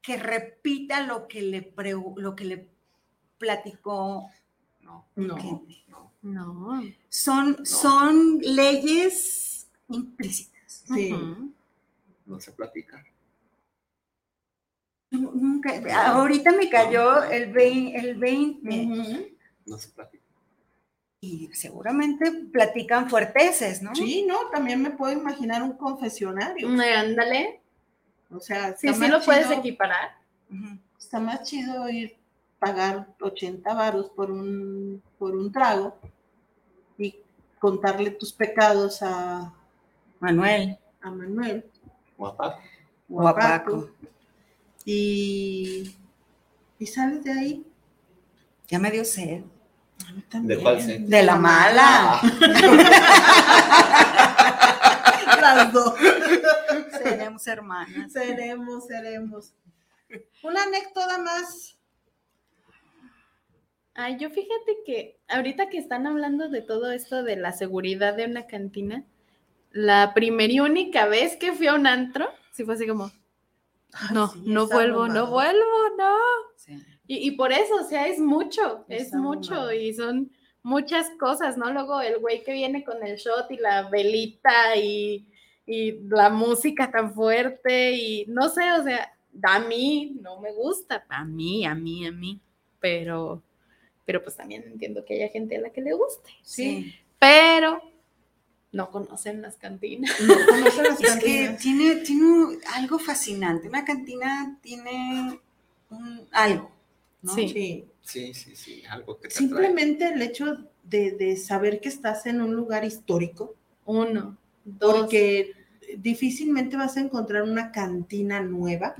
que 0.00 0.16
repita 0.16 1.00
lo 1.02 1.28
que 1.28 1.42
le, 1.42 1.74
pregu- 1.74 2.18
lo 2.18 2.34
que 2.34 2.44
le 2.44 2.68
platicó. 3.38 4.28
No. 4.80 5.06
No. 5.16 5.36
que- 5.36 5.82
No. 6.22 6.82
Son, 7.08 7.64
son 7.66 8.38
leyes 8.42 9.68
implícitas. 9.88 10.51
Sí. 10.86 11.12
Ujú. 11.12 11.52
No 12.26 12.40
se 12.40 12.52
platica. 12.52 13.04
Nu- 15.10 15.32
Nunca, 15.34 15.70
ahorita 16.06 16.52
me 16.52 16.70
cayó 16.70 17.22
el 17.24 17.52
20, 17.52 17.98
el 17.98 18.14
20 18.16 18.86
Ujú. 18.86 19.26
No 19.66 19.78
se 19.78 19.88
platica. 19.90 20.22
y 21.24 21.48
seguramente 21.52 22.32
platican 22.52 23.08
fuerteces, 23.08 23.80
¿no? 23.80 23.94
Sí, 23.94 24.24
no, 24.26 24.48
también 24.50 24.82
me 24.82 24.90
puedo 24.90 25.12
imaginar 25.12 25.62
un 25.62 25.74
confesionario. 25.74 26.68
Eh, 26.82 26.94
Ándale. 26.94 27.60
O 28.30 28.40
sea, 28.40 28.76
Sí, 28.76 28.92
sí 28.92 29.06
lo 29.08 29.20
puedes 29.22 29.46
chido- 29.46 29.58
equiparar. 29.60 30.16
Está 30.98 31.20
más 31.20 31.44
chido 31.44 31.88
ir 31.88 32.16
pagar 32.58 33.06
80 33.20 33.72
varos 33.74 34.10
por 34.10 34.30
un, 34.32 35.00
por 35.18 35.36
un 35.36 35.52
trago 35.52 35.96
y 36.98 37.14
contarle 37.60 38.10
tus 38.12 38.32
pecados 38.32 39.00
a, 39.02 39.52
Manuel. 40.22 40.78
a 41.00 41.10
Manuel 41.10 41.64
Guapa. 42.16 42.60
o 43.10 43.18
a 43.18 43.22
Guapaco. 43.32 43.72
Paco 43.72 43.90
y, 44.84 45.96
y 46.78 46.86
sales 46.86 47.24
de 47.24 47.32
ahí. 47.32 47.66
Ya 48.68 48.78
me 48.78 48.92
dio 48.92 49.04
sed. 49.04 49.42
A 50.08 50.12
mí 50.12 50.22
también. 50.28 50.58
¿De 50.58 50.62
cuál 50.62 50.80
sed? 50.80 51.00
De 51.00 51.22
la 51.24 51.34
mala. 51.34 52.20
Las 55.40 55.72
dos. 55.72 55.94
Seremos 57.02 57.44
hermanas. 57.48 58.12
Seremos, 58.12 58.86
seremos. 58.86 59.54
Una 60.44 60.62
anécdota 60.62 61.18
más. 61.18 61.76
Ay, 63.94 64.18
yo 64.20 64.30
fíjate 64.30 64.76
que 64.86 65.18
ahorita 65.28 65.68
que 65.68 65.78
están 65.78 66.06
hablando 66.06 66.48
de 66.48 66.62
todo 66.62 66.92
esto 66.92 67.24
de 67.24 67.34
la 67.36 67.50
seguridad 67.52 68.14
de 68.14 68.26
una 68.26 68.46
cantina, 68.46 69.04
la 69.72 70.12
primera 70.14 70.52
y 70.52 70.60
única 70.60 71.06
vez 71.06 71.36
que 71.36 71.52
fui 71.52 71.66
a 71.66 71.74
un 71.74 71.86
antro, 71.86 72.28
sí 72.52 72.64
fue 72.64 72.74
así 72.74 72.86
como, 72.86 73.10
no, 74.12 74.28
sí, 74.28 74.42
no 74.46 74.66
vuelvo, 74.68 75.08
no 75.08 75.26
vuelvo, 75.28 75.96
no. 75.98 76.16
Sí. 76.56 76.78
Y, 77.06 77.28
y 77.28 77.30
por 77.32 77.52
eso, 77.52 77.74
o 77.80 77.84
sea, 77.84 78.06
es 78.06 78.18
mucho, 78.18 78.84
es 78.88 79.04
Está 79.04 79.18
mucho 79.18 79.72
y 79.72 79.92
son 79.94 80.30
muchas 80.62 81.10
cosas, 81.18 81.56
¿no? 81.56 81.72
Luego 81.72 82.00
el 82.00 82.18
güey 82.18 82.42
que 82.44 82.52
viene 82.52 82.84
con 82.84 83.04
el 83.04 83.16
shot 83.16 83.50
y 83.50 83.56
la 83.56 83.88
velita 83.88 84.76
y, 84.76 85.26
y 85.66 85.92
la 86.08 86.30
música 86.30 86.90
tan 86.90 87.12
fuerte 87.12 87.92
y 87.92 88.24
no 88.28 88.48
sé, 88.48 88.70
o 88.72 88.82
sea, 88.84 89.12
a 89.42 89.58
mí 89.60 90.16
no 90.20 90.40
me 90.40 90.52
gusta, 90.52 91.04
a 91.08 91.24
mí, 91.24 91.66
a 91.66 91.74
mí, 91.74 92.06
a 92.06 92.12
mí, 92.12 92.40
pero, 92.78 93.42
pero 94.04 94.22
pues 94.22 94.36
también 94.36 94.62
entiendo 94.64 95.04
que 95.04 95.14
haya 95.14 95.28
gente 95.28 95.56
a 95.56 95.60
la 95.60 95.70
que 95.70 95.80
le 95.80 95.94
guste, 95.94 96.30
Sí. 96.42 96.94
pero 97.18 97.82
no 98.72 98.90
conocen 98.90 99.42
las 99.42 99.56
cantinas. 99.56 100.10
No 100.26 100.34
conocen 100.46 100.84
las 100.84 100.92
Es 101.00 101.16
que 101.16 101.46
cantinas. 101.46 101.58
tiene, 101.60 101.96
tiene 101.96 102.24
un- 102.24 102.58
algo 102.74 102.98
fascinante. 102.98 103.68
Una 103.68 103.84
cantina 103.84 104.58
tiene 104.62 105.40
un, 105.90 106.26
algo. 106.32 106.70
¿no? 107.22 107.34
Sí. 107.34 107.48
Sí. 107.48 107.84
Sí, 108.02 108.34
sí, 108.34 108.56
sí. 108.56 108.82
Algo 108.90 109.16
que 109.20 109.28
te 109.28 109.34
atrae. 109.34 109.38
Simplemente 109.48 110.08
el 110.08 110.20
hecho 110.22 110.56
de, 110.82 111.12
de 111.12 111.36
saber 111.36 111.80
que 111.80 111.88
estás 111.88 112.26
en 112.26 112.40
un 112.42 112.54
lugar 112.54 112.84
histórico, 112.84 113.54
Uno, 113.84 114.36
dos. 114.64 114.96
porque 115.02 115.52
difícilmente 115.98 116.76
vas 116.76 116.96
a 116.96 117.00
encontrar 117.00 117.42
una 117.44 117.70
cantina 117.70 118.40
nueva. 118.40 118.94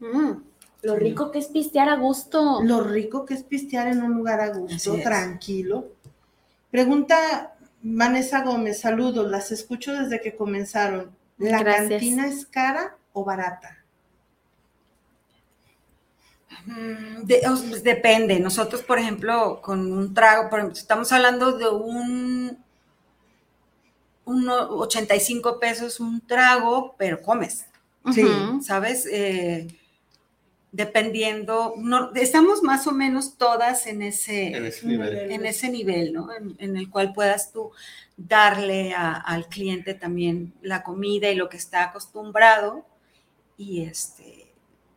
Mm, 0.00 0.32
Lo 0.82 0.96
rico 0.96 1.30
que 1.30 1.38
es 1.38 1.46
pistear 1.46 1.88
a 1.88 1.96
gusto. 1.96 2.60
Lo 2.62 2.82
rico 2.82 3.24
que 3.24 3.34
es 3.34 3.42
pistear 3.42 3.88
en 3.88 4.02
un 4.02 4.12
lugar 4.14 4.40
a 4.40 4.48
gusto, 4.50 4.96
tranquilo. 5.02 5.92
Pregunta 6.70 7.55
Vanessa 7.88 8.42
Gómez, 8.42 8.80
saludos, 8.80 9.30
las 9.30 9.52
escucho 9.52 9.92
desde 9.92 10.20
que 10.20 10.34
comenzaron. 10.34 11.14
¿La 11.38 11.60
Gracias. 11.60 11.88
cantina 11.90 12.26
es 12.26 12.44
cara 12.46 12.96
o 13.12 13.24
barata? 13.24 13.84
Mm, 16.64 17.22
de- 17.24 17.42
pues 17.68 17.82
depende. 17.84 18.40
Nosotros, 18.40 18.82
por 18.82 18.98
ejemplo, 18.98 19.60
con 19.62 19.92
un 19.92 20.14
trago, 20.14 20.48
por 20.50 20.58
ejemplo, 20.60 20.78
estamos 20.78 21.12
hablando 21.12 21.52
de 21.56 21.68
un, 21.68 22.58
un 24.24 24.48
o- 24.48 24.78
85 24.80 25.60
pesos 25.60 26.00
un 26.00 26.20
trago, 26.26 26.94
pero 26.98 27.22
comes, 27.22 27.66
Sí. 28.12 28.26
¿sabes? 28.62 29.06
Eh, 29.10 29.68
dependiendo, 30.76 31.74
no, 31.78 32.12
estamos 32.14 32.62
más 32.62 32.86
o 32.86 32.92
menos 32.92 33.36
todas 33.38 33.86
en 33.86 34.02
ese, 34.02 34.48
En 34.56 34.66
ese 34.66 34.86
nivel. 34.86 35.30
en 35.32 35.46
ese 35.46 35.68
nivel, 35.70 36.12
¿no? 36.12 36.32
En, 36.34 36.54
en 36.58 36.76
el 36.76 36.90
cual 36.90 37.12
puedas 37.14 37.50
tú 37.52 37.70
darle 38.16 38.92
a- 38.94 39.14
al 39.14 39.48
cliente 39.48 39.94
también 39.94 40.52
la 40.62 40.82
comida 40.82 41.30
y 41.30 41.34
lo 41.36 41.48
que 41.48 41.56
está 41.56 41.84
acostumbrado 41.84 42.84
y 43.58 43.82
este, 43.82 44.48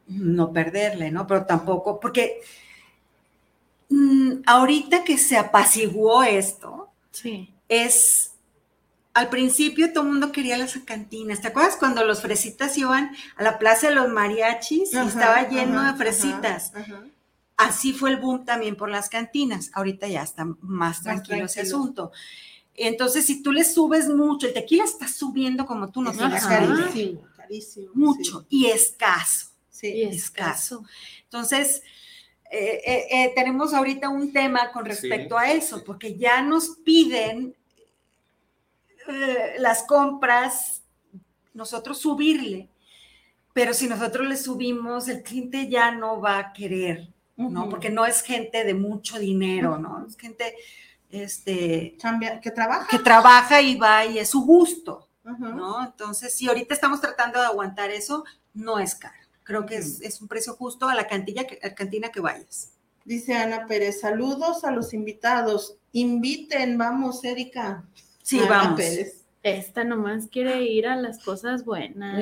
no 0.07 0.51
perderle, 0.51 1.11
¿no? 1.11 1.25
Pero 1.27 1.45
tampoco, 1.45 1.99
porque 1.99 2.41
mm, 3.89 4.41
ahorita 4.45 5.03
que 5.03 5.17
se 5.17 5.37
apaciguó 5.37 6.23
esto, 6.23 6.89
Sí. 7.11 7.53
es, 7.67 8.28
al 9.19 9.29
principio 9.29 9.91
todo 9.93 10.03
el 10.03 10.09
mundo 10.11 10.31
quería 10.31 10.57
las 10.57 10.77
cantinas. 10.85 11.41
¿Te 11.41 11.49
acuerdas 11.49 11.75
cuando 11.75 12.03
los 12.05 12.21
fresitas 12.21 12.77
iban 12.77 13.11
a 13.35 13.43
la 13.43 13.59
plaza 13.59 13.89
de 13.89 13.95
los 13.95 14.09
mariachis 14.09 14.93
y 14.93 14.97
Ajá, 14.97 15.07
estaba 15.09 15.49
lleno 15.49 15.79
ajá, 15.79 15.91
de 15.91 15.97
fresitas? 15.97 16.71
ajá, 16.73 16.81
ajá. 16.81 17.03
Así 17.57 17.91
fue 17.91 18.11
el 18.11 18.17
boom 18.17 18.45
también 18.45 18.77
por 18.77 18.89
las 18.89 19.09
cantinas. 19.09 19.69
Ahorita 19.73 20.07
ya 20.07 20.23
está 20.23 20.45
más 20.61 21.03
tranquilo 21.03 21.43
ese 21.45 21.59
asunto. 21.61 22.11
Entonces, 22.73 23.25
si 23.25 23.43
tú 23.43 23.51
le 23.51 23.65
subes 23.65 24.07
mucho, 24.07 24.47
el 24.47 24.53
tequila 24.53 24.85
está 24.85 25.09
subiendo 25.09 25.65
como 25.65 25.91
tú 25.91 26.01
no 26.01 26.13
tienes 26.13 26.45
carísimo, 26.45 27.27
carísimo. 27.35 27.91
Mucho 27.93 28.45
y 28.47 28.67
escaso. 28.67 29.47
Sí. 29.69 29.87
Y 29.87 30.03
escaso. 30.03 30.85
Entonces, 31.25 31.83
eh, 32.49 32.81
eh, 32.85 33.07
eh, 33.11 33.33
tenemos 33.35 33.73
ahorita 33.73 34.07
un 34.07 34.31
tema 34.31 34.71
con 34.71 34.85
respecto 34.85 35.35
Sí, 35.37 35.45
a 35.45 35.51
eso, 35.51 35.79
sí. 35.79 35.83
porque 35.85 36.15
ya 36.17 36.41
nos 36.41 36.77
piden 36.85 37.55
las 39.59 39.83
compras, 39.83 40.83
nosotros 41.53 41.97
subirle, 41.99 42.69
pero 43.53 43.73
si 43.73 43.87
nosotros 43.87 44.27
le 44.27 44.37
subimos, 44.37 45.07
el 45.07 45.23
cliente 45.23 45.67
ya 45.69 45.91
no 45.91 46.21
va 46.21 46.37
a 46.37 46.53
querer, 46.53 47.11
¿no? 47.35 47.67
Porque 47.69 47.89
no 47.89 48.05
es 48.05 48.21
gente 48.21 48.63
de 48.63 48.73
mucho 48.73 49.19
dinero, 49.19 49.77
¿no? 49.77 50.05
Es 50.05 50.15
gente 50.17 50.55
este, 51.09 51.95
Chambea- 51.97 52.39
que 52.39 52.51
trabaja. 52.51 52.87
que 52.89 52.99
trabaja 52.99 53.61
y 53.61 53.75
va 53.75 54.05
y 54.05 54.19
es 54.19 54.29
su 54.29 54.45
gusto. 54.45 55.07
¿no? 55.23 55.85
Entonces, 55.85 56.33
si 56.33 56.47
ahorita 56.47 56.73
estamos 56.73 57.01
tratando 57.01 57.39
de 57.39 57.45
aguantar 57.45 57.91
eso, 57.91 58.23
no 58.53 58.79
es 58.79 58.95
caro. 58.95 59.13
Creo 59.43 59.65
que 59.65 59.75
es, 59.75 60.01
es 60.01 60.21
un 60.21 60.27
precio 60.27 60.55
justo 60.55 60.89
a 60.89 60.95
la 60.95 61.07
cantilla 61.07 61.41
a 61.61 61.67
la 61.67 61.75
cantina 61.75 62.09
que 62.09 62.19
vayas. 62.19 62.71
Dice 63.05 63.35
Ana 63.35 63.65
Pérez, 63.67 64.01
saludos 64.01 64.63
a 64.63 64.71
los 64.71 64.91
invitados. 64.93 65.77
Inviten, 65.91 66.77
vamos, 66.79 67.23
Erika. 67.23 67.83
Sí, 68.29 68.39
Ana 68.39 68.49
vamos. 68.49 68.79
Pérez. 68.79 69.15
Esta 69.41 69.83
nomás 69.85 70.27
quiere 70.27 70.63
ir 70.63 70.85
a 70.87 70.95
las 70.97 71.23
cosas 71.23 71.63
buenas. 71.63 72.19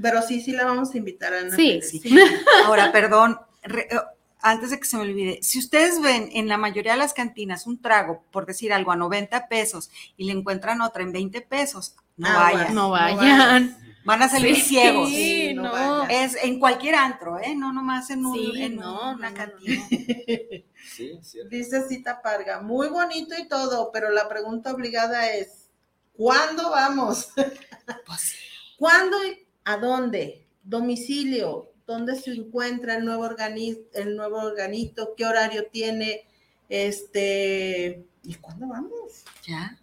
Pero 0.00 0.22
sí, 0.22 0.40
sí 0.42 0.52
la 0.52 0.64
vamos 0.66 0.94
a 0.94 0.98
invitar 0.98 1.32
a 1.32 1.40
Ana 1.40 1.56
Sí, 1.56 1.80
Pérez. 1.80 1.90
sí. 1.90 2.02
Ahora, 2.66 2.92
perdón, 2.92 3.38
re- 3.62 3.88
eh, 3.90 3.96
antes 4.40 4.70
de 4.70 4.78
que 4.78 4.84
se 4.84 4.96
me 4.96 5.02
olvide, 5.04 5.38
si 5.42 5.58
ustedes 5.58 6.00
ven 6.00 6.28
en 6.32 6.48
la 6.48 6.58
mayoría 6.58 6.92
de 6.92 6.98
las 6.98 7.14
cantinas 7.14 7.66
un 7.66 7.80
trago, 7.80 8.22
por 8.30 8.46
decir 8.46 8.72
algo, 8.72 8.92
a 8.92 8.96
90 8.96 9.48
pesos 9.48 9.90
y 10.16 10.24
le 10.26 10.32
encuentran 10.32 10.80
otra 10.82 11.02
en 11.02 11.12
20 11.12 11.40
pesos, 11.40 11.96
no 12.16 12.28
Aguas, 12.28 12.52
vayan. 12.52 12.74
No 12.74 12.82
No 12.82 12.90
vayan. 12.90 13.76
Van 14.08 14.22
a 14.22 14.28
salir 14.28 14.56
Sí, 14.56 14.62
ciegos. 14.62 15.08
Sí, 15.10 15.52
no. 15.54 16.04
Es 16.08 16.34
en 16.42 16.58
cualquier 16.58 16.94
antro, 16.94 17.38
¿eh? 17.38 17.54
No 17.54 17.72
nomás 17.72 18.08
en, 18.10 18.24
un, 18.24 18.34
Sí, 18.38 18.52
en 18.62 18.76
no, 18.76 19.12
una 19.12 19.30
no, 19.30 19.30
no. 19.30 19.34
cantina. 19.36 19.86
Sí, 20.96 21.18
cierto. 21.22 21.50
Dice 21.50 21.86
Cita 21.86 22.22
Parga, 22.22 22.60
muy 22.62 22.88
bonito 22.88 23.34
y 23.38 23.46
todo, 23.46 23.90
pero 23.92 24.10
la 24.10 24.28
pregunta 24.28 24.72
obligada 24.72 25.30
es, 25.32 25.68
¿cuándo 26.14 26.70
vamos? 26.70 27.28
Pues 28.06 28.20
sí. 28.20 28.36
¿Cuándo 28.78 29.16
y 29.26 29.46
a 29.64 29.76
dónde? 29.76 30.46
Domicilio, 30.62 31.70
¿dónde 31.86 32.16
se 32.16 32.30
encuentra 32.32 32.96
el 32.96 33.04
nuevo, 33.04 33.24
organi- 33.28 33.84
el 33.92 34.16
nuevo 34.16 34.38
organito? 34.38 35.14
¿Qué 35.16 35.26
horario 35.26 35.66
tiene? 35.70 36.26
Este, 36.68 38.04
¿y 38.24 38.34
cuándo 38.36 38.68
vamos? 38.68 39.24
Ya. 39.46 39.78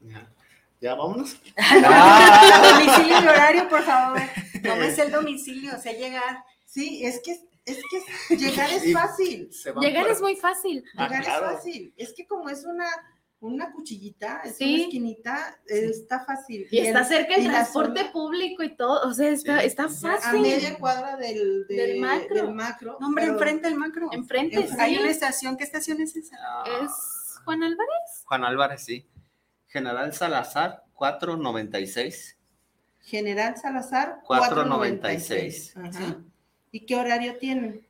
Ya, 0.00 0.28
ya 0.80 0.94
vámonos. 0.94 1.36
domicilio 1.56 3.14
y 3.22 3.26
horario, 3.28 3.68
por 3.68 3.82
favor. 3.82 4.20
No 4.62 4.76
me 4.76 4.90
sé 4.90 5.02
el 5.02 5.12
domicilio, 5.12 5.78
sé 5.80 5.94
llegar. 5.94 6.44
Sí, 6.66 7.04
es 7.04 7.20
que 7.20 7.32
es 7.66 7.78
que 8.28 8.36
llegar 8.36 8.70
es 8.70 8.92
fácil. 8.92 9.50
Llegar 9.80 10.04
por- 10.04 10.12
es 10.12 10.20
muy 10.20 10.36
fácil. 10.36 10.84
Ah, 10.96 11.04
Llegar 11.08 11.22
claro. 11.24 11.46
es 11.50 11.52
fácil. 11.56 11.94
Es 11.96 12.12
que 12.14 12.26
como 12.26 12.48
es 12.48 12.64
una, 12.64 12.86
una 13.40 13.70
cuchillita, 13.72 14.40
es 14.44 14.56
Sí. 14.56 14.74
una 14.74 14.82
esquinita, 14.84 15.60
está 15.66 16.24
fácil. 16.24 16.66
Y 16.70 16.78
está 16.78 17.00
el- 17.00 17.06
cerca 17.06 17.34
el 17.34 17.44
transporte 17.48 18.00
zona 18.00 18.12
público 18.12 18.62
y 18.62 18.74
todo. 18.76 19.06
O 19.08 19.12
sea, 19.12 19.28
está, 19.30 19.60
Sí. 19.60 19.66
está 19.66 19.84
A 19.84 19.88
fácil. 19.88 20.40
media 20.40 20.78
cuadra 20.78 21.16
del, 21.16 21.66
de- 21.68 21.74
Del 21.76 22.00
macro. 22.00 22.34
del 22.34 22.54
macro, 22.54 22.96
No, 23.00 23.06
hombre, 23.08 23.24
pero- 23.24 23.34
enfrente 23.34 23.68
del 23.68 23.78
macro. 23.78 24.08
Enfrente, 24.12 24.56
Enfrente. 24.56 24.82
Hay 24.82 24.94
sí. 24.94 25.00
una 25.00 25.10
estación. 25.10 25.56
¿Qué 25.56 25.64
estación 25.64 26.00
es 26.00 26.16
esa? 26.16 26.36
Es 26.82 26.90
Juan 27.44 27.62
Álvarez. 27.62 28.24
Juan 28.24 28.44
Álvarez, 28.44 28.84
sí. 28.84 29.06
General 29.70 30.12
Salazar, 30.12 30.84
496. 30.94 32.36
General 33.02 33.56
Salazar, 33.56 34.20
496. 34.26 35.72
496. 35.74 35.76
Ajá. 35.76 36.16
¿Y 36.72 36.86
qué 36.86 36.96
horario 36.96 37.36
tienen? 37.38 37.86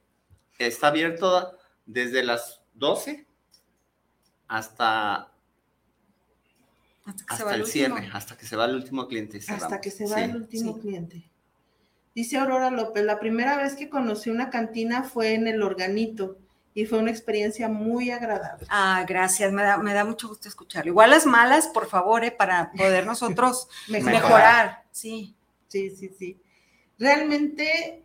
Está 0.58 0.88
abierto 0.88 1.58
desde 1.86 2.22
las 2.22 2.60
12 2.74 3.26
hasta, 4.46 5.30
Hasta 7.04 7.24
que 7.26 7.34
se 7.34 7.34
hasta 7.34 7.44
va 7.44 7.54
el 7.54 7.62
último. 7.62 7.72
cierre, 7.96 8.10
hasta 8.12 8.36
que 8.36 8.46
se 8.46 8.56
va 8.56 8.64
el 8.66 8.74
último 8.76 9.08
cliente. 9.08 9.40
cerramos. 9.40 9.64
Hasta 9.64 9.80
que 9.80 9.90
se 9.90 10.04
va 10.06 10.16
Sí. 10.16 10.22
el 10.22 10.36
último 10.36 10.74
sí. 10.74 10.80
cliente. 10.80 11.30
Dice 12.14 12.36
Aurora 12.38 12.70
López, 12.70 13.04
la 13.04 13.18
primera 13.20 13.56
vez 13.56 13.74
que 13.74 13.88
conocí 13.88 14.30
una 14.30 14.50
cantina 14.50 15.02
fue 15.04 15.34
en 15.34 15.46
el 15.46 15.62
organito 15.62 16.38
y 16.74 16.86
fue 16.86 16.98
una 16.98 17.10
experiencia 17.10 17.68
muy 17.68 18.10
agradable. 18.10 18.66
Ah, 18.70 19.04
gracias, 19.08 19.52
me 19.52 19.62
da, 19.62 19.76
me 19.78 19.92
da 19.92 20.04
mucho 20.04 20.28
gusto 20.28 20.48
escucharlo. 20.48 20.90
Igual 20.90 21.10
las 21.10 21.26
malas, 21.26 21.66
por 21.68 21.86
favor, 21.88 22.24
eh, 22.24 22.30
para 22.30 22.70
poder 22.72 23.06
nosotros 23.06 23.68
Mejorar. 23.88 24.14
mejorar. 24.22 24.84
Sí. 24.92 25.34
Sí, 25.68 25.90
sí, 25.90 26.08
sí. 26.18 26.40
Realmente, 26.98 28.02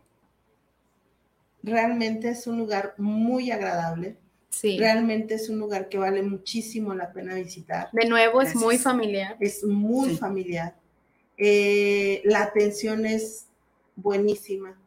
realmente 1.62 2.28
es 2.30 2.46
un 2.46 2.58
lugar 2.58 2.94
muy 2.98 3.50
agradable. 3.50 4.16
Sí. 4.50 4.78
Realmente 4.78 5.34
es 5.34 5.48
un 5.50 5.58
lugar 5.58 5.88
que 5.88 5.98
vale 5.98 6.22
muchísimo 6.22 6.94
la 6.94 7.12
pena 7.12 7.34
visitar. 7.34 7.88
De 7.92 8.06
nuevo, 8.08 8.40
es 8.40 8.54
muy 8.54 8.78
familiar. 8.78 9.36
Es 9.40 9.62
muy 9.64 10.10
Sí. 10.10 10.16
familiar. 10.16 10.74
Eh, 11.36 12.22
la 12.24 12.42
atención 12.44 13.04
es 13.04 13.46
buenísima. 13.96 14.78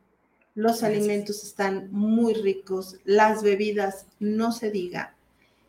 Los 0.60 0.82
Gracias. 0.82 0.90
alimentos 0.92 1.44
están 1.44 1.88
muy 1.92 2.34
ricos. 2.34 2.98
Las 3.06 3.44
bebidas, 3.44 4.06
no 4.20 4.52
se 4.52 4.72
diga. 4.72 5.14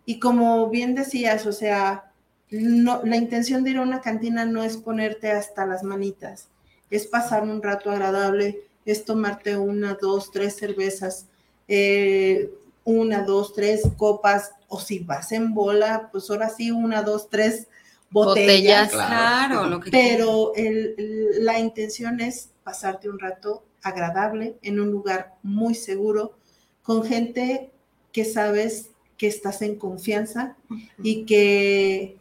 Y 0.04 0.18
como 0.18 0.68
bien 0.68 0.94
decías, 0.96 1.46
o 1.46 1.52
sea, 1.52 2.10
no, 2.50 3.00
la 3.04 3.16
intención 3.16 3.62
de 3.62 3.70
ir 3.70 3.76
a 3.76 3.82
una 3.82 4.00
cantina 4.00 4.44
no 4.46 4.64
es 4.64 4.76
ponerte 4.76 5.30
hasta 5.30 5.64
las 5.66 5.84
manitas, 5.84 6.48
es 6.90 7.06
pasar 7.06 7.44
un 7.44 7.62
rato 7.62 7.90
agradable, 7.92 8.62
es 8.84 9.04
tomarte 9.04 9.56
una, 9.56 9.94
dos, 10.00 10.32
tres 10.32 10.56
cervezas, 10.56 11.26
eh, 11.68 12.50
una, 12.82 13.22
dos, 13.22 13.52
tres 13.52 13.82
copas, 13.96 14.50
o 14.66 14.80
si 14.80 14.98
vas 14.98 15.30
en 15.30 15.54
bola, 15.54 16.08
pues 16.10 16.28
ahora 16.30 16.48
sí, 16.48 16.72
una, 16.72 17.02
dos, 17.02 17.28
tres 17.30 17.68
botellas. 18.10 18.88
Botellas. 18.90 19.06
Claro, 19.06 19.66
lo 19.68 19.78
que 19.78 19.90
Pero 19.92 20.52
el- 20.56 20.94
el- 20.98 21.44
la 21.44 21.60
intención 21.60 22.18
es 22.20 22.48
pasarte 22.64 23.08
un 23.08 23.20
rato 23.20 23.62
agradable 23.82 24.56
en 24.62 24.80
un 24.80 24.90
lugar 24.90 25.34
muy 25.42 25.74
seguro, 25.74 26.34
con 26.82 27.04
gente 27.04 27.70
que 28.12 28.24
sabes 28.24 28.90
que 29.16 29.26
estás 29.26 29.62
en 29.62 29.76
confianza 29.76 30.56
y 31.02 31.24
que, 31.24 32.16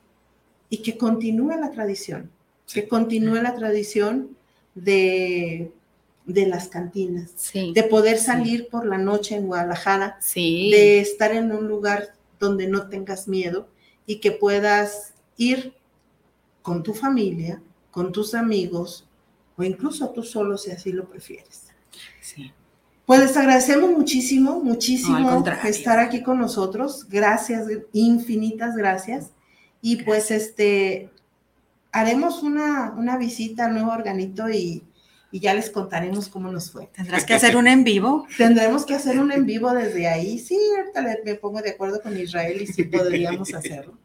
y 0.70 0.78
que 0.78 0.98
continúe 0.98 1.52
la 1.58 1.72
tradición, 1.72 2.30
que 2.72 2.88
continúe 2.88 3.36
la 3.42 3.56
tradición 3.56 4.36
de, 4.76 5.72
de 6.26 6.46
las 6.46 6.68
cantinas, 6.68 7.32
Sí. 7.36 7.72
de 7.74 7.84
poder 7.84 8.18
salir 8.20 8.68
por 8.70 8.86
la 8.86 8.98
noche 8.98 9.36
en 9.36 9.48
Guadalajara, 9.48 10.20
de 10.72 11.00
estar 11.00 11.32
en 11.32 11.52
un 11.52 11.68
lugar 11.68 12.14
donde 12.40 12.68
no 12.68 12.88
tengas 12.90 13.28
miedo 13.28 13.68
y 14.06 14.18
que 14.18 14.32
puedas 14.32 15.14
ir 15.38 15.74
con 16.62 16.84
tu 16.84 16.94
familia, 16.94 17.62
con 17.92 18.12
tus 18.12 18.36
amigos 18.36 19.08
o 19.60 19.64
incluso 19.64 20.10
tú 20.12 20.24
solo 20.24 20.58
si 20.58 20.72
así 20.72 20.94
lo 20.94 21.10
prefieres. 21.10 21.68
Sí. 22.22 22.54
Pues 23.06 23.20
les 23.20 23.36
agradecemos 23.36 23.92
muchísimo, 23.92 24.62
muchísimo 24.62 25.44
estar 25.66 26.00
aquí 26.00 26.24
con 26.24 26.40
nosotros. 26.40 27.08
Gracias, 27.10 27.68
infinitas 27.92 28.76
gracias. 28.78 29.32
Y 29.82 30.04
pues 30.04 30.32
este, 30.32 31.10
haremos 31.92 32.42
una, 32.42 32.94
una 32.96 33.18
visita 33.18 33.66
al 33.66 33.74
nuevo 33.74 33.92
organito 33.92 34.50
y, 34.50 34.84
y 35.32 35.40
ya 35.42 35.54
les 35.54 35.70
contaremos 35.70 36.30
cómo 36.30 36.52
nos 36.52 36.72
fue. 36.72 36.88
Tendrás 36.96 37.26
que 37.26 37.34
hacer 37.34 37.58
un 37.58 37.68
en 37.68 37.84
vivo. 37.84 38.28
Tendremos 38.38 38.86
que 38.86 38.94
hacer 38.94 39.20
un 39.20 39.32
en 39.34 39.46
vivo 39.46 39.74
desde 39.74 40.08
ahí. 40.08 40.40
Sí, 40.40 40.58
ahorita 40.78 41.22
me 41.26 41.36
pongo 41.36 41.62
de 41.62 41.72
acuerdo 41.72 42.02
con 42.02 42.18
Israel 42.18 42.62
y 42.62 42.68
sí 42.68 42.84
podríamos 42.84 43.54
hacerlo. 43.54 43.98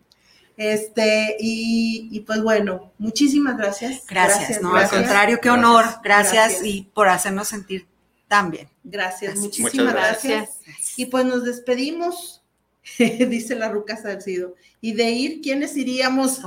Este, 0.57 1.37
y, 1.41 2.09
y 2.13 2.21
pues 2.21 2.43
bueno, 2.43 2.93
muchísimas 2.99 3.57
gracias. 3.57 4.03
Gracias, 4.07 4.63
no, 4.63 4.71
gracias. 4.71 4.93
al 4.93 4.99
contrario, 5.01 5.41
qué 5.41 5.49
Gracias. 5.49 5.67
honor. 5.67 5.85
Gracias, 6.03 6.33
Gracias. 6.35 6.65
y 6.67 6.83
por 6.95 7.09
hacernos 7.09 7.49
sentir 7.49 7.87
tan 8.29 8.51
bien. 8.51 8.69
Gracias, 8.85 9.35
Gracias. 9.35 9.39
muchísimas 9.41 9.93
gracias. 9.95 10.51
Y 10.97 11.07
pues 11.07 11.25
nos 11.25 11.45
despedimos, 11.45 12.43
dice 12.99 13.55
la 13.57 13.69
Ruca 13.69 13.97
Salcido. 13.97 14.55
Y 14.81 14.93
de 14.93 15.11
ir, 15.11 15.41
¿quiénes 15.41 15.77
iríamos? 15.77 16.41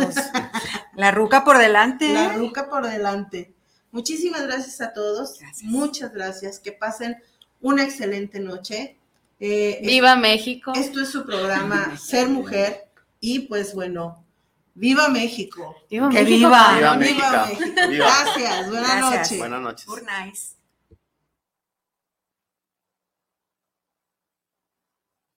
La 0.95 1.11
ruca 1.11 1.43
por 1.43 1.57
delante. 1.57 2.13
La 2.13 2.33
Ruca 2.33 2.69
por 2.69 2.87
delante. 2.87 3.53
Muchísimas 3.91 4.43
gracias 4.43 4.79
a 4.81 4.93
todos. 4.93 5.39
Gracias. 5.39 5.63
Muchas 5.63 6.13
gracias. 6.13 6.59
Que 6.59 6.71
pasen 6.71 7.17
una 7.61 7.83
excelente 7.83 8.39
noche. 8.39 8.95
Eh, 9.39 9.79
Viva 9.83 10.15
México. 10.15 10.73
Esto 10.75 11.01
es 11.01 11.09
su 11.09 11.25
programa 11.25 11.97
Ser 11.97 12.27
Mujer. 12.27 12.86
Y 13.19 13.39
pues 13.47 13.73
bueno, 13.73 14.23
¡Viva 14.79 15.07
México! 15.09 15.75
Viva 15.89 16.07
Que 16.09 16.21
México. 16.23 16.37
viva. 16.37 16.75
Viva 16.75 16.75
¡Viva 16.75 16.95
México. 16.97 17.25
México! 17.47 17.87
Viva. 17.89 18.05
Gracias, 18.05 18.69
buenas 18.69 18.99
noches. 18.99 19.37
Buenas 19.39 19.61
noches. 19.61 19.85
Good 19.87 20.01
nice. 20.03 20.56